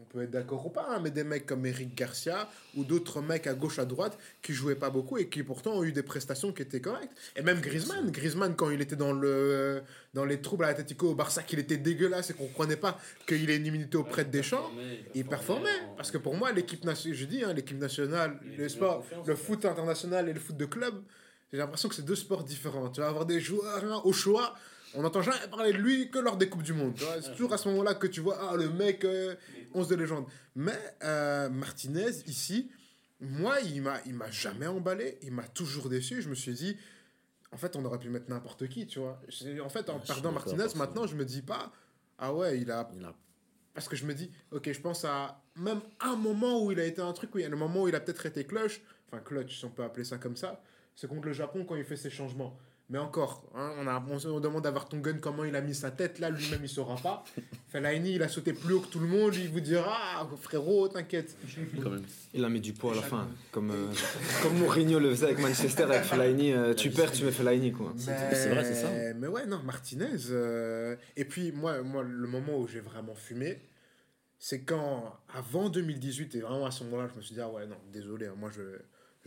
on 0.00 0.04
peut 0.04 0.22
être 0.22 0.30
d'accord 0.30 0.64
ou 0.64 0.70
pas, 0.70 0.86
hein, 0.90 1.00
mais 1.02 1.10
des 1.10 1.24
mecs 1.24 1.44
comme 1.44 1.66
Eric 1.66 1.94
Garcia 1.96 2.48
ou 2.76 2.84
d'autres 2.84 3.20
mecs 3.20 3.46
à 3.48 3.54
gauche, 3.54 3.78
à 3.80 3.84
droite 3.84 4.16
qui 4.42 4.52
jouaient 4.52 4.76
pas 4.76 4.90
beaucoup 4.90 5.18
et 5.18 5.28
qui 5.28 5.42
pourtant 5.42 5.72
ont 5.72 5.82
eu 5.82 5.90
des 5.92 6.04
prestations 6.04 6.52
qui 6.52 6.62
étaient 6.62 6.80
correctes. 6.80 7.12
Et 7.34 7.42
même 7.42 7.60
Griezmann, 7.60 8.10
Griezmann 8.10 8.54
quand 8.54 8.70
il 8.70 8.80
était 8.80 8.94
dans, 8.96 9.12
le, 9.12 9.82
dans 10.14 10.24
les 10.24 10.40
troubles 10.40 10.64
à 10.64 10.68
l'Atletico 10.68 11.10
au 11.10 11.14
Barça, 11.14 11.42
qu'il 11.42 11.58
était 11.58 11.78
dégueulasse 11.78 12.30
et 12.30 12.34
qu'on 12.34 12.46
comprenait 12.46 12.76
pas 12.76 12.98
qu'il 13.26 13.50
ait 13.50 13.56
une 13.56 13.66
immunité 13.66 13.96
auprès 13.96 14.24
de 14.24 14.30
Deschamps, 14.30 14.70
il 15.14 15.24
performait. 15.24 15.68
Parce 15.96 16.12
que 16.12 16.18
pour 16.18 16.36
moi, 16.36 16.52
l'équipe 16.52 16.84
nationale, 16.84 17.18
je 17.18 17.24
dis, 17.24 17.42
hein, 17.42 17.52
l'équipe 17.52 17.78
nationale, 17.78 18.38
le 18.56 18.68
sport, 18.68 19.04
le 19.26 19.34
foot 19.34 19.64
international 19.64 20.28
et 20.28 20.32
le 20.32 20.40
foot 20.40 20.56
de 20.56 20.66
club, 20.66 20.94
j'ai 21.52 21.58
l'impression 21.58 21.88
que 21.88 21.94
c'est 21.94 22.04
deux 22.04 22.14
sports 22.16 22.44
différents. 22.44 22.90
Tu 22.90 23.00
vas 23.00 23.08
avoir 23.08 23.26
des 23.26 23.40
joueurs 23.40 23.82
hein, 23.84 24.00
au 24.04 24.12
choix. 24.12 24.54
On 24.94 25.02
n'entend 25.02 25.22
jamais 25.22 25.36
parler 25.50 25.72
de 25.72 25.78
lui 25.78 26.10
que 26.10 26.18
lors 26.18 26.36
des 26.36 26.48
Coupes 26.48 26.62
du 26.62 26.72
Monde. 26.72 26.94
C'est 27.22 27.32
toujours 27.32 27.52
à 27.52 27.58
ce 27.58 27.68
moment-là 27.68 27.94
que 27.94 28.06
tu 28.06 28.20
vois, 28.20 28.38
ah, 28.50 28.56
le 28.56 28.68
mec, 28.70 29.04
euh, 29.04 29.34
11 29.74 29.88
de 29.88 29.94
légende. 29.96 30.26
Mais 30.54 30.78
euh, 31.04 31.48
Martinez, 31.50 32.10
ici, 32.26 32.70
moi, 33.20 33.60
il 33.60 33.82
m'a, 33.82 33.98
il 34.06 34.14
m'a 34.14 34.30
jamais 34.30 34.66
emballé. 34.66 35.18
Il 35.22 35.32
m'a 35.32 35.42
toujours 35.46 35.88
déçu. 35.88 36.22
Je 36.22 36.28
me 36.30 36.34
suis 36.34 36.54
dit, 36.54 36.76
en 37.52 37.56
fait, 37.58 37.76
on 37.76 37.84
aurait 37.84 37.98
pu 37.98 38.08
mettre 38.08 38.30
n'importe 38.30 38.66
qui, 38.68 38.86
tu 38.86 38.98
vois. 38.98 39.20
En 39.62 39.68
fait, 39.68 39.88
en 39.90 39.96
Ouais, 39.96 40.02
perdant 40.06 40.32
Martinez, 40.32 40.64
maintenant, 40.76 41.06
je 41.06 41.16
me 41.16 41.24
dis 41.24 41.42
pas, 41.42 41.70
ah 42.18 42.32
ouais, 42.34 42.58
il 42.60 42.70
a 42.70 42.88
Il 42.96 43.04
a- 43.04 43.14
parce 43.74 43.88
que 43.88 43.94
je 43.96 44.06
me 44.06 44.14
dis, 44.14 44.30
ok, 44.50 44.72
je 44.72 44.80
pense 44.80 45.04
à 45.04 45.40
même 45.54 45.80
un 46.00 46.16
moment 46.16 46.64
où 46.64 46.72
il 46.72 46.80
a 46.80 46.84
été 46.84 47.00
un 47.00 47.12
truc, 47.12 47.32
oui, 47.34 47.44
le 47.44 47.56
moment 47.56 47.82
où 47.82 47.88
il 47.88 47.94
a 47.94 48.00
peut-être 48.00 48.26
été 48.26 48.44
clutch, 48.44 48.80
enfin 49.06 49.22
clutch, 49.22 49.56
si 49.58 49.64
on 49.66 49.70
peut 49.70 49.84
appeler 49.84 50.04
ça 50.04 50.18
comme 50.18 50.34
ça, 50.36 50.60
c'est 51.00 51.06
contre 51.06 51.26
le 51.28 51.32
Japon 51.32 51.64
quand 51.64 51.76
il 51.76 51.84
fait 51.84 51.94
ses 51.96 52.10
changements. 52.10 52.58
Mais 52.90 52.98
encore, 52.98 53.44
hein, 53.54 53.70
on, 53.78 53.86
a, 53.86 54.02
on, 54.10 54.30
on 54.30 54.40
demande 54.40 54.66
à 54.66 54.70
Vertonghen 54.72 55.20
comment 55.20 55.44
il 55.44 55.54
a 55.54 55.60
mis 55.60 55.74
sa 55.76 55.92
tête, 55.92 56.18
là, 56.18 56.28
lui-même, 56.30 56.58
il 56.64 56.68
saura 56.68 56.96
pas. 56.96 57.22
Fellaini, 57.68 58.14
il 58.14 58.22
a 58.22 58.28
sauté 58.28 58.52
plus 58.52 58.74
haut 58.74 58.80
que 58.80 58.88
tout 58.88 58.98
le 58.98 59.06
monde, 59.06 59.36
il 59.36 59.48
vous 59.50 59.60
dira, 59.60 59.94
ah, 60.16 60.26
frérot, 60.40 60.88
t'inquiète. 60.88 61.36
Il 62.34 62.44
a 62.44 62.48
mis 62.48 62.60
du 62.60 62.72
poids 62.72 62.94
à 62.94 62.96
la 62.96 63.02
fin. 63.02 63.28
Comme, 63.52 63.70
euh, 63.70 63.92
comme 64.42 64.56
Mourinho 64.58 64.98
le 64.98 65.10
faisait 65.10 65.26
avec 65.26 65.38
Manchester, 65.38 65.84
avec 65.84 66.02
Fellaini. 66.02 66.52
euh, 66.52 66.74
tu 66.74 66.90
perds, 66.90 67.12
tu 67.12 67.24
mets 67.24 67.30
Fellaini, 67.30 67.70
quoi. 67.72 67.92
Mais- 67.94 68.34
c'est 68.34 68.48
vrai, 68.48 68.64
c'est 68.64 68.74
ça. 68.74 68.88
Mais 69.14 69.28
ouais, 69.28 69.46
non, 69.46 69.60
Martinez. 69.62 70.06
euh, 70.30 70.96
Et 71.16 71.26
puis, 71.26 71.52
moi, 71.52 71.82
moi, 71.82 72.02
le 72.02 72.26
moment 72.26 72.58
où 72.58 72.66
j'ai 72.66 72.80
vraiment 72.80 73.14
fumé, 73.14 73.60
c'est 74.38 74.62
quand, 74.62 75.14
avant 75.32 75.68
2018, 75.68 76.34
et 76.34 76.40
vraiment 76.40 76.66
à 76.66 76.70
ce 76.72 76.82
moment-là, 76.84 77.08
je 77.12 77.16
me 77.18 77.22
suis 77.22 77.34
dit, 77.34 77.40
ah 77.40 77.50
ouais, 77.50 77.66
non, 77.66 77.76
désolé, 77.92 78.26
hein, 78.26 78.34
moi, 78.36 78.50
je 78.50 78.62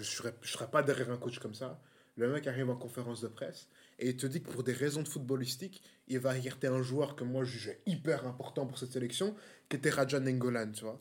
je 0.04 0.10
serais, 0.10 0.34
je 0.42 0.52
serais 0.52 0.70
pas 0.70 0.84
derrière 0.84 1.12
un 1.12 1.18
coach 1.18 1.40
comme 1.40 1.54
ça. 1.54 1.80
Le 2.18 2.28
mec 2.32 2.46
arrive 2.48 2.70
en 2.70 2.76
conférence 2.76 3.22
de 3.22 3.28
presse 3.28 3.68
et 4.02 4.10
il 4.10 4.18
te 4.18 4.26
dit 4.26 4.42
que 4.42 4.50
pour 4.50 4.64
des 4.64 4.74
raisons 4.74 5.02
de 5.02 5.08
footballistique, 5.08 5.82
il 6.08 6.20
va 6.20 6.38
écarter 6.38 6.68
un 6.68 6.82
joueur 6.82 7.16
que 7.16 7.24
moi, 7.24 7.44
je 7.44 7.52
jugeais 7.52 7.82
hyper 7.86 8.26
important 8.28 8.66
pour 8.66 8.78
cette 8.78 8.92
sélection, 8.92 9.36
qui 9.70 9.78
était 9.78 9.92
Raja 9.92 10.20
Nengolan, 10.20 10.72
tu 10.72 10.84
vois. 10.84 11.00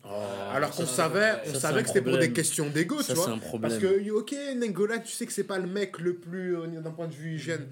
Alors 0.52 0.70
qu'on 0.70 0.86
savait, 0.86 1.40
on 1.46 1.54
ça, 1.54 1.60
savait 1.60 1.82
que 1.82 1.88
c'était 1.88 2.02
pour 2.02 2.18
des 2.18 2.32
questions 2.32 2.68
d'ego, 2.68 3.02
tu 3.02 3.14
vois. 3.14 3.30
un 3.30 3.38
problème. 3.38 3.70
Parce 3.70 3.82
que, 3.82 4.10
ok, 4.10 4.34
Nengolan, 4.56 5.00
tu 5.00 5.10
sais 5.10 5.26
que 5.26 5.32
c'est 5.32 5.44
pas 5.44 5.58
le 5.58 5.66
mec 5.66 5.98
le 5.98 6.16
plus, 6.16 6.56
euh, 6.56 6.66
d'un 6.66 6.90
point 6.92 7.08
de 7.08 7.14
vue 7.14 7.34
hygiène. 7.34 7.66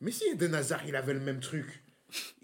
Mais 0.00 0.10
si 0.10 0.24
Eden 0.28 0.54
Hazard, 0.54 0.86
il 0.86 0.94
avait 0.94 1.14
le 1.14 1.20
même 1.20 1.40
truc, 1.40 1.82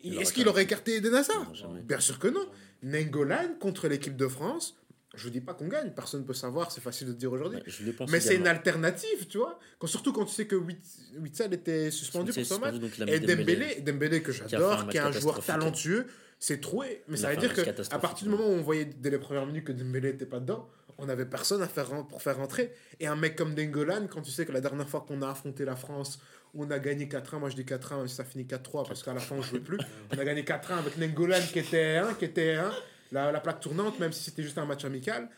est-ce 0.02 0.32
qu'il 0.32 0.48
aurait 0.48 0.62
écarté 0.62 0.96
Eden 0.96 1.14
Hazard 1.14 1.52
Non. 1.62 1.74
Bien 1.84 2.00
sûr 2.00 2.18
que 2.18 2.28
non. 2.28 2.46
Nengolan 2.82 3.54
contre 3.60 3.88
l'équipe 3.88 4.16
de 4.16 4.26
France, 4.26 4.76
je 5.14 5.28
dis 5.28 5.40
pas 5.40 5.54
qu'on 5.54 5.68
gagne, 5.68 5.90
personne 5.90 6.20
ne 6.22 6.26
peut 6.26 6.34
savoir, 6.34 6.70
c'est 6.72 6.80
facile 6.80 7.08
de 7.08 7.12
dire 7.12 7.32
aujourd'hui. 7.32 7.58
Ouais, 7.58 7.92
pense 7.92 8.10
Mais 8.10 8.20
c'est 8.20 8.36
une 8.36 8.46
alternative, 8.46 9.26
tu 9.28 9.38
vois. 9.38 9.58
Quand, 9.78 9.86
surtout 9.86 10.12
quand 10.12 10.24
tu 10.24 10.34
sais 10.34 10.46
que 10.46 10.56
Wit- 10.56 10.78
Witsel 11.20 11.52
était 11.54 11.90
suspendu 11.90 12.32
pour 12.32 12.44
ce 12.44 12.54
match. 12.54 12.74
Et 13.08 13.20
Dembélé. 13.20 13.36
Dembélé, 13.36 13.80
Dembélé 13.82 14.22
que 14.22 14.30
un 14.30 14.34
j'adore, 14.48 14.88
qui 14.88 14.96
est 14.96 15.00
un 15.00 15.12
joueur 15.12 15.44
talentueux, 15.44 16.06
c'est 16.38 16.60
troué. 16.60 17.02
Mais 17.08 17.16
ça 17.16 17.28
veut 17.30 17.36
un 17.36 17.40
dire 17.40 17.48
match 17.50 17.56
que 17.56 17.62
à 17.62 17.64
catastrophique. 17.66 18.02
partir 18.02 18.26
du 18.28 18.30
moment 18.34 18.48
où 18.48 18.52
on 18.52 18.62
voyait 18.62 18.84
dès 18.86 19.10
les 19.10 19.18
premières 19.18 19.46
minutes 19.46 19.64
que 19.64 19.72
Dembélé 19.72 20.12
n'était 20.12 20.26
pas 20.26 20.40
dedans, 20.40 20.68
on 20.98 21.06
n'avait 21.06 21.26
personne 21.26 21.62
à 21.62 21.68
faire 21.68 21.88
pour 22.06 22.22
faire 22.22 22.36
rentrer. 22.36 22.72
Et 23.00 23.06
un 23.06 23.16
mec 23.16 23.36
comme 23.36 23.54
Dengolan, 23.54 24.06
quand 24.08 24.22
tu 24.22 24.30
sais 24.30 24.46
que 24.46 24.52
la 24.52 24.60
dernière 24.60 24.88
fois 24.88 25.04
qu'on 25.06 25.20
a 25.22 25.28
affronté 25.30 25.64
la 25.64 25.76
France, 25.76 26.20
on 26.54 26.70
a 26.70 26.78
gagné 26.78 27.06
4-1, 27.06 27.38
moi 27.38 27.48
je 27.48 27.56
dis 27.56 27.64
4-1, 27.64 27.96
même 27.98 28.08
si 28.08 28.14
ça 28.14 28.24
finit 28.24 28.44
4-3 28.44 28.86
parce 28.86 29.02
qu'à 29.02 29.14
la 29.14 29.20
fin 29.20 29.36
on 29.36 29.42
jouait 29.42 29.60
plus. 29.60 29.78
On 30.14 30.18
a 30.18 30.24
gagné 30.24 30.42
4-1 30.42 30.78
avec 30.78 30.98
Nengolan 30.98 31.40
qui 31.52 31.58
était 31.60 31.96
1, 31.96 32.14
qui 32.14 32.24
était 32.26 32.54
1, 32.56 32.70
la, 33.12 33.30
la 33.30 33.40
plaque 33.40 33.60
tournante, 33.60 33.98
même 34.00 34.12
si 34.12 34.24
c'était 34.24 34.42
juste 34.42 34.58
un 34.58 34.64
match 34.66 34.84
amical. 34.84 35.28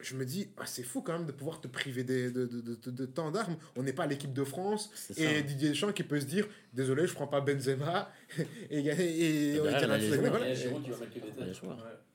Je 0.00 0.16
me 0.16 0.24
dis, 0.26 0.48
ah, 0.58 0.66
c'est 0.66 0.82
fou 0.82 1.00
quand 1.02 1.12
même 1.16 1.24
de 1.24 1.32
pouvoir 1.32 1.60
te 1.60 1.68
priver 1.68 2.02
des- 2.02 2.30
de, 2.30 2.46
de, 2.46 2.60
de, 2.60 2.74
de- 2.74 2.90
de 2.90 3.06
tant 3.06 3.30
d'armes. 3.30 3.56
On 3.76 3.82
n'est 3.84 3.92
pas 3.92 4.06
l'équipe 4.06 4.32
de 4.32 4.42
France. 4.44 4.90
Et 5.16 5.42
Didier 5.42 5.68
Deschamps 5.70 5.92
qui 5.92 6.02
peut 6.02 6.20
se 6.20 6.26
dire, 6.26 6.46
désolé, 6.72 7.06
je 7.06 7.14
prends 7.14 7.28
pas 7.28 7.40
Benzema. 7.40 8.10
et, 8.70 8.80
et, 8.80 8.80
et, 8.80 9.54
Et 9.54 9.60
on 9.60 9.64
derrière, 9.64 9.82
est 9.82 9.84
il 9.84 9.90
a 9.92 9.98
les 9.98 10.08
joueurs. 10.16 10.30
voilà. 10.30 10.48
Il 10.48 10.50
a 10.50 10.54
joué. 10.54 11.68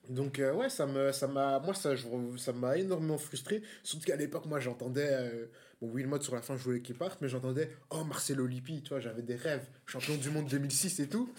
Donc 0.10 0.40
euh, 0.40 0.54
ouais, 0.54 0.70
ça 0.70 0.88
me 0.88 1.12
ça 1.12 1.28
m'a 1.28 1.60
moi 1.60 1.74
ça 1.76 1.96
je- 1.96 2.08
ça 2.38 2.52
m'a 2.52 2.78
énormément 2.78 3.18
frustré, 3.20 3.62
surtout 3.84 4.06
qu'à 4.08 4.16
l'époque 4.16 4.48
moi 4.48 4.60
j'entendais 4.60 5.08
euh, 5.12 5.46
bon 5.80 5.92
Wilmot 5.92 6.20
sur 6.22 6.34
la 6.34 6.42
fin 6.42 6.58
je 6.58 6.64
voulais 6.64 6.82
qu'il 6.82 6.96
parte 6.96 7.22
mais 7.22 7.30
j'entendais 7.30 7.70
oh 7.92 8.04
Marcelo 8.04 8.48
Lippi, 8.48 8.82
tu 8.82 8.90
vois, 8.90 9.00
j'avais 9.00 9.22
des 9.22 9.36
rêves, 9.36 9.68
champion 9.86 10.16
du 10.16 10.32
monde 10.32 10.48
2006 10.48 11.00
et 11.02 11.08
tout. 11.10 11.32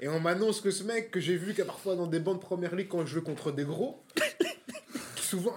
Et 0.00 0.08
on 0.08 0.18
m'annonce 0.18 0.60
que 0.60 0.70
ce 0.70 0.82
mec 0.82 1.10
que 1.10 1.20
j'ai 1.20 1.36
vu 1.36 1.54
qu'à 1.54 1.64
parfois 1.64 1.94
dans 1.94 2.06
des 2.06 2.20
bandes 2.20 2.40
première 2.40 2.74
ligue 2.74 2.88
quand 2.88 3.04
je 3.04 3.14
joue 3.14 3.22
contre 3.22 3.52
des 3.52 3.64
gros 3.64 4.02
souvent 5.16 5.54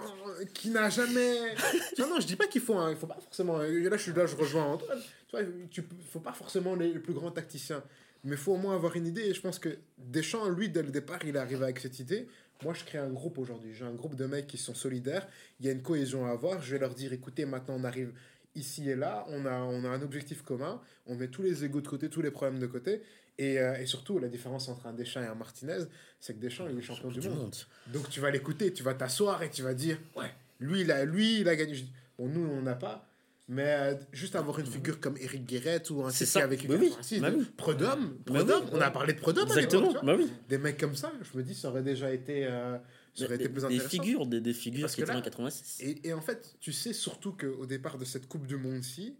qui 0.52 0.68
n'a 0.68 0.90
jamais 0.90 1.54
non 1.98 2.08
non, 2.08 2.20
je 2.20 2.26
dis 2.26 2.36
pas 2.36 2.46
qu'il 2.46 2.60
faut 2.60 2.78
faut 2.94 3.06
pas 3.06 3.18
forcément 3.20 3.58
là 3.58 3.96
je 3.96 4.02
suis 4.02 4.12
là 4.12 4.26
je 4.26 4.36
rejoins 4.36 4.64
Antoine. 4.64 5.00
Tu 5.28 5.36
vois, 5.36 5.40
tu 5.70 5.82
faut 6.12 6.20
pas 6.20 6.34
forcément 6.34 6.74
les, 6.74 6.92
les 6.92 7.00
plus 7.00 7.14
grands 7.14 7.30
tacticiens. 7.30 7.82
Mais 8.24 8.36
faut 8.36 8.52
au 8.52 8.56
moins 8.56 8.74
avoir 8.74 8.96
une 8.96 9.06
idée. 9.06 9.22
Et 9.22 9.34
je 9.34 9.40
pense 9.40 9.58
que 9.58 9.68
Deschamps, 9.98 10.48
lui, 10.48 10.70
dès 10.70 10.82
le 10.82 10.90
départ, 10.90 11.18
il 11.24 11.36
est 11.36 11.38
arrivé 11.38 11.62
avec 11.62 11.78
cette 11.78 11.98
idée. 12.00 12.26
Moi, 12.62 12.72
je 12.72 12.84
crée 12.84 12.98
un 12.98 13.10
groupe 13.10 13.36
aujourd'hui. 13.38 13.74
J'ai 13.74 13.84
un 13.84 13.92
groupe 13.92 14.14
de 14.14 14.24
mecs 14.24 14.46
qui 14.46 14.56
sont 14.56 14.74
solidaires. 14.74 15.28
Il 15.60 15.66
y 15.66 15.68
a 15.68 15.72
une 15.72 15.82
cohésion 15.82 16.26
à 16.26 16.30
avoir. 16.30 16.62
Je 16.62 16.72
vais 16.72 16.78
leur 16.78 16.94
dire 16.94 17.12
écoutez, 17.12 17.44
maintenant, 17.44 17.76
on 17.78 17.84
arrive 17.84 18.12
ici 18.54 18.88
et 18.88 18.96
là. 18.96 19.26
On 19.28 19.44
a, 19.44 19.58
on 19.58 19.84
a 19.84 19.88
un 19.88 20.00
objectif 20.00 20.42
commun. 20.42 20.80
On 21.06 21.16
met 21.16 21.28
tous 21.28 21.42
les 21.42 21.64
égaux 21.64 21.82
de 21.82 21.88
côté, 21.88 22.08
tous 22.08 22.22
les 22.22 22.30
problèmes 22.30 22.58
de 22.58 22.66
côté. 22.66 23.02
Et, 23.38 23.58
euh, 23.58 23.76
et 23.80 23.86
surtout, 23.86 24.18
la 24.18 24.28
différence 24.28 24.68
entre 24.68 24.86
un 24.86 24.92
Deschamps 24.92 25.22
et 25.22 25.26
un 25.26 25.34
Martinez, 25.34 25.78
c'est 26.20 26.34
que 26.34 26.40
Deschamps, 26.40 26.68
il 26.70 26.78
est 26.78 26.82
champion 26.82 27.08
du, 27.08 27.20
monde. 27.20 27.36
monde. 27.38 27.56
Donc, 27.92 28.08
tu 28.10 28.20
vas 28.20 28.30
l'écouter. 28.30 28.72
Tu 28.72 28.82
vas 28.82 28.94
t'asseoir 28.94 29.42
et 29.42 29.50
tu 29.50 29.62
vas 29.62 29.74
dire 29.74 29.98
ouais, 30.16 30.32
lui, 30.60 30.82
il 30.82 30.90
a, 30.92 31.04
lui, 31.04 31.40
il 31.40 31.48
a 31.48 31.56
gagné. 31.56 31.84
Bon, 32.18 32.28
nous, 32.28 32.46
on 32.48 32.62
n'a 32.62 32.74
pas. 32.76 33.08
Mais 33.46 33.64
euh, 33.66 33.94
juste 34.12 34.36
avoir 34.36 34.58
une 34.58 34.66
figure 34.66 35.00
comme 35.00 35.18
Eric 35.18 35.44
Guéret 35.44 35.82
ou 35.90 36.02
un 36.04 36.10
ça. 36.10 36.42
avec 36.44 36.66
Bah 36.66 36.76
oui. 36.80 36.88
Francis, 36.90 37.20
Bah 37.20 37.28
oui. 37.36 37.44
Prud'homme, 37.58 38.16
Bah 38.24 38.32
Prud'homme, 38.38 38.64
oui. 38.64 38.70
on 38.72 38.80
a 38.80 38.90
parlé 38.90 39.12
de 39.12 39.18
à 39.18 39.20
l'époque, 39.30 39.44
Exactement. 39.48 39.92
Bah 40.02 40.14
oui. 40.16 40.30
Des 40.48 40.56
mecs 40.56 40.78
comme 40.78 40.94
ça, 40.94 41.12
je 41.20 41.36
me 41.36 41.42
dis, 41.42 41.54
ça 41.54 41.68
aurait 41.68 41.82
déjà 41.82 42.10
été, 42.10 42.46
euh, 42.46 42.78
ça 43.14 43.26
aurait 43.26 43.36
Des, 43.36 43.44
été 43.44 43.52
plus 43.52 43.60
des 43.60 43.66
intéressant. 43.66 43.88
figures, 43.90 44.26
des, 44.26 44.40
des 44.40 44.54
figures 44.54 44.82
Parce 44.82 44.94
qui 44.94 45.02
étaient 45.02 45.10
en 45.12 45.20
86. 45.20 45.80
Et, 45.82 46.08
et 46.08 46.12
en 46.14 46.22
fait, 46.22 46.54
tu 46.60 46.72
sais 46.72 46.94
surtout 46.94 47.32
qu'au 47.32 47.66
départ 47.66 47.98
de 47.98 48.06
cette 48.06 48.28
Coupe 48.28 48.46
du 48.46 48.56
Monde-ci, 48.56 49.14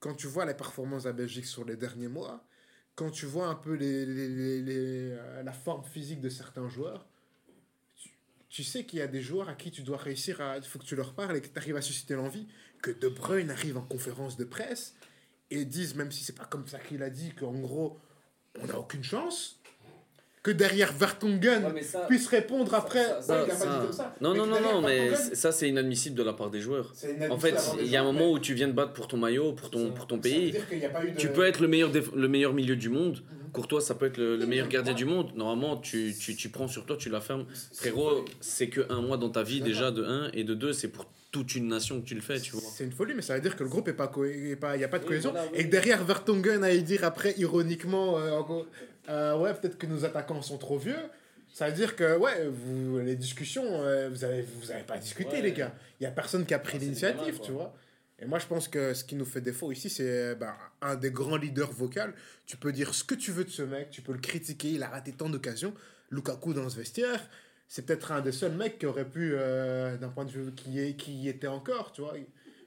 quand 0.00 0.14
tu 0.14 0.26
vois 0.26 0.44
les 0.44 0.52
performances 0.52 1.06
à 1.06 1.12
Belgique 1.12 1.46
sur 1.46 1.64
les 1.64 1.76
derniers 1.76 2.08
mois, 2.08 2.44
quand 2.96 3.10
tu 3.10 3.26
vois 3.26 3.46
un 3.48 3.54
peu 3.54 3.74
les, 3.74 4.04
les- 4.06 4.62
les- 4.62 5.10
euh, 5.12 5.42
la 5.42 5.52
forme 5.52 5.84
physique 5.84 6.20
de 6.20 6.28
certains 6.30 6.68
joueurs, 6.68 7.06
tu, 7.94 8.10
tu 8.48 8.64
sais 8.64 8.84
qu'il 8.84 8.98
y 8.98 9.02
a 9.02 9.06
des 9.06 9.20
joueurs 9.20 9.48
à 9.48 9.54
qui 9.54 9.70
tu 9.70 9.82
dois 9.82 9.98
réussir 9.98 10.40
à. 10.40 10.56
Il 10.56 10.64
faut 10.64 10.78
que 10.78 10.84
tu 10.84 10.96
leur 10.96 11.14
parles 11.14 11.36
et 11.36 11.40
que 11.42 11.48
tu 11.48 11.58
arrives 11.58 11.76
à 11.76 11.82
susciter 11.82 12.14
l'envie. 12.14 12.48
Que 12.82 12.90
De 12.90 13.08
Bruyne 13.08 13.50
arrive 13.50 13.76
en 13.78 13.82
conférence 13.82 14.36
de 14.36 14.44
presse 14.44 14.94
et 15.50 15.64
dise, 15.64 15.94
même 15.94 16.10
si 16.10 16.24
c'est 16.24 16.34
pas 16.36 16.44
comme 16.46 16.66
ça 16.66 16.78
qu'il 16.80 17.02
a 17.02 17.10
dit, 17.10 17.32
qu'en 17.34 17.52
gros, 17.52 18.00
on 18.60 18.66
n'a 18.66 18.78
aucune 18.78 19.04
chance. 19.04 19.60
Que 20.46 20.52
derrière 20.52 20.92
Vertonghen 20.92 21.64
Ouais, 21.64 21.72
mais 21.74 21.82
ça- 21.82 22.06
puisse 22.06 22.28
répondre 22.28 22.72
après. 22.72 23.02
Ça- 23.04 23.20
ça- 23.20 23.44
pas 23.46 23.92
ça-. 23.92 24.14
Non, 24.20 24.30
Mais 24.30 24.38
non, 24.38 24.46
non, 24.46 24.60
non, 24.60 24.80
mais 24.80 25.08
Vertonghen, 25.08 25.34
ça, 25.34 25.50
c'est 25.50 25.68
inadmissible 25.68 26.14
de 26.14 26.22
la 26.22 26.34
part 26.34 26.50
des 26.50 26.60
joueurs. 26.60 26.92
En 27.30 27.36
fait, 27.36 27.56
il 27.80 27.88
y 27.88 27.96
a 27.96 28.00
un 28.00 28.04
moment 28.04 28.30
où 28.30 28.38
tu 28.38 28.54
viens 28.54 28.68
de 28.68 28.72
battre 28.72 28.92
pour 28.92 29.08
ton 29.08 29.16
maillot, 29.16 29.54
pour 29.54 29.70
ton, 29.70 29.90
pour 29.90 30.06
ton 30.06 30.20
pays. 30.20 30.52
De- 30.52 30.58
Tu 31.18 31.30
peux 31.30 31.44
être 31.44 31.60
le 31.60 31.66
meilleur, 31.66 31.90
déf- 31.90 32.14
le 32.14 32.28
meilleur 32.28 32.52
milieu 32.54 32.76
du 32.76 32.88
monde. 32.90 33.24
Courtois, 33.52 33.80
ça 33.80 33.96
peut 33.96 34.06
être 34.06 34.18
le, 34.18 34.36
le 34.36 34.46
meilleur 34.46 34.68
gardien 34.68 34.94
du 34.94 35.04
monde. 35.04 35.32
Normalement, 35.34 35.78
tu, 35.78 36.14
tu, 36.16 36.36
tu 36.36 36.48
prends 36.48 36.68
sur 36.68 36.86
toi, 36.86 36.96
tu 36.96 37.08
la 37.10 37.20
fermes. 37.20 37.46
Frérot, 37.74 38.24
c'est 38.40 38.68
que 38.68 38.82
un 38.88 39.00
mois 39.02 39.16
dans 39.16 39.30
ta 39.30 39.42
vie 39.42 39.60
déjà 39.62 39.90
de 39.90 40.04
1 40.04 40.30
et 40.32 40.44
de 40.44 40.54
2, 40.54 40.72
c'est 40.72 40.86
pour 40.88 41.06
toute 41.32 41.56
une 41.56 41.66
nation 41.66 42.00
que 42.00 42.06
tu 42.06 42.14
le 42.14 42.20
fais, 42.20 42.38
tu 42.40 42.52
vois. 42.52 42.62
C'est 42.72 42.84
une 42.84 42.92
folie, 42.92 43.12
mais 43.14 43.20
ça 43.20 43.34
veut 43.34 43.40
dire 43.40 43.56
que 43.56 43.64
le 43.64 43.68
groupe 43.68 43.88
est 43.88 43.92
pas, 43.94 44.06
co- 44.06 44.24
est 44.24 44.56
pas, 44.56 44.76
il 44.76 44.80
y 44.80 44.84
a 44.84 44.88
pas 44.88 44.98
de 44.98 45.02
Oui, 45.04 45.08
cohésion. 45.08 45.32
voilà, 45.32 45.46
oui. 45.52 45.58
Et 45.58 45.64
que 45.64 45.70
derrière 45.70 46.02
Vertonghen 46.04 46.62
à 46.62 46.72
y 46.72 46.82
dire 46.84 47.02
après 47.04 47.34
ironiquement, 47.36 48.16
euh, 48.18 48.30
en 48.30 48.42
gros, 48.42 48.66
euh, 49.08 49.38
ouais, 49.38 49.54
peut-être 49.54 49.78
que 49.78 49.86
nos 49.86 50.04
attaquants 50.04 50.42
sont 50.42 50.58
trop 50.58 50.78
vieux. 50.78 50.96
Ça 51.52 51.68
veut 51.68 51.74
dire 51.74 51.96
que, 51.96 52.16
ouais, 52.18 52.48
vous, 52.48 52.98
les 52.98 53.16
discussions, 53.16 53.64
euh, 53.82 54.08
vous 54.10 54.24
avez, 54.24 54.42
vous 54.42 54.70
avez 54.70 54.82
pas 54.82 54.98
discuté, 54.98 55.36
Ouais. 55.36 55.42
les 55.42 55.52
gars. 55.52 55.72
Il 56.00 56.04
y 56.04 56.06
a 56.06 56.10
personne 56.10 56.44
qui 56.44 56.54
a 56.54 56.58
pris 56.58 56.76
Ah, 56.76 56.80
l'initiative, 56.84 57.40
tu 57.40 57.52
vois. 57.52 57.74
Et 58.18 58.24
moi, 58.26 58.38
je 58.38 58.46
pense 58.46 58.66
que 58.68 58.94
ce 58.94 59.04
qui 59.04 59.14
nous 59.14 59.24
fait 59.24 59.40
défaut 59.40 59.70
ici, 59.72 59.88
c'est 59.90 60.34
ben, 60.36 60.54
un 60.82 60.96
des 60.96 61.10
grands 61.10 61.36
leaders 61.36 61.70
vocaux. 61.72 62.00
Tu 62.46 62.56
peux 62.56 62.72
dire 62.72 62.94
ce 62.94 63.04
que 63.04 63.14
tu 63.14 63.30
veux 63.30 63.44
de 63.44 63.50
ce 63.50 63.62
mec, 63.62 63.90
tu 63.90 64.02
peux 64.02 64.12
le 64.12 64.18
critiquer, 64.18 64.70
il 64.70 64.82
a 64.82 64.88
raté 64.88 65.12
tant 65.12 65.28
d'occasions. 65.28 65.72
Lukaku 66.10 66.54
dans 66.54 66.68
ce 66.68 66.76
vestiaire, 66.76 67.20
c'est 67.68 67.84
peut-être 67.84 68.12
un 68.12 68.20
des 68.20 68.32
seuls 68.32 68.52
mecs 68.52 68.78
qui 68.78 68.86
aurait 68.86 69.04
pu, 69.08 69.32
euh, 69.34 69.96
d'un 69.98 70.08
point 70.08 70.24
de 70.24 70.30
vue 70.30 70.52
qui, 70.54 70.80
est, 70.80 70.94
qui 70.94 71.12
y 71.12 71.28
était 71.28 71.46
encore, 71.46 71.92
tu 71.92 72.00
vois. 72.02 72.14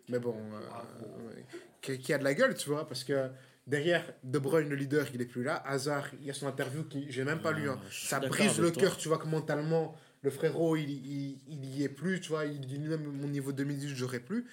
Mais 0.10 0.20
bon, 0.20 0.36
euh, 0.54 1.42
qui, 1.82 1.98
qui 2.00 2.14
a 2.14 2.18
de 2.18 2.24
la 2.24 2.34
gueule, 2.34 2.56
tu 2.56 2.70
vois, 2.70 2.88
parce 2.88 3.04
que 3.04 3.30
derrière 3.70 4.04
De 4.24 4.40
Bruyne, 4.40 4.68
le 4.70 4.76
leader, 4.76 5.06
il 5.14 5.22
est 5.22 5.26
plus 5.26 5.44
là. 5.44 5.56
Hazard, 5.66 6.08
il 6.20 6.26
y 6.28 6.30
a 6.30 6.34
son 6.34 6.48
interview 6.48 6.84
qui, 6.84 7.06
j'ai 7.10 7.24
même 7.24 7.40
pas 7.42 7.52
lu. 7.52 7.70
hein. 7.70 7.80
Ah, 7.80 7.86
je 7.90 7.96
suis 7.96 8.08
Ça 8.08 8.20
brise 8.20 8.60
le 8.60 8.72
cœur, 8.72 8.98
tu 8.98 9.08
vois, 9.08 9.18
que 9.18 9.28
mentalement, 9.28 9.96
le 10.22 10.30
frérot, 10.30 10.76
il, 10.76 10.90
il, 10.90 11.38
il 11.48 11.66
y 11.66 11.84
est 11.84 11.90
plus, 11.90 12.20
tu 12.20 12.30
vois. 12.30 12.46
Il 12.46 12.60
dit 12.62 12.80
même 12.80 13.04
mon 13.04 13.28
niveau 13.28 13.52
2018, 13.52 13.96
j'aurais 13.96 14.20
plus. 14.20 14.46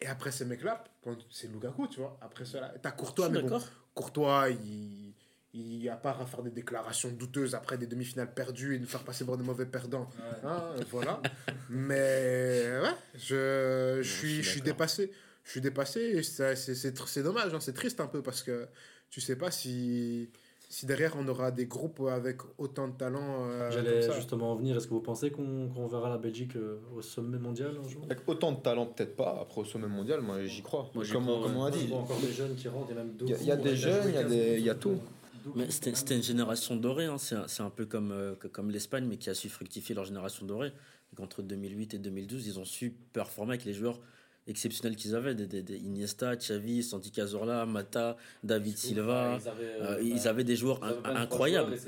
Et 0.00 0.06
après 0.06 0.32
ces 0.32 0.44
mecs-là, 0.44 0.84
c'est 1.30 1.50
Lukaku, 1.50 1.88
tu 1.88 2.00
vois. 2.00 2.18
Après 2.20 2.44
cela, 2.44 2.74
t'as 2.82 2.90
Courtois, 2.90 3.28
mais 3.30 3.40
bon. 3.42 3.60
Courtois, 3.94 4.48
il, 4.50 5.14
il, 5.54 5.88
à 5.88 5.96
part 5.96 6.20
à 6.20 6.26
faire 6.26 6.42
des 6.42 6.50
déclarations 6.50 7.10
douteuses 7.10 7.54
après 7.54 7.78
des 7.78 7.86
demi-finales 7.86 8.34
perdues 8.34 8.74
et 8.74 8.78
nous 8.80 8.86
faire 8.88 9.04
passer 9.04 9.24
pour 9.24 9.36
des 9.38 9.44
mauvais 9.44 9.66
perdants, 9.66 10.10
hein, 10.44 10.74
voilà. 10.90 11.22
Mais 11.70 12.80
ouais, 12.82 12.94
je, 13.14 14.00
je 14.02 14.08
suis, 14.08 14.42
je 14.42 14.50
suis 14.50 14.60
dépassé. 14.60 15.12
Je 15.44 15.50
suis 15.50 15.60
dépassé 15.60 16.22
c'est 16.22 16.56
c'est 16.56 16.96
tr- 16.98 17.06
c'est 17.06 17.22
dommage, 17.22 17.52
hein, 17.54 17.60
c'est 17.60 17.74
triste 17.74 18.00
un 18.00 18.06
peu 18.06 18.22
parce 18.22 18.42
que 18.42 18.66
tu 19.10 19.20
sais 19.20 19.36
pas 19.36 19.50
si, 19.50 20.28
si 20.70 20.86
derrière 20.86 21.14
on 21.18 21.28
aura 21.28 21.50
des 21.50 21.66
groupes 21.66 22.00
avec 22.10 22.38
autant 22.58 22.88
de 22.88 22.96
talent. 22.96 23.44
euh, 23.50 23.70
J'allais 23.70 23.92
comme 24.00 24.02
ça. 24.02 24.16
justement 24.16 24.52
en 24.52 24.56
venir. 24.56 24.76
Est-ce 24.76 24.86
que 24.86 24.94
vous 24.94 25.00
pensez 25.02 25.30
qu'on 25.30 25.68
qu'on 25.68 25.86
verra 25.86 26.08
la 26.08 26.18
Belgique 26.18 26.56
euh, 26.56 26.78
au 26.96 27.02
sommet 27.02 27.38
mondial 27.38 27.76
un 27.84 27.88
jour? 27.88 28.02
Avec 28.04 28.20
autant 28.26 28.52
de 28.52 28.60
talent, 28.60 28.86
peut-être 28.86 29.16
pas. 29.16 29.38
Après, 29.42 29.60
au 29.60 29.64
sommet 29.64 29.86
mondial, 29.86 30.20
moi, 30.22 30.42
j'y 30.46 30.62
crois. 30.62 30.90
Moi, 30.94 31.04
comme, 31.12 31.24
crois, 31.24 31.42
comme 31.42 31.52
ouais. 31.56 31.58
on 31.58 31.64
a 31.66 31.72
Je 31.72 31.78
dit. 31.78 31.86
vois 31.88 31.98
encore 31.98 32.20
des 32.20 32.32
jeunes 32.32 32.54
qui 32.56 32.66
rentrent 32.68 32.90
et 32.90 32.94
même 32.94 33.12
Il 33.20 33.28
y 33.28 33.34
a- 33.34 33.36
il 33.38 33.46
y 33.46 33.52
a 33.52 33.56
des 33.56 33.76
jeunes, 33.76 34.08
il 34.08 34.14
y 34.14 34.18
a 34.18 34.24
des- 34.24 34.60
y 34.60 34.70
a 34.70 34.74
tout. 34.74 34.98
Mais 35.54 35.70
c'était 35.70 36.16
une 36.16 36.22
génération 36.22 36.74
dorée, 36.74 37.04
hein. 37.04 37.18
c'est 37.18 37.36
un, 37.36 37.66
un 37.66 37.70
peu 37.70 37.84
comme, 37.84 38.12
euh, 38.12 38.34
comme 38.50 38.70
l'Espagne, 38.70 39.04
mais 39.06 39.18
qui 39.18 39.28
a 39.28 39.34
su 39.34 39.50
fructifier 39.50 39.94
leur 39.94 40.06
génération 40.06 40.46
dorée. 40.46 40.72
Donc, 41.12 41.20
entre 41.26 41.42
2008 41.42 41.92
et 41.94 41.98
2012, 41.98 42.46
ils 42.46 42.58
ont 42.58 42.64
su 42.64 42.90
performer 43.12 43.50
avec 43.52 43.66
les 43.66 43.74
joueurs 43.74 44.00
exceptionnels 44.46 44.96
qu'ils 44.96 45.14
avaient 45.14 45.34
des, 45.34 45.46
des- 45.46 45.62
des 45.62 45.76
Iniesta, 45.78 46.36
Xavi, 46.36 46.82
Santi 46.82 47.10
Cazorla, 47.10 47.66
Mata, 47.66 48.16
David 48.42 48.76
Silva. 48.76 49.38
Ils 49.40 49.48
avaient, 49.48 49.64
Euh, 49.64 49.96
euh, 49.96 50.02
ils 50.02 50.14
bah, 50.24 50.30
avaient 50.30 50.44
des 50.44 50.56
joueurs 50.56 50.78
ils 50.82 50.84
avaient 50.86 50.96
in- 50.98 51.00
23 51.02 51.20
incroyables. 51.22 51.74
hein, 51.74 51.78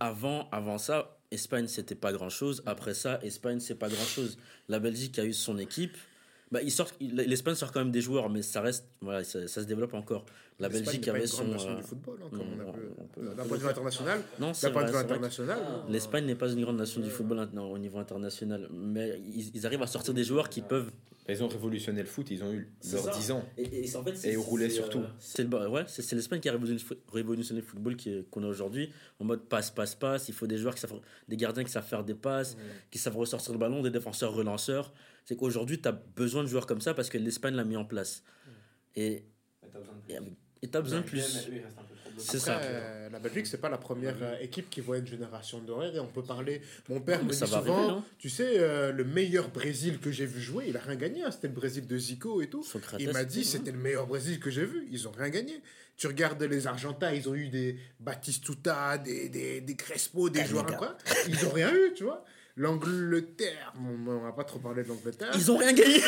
Avant, 0.00 0.48
avant 0.50 0.78
ça, 0.78 1.16
Espagne, 1.30 1.66
c'était 1.68 1.94
pas 1.94 2.12
grand 2.12 2.28
chose. 2.28 2.62
Après 2.66 2.94
ça, 2.94 3.18
Espagne, 3.22 3.60
c'est 3.60 3.74
pas 3.74 3.88
grand 3.88 4.04
chose. 4.04 4.38
La 4.68 4.78
Belgique 4.78 5.18
a 5.18 5.24
eu 5.24 5.32
son 5.32 5.58
équipe. 5.58 5.96
Bah, 6.54 6.62
ils 6.62 6.70
sortent, 6.70 6.94
l'Espagne 7.00 7.56
sort 7.56 7.72
quand 7.72 7.80
même 7.80 7.90
des 7.90 8.00
joueurs, 8.00 8.30
mais 8.30 8.40
ça 8.40 8.60
reste, 8.60 8.86
voilà, 9.00 9.24
ça, 9.24 9.48
ça 9.48 9.60
se 9.60 9.66
développe 9.66 9.92
encore. 9.92 10.24
La 10.60 10.68
Belgique 10.68 11.08
avait 11.08 11.24
une 11.24 11.26
grande 11.26 11.46
son. 11.46 11.52
nation 11.52 11.70
euh, 11.70 11.76
du 11.78 11.82
football, 11.82 12.18
hein, 12.22 12.28
non, 12.30 12.44
on 13.18 13.34
D'un 13.34 13.44
point 13.44 13.56
de 13.56 13.62
vue 13.62 13.68
international, 13.68 14.20
Non, 14.38 14.54
c'est 14.54 14.68
international. 14.68 15.20
L'Espagne 15.88 16.26
n'est 16.26 16.36
pas 16.36 16.48
une 16.52 16.60
grande 16.62 16.76
nation 16.76 17.00
du 17.00 17.10
football 17.10 17.38
maintenant, 17.38 17.66
au 17.72 17.76
niveau 17.76 17.98
international, 17.98 18.68
mais 18.72 19.20
ils, 19.26 19.50
ils 19.52 19.66
arrivent 19.66 19.82
à 19.82 19.88
sortir 19.88 20.14
des 20.14 20.22
joueurs 20.22 20.48
qui 20.48 20.62
peuvent. 20.62 20.92
Ils 21.28 21.42
ont 21.42 21.48
révolutionné 21.48 22.02
le 22.02 22.06
foot, 22.06 22.30
ils 22.30 22.44
ont 22.44 22.52
eu 22.52 22.68
leurs 22.92 23.04
ça. 23.04 23.10
10 23.10 23.30
ans. 23.32 23.44
Et, 23.56 23.84
en 23.96 24.04
fait, 24.04 24.28
Et 24.28 24.32
ils 24.34 24.38
roulaient 24.38 24.70
surtout. 24.70 25.02
C'est 25.18 25.42
le- 25.42 25.48
bah, 25.48 25.68
ouais, 25.68 25.84
c'est 25.88 26.02
c'est 26.02 26.14
l'Espagne 26.14 26.38
qui 26.38 26.48
a 26.50 26.52
révolutionné, 26.52 27.60
le 27.60 27.66
football 27.66 27.96
qu'on 28.30 28.44
a 28.44 28.46
aujourd'hui, 28.46 28.92
en 29.18 29.24
mode 29.24 29.40
passe, 29.40 29.72
passe, 29.72 29.96
passe. 29.96 30.28
Il 30.28 30.34
faut 30.34 30.46
des 30.46 30.58
joueurs 30.58 30.74
qui 30.76 30.82
savent, 30.82 31.00
des 31.26 31.36
gardiens 31.36 31.64
qui 31.64 31.72
savent 31.72 31.86
faire 31.86 32.04
des 32.04 32.14
passes, 32.14 32.56
qui 32.92 32.98
savent 32.98 33.16
ressortir 33.16 33.52
le 33.54 33.58
ballon, 33.58 33.82
des 33.82 33.90
défenseurs 33.90 34.34
relanceurs. 34.34 34.92
C'est 35.24 35.36
qu'aujourd'hui, 35.36 35.80
tu 35.80 35.88
as 35.88 35.92
besoin 35.92 36.42
de 36.42 36.48
joueurs 36.48 36.66
comme 36.66 36.80
ça 36.80 36.94
parce 36.94 37.08
que 37.08 37.18
l'Espagne 37.18 37.54
l'a 37.54 37.64
mis 37.64 37.76
en 37.76 37.84
place. 37.84 38.22
Et 38.96 39.24
et 40.62 40.68
tu 40.70 40.76
as 40.78 40.80
besoin 40.80 41.00
de 41.00 41.04
plus. 41.04 41.48
C'est 42.16 42.38
ça. 42.38 42.60
Euh, 42.60 43.10
la 43.10 43.18
Belgique, 43.18 43.46
c'est 43.46 43.60
pas 43.60 43.68
la 43.68 43.76
première 43.76 44.16
euh, 44.22 44.38
équipe 44.40 44.70
qui 44.70 44.80
voit 44.80 44.98
une 44.98 45.06
génération 45.06 45.58
dorée. 45.58 45.92
Et 45.94 45.98
on 45.98 46.06
peut 46.06 46.22
parler. 46.22 46.62
Mon 46.88 47.00
père 47.00 47.24
me 47.24 47.30
dit 47.30 47.36
souvent, 47.36 47.56
arriver, 47.88 48.00
tu 48.18 48.30
sais, 48.30 48.60
euh, 48.60 48.92
le 48.92 49.04
meilleur 49.04 49.48
Brésil 49.50 49.98
que 49.98 50.12
j'ai 50.12 50.24
vu 50.24 50.40
jouer, 50.40 50.66
il 50.68 50.76
a 50.76 50.80
rien 50.80 50.94
gagné. 50.94 51.24
hein. 51.24 51.30
C'était 51.32 51.48
le 51.48 51.54
Brésil 51.54 51.86
de 51.88 51.98
Zico 51.98 52.40
et 52.40 52.48
tout. 52.48 52.62
Socrates, 52.62 53.00
Il 53.00 53.10
m'a 53.12 53.24
dit, 53.24 53.44
c'était 53.44 53.72
le 53.72 53.78
meilleur 53.78 54.06
Brésil 54.06 54.38
que 54.38 54.48
j'ai 54.50 54.64
vu. 54.64 54.86
Ils 54.92 55.08
ont 55.08 55.10
rien 55.10 55.28
gagné. 55.28 55.60
Tu 55.96 56.06
regardes 56.06 56.42
les 56.42 56.66
Argentins, 56.68 57.12
ils 57.12 57.28
ont 57.28 57.34
eu 57.34 57.48
des 57.48 57.78
Batistuta, 57.98 58.96
des, 58.98 59.28
des, 59.28 59.60
des 59.60 59.76
Crespo, 59.76 60.30
des 60.30 60.44
joueurs 60.44 60.66
incroyables. 60.68 60.98
Ils 61.28 61.44
ont 61.46 61.50
rien 61.50 61.72
eu, 61.74 61.94
tu 61.94 62.04
vois. 62.04 62.24
L'Angleterre, 62.56 63.72
bon, 63.76 64.12
on 64.12 64.20
va 64.20 64.30
pas 64.32 64.44
trop 64.44 64.60
parler 64.60 64.84
de 64.84 64.88
l'Angleterre. 64.88 65.30
Ils 65.34 65.50
ont 65.50 65.56
rien 65.56 65.72
gagné. 65.72 65.96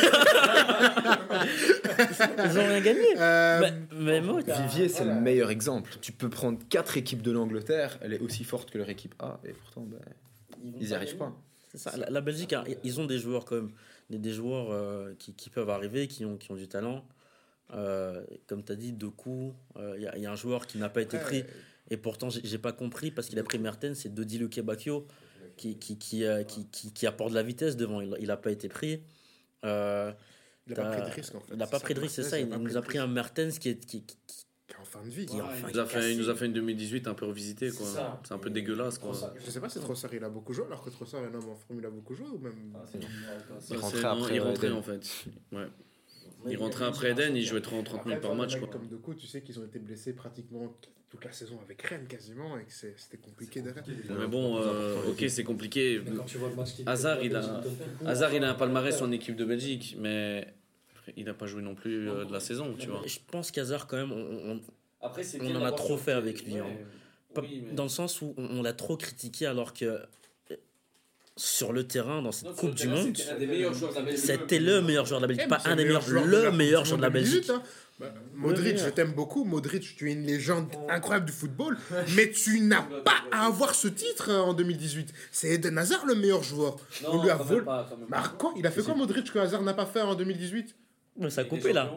Ils 2.44 2.58
ont 2.58 2.66
rien 2.66 2.80
gagné. 2.80 3.06
Euh, 3.18 3.60
mais, 3.60 3.72
mais 3.98 4.20
moi, 4.20 4.40
Vivier, 4.42 4.88
c'est 4.88 5.04
le 5.04 5.14
meilleur 5.14 5.50
exemple. 5.50 5.90
Tu 6.00 6.12
peux 6.12 6.30
prendre 6.30 6.58
quatre 6.68 6.96
équipes 6.96 7.22
de 7.22 7.32
l'Angleterre, 7.32 7.98
elle 8.00 8.12
est 8.12 8.20
aussi 8.20 8.44
forte 8.44 8.70
que 8.70 8.78
leur 8.78 8.88
équipe 8.88 9.14
A, 9.18 9.40
et 9.44 9.52
pourtant, 9.52 9.82
ben, 9.82 9.98
ils 10.62 10.86
n'y 10.86 10.92
arrivent 10.92 11.16
pas. 11.16 11.34
C'est 11.72 11.78
ça. 11.78 11.96
La, 11.96 12.10
la 12.10 12.20
Belgique, 12.20 12.52
a- 12.52 12.64
ils 12.84 13.00
ont 13.00 13.06
des 13.06 13.18
joueurs 13.18 13.44
quand 13.44 13.56
même, 13.56 13.72
des, 14.10 14.18
des 14.18 14.32
joueurs 14.32 14.70
euh, 14.70 15.14
qui, 15.18 15.34
qui 15.34 15.50
peuvent 15.50 15.70
arriver, 15.70 16.06
qui 16.06 16.24
ont, 16.24 16.36
qui 16.36 16.50
ont 16.52 16.56
du 16.56 16.68
talent. 16.68 17.04
Euh, 17.74 18.22
comme 18.46 18.62
tu 18.62 18.70
as 18.70 18.76
dit, 18.76 18.92
Doku, 18.92 19.52
il 19.96 20.02
y, 20.02 20.06
a- 20.06 20.16
y 20.16 20.26
a 20.26 20.30
un 20.30 20.36
joueur 20.36 20.66
qui 20.68 20.78
n'a 20.78 20.88
pas 20.88 21.02
été 21.02 21.18
pris, 21.18 21.44
et 21.90 21.96
pourtant 21.96 22.28
j'ai 22.30 22.58
pas 22.58 22.72
compris 22.72 23.10
parce 23.10 23.28
qu'il 23.28 23.38
a 23.40 23.42
pris 23.42 23.58
Mertens, 23.58 23.94
c'est 23.94 24.14
Dodi 24.14 24.38
Luke 24.38 24.60
Bacchio 24.60 25.06
qui, 25.56 25.78
qui, 25.78 25.98
qui, 25.98 26.24
euh, 26.24 26.44
qui, 26.44 26.66
qui, 26.68 26.92
qui 26.92 27.06
apporte 27.06 27.30
de 27.30 27.34
la 27.36 27.42
vitesse 27.42 27.76
devant, 27.76 28.00
il 28.00 28.26
n'a 28.26 28.36
pas 28.36 28.50
été 28.50 28.68
pris. 28.68 29.02
Euh, 29.64 30.12
il 30.66 30.72
a 30.72 30.76
pas 30.76 30.90
pris 30.90 31.00
de 31.10 31.14
risque, 31.14 31.34
en 31.34 31.40
fait. 31.40 31.52
il 31.52 31.58
n'a 31.58 31.66
pas 31.66 31.80
pris 31.80 31.94
de 31.94 32.00
risque, 32.00 32.14
c'est 32.16 32.22
ça, 32.22 32.38
il, 32.38 32.48
nous 32.48 32.76
a 32.76 32.82
pris 32.82 32.98
un 32.98 33.06
Mertens 33.06 33.58
qui 33.58 33.70
est. 33.70 33.84
Qui, 33.86 34.02
qui- 34.02 34.16
Qui 34.68 34.74
est 34.74 34.80
en 34.80 34.84
fin 34.84 35.00
de 35.02 35.08
vie. 35.08 35.26
Il 35.30 35.36
nous, 35.36 35.44
a 35.78 35.86
fait, 35.86 36.12
il 36.12 36.18
nous 36.18 36.28
a 36.28 36.32
cassé. 36.32 36.38
fait 36.40 36.46
une 36.46 36.52
2018 36.54 37.06
un 37.06 37.14
peu 37.14 37.24
revisité, 37.26 37.70
quoi. 37.70 37.86
C'est 38.24 38.34
un 38.34 38.38
peu 38.38 38.50
dégueulasse, 38.50 38.98
quoi. 38.98 39.12
Je 39.44 39.50
sais 39.50 39.60
pas 39.60 39.68
si 39.68 39.78
Trossard 39.78 40.12
il 40.12 40.24
a 40.24 40.28
beaucoup 40.28 40.52
joué, 40.52 40.66
alors 40.66 40.82
que 40.82 40.90
Trossard 40.90 41.22
est 41.22 41.28
un 41.28 41.34
homme 41.34 41.50
en 41.50 41.54
forme, 41.54 41.78
il 41.78 41.86
a 41.86 41.90
beaucoup 41.90 42.14
joué 42.14 42.26
ou 42.26 42.38
même. 42.38 42.52
Bah, 42.72 42.84
Il 43.70 43.76
rentrait 43.76 44.04
après 44.04 44.34
Il 44.34 44.40
rentrait, 44.40 44.70
en 44.70 44.82
fait. 44.82 45.02
Ouais. 45.52 45.68
Il 46.48 46.56
rentrait 46.58 46.84
après 46.84 47.10
Eden, 47.10 47.36
il 47.36 47.44
jouait 47.44 47.60
30, 47.60 47.84
30 47.86 47.98
Après, 48.00 48.08
minutes 48.10 48.22
par 48.22 48.30
toi, 48.32 48.38
match, 48.44 48.58
quoi. 48.58 48.68
Comme 48.68 48.86
Doku, 48.88 49.14
tu 49.14 49.26
sais 49.26 49.42
qu'ils 49.42 49.58
ont 49.58 49.64
été 49.64 49.78
blessés 49.78 50.12
pratiquement 50.12 50.72
toute 51.10 51.24
la 51.24 51.32
saison 51.32 51.58
avec 51.64 51.80
Rennes 51.82 52.06
quasiment 52.08 52.58
et 52.58 52.64
que 52.64 52.72
c'était 52.72 53.16
compliqué 53.16 53.62
derrière. 53.62 53.84
Mais 54.10 54.26
bon, 54.26 54.58
euh, 54.58 55.10
ok, 55.10 55.24
c'est 55.28 55.44
compliqué. 55.44 56.00
Mais 56.04 56.12
quand 56.16 56.24
tu 56.24 56.38
vois 56.38 56.48
le 56.50 56.54
match 56.56 56.74
qu'il 56.74 56.88
Hazard, 56.88 57.22
il 57.22 57.34
a- 57.36 57.62
Hazard, 58.04 58.34
il 58.34 58.44
a 58.44 58.50
un 58.50 58.54
palmarès 58.54 59.00
en 59.02 59.10
équipe 59.12 59.36
de 59.36 59.44
Belgique, 59.44 59.96
mais 59.98 60.46
il 61.16 61.24
n'a 61.24 61.34
pas 61.34 61.46
joué 61.46 61.62
non 61.62 61.74
plus 61.74 62.08
euh, 62.08 62.24
de 62.24 62.32
la 62.32 62.40
saison, 62.40 62.74
tu 62.78 62.88
vois. 62.88 63.02
Je 63.06 63.18
pense 63.30 63.50
qu'Hazard, 63.50 63.86
quand 63.86 63.96
même, 63.96 64.12
on, 64.12 64.52
on- 64.52 64.60
Après, 65.00 65.22
on 65.40 65.54
en 65.54 65.64
a 65.64 65.72
trop 65.72 65.96
fait 65.96 66.12
avec 66.12 66.44
lui. 66.44 66.58
hein. 66.58 66.66
Dans 67.72 67.82
le 67.82 67.88
sens 67.90 68.22
où 68.22 68.34
on, 68.38 68.58
on 68.58 68.62
l'a 68.62 68.72
trop 68.72 68.96
critiqué 68.96 69.46
alors 69.46 69.74
que 69.74 70.00
sur 71.36 71.72
le 71.72 71.86
terrain, 71.86 72.22
dans 72.22 72.32
cette 72.32 72.54
Coupe 72.56 72.74
du 72.74 72.88
Monde, 72.88 73.16
c'était 73.16 74.58
le 74.58 74.80
meilleur 74.80 75.04
joueur 75.06 75.20
de 75.20 75.26
la 75.26 75.28
Belgique. 75.28 75.48
Pas 75.48 75.60
un 75.66 75.76
des 75.76 75.84
meilleurs, 75.84 76.08
le 76.08 76.50
meilleur 76.52 76.84
joueur 76.84 76.98
de 76.98 77.02
la 77.02 77.10
Monde 77.10 77.18
2018, 77.20 77.34
Belgique. 77.34 77.50
hein. 77.50 77.62
Bah, 77.98 78.12
Modric, 78.34 78.76
je 78.78 78.88
t'aime 78.90 79.12
beaucoup. 79.12 79.44
Modric, 79.44 79.96
tu 79.96 80.10
es 80.10 80.12
une 80.12 80.26
légende 80.26 80.68
incroyable 80.88 81.26
du 81.26 81.32
football, 81.32 81.78
mais 82.14 82.30
tu 82.30 82.60
n'as 82.60 82.82
pas 83.04 83.16
à 83.30 83.46
avoir 83.46 83.74
ce 83.74 83.88
titre 83.88 84.30
euh, 84.30 84.40
en 84.40 84.52
2018. 84.52 85.12
C'est 85.30 85.48
Eden 85.48 85.78
Hazard 85.78 86.04
le 86.04 86.14
meilleur 86.14 86.42
joueur. 86.42 86.76
On 87.06 87.22
lui 87.22 87.30
a 87.30 87.36
volé. 87.36 87.62
Bah, 88.08 88.34
quoi 88.38 88.52
Il 88.56 88.66
a 88.66 88.70
fait 88.70 88.82
quoi 88.82 88.94
Modric 88.94 89.32
que 89.32 89.38
Hazard 89.38 89.62
n'a 89.62 89.72
pas 89.74 89.86
fait 89.86 90.02
en 90.02 90.14
2018 90.14 90.74
Mais 91.18 91.30
ça 91.30 91.42
a 91.42 91.44
coupé 91.44 91.72
là. 91.72 91.90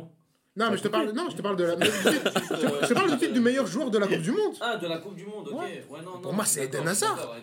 Non, 0.60 0.72
mais 0.72 0.78
je 0.78 0.84
te 0.84 0.88
parle, 0.90 1.12
non, 1.14 1.30
je 1.30 1.36
te 1.38 1.42
parle 1.42 1.56
de 1.56 1.64
la. 1.64 1.74
je 1.80 2.88
te- 2.88 2.94
parle 2.94 3.12
du 3.12 3.18
titre 3.18 3.34
du 3.34 3.40
meilleur 3.40 3.66
joueur 3.66 3.90
de 3.90 3.98
la 3.98 4.08
Coupe 4.08 4.22
du 4.22 4.32
Monde. 4.32 4.56
Ah, 4.60 4.76
de 4.76 4.88
la 4.88 4.98
Coupe 4.98 5.16
du 5.16 5.26
Monde, 5.26 5.48
ok. 5.48 5.58
Ouais. 5.60 5.86
Ouais, 5.90 6.02
non, 6.04 6.16
non, 6.16 6.20
Pour 6.20 6.34
moi, 6.34 6.44
c'est 6.46 6.66
Eden 6.66 6.86
Hazard. 6.88 7.34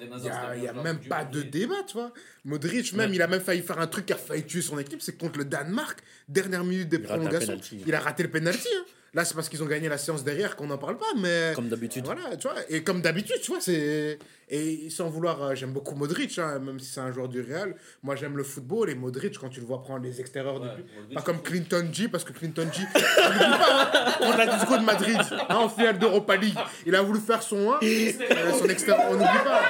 Il 0.55 0.61
n'y 0.61 0.69
a, 0.69 0.73
même 0.75 0.99
pas 1.09 1.25
de 1.25 1.41
débat, 1.43 1.83
tu 1.87 1.95
vois. 1.95 2.13
Modric, 2.45 2.93
même, 2.93 3.15
il 3.15 3.23
a 3.23 3.27
même 3.27 3.41
failli 3.41 3.63
faire 3.63 3.79
un 3.81 3.87
truc 3.87 4.07
qui 4.07 4.13
a 4.13 4.17
failli 4.17 4.45
tuer 4.45 4.61
son 4.61 4.79
équipe, 4.79 5.01
c'est 5.01 5.17
contre 5.17 5.39
le 5.39 5.47
Danemark, 5.47 5.99
dernière 6.29 6.63
minute 6.63 6.89
des 6.91 6.99
prolongations. 6.99 7.47
penalty. 7.55 7.83
Il 7.87 7.95
a 7.95 8.01
raté 8.01 8.23
le 8.23 8.31
penalty. 8.31 8.69
Hein. 9.17 9.21
Là, 9.21 9.25
c'est 9.25 9.35
parce 9.35 9.49
qu'ils 9.49 9.63
ont 9.63 9.67
gagné 9.67 9.89
la 9.89 9.99
séance 9.99 10.23
derrière 10.25 10.57
qu'on 10.57 10.67
n'en 10.67 10.79
parle 10.79 10.99
pas, 10.99 11.07
mais. 11.19 11.53
Comme 11.55 11.69
d'habitude. 11.69 12.05
Voilà, 12.05 12.37
tu 12.37 12.49
vois. 12.49 12.57
Et 12.69 12.83
comme 12.83 13.01
d'habitude, 13.01 13.41
tu 13.43 13.51
vois, 13.51 13.61
c'est. 13.61 14.19
Et 14.49 14.91
sans 14.91 15.09
vouloir. 15.09 15.43
euh, 15.43 15.55
j'aime 15.57 15.73
beaucoup 15.73 15.97
Modric, 15.97 16.39
hein, 16.39 16.61
même 16.61 16.79
si 16.79 16.93
c'est 16.93 17.01
un 17.01 17.11
joueur 17.11 17.29
du 17.29 17.41
Real. 17.41 17.75
Moi, 18.03 18.15
j'aime 18.15 18.37
le 18.37 18.45
football 18.45 18.91
et 18.91 18.95
Modric, 18.95 19.37
quand 19.39 19.49
tu 19.49 19.61
le 19.61 19.67
vois 19.67 19.83
prendre 19.83 20.05
les 20.05 20.21
extérieurs 20.21 20.61
Ouais, 20.61 21.15
Pas 21.15 21.23
comme 21.23 21.43
Clinton 21.43 21.89
G, 21.93 22.09
parce 22.09 22.23
que 22.23 22.33
Clinton 22.33 22.69
G, 22.73 22.83
on 22.95 23.29
n'oublie 23.33 23.39
pas, 23.59 23.91
hein, 23.93 24.13
contre 24.19 24.39
l'Atlético 24.39 24.79
de 24.79 24.85
Madrid, 24.85 25.19
hein, 25.49 25.57
en 25.57 25.69
finale 25.69 25.99
d'Europa 25.99 26.37
League. 26.37 26.59
Il 26.87 26.95
a 26.95 27.03
voulu 27.03 27.19
faire 27.19 27.43
son 27.43 27.73
1, 27.73 27.79
euh, 27.83 28.13
son 28.59 28.69
extérieur, 28.69 29.07
on 29.11 29.15
n'oublie 29.15 29.25
pas. 29.45 29.63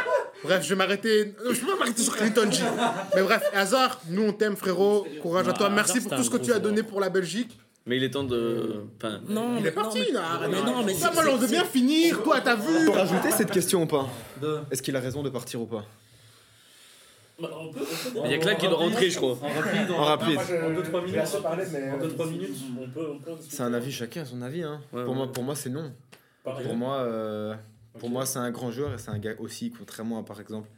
Bref, 0.44 0.62
je 0.62 0.68
vais 0.68 0.74
m'arrêter. 0.74 1.34
Je 1.50 1.58
peux 1.60 1.66
pas 1.68 1.76
m'arrêter 1.78 2.02
sur 2.02 2.16
Clinton 2.16 2.50
G. 2.50 2.62
Mais 3.14 3.22
bref, 3.22 3.42
Hazard, 3.54 4.00
nous 4.10 4.24
on 4.24 4.32
t'aime 4.32 4.56
frérot. 4.56 5.06
Courage 5.22 5.48
à 5.48 5.52
toi. 5.52 5.66
Hazard, 5.66 5.74
Merci 5.76 6.00
pour 6.02 6.14
tout 6.14 6.22
ce 6.22 6.30
que 6.30 6.36
tu 6.36 6.52
as 6.52 6.58
donné 6.58 6.82
pour 6.82 7.00
la 7.00 7.08
Belgique. 7.08 7.58
Mais 7.86 7.96
il 7.98 8.04
est 8.04 8.10
temps 8.10 8.24
de. 8.24 8.82
Enfin, 8.96 9.20
Non, 9.28 9.56
Il 9.58 9.66
est 9.66 9.70
parti, 9.70 9.98
non, 10.00 10.04
mais- 10.08 10.12
là. 10.12 10.48
mais 10.50 10.62
non, 10.62 10.82
mais 10.84 10.94
Ça, 10.94 11.12
moi, 11.12 11.22
on 11.30 11.36
veut 11.36 11.46
bien 11.46 11.64
finir. 11.64 12.20
Toi, 12.22 12.40
t'as 12.40 12.56
vu 12.56 12.84
Pour 12.86 12.96
rajouter 12.96 13.30
cette 13.30 13.50
question 13.52 13.82
ou 13.82 13.86
pas 13.86 14.08
De- 14.42 14.58
Est-ce 14.70 14.82
qu'il 14.82 14.96
a 14.96 15.00
raison 15.00 15.22
de 15.22 15.30
partir 15.30 15.60
ou 15.60 15.66
pas 15.66 15.84
Bah, 17.40 17.48
on 17.60 17.68
peut- 17.70 17.80
on 17.80 18.10
peut- 18.12 18.20
il 18.24 18.30
y 18.30 18.34
a 18.34 18.38
que 18.38 18.46
là 18.46 18.54
qui 18.54 18.66
doit 18.66 18.78
rentrer, 18.78 19.10
je 19.10 19.16
crois. 19.18 19.38
En 19.42 19.48
rapide, 19.48 19.90
En 19.90 20.04
rapide. 20.04 20.38
En 20.64 20.70
2-3 20.70 21.00
minutes. 21.02 21.20
En 21.20 21.98
2-3 21.98 22.26
minutes. 22.30 22.56
On 22.80 22.88
peut, 22.88 23.06
peut. 23.24 23.30
C'est 23.48 23.62
un 23.62 23.74
avis, 23.74 23.92
chacun 23.92 24.22
a 24.22 24.24
son 24.24 24.40
avis. 24.42 24.62
Hein. 24.62 24.80
Ouais, 24.92 25.04
pour, 25.04 25.12
ouais. 25.12 25.18
Moi, 25.18 25.32
pour 25.32 25.44
moi, 25.44 25.54
c'est 25.54 25.68
non. 25.70 25.92
Pareil. 26.42 26.66
Pour 26.66 26.76
moi, 26.76 26.96
euh, 26.98 27.54
pour 27.98 28.08
moi 28.08 28.24
c'est 28.24 28.38
un 28.38 28.50
grand 28.52 28.70
joueur 28.70 28.94
et 28.94 28.98
c'est 28.98 29.10
un 29.10 29.18
gars 29.18 29.34
aussi, 29.38 29.70
contrairement 29.76 30.18
à 30.20 30.22
par 30.22 30.40
exemple 30.40 30.68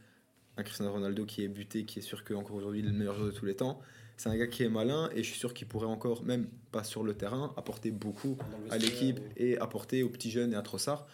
un 0.56 0.62
Cristiano 0.62 0.90
Ronaldo 0.92 1.24
qui 1.26 1.44
est 1.44 1.48
buté, 1.48 1.84
qui 1.84 1.98
est 1.98 2.02
sûr 2.02 2.24
qu'encore 2.24 2.56
aujourd'hui 2.56 2.80
il 2.80 2.86
est 2.86 2.90
le 2.90 2.94
meilleur 2.96 3.14
joueur 3.14 3.26
de 3.26 3.32
tous 3.32 3.44
les 3.44 3.54
temps. 3.54 3.78
C'est 4.18 4.28
un 4.28 4.36
gars 4.36 4.48
qui 4.48 4.64
est 4.64 4.68
malin 4.68 5.08
et 5.14 5.22
je 5.22 5.30
suis 5.30 5.38
sûr 5.38 5.54
qu'il 5.54 5.68
pourrait 5.68 5.86
encore, 5.86 6.24
même 6.24 6.48
pas 6.72 6.82
sur 6.82 7.04
le 7.04 7.14
terrain, 7.14 7.54
apporter 7.56 7.92
beaucoup 7.92 8.36
à 8.68 8.76
l'équipe 8.76 9.20
et 9.36 9.56
apporter 9.58 10.02
aux 10.02 10.08
petits 10.08 10.30
jeunes 10.30 10.52
et 10.52 10.56
à 10.56 10.62
Trossard. 10.62 11.06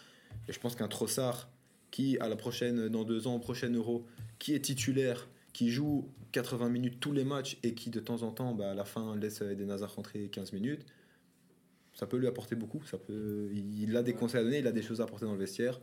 Et 0.49 0.53
je 0.53 0.59
pense 0.59 0.75
qu'un 0.75 0.89
Trossard 0.89 1.51
qui, 1.91 2.19
à 2.19 2.29
la 2.29 2.37
prochaine, 2.37 2.89
dans 2.89 3.05
deux 3.05 3.27
ans, 3.27 3.37
au 3.37 3.39
prochain 3.39 3.71
Euro, 3.71 4.07
qui 4.39 4.55
est 4.55 4.61
titulaire, 4.61 5.29
qui 5.53 5.71
joue 5.71 6.09
80 6.33 6.71
minutes 6.71 6.99
tous 6.99 7.13
les 7.13 7.25
matchs 7.25 7.59
et 7.63 7.75
qui 7.75 7.91
de 7.91 8.01
temps 8.01 8.23
en 8.23 8.31
temps, 8.31 8.55
bah, 8.55 8.71
à 8.71 8.75
la 8.75 8.87
fin, 8.87 9.15
laisse 9.17 9.43
Eden 9.43 9.71
Hazard 9.71 9.95
rentrer 9.95 10.29
15 10.29 10.55
minutes, 10.55 10.87
ça 11.93 12.07
peut 12.07 12.17
lui 12.17 12.27
apporter 12.27 12.57
beaucoup. 12.57 12.83
Ça 12.85 12.97
peut, 12.97 13.51
il 13.53 13.97
a 13.97 14.03
des 14.03 14.15
conseils 14.15 14.41
à 14.41 14.45
donner, 14.45 14.59
il 14.59 14.67
a 14.67 14.73
des 14.73 14.83
choses 14.83 15.01
à 15.03 15.05
apporter 15.05 15.27
dans 15.27 15.35
le 15.35 15.39
vestiaire. 15.39 15.79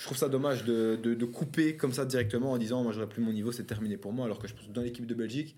Je 0.00 0.06
trouve 0.06 0.16
ça 0.16 0.30
dommage 0.30 0.64
de, 0.64 0.98
de- 1.02 1.12
de 1.12 1.24
couper 1.26 1.76
comme 1.76 1.92
ça 1.92 2.06
directement 2.06 2.52
en 2.52 2.56
disant 2.58 2.82
moi 2.82 2.90
j'aurais 2.92 3.06
plus 3.08 3.20
mon 3.22 3.34
niveau, 3.34 3.52
c'est 3.52 3.64
terminé 3.64 3.98
pour 3.98 4.14
moi. 4.14 4.24
Alors 4.24 4.38
que 4.38 4.48
je 4.48 4.54
pense 4.54 4.66
que 4.66 4.72
dans 4.72 4.80
l'équipe 4.80 5.04
de 5.04 5.12
Belgique, 5.14 5.54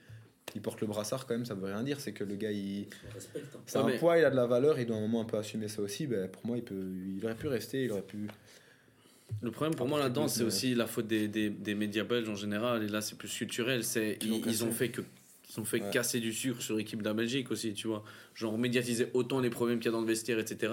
il 0.57 0.61
porte 0.61 0.81
le 0.81 0.89
brassard 0.89 1.27
quand 1.29 1.35
même, 1.35 1.45
ça 1.45 1.55
veut 1.55 1.67
rien 1.67 1.85
dire. 1.85 2.01
C'est 2.01 2.13
que 2.13 2.25
le 2.25 2.35
gars, 2.35 2.51
il, 2.51 2.87
hein. 2.91 3.19
c'est 3.67 3.79
Ouais, 3.79 3.85
un 3.85 3.87
mais- 3.87 3.99
poids, 3.99 4.19
il 4.19 4.25
a 4.25 4.31
de 4.31 4.35
la 4.35 4.47
valeur, 4.47 4.81
il 4.81 4.87
doit 4.87 4.97
à 4.97 4.99
un 4.99 5.03
moment 5.03 5.21
un 5.21 5.25
peu 5.27 5.37
assumer 5.39 5.69
ça 5.69 5.81
aussi. 5.81 6.09
Ben, 6.09 6.29
pour 6.29 6.45
moi, 6.45 6.57
il, 6.57 6.65
peut, 6.65 6.75
il 6.75 7.25
aurait 7.25 7.37
pu 7.37 7.47
rester, 7.47 7.85
il 7.85 7.93
aurait 7.93 8.03
pu. 8.03 8.27
Le 9.43 9.51
problème 9.53 9.77
pour 9.77 9.87
moi 9.87 10.01
là-dedans, 10.01 10.27
c'est 10.27 10.41
mais- 10.41 10.47
aussi 10.49 10.75
la 10.75 10.87
faute 10.89 11.07
des, 11.07 11.29
des, 11.29 11.49
des 11.49 11.75
médias 11.77 12.03
belges 12.05 12.29
en 12.29 12.35
général. 12.35 12.83
Et 12.83 12.89
là, 12.89 13.01
c'est 13.01 13.17
plus 13.17 13.33
culturel. 13.33 13.85
C'est 13.85 14.19
ils, 14.23 14.43
ils 14.47 14.65
ont 14.65 14.73
fait 14.73 14.89
que 14.89 15.03
ils 15.55 15.61
ont 15.61 15.65
fait 15.65 15.81
Ouais. 15.83 15.91
casser 15.91 16.19
du 16.19 16.33
sucre 16.33 16.61
sur 16.63 16.77
l'équipe 16.77 16.99
de 17.01 17.05
la 17.09 17.15
Belgique 17.15 17.51
aussi, 17.53 17.75
tu 17.75 17.87
vois. 17.87 18.03
Genre 18.35 18.59
médiatiser 18.59 19.07
autant 19.15 19.39
les 19.39 19.51
problèmes 19.51 19.79
qu'il 19.79 19.87
y 19.87 19.89
a 19.89 19.93
dans 19.93 20.01
le 20.01 20.07
vestiaire, 20.07 20.39
etc. 20.39 20.73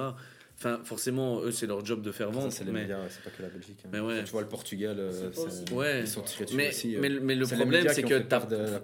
Enfin, 0.62 0.82
forcément, 0.84 1.40
eux, 1.42 1.52
c'est 1.52 1.68
leur 1.68 1.86
job 1.86 2.02
de 2.02 2.12
faire 2.12 2.28
Ça, 2.28 2.34
vendre. 2.34 2.52
c'est 2.52 2.66
les 2.66 2.72
mais, 2.74 2.82
médias, 2.82 2.98
c'est 3.08 3.24
pas 3.24 3.30
que 3.30 3.42
la 3.42 3.48
Belgique. 3.48 3.78
hein. 3.86 3.90
Mais 3.94 4.02
ouais. 4.02 4.26
Tu 4.26 4.32
vois 4.32 4.42
le 4.42 4.48
Portugal, 4.50 4.98
euh. 5.00 5.32
Ouais. 5.72 6.02
ils 6.02 6.08
sont 6.08 6.22
tirés 6.22 6.44
dessus 6.44 6.58
mais, 6.58 6.68
aussi. 6.68 6.96
euh. 6.98 7.00
mais, 7.02 7.10
mais 7.10 7.36
le 7.36 7.46
problème, 7.46 7.88
c'est 7.94 8.04
que 8.04 8.16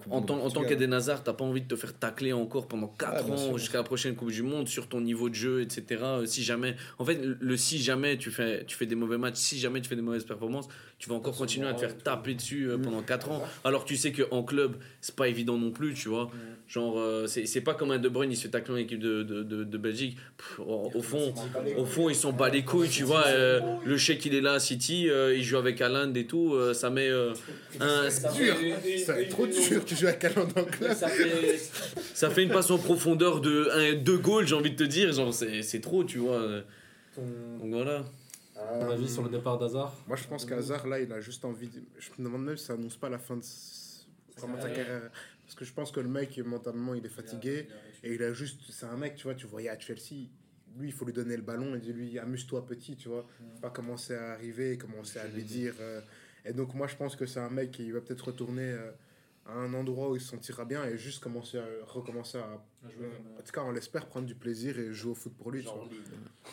en 0.10 0.16
Monde 0.16 0.26
tant, 0.26 0.40
en 0.42 0.50
tant 0.50 0.64
qu'Eden 0.64 0.94
Hazard, 0.94 1.22
t'as 1.22 1.34
pas 1.34 1.44
envie 1.44 1.62
de 1.62 1.68
te 1.68 1.76
faire 1.76 1.94
tacler 1.94 2.32
encore 2.32 2.70
pendant 2.70 2.88
4 2.88 3.12
Ah, 3.18 3.24
bien 3.24 3.36
ans 3.36 3.58
jusqu'à 3.58 3.80
la 3.80 3.84
prochaine 3.84 4.16
Coupe 4.16 4.32
du 4.32 4.42
Monde 4.42 4.70
sur 4.70 4.88
ton 4.88 5.02
niveau 5.02 5.28
de 5.30 5.36
jeu, 5.36 5.62
etc. 5.64 5.84
Euh, 6.02 6.26
Si 6.26 6.44
jamais, 6.44 6.78
en 6.98 7.04
fait, 7.04 7.20
le 7.22 7.58
si 7.58 7.80
jamais 7.84 8.18
tu 8.18 8.32
fais, 8.32 8.64
tu 8.66 8.78
fais 8.78 8.86
des 8.86 8.96
mauvais 8.96 9.18
matchs, 9.18 9.36
si 9.36 9.60
jamais 9.60 9.82
tu 9.82 9.90
fais 9.90 9.98
des 9.98 10.02
mauvaises 10.02 10.24
performances, 10.24 10.70
tu 10.98 11.10
vas 11.10 11.16
encore 11.16 11.36
continuer 11.36 11.68
à 11.68 11.74
te 11.74 11.82
faire 11.82 11.98
taper 11.98 12.36
dessus 12.36 12.70
euh, 12.70 12.78
pendant 12.78 13.02
4 13.02 13.32
ans. 13.32 13.44
Alors 13.66 13.84
que 13.84 13.90
tu 13.90 13.98
sais 13.98 14.14
qu'en 14.14 14.44
club, 14.44 14.78
c'est 15.02 15.16
pas 15.16 15.28
évident 15.28 15.58
non 15.58 15.72
plus, 15.72 15.94
tu 15.94 16.08
vois. 16.08 16.32
Genre, 16.68 16.98
euh, 17.00 17.28
c'est 17.28 17.46
c'est 17.46 17.62
pas 17.62 17.76
comme 17.76 17.92
un 17.92 18.00
De 18.00 18.10
Bruyne, 18.10 18.32
il 18.32 18.36
se 18.36 18.42
fait 18.44 18.50
tacler 18.50 18.74
en 18.74 18.78
équipe 18.78 19.00
de, 19.00 19.22
de, 19.22 19.44
de, 19.44 19.64
de 19.64 19.78
Belgique. 19.78 20.18
Pff, 20.38 20.60
au, 20.60 20.92
au 20.96 21.02
fond, 21.04 21.32
au 21.78 21.86
fond, 21.86 22.10
ils 22.10 22.16
s'en 22.16 22.32
bat 22.34 22.50
les 22.50 22.64
couilles, 22.66 22.90
tu 22.90 23.04
vois. 23.04 23.28
euh, 23.28 23.60
le 23.86 23.98
chèque, 23.98 24.26
il 24.26 24.34
est 24.34 24.42
là 24.42 24.54
à 24.54 24.60
City, 24.60 25.08
euh, 25.10 25.36
il 25.36 25.44
joue 25.44 25.58
avec 25.58 25.80
Haaland 25.80 26.12
et 26.16 26.26
tout. 26.26 26.56
euh, 26.56 26.74
ça 26.74 26.90
met 26.90 27.08
euh, 27.08 27.34
un, 27.80 28.10
C'est 28.10 28.34
dur. 28.34 28.56
C'est 29.06 29.30
trop 29.30 29.46
dur. 29.46 29.86
Tu 29.86 29.96
joues 29.96 30.08
à 30.08 30.14
Caland 30.14 30.46
dans 30.56 30.62
le 30.62 30.68
club. 30.68 30.94
Ça 30.94 31.08
fait- 31.08 31.60
ça 32.16 32.30
fait 32.32 32.42
une 32.44 32.50
passe 32.50 32.72
en 32.72 32.80
profondeur 32.80 33.42
de 33.42 33.70
un, 33.72 33.94
deux 33.96 34.18
goals, 34.18 34.48
j'ai 34.48 34.56
envie 34.56 34.72
de 34.72 34.76
te 34.78 34.84
dire. 34.90 35.12
Genre, 35.14 35.32
c'est 35.34 35.62
c'est 35.62 35.82
trop, 35.82 36.04
tu 36.04 36.18
vois. 36.18 36.42
Donc 37.16 37.72
voilà. 37.74 38.04
ton 38.56 38.90
avis 38.90 39.08
sur 39.08 39.22
le 39.22 39.30
départ 39.30 39.60
d'Hazard? 39.60 39.94
Moi, 40.08 40.18
je 40.18 40.24
pense 40.28 40.46
qu'Hazard, 40.46 40.88
là, 40.88 41.00
il 41.00 41.12
a 41.14 41.22
juste 41.22 41.46
envie. 41.46 41.68
De... 41.68 41.82
Je 42.00 42.10
me 42.18 42.26
demande 42.26 42.44
même 42.46 42.58
si 42.58 42.66
ça 42.66 42.74
annonce 42.74 42.98
pas 42.98 43.10
la 43.10 43.20
fin 43.20 43.36
de 43.38 43.44
sa 43.44 44.48
carrière. 44.70 45.12
Parce 45.46 45.56
que 45.56 45.66
je 45.66 45.74
pense 45.74 45.92
que 45.92 46.00
le 46.00 46.10
mec, 46.10 46.38
mentalement, 46.40 46.94
il 46.96 47.06
est 47.06 47.10
fatigué. 47.10 47.68
Et 48.04 48.14
il 48.16 48.24
a 48.24 48.34
juste. 48.34 48.62
C'est 48.72 48.86
un 48.86 48.98
mec, 48.98 49.16
tu 49.16 49.24
vois, 49.24 49.36
tu 49.36 49.46
voyais 49.48 49.70
à 49.70 49.80
Chelsea. 49.80 50.28
Lui, 50.78 50.90
il 50.90 50.92
faut 50.94 51.06
lui 51.06 51.14
donner 51.14 51.38
le 51.38 51.44
ballon 51.44 51.76
et 51.76 51.80
dire 51.80 51.96
lui, 51.96 52.20
amuse-toi 52.20 52.66
petit, 52.66 52.98
tu 52.98 53.08
vois. 53.10 53.26
Pas 53.62 53.70
commencer 53.70 54.14
à 54.16 54.34
arriver 54.34 54.78
commencer 54.78 55.20
à 55.20 55.28
lui 55.28 55.44
dire. 55.44 55.74
euh, 55.80 56.02
Et 56.46 56.54
donc, 56.54 56.74
moi, 56.74 56.88
je 56.88 56.96
pense 56.96 57.16
que 57.16 57.26
c'est 57.26 57.40
un 57.40 57.50
mec 57.50 57.72
qui 57.72 57.90
va 57.92 58.02
peut-être 58.02 58.26
retourner 58.28 58.72
euh, 58.72 58.92
à 59.46 59.54
un 59.54 59.74
endroit 59.74 60.10
où 60.12 60.16
il 60.16 60.22
se 60.22 60.30
sentira 60.30 60.66
bien 60.66 60.84
et 60.86 60.98
juste 60.98 61.22
commencer 61.24 61.58
à 61.60 61.66
recommencer 61.86 62.38
à. 62.40 62.66
En 63.40 63.42
tout 63.44 63.52
cas, 63.52 63.62
on 63.64 63.72
l'espère 63.72 64.08
prendre 64.08 64.26
du 64.28 64.36
plaisir 64.36 64.78
et 64.80 64.94
jouer 64.94 65.12
au 65.12 65.16
foot 65.16 65.34
pour 65.38 65.52
lui, 65.52 65.62
tu 65.64 65.70
vois. 65.70 65.84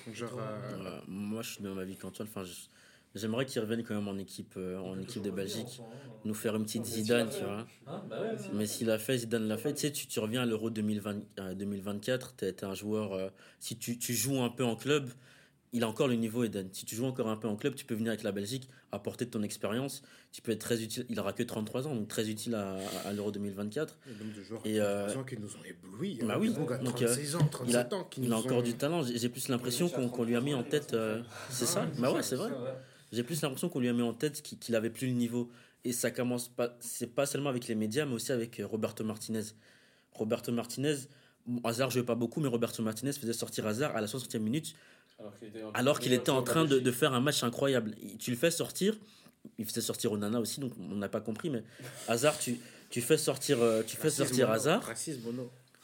Donc, 0.07 0.15
genre. 0.15 0.39
euh, 0.39 0.61
Euh, 0.87 1.01
moi, 1.09 1.43
je 1.43 1.51
suis 1.55 1.63
de 1.63 1.69
même 1.69 1.79
avis 1.79 1.97
qu'Antoine. 1.97 2.29
Enfin, 2.29 2.45
je- 2.45 2.69
j'aimerais 3.15 3.47
qu'il 3.47 3.61
revienne 3.61 3.83
quand 3.83 3.95
même 3.95 4.09
en 4.09 4.19
équipe, 4.19 4.55
euh, 4.57 4.79
en 4.79 4.99
équipe 4.99 5.23
de 5.23 5.31
Belgique, 5.31 5.83
nous 6.25 6.35
faire 6.35 6.57
une 6.57 6.65
petite 6.65 6.85
Zidane, 6.87 7.29
tu 7.31 7.45
vois. 7.45 7.67
Mais 8.55 8.67
s'il 8.67 8.91
a 8.91 8.99
fait, 8.99 9.19
Zidane 9.19 9.49
l'a 9.49 9.57
fait. 9.57 9.75
Tu 9.75 9.81
sais, 9.83 9.93
tu, 9.93 10.07
tu 10.07 10.21
reviens 10.21 10.43
à 10.43 10.47
l'Euro 10.47 10.71
2020, 10.71 11.21
euh, 11.41 11.55
2024, 11.55 12.37
tu 12.37 12.45
es, 12.45 12.65
un 12.65 12.75
joueur. 12.75 13.13
euh, 13.13 13.29
si 13.61 13.77
tu, 13.77 13.99
tu 13.99 14.15
joues 14.15 14.41
un 14.41 14.51
peu 14.51 14.65
en 14.65 14.77
club, 14.77 15.11
il 15.73 15.85
a 15.85 15.89
encore 15.89 16.07
le 16.07 16.15
niveau 16.17 16.45
Eden. 16.45 16.69
Si 16.73 16.85
tu 16.85 16.95
joues 16.95 17.07
encore 17.07 17.29
un 17.29 17.37
peu 17.37 17.49
en 17.49 17.57
club, 17.57 17.75
tu 17.75 17.85
peux 17.87 17.95
venir 17.95 18.11
avec 18.11 18.23
la 18.23 18.33
Belgique, 18.33 18.69
apporter 18.93 19.27
ton 19.27 19.43
expérience. 19.43 20.03
Tu 20.31 20.43
peux 20.43 20.53
être 20.53 20.61
très 20.61 20.83
utile. 20.83 21.07
Il 21.09 21.19
aura 21.19 21.33
que 21.33 21.43
33 21.43 21.87
ans, 21.89 21.95
donc 21.95 22.09
très 22.09 22.29
utile 22.29 22.55
à, 22.55 22.77
à 23.07 23.13
l'Euro 23.13 23.31
2024. 23.33 23.99
Il 24.07 24.13
y 24.13 24.15
a 24.15 24.19
même 24.19 24.33
des 24.35 24.43
joueurs 24.43 24.61
Et, 24.67 24.81
euh, 24.81 25.07
33 25.07 25.23
ans 25.23 25.25
qui 25.25 25.39
nous 25.39 25.57
ont 25.57 25.65
éblouis. 25.65 26.19
A 26.23 26.27
bah 26.27 26.39
oui, 26.39 26.53
donc, 26.53 26.69
36 26.85 27.37
ans, 27.37 27.39
il 27.67 27.77
a, 27.77 27.85
37 27.85 27.93
ans 27.95 28.05
qui 28.05 28.21
il 28.21 28.29
nous 28.29 28.35
a 28.35 28.39
encore 28.39 28.59
ont... 28.59 28.63
du 28.63 28.75
talent. 28.75 29.03
J'ai 29.03 29.29
plus 29.31 29.49
l'impression 29.49 29.89
qu'on 29.89 30.25
lui 30.25 30.37
a 30.37 30.41
mis 30.43 30.53
en 30.55 30.63
tête. 30.63 30.93
euh, 30.93 31.23
c'est 31.49 31.67
ça? 31.67 31.87
Bah 31.99 32.13
ouais, 32.13 32.23
c'est 32.23 32.37
vrai. 32.37 32.51
J'ai 33.13 33.23
plus 33.23 33.41
l'impression 33.43 33.69
qu'on 33.69 33.81
lui 33.81 33.89
a 33.89 33.93
mis 33.93 34.03
en 34.03 34.15
tête 34.15 34.43
qu'il 34.43 34.75
avait 34.75 34.91
plus 34.91 35.07
le 35.07 35.13
niveau. 35.13 35.51
Et 35.85 35.93
ça 35.93 36.11
commence 36.11 36.49
pas. 36.49 36.77
C'est 36.81 37.15
pas 37.15 37.27
seulement 37.27 37.51
avec 37.51 37.67
les 37.67 37.75
médias, 37.75 38.07
mais 38.07 38.15
aussi 38.15 38.33
avec 38.33 38.61
euh, 38.61 38.67
Roberto 38.67 39.05
Martinez. 39.05 39.43
Roberto 40.13 40.53
Martinez, 40.53 40.97
bon, 41.47 41.61
Hazard 41.65 41.91
jouait 41.91 42.05
pas 42.05 42.15
beaucoup, 42.15 42.41
mais 42.41 42.49
Roberto 42.49 42.83
Martinez 42.83 43.13
faisait 43.13 43.33
sortir 43.33 43.67
Hazard 43.67 43.97
à 43.97 44.01
la 44.01 44.07
60e 44.07 44.39
minute, 44.39 44.75
alors 45.75 45.99
qu'il 45.99 46.13
était 46.13 46.31
en 46.31 46.43
train 46.43 46.65
de, 46.65 46.79
de 46.79 46.93
faire 46.93 47.15
un 47.15 47.21
match 47.21 47.43
incroyable. 47.43 47.95
Tu 48.19 48.31
le 48.31 48.37
fais 48.37 48.51
sortir. 48.51 48.97
Il 49.59 49.65
faisait 49.67 49.81
sortir 49.81 50.13
Onana 50.13 50.39
aussi, 50.39 50.61
donc 50.61 50.73
on 50.79 50.95
n'a 50.95 51.09
pas 51.09 51.21
compris. 51.21 51.51
Mais 51.51 51.65
Hazard, 52.07 52.39
tu, 52.39 52.59
tu 52.91 53.01
fais 53.01 53.17
sortir, 53.17 53.61
euh, 53.61 53.83
tu 53.83 53.97
fais 53.97 54.11
sortir 54.11 54.51
Hazard. 54.51 54.85
Racisme. 54.85 55.23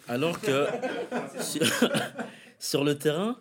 Alors 0.06 0.40
que 0.40 0.66
sur, 1.40 1.62
sur 2.60 2.84
le 2.84 2.96
terrain, 2.96 3.38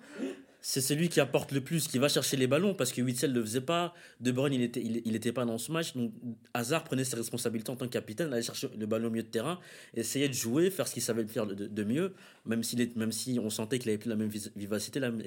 c'est 0.69 0.81
celui 0.81 1.07
qui 1.07 1.21
apporte 1.21 1.53
le 1.53 1.61
plus, 1.61 1.87
qui 1.87 1.97
va 1.97 2.09
chercher 2.09 2.35
les 2.35 2.45
ballons, 2.45 2.73
parce 2.73 2.91
que 2.91 3.01
Witzel 3.01 3.29
ne 3.31 3.35
le 3.35 3.41
faisait 3.41 3.61
pas. 3.61 3.93
De 4.19 4.33
Bruyne, 4.33 4.51
il 4.51 4.59
n'était 4.59 4.83
il, 4.83 5.15
était 5.15 5.31
pas 5.31 5.45
dans 5.45 5.57
ce 5.57 5.71
match. 5.71 5.95
Donc 5.95 6.11
Hazard 6.53 6.83
prenait 6.83 7.05
ses 7.05 7.15
responsabilités 7.15 7.69
en 7.69 7.77
tant 7.77 7.85
que 7.85 7.93
capitaine, 7.93 8.33
aller 8.33 8.43
chercher 8.43 8.69
le 8.77 8.85
ballon 8.85 9.07
au 9.07 9.09
milieu 9.09 9.23
de 9.23 9.29
terrain, 9.29 9.61
essayer 9.93 10.27
de 10.27 10.33
jouer, 10.33 10.69
faire 10.69 10.85
ce 10.85 10.93
qu'il 10.93 11.01
savait 11.01 11.25
faire 11.25 11.45
de, 11.47 11.83
mieux, 11.85 12.13
même, 12.45 12.59
est, 12.59 12.95
même 12.97 13.13
si 13.13 13.39
on 13.41 13.49
sentait 13.49 13.79
qu'il 13.79 13.87
avait 13.91 13.97
plus 13.97 14.09
la 14.09 14.17
même 14.17 14.29
vivacité, 14.57 14.99
la 14.99 15.09
même 15.09 15.25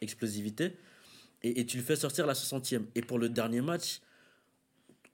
explosivité. 0.00 0.78
Et, 1.42 1.60
et 1.60 1.66
tu 1.66 1.76
le 1.76 1.82
fais 1.82 1.96
sortir 1.96 2.26
la 2.26 2.32
60e. 2.32 2.84
Et 2.94 3.02
pour 3.02 3.18
le 3.18 3.28
dernier 3.28 3.60
match, 3.60 4.00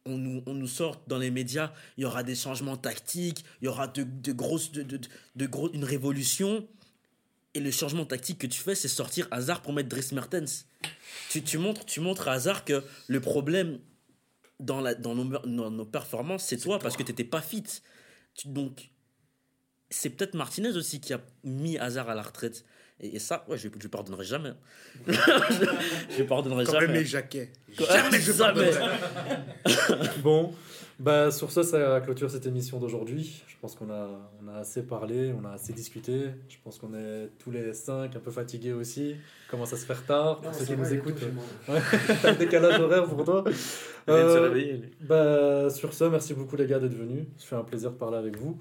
on 0.07 0.17
nous, 0.17 0.45
on 0.47 0.55
nous 0.55 0.69
sort 0.69 1.03
dans 1.09 1.19
les 1.19 1.33
médias, 1.33 1.73
il 1.97 2.03
y 2.03 2.05
aura 2.05 2.23
des 2.23 2.37
changements 2.37 2.77
tactiques, 2.77 3.45
il 3.61 3.65
y 3.65 3.69
aura 3.69 3.89
de, 3.89 4.05
de 4.05 4.31
grosses, 4.31 4.71
de, 4.71 4.85
de 5.35 5.47
gros, 5.47 5.73
une 5.73 5.83
révolution. 5.83 6.69
Et 7.55 7.61
le 7.61 7.71
changement 7.73 8.05
tactique 8.05 8.39
que 8.39 8.47
tu 8.47 8.61
fais, 8.61 8.75
c'est 8.77 8.87
sortir 8.89 9.27
Hazard 9.33 9.61
pour 9.63 9.73
mettre 9.73 9.89
Dries 9.89 10.07
Mertens. 10.13 10.67
Tu, 11.31 11.43
tu, 11.43 11.59
montres, 11.59 11.85
tu 11.85 12.01
montres 12.01 12.29
à 12.29 12.33
Hazard 12.33 12.65
que 12.65 12.85
le 13.09 13.21
problème 13.21 13.81
dans, 14.61 14.81
la, 14.81 14.95
dans, 14.95 15.15
nos, 15.17 15.25
dans 15.25 15.71
nos 15.71 15.85
performances, 15.85 16.45
c'est 16.45 16.59
toi, 16.59 16.79
parce 16.79 16.97
que 16.97 17.03
tu 17.03 17.11
n'étais 17.11 17.25
pas 17.25 17.41
fit. 17.41 17.65
Tu- 18.35 18.47
donc, 18.49 18.91
c'est 19.91 20.11
peut-être 20.11 20.35
Martinez 20.35 20.77
aussi 20.77 21.01
qui 21.01 21.13
a 21.13 21.21
mis 21.43 21.77
Hazard 21.77 22.09
à 22.09 22.15
la 22.15 22.23
retraite. 22.23 22.65
Et, 23.01 23.17
et 23.17 23.19
ça, 23.19 23.45
ouais, 23.49 23.59
je 23.59 23.67
ne 23.67 23.73
lui 23.75 23.89
pardonnerai 23.89 24.25
jamais. 24.25 24.53
je 25.09 26.17
lui 26.19 26.25
pardonnerai 26.29 26.65
Comme 26.67 26.81
jamais. 26.81 26.99
Aimé 26.99 27.05
Jacquet. 27.05 27.51
Quoi 27.77 27.87
Jamais 27.89 28.21
je 28.21 28.33
Jamais. 28.33 28.71
pardonnerai. 28.71 30.21
Bon, 30.23 30.55
bah 31.01 31.31
sur 31.31 31.51
ça, 31.51 31.63
ça 31.63 32.01
clôture 32.03 32.31
cette 32.31 32.47
émission 32.47 32.79
d'aujourd'hui. 32.79 33.43
Je 33.49 33.57
pense 33.61 33.75
qu'on 33.75 33.91
a, 33.91 34.09
on 34.43 34.49
a 34.49 34.59
assez 34.59 34.83
parlé, 34.83 35.35
on 35.39 35.45
a 35.47 35.53
assez 35.53 35.73
discuté. 35.73 36.27
Je 36.49 36.57
pense 36.63 36.79
qu'on 36.79 36.95
est 36.95 37.31
tous 37.39 37.51
les 37.51 37.73
cinq 37.75 38.17
un 38.17 38.21
peu 38.21 38.31
fatigués 38.31 38.73
aussi. 38.73 39.17
Commence 39.51 39.73
à 39.73 39.77
se 39.77 39.85
faire 39.85 40.05
tard. 40.07 40.41
Pour 40.41 40.55
ceux 40.55 40.65
qui 40.65 40.77
nous 40.77 40.95
écoutent, 40.95 41.21
Ouais, 41.69 41.81
t'as 42.23 42.31
le 42.33 42.37
décalage 42.39 42.81
horaire 42.81 43.05
pour 43.07 43.25
toi? 43.25 43.45
Se 43.47 44.11
Euh, 44.13 44.79
bah, 45.03 45.69
sur 45.71 45.93
ce, 45.93 46.05
merci 46.05 46.35
beaucoup 46.35 46.57
les 46.57 46.67
gars 46.67 46.79
d'être 46.79 46.95
venus. 46.97 47.25
Ça 47.37 47.47
fait 47.47 47.57
un 47.57 47.65
plaisir 47.65 47.91
de 47.91 47.97
parler 47.97 48.17
avec 48.17 48.37
vous. 48.39 48.59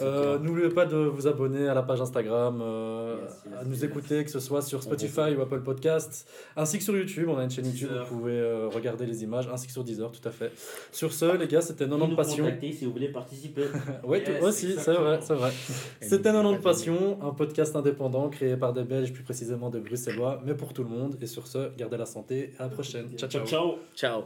Euh, 0.00 0.38
N'oubliez 0.38 0.70
pas 0.70 0.86
de 0.86 0.96
vous 0.96 1.26
abonner 1.26 1.68
à 1.68 1.74
la 1.74 1.82
page 1.82 2.00
Instagram, 2.00 2.60
euh, 2.62 3.16
Yes, 3.22 3.32
yes, 3.44 3.54
à 3.60 3.64
nous 3.64 3.74
yes. 3.74 3.82
écouter, 3.84 4.24
que 4.24 4.30
ce 4.30 4.40
soit 4.40 4.62
sur 4.62 4.82
Spotify 4.82 5.34
ou 5.36 5.42
Apple 5.42 5.60
Podcast, 5.60 6.28
ainsi 6.56 6.78
que 6.78 6.84
sur 6.84 6.96
YouTube. 6.96 7.28
On 7.28 7.36
a 7.38 7.44
une 7.44 7.50
chaîne 7.50 7.66
YouTube, 7.66 7.88
Deezer. 7.88 8.06
vous 8.06 8.18
pouvez 8.18 8.38
euh, 8.38 8.68
regarder 8.68 9.04
les 9.06 9.22
images, 9.22 9.48
ainsi 9.52 9.66
que 9.66 9.72
sur 9.72 9.84
Deezer, 9.84 10.10
tout 10.10 10.26
à 10.26 10.30
fait. 10.32 10.52
Sur 10.92 11.12
ce, 11.12 11.36
les 11.36 11.46
gars, 11.46 11.60
c'était 11.70 11.86
90 11.86 12.16
passions. 12.16 12.46
si 12.60 12.84
vous 12.84 12.92
voulez 12.92 13.08
participer. 13.08 13.62
oui, 14.04 14.18
yes, 14.26 14.42
aussi, 14.42 14.74
c'est 14.78 14.94
vrai, 14.94 15.18
c'est 15.22 15.34
vrai. 15.34 15.50
C'était 16.00 16.32
90 16.32 16.62
passions, 16.62 17.18
un 17.22 17.30
podcast 17.30 17.74
indépendant 17.76 18.28
créé 18.28 18.56
par 18.56 18.72
des 18.72 18.84
Belges, 18.84 19.12
plus 19.12 19.22
précisément 19.22 19.70
des 19.70 19.80
Bruxellois, 19.80 20.42
mais 20.44 20.54
pour 20.54 20.72
tout 20.72 20.82
le 20.82 20.90
monde. 20.90 21.16
Et 21.20 21.26
sur 21.26 21.46
ce, 21.46 21.70
gardez 21.76 21.96
la 21.96 22.06
santé. 22.06 22.52
À 22.58 22.64
la 22.64 22.68
prochaine. 22.70 23.06
Ciao. 23.16 23.28
Ciao. 23.28 23.46
Ciao. 23.46 23.78
ciao. 23.94 24.24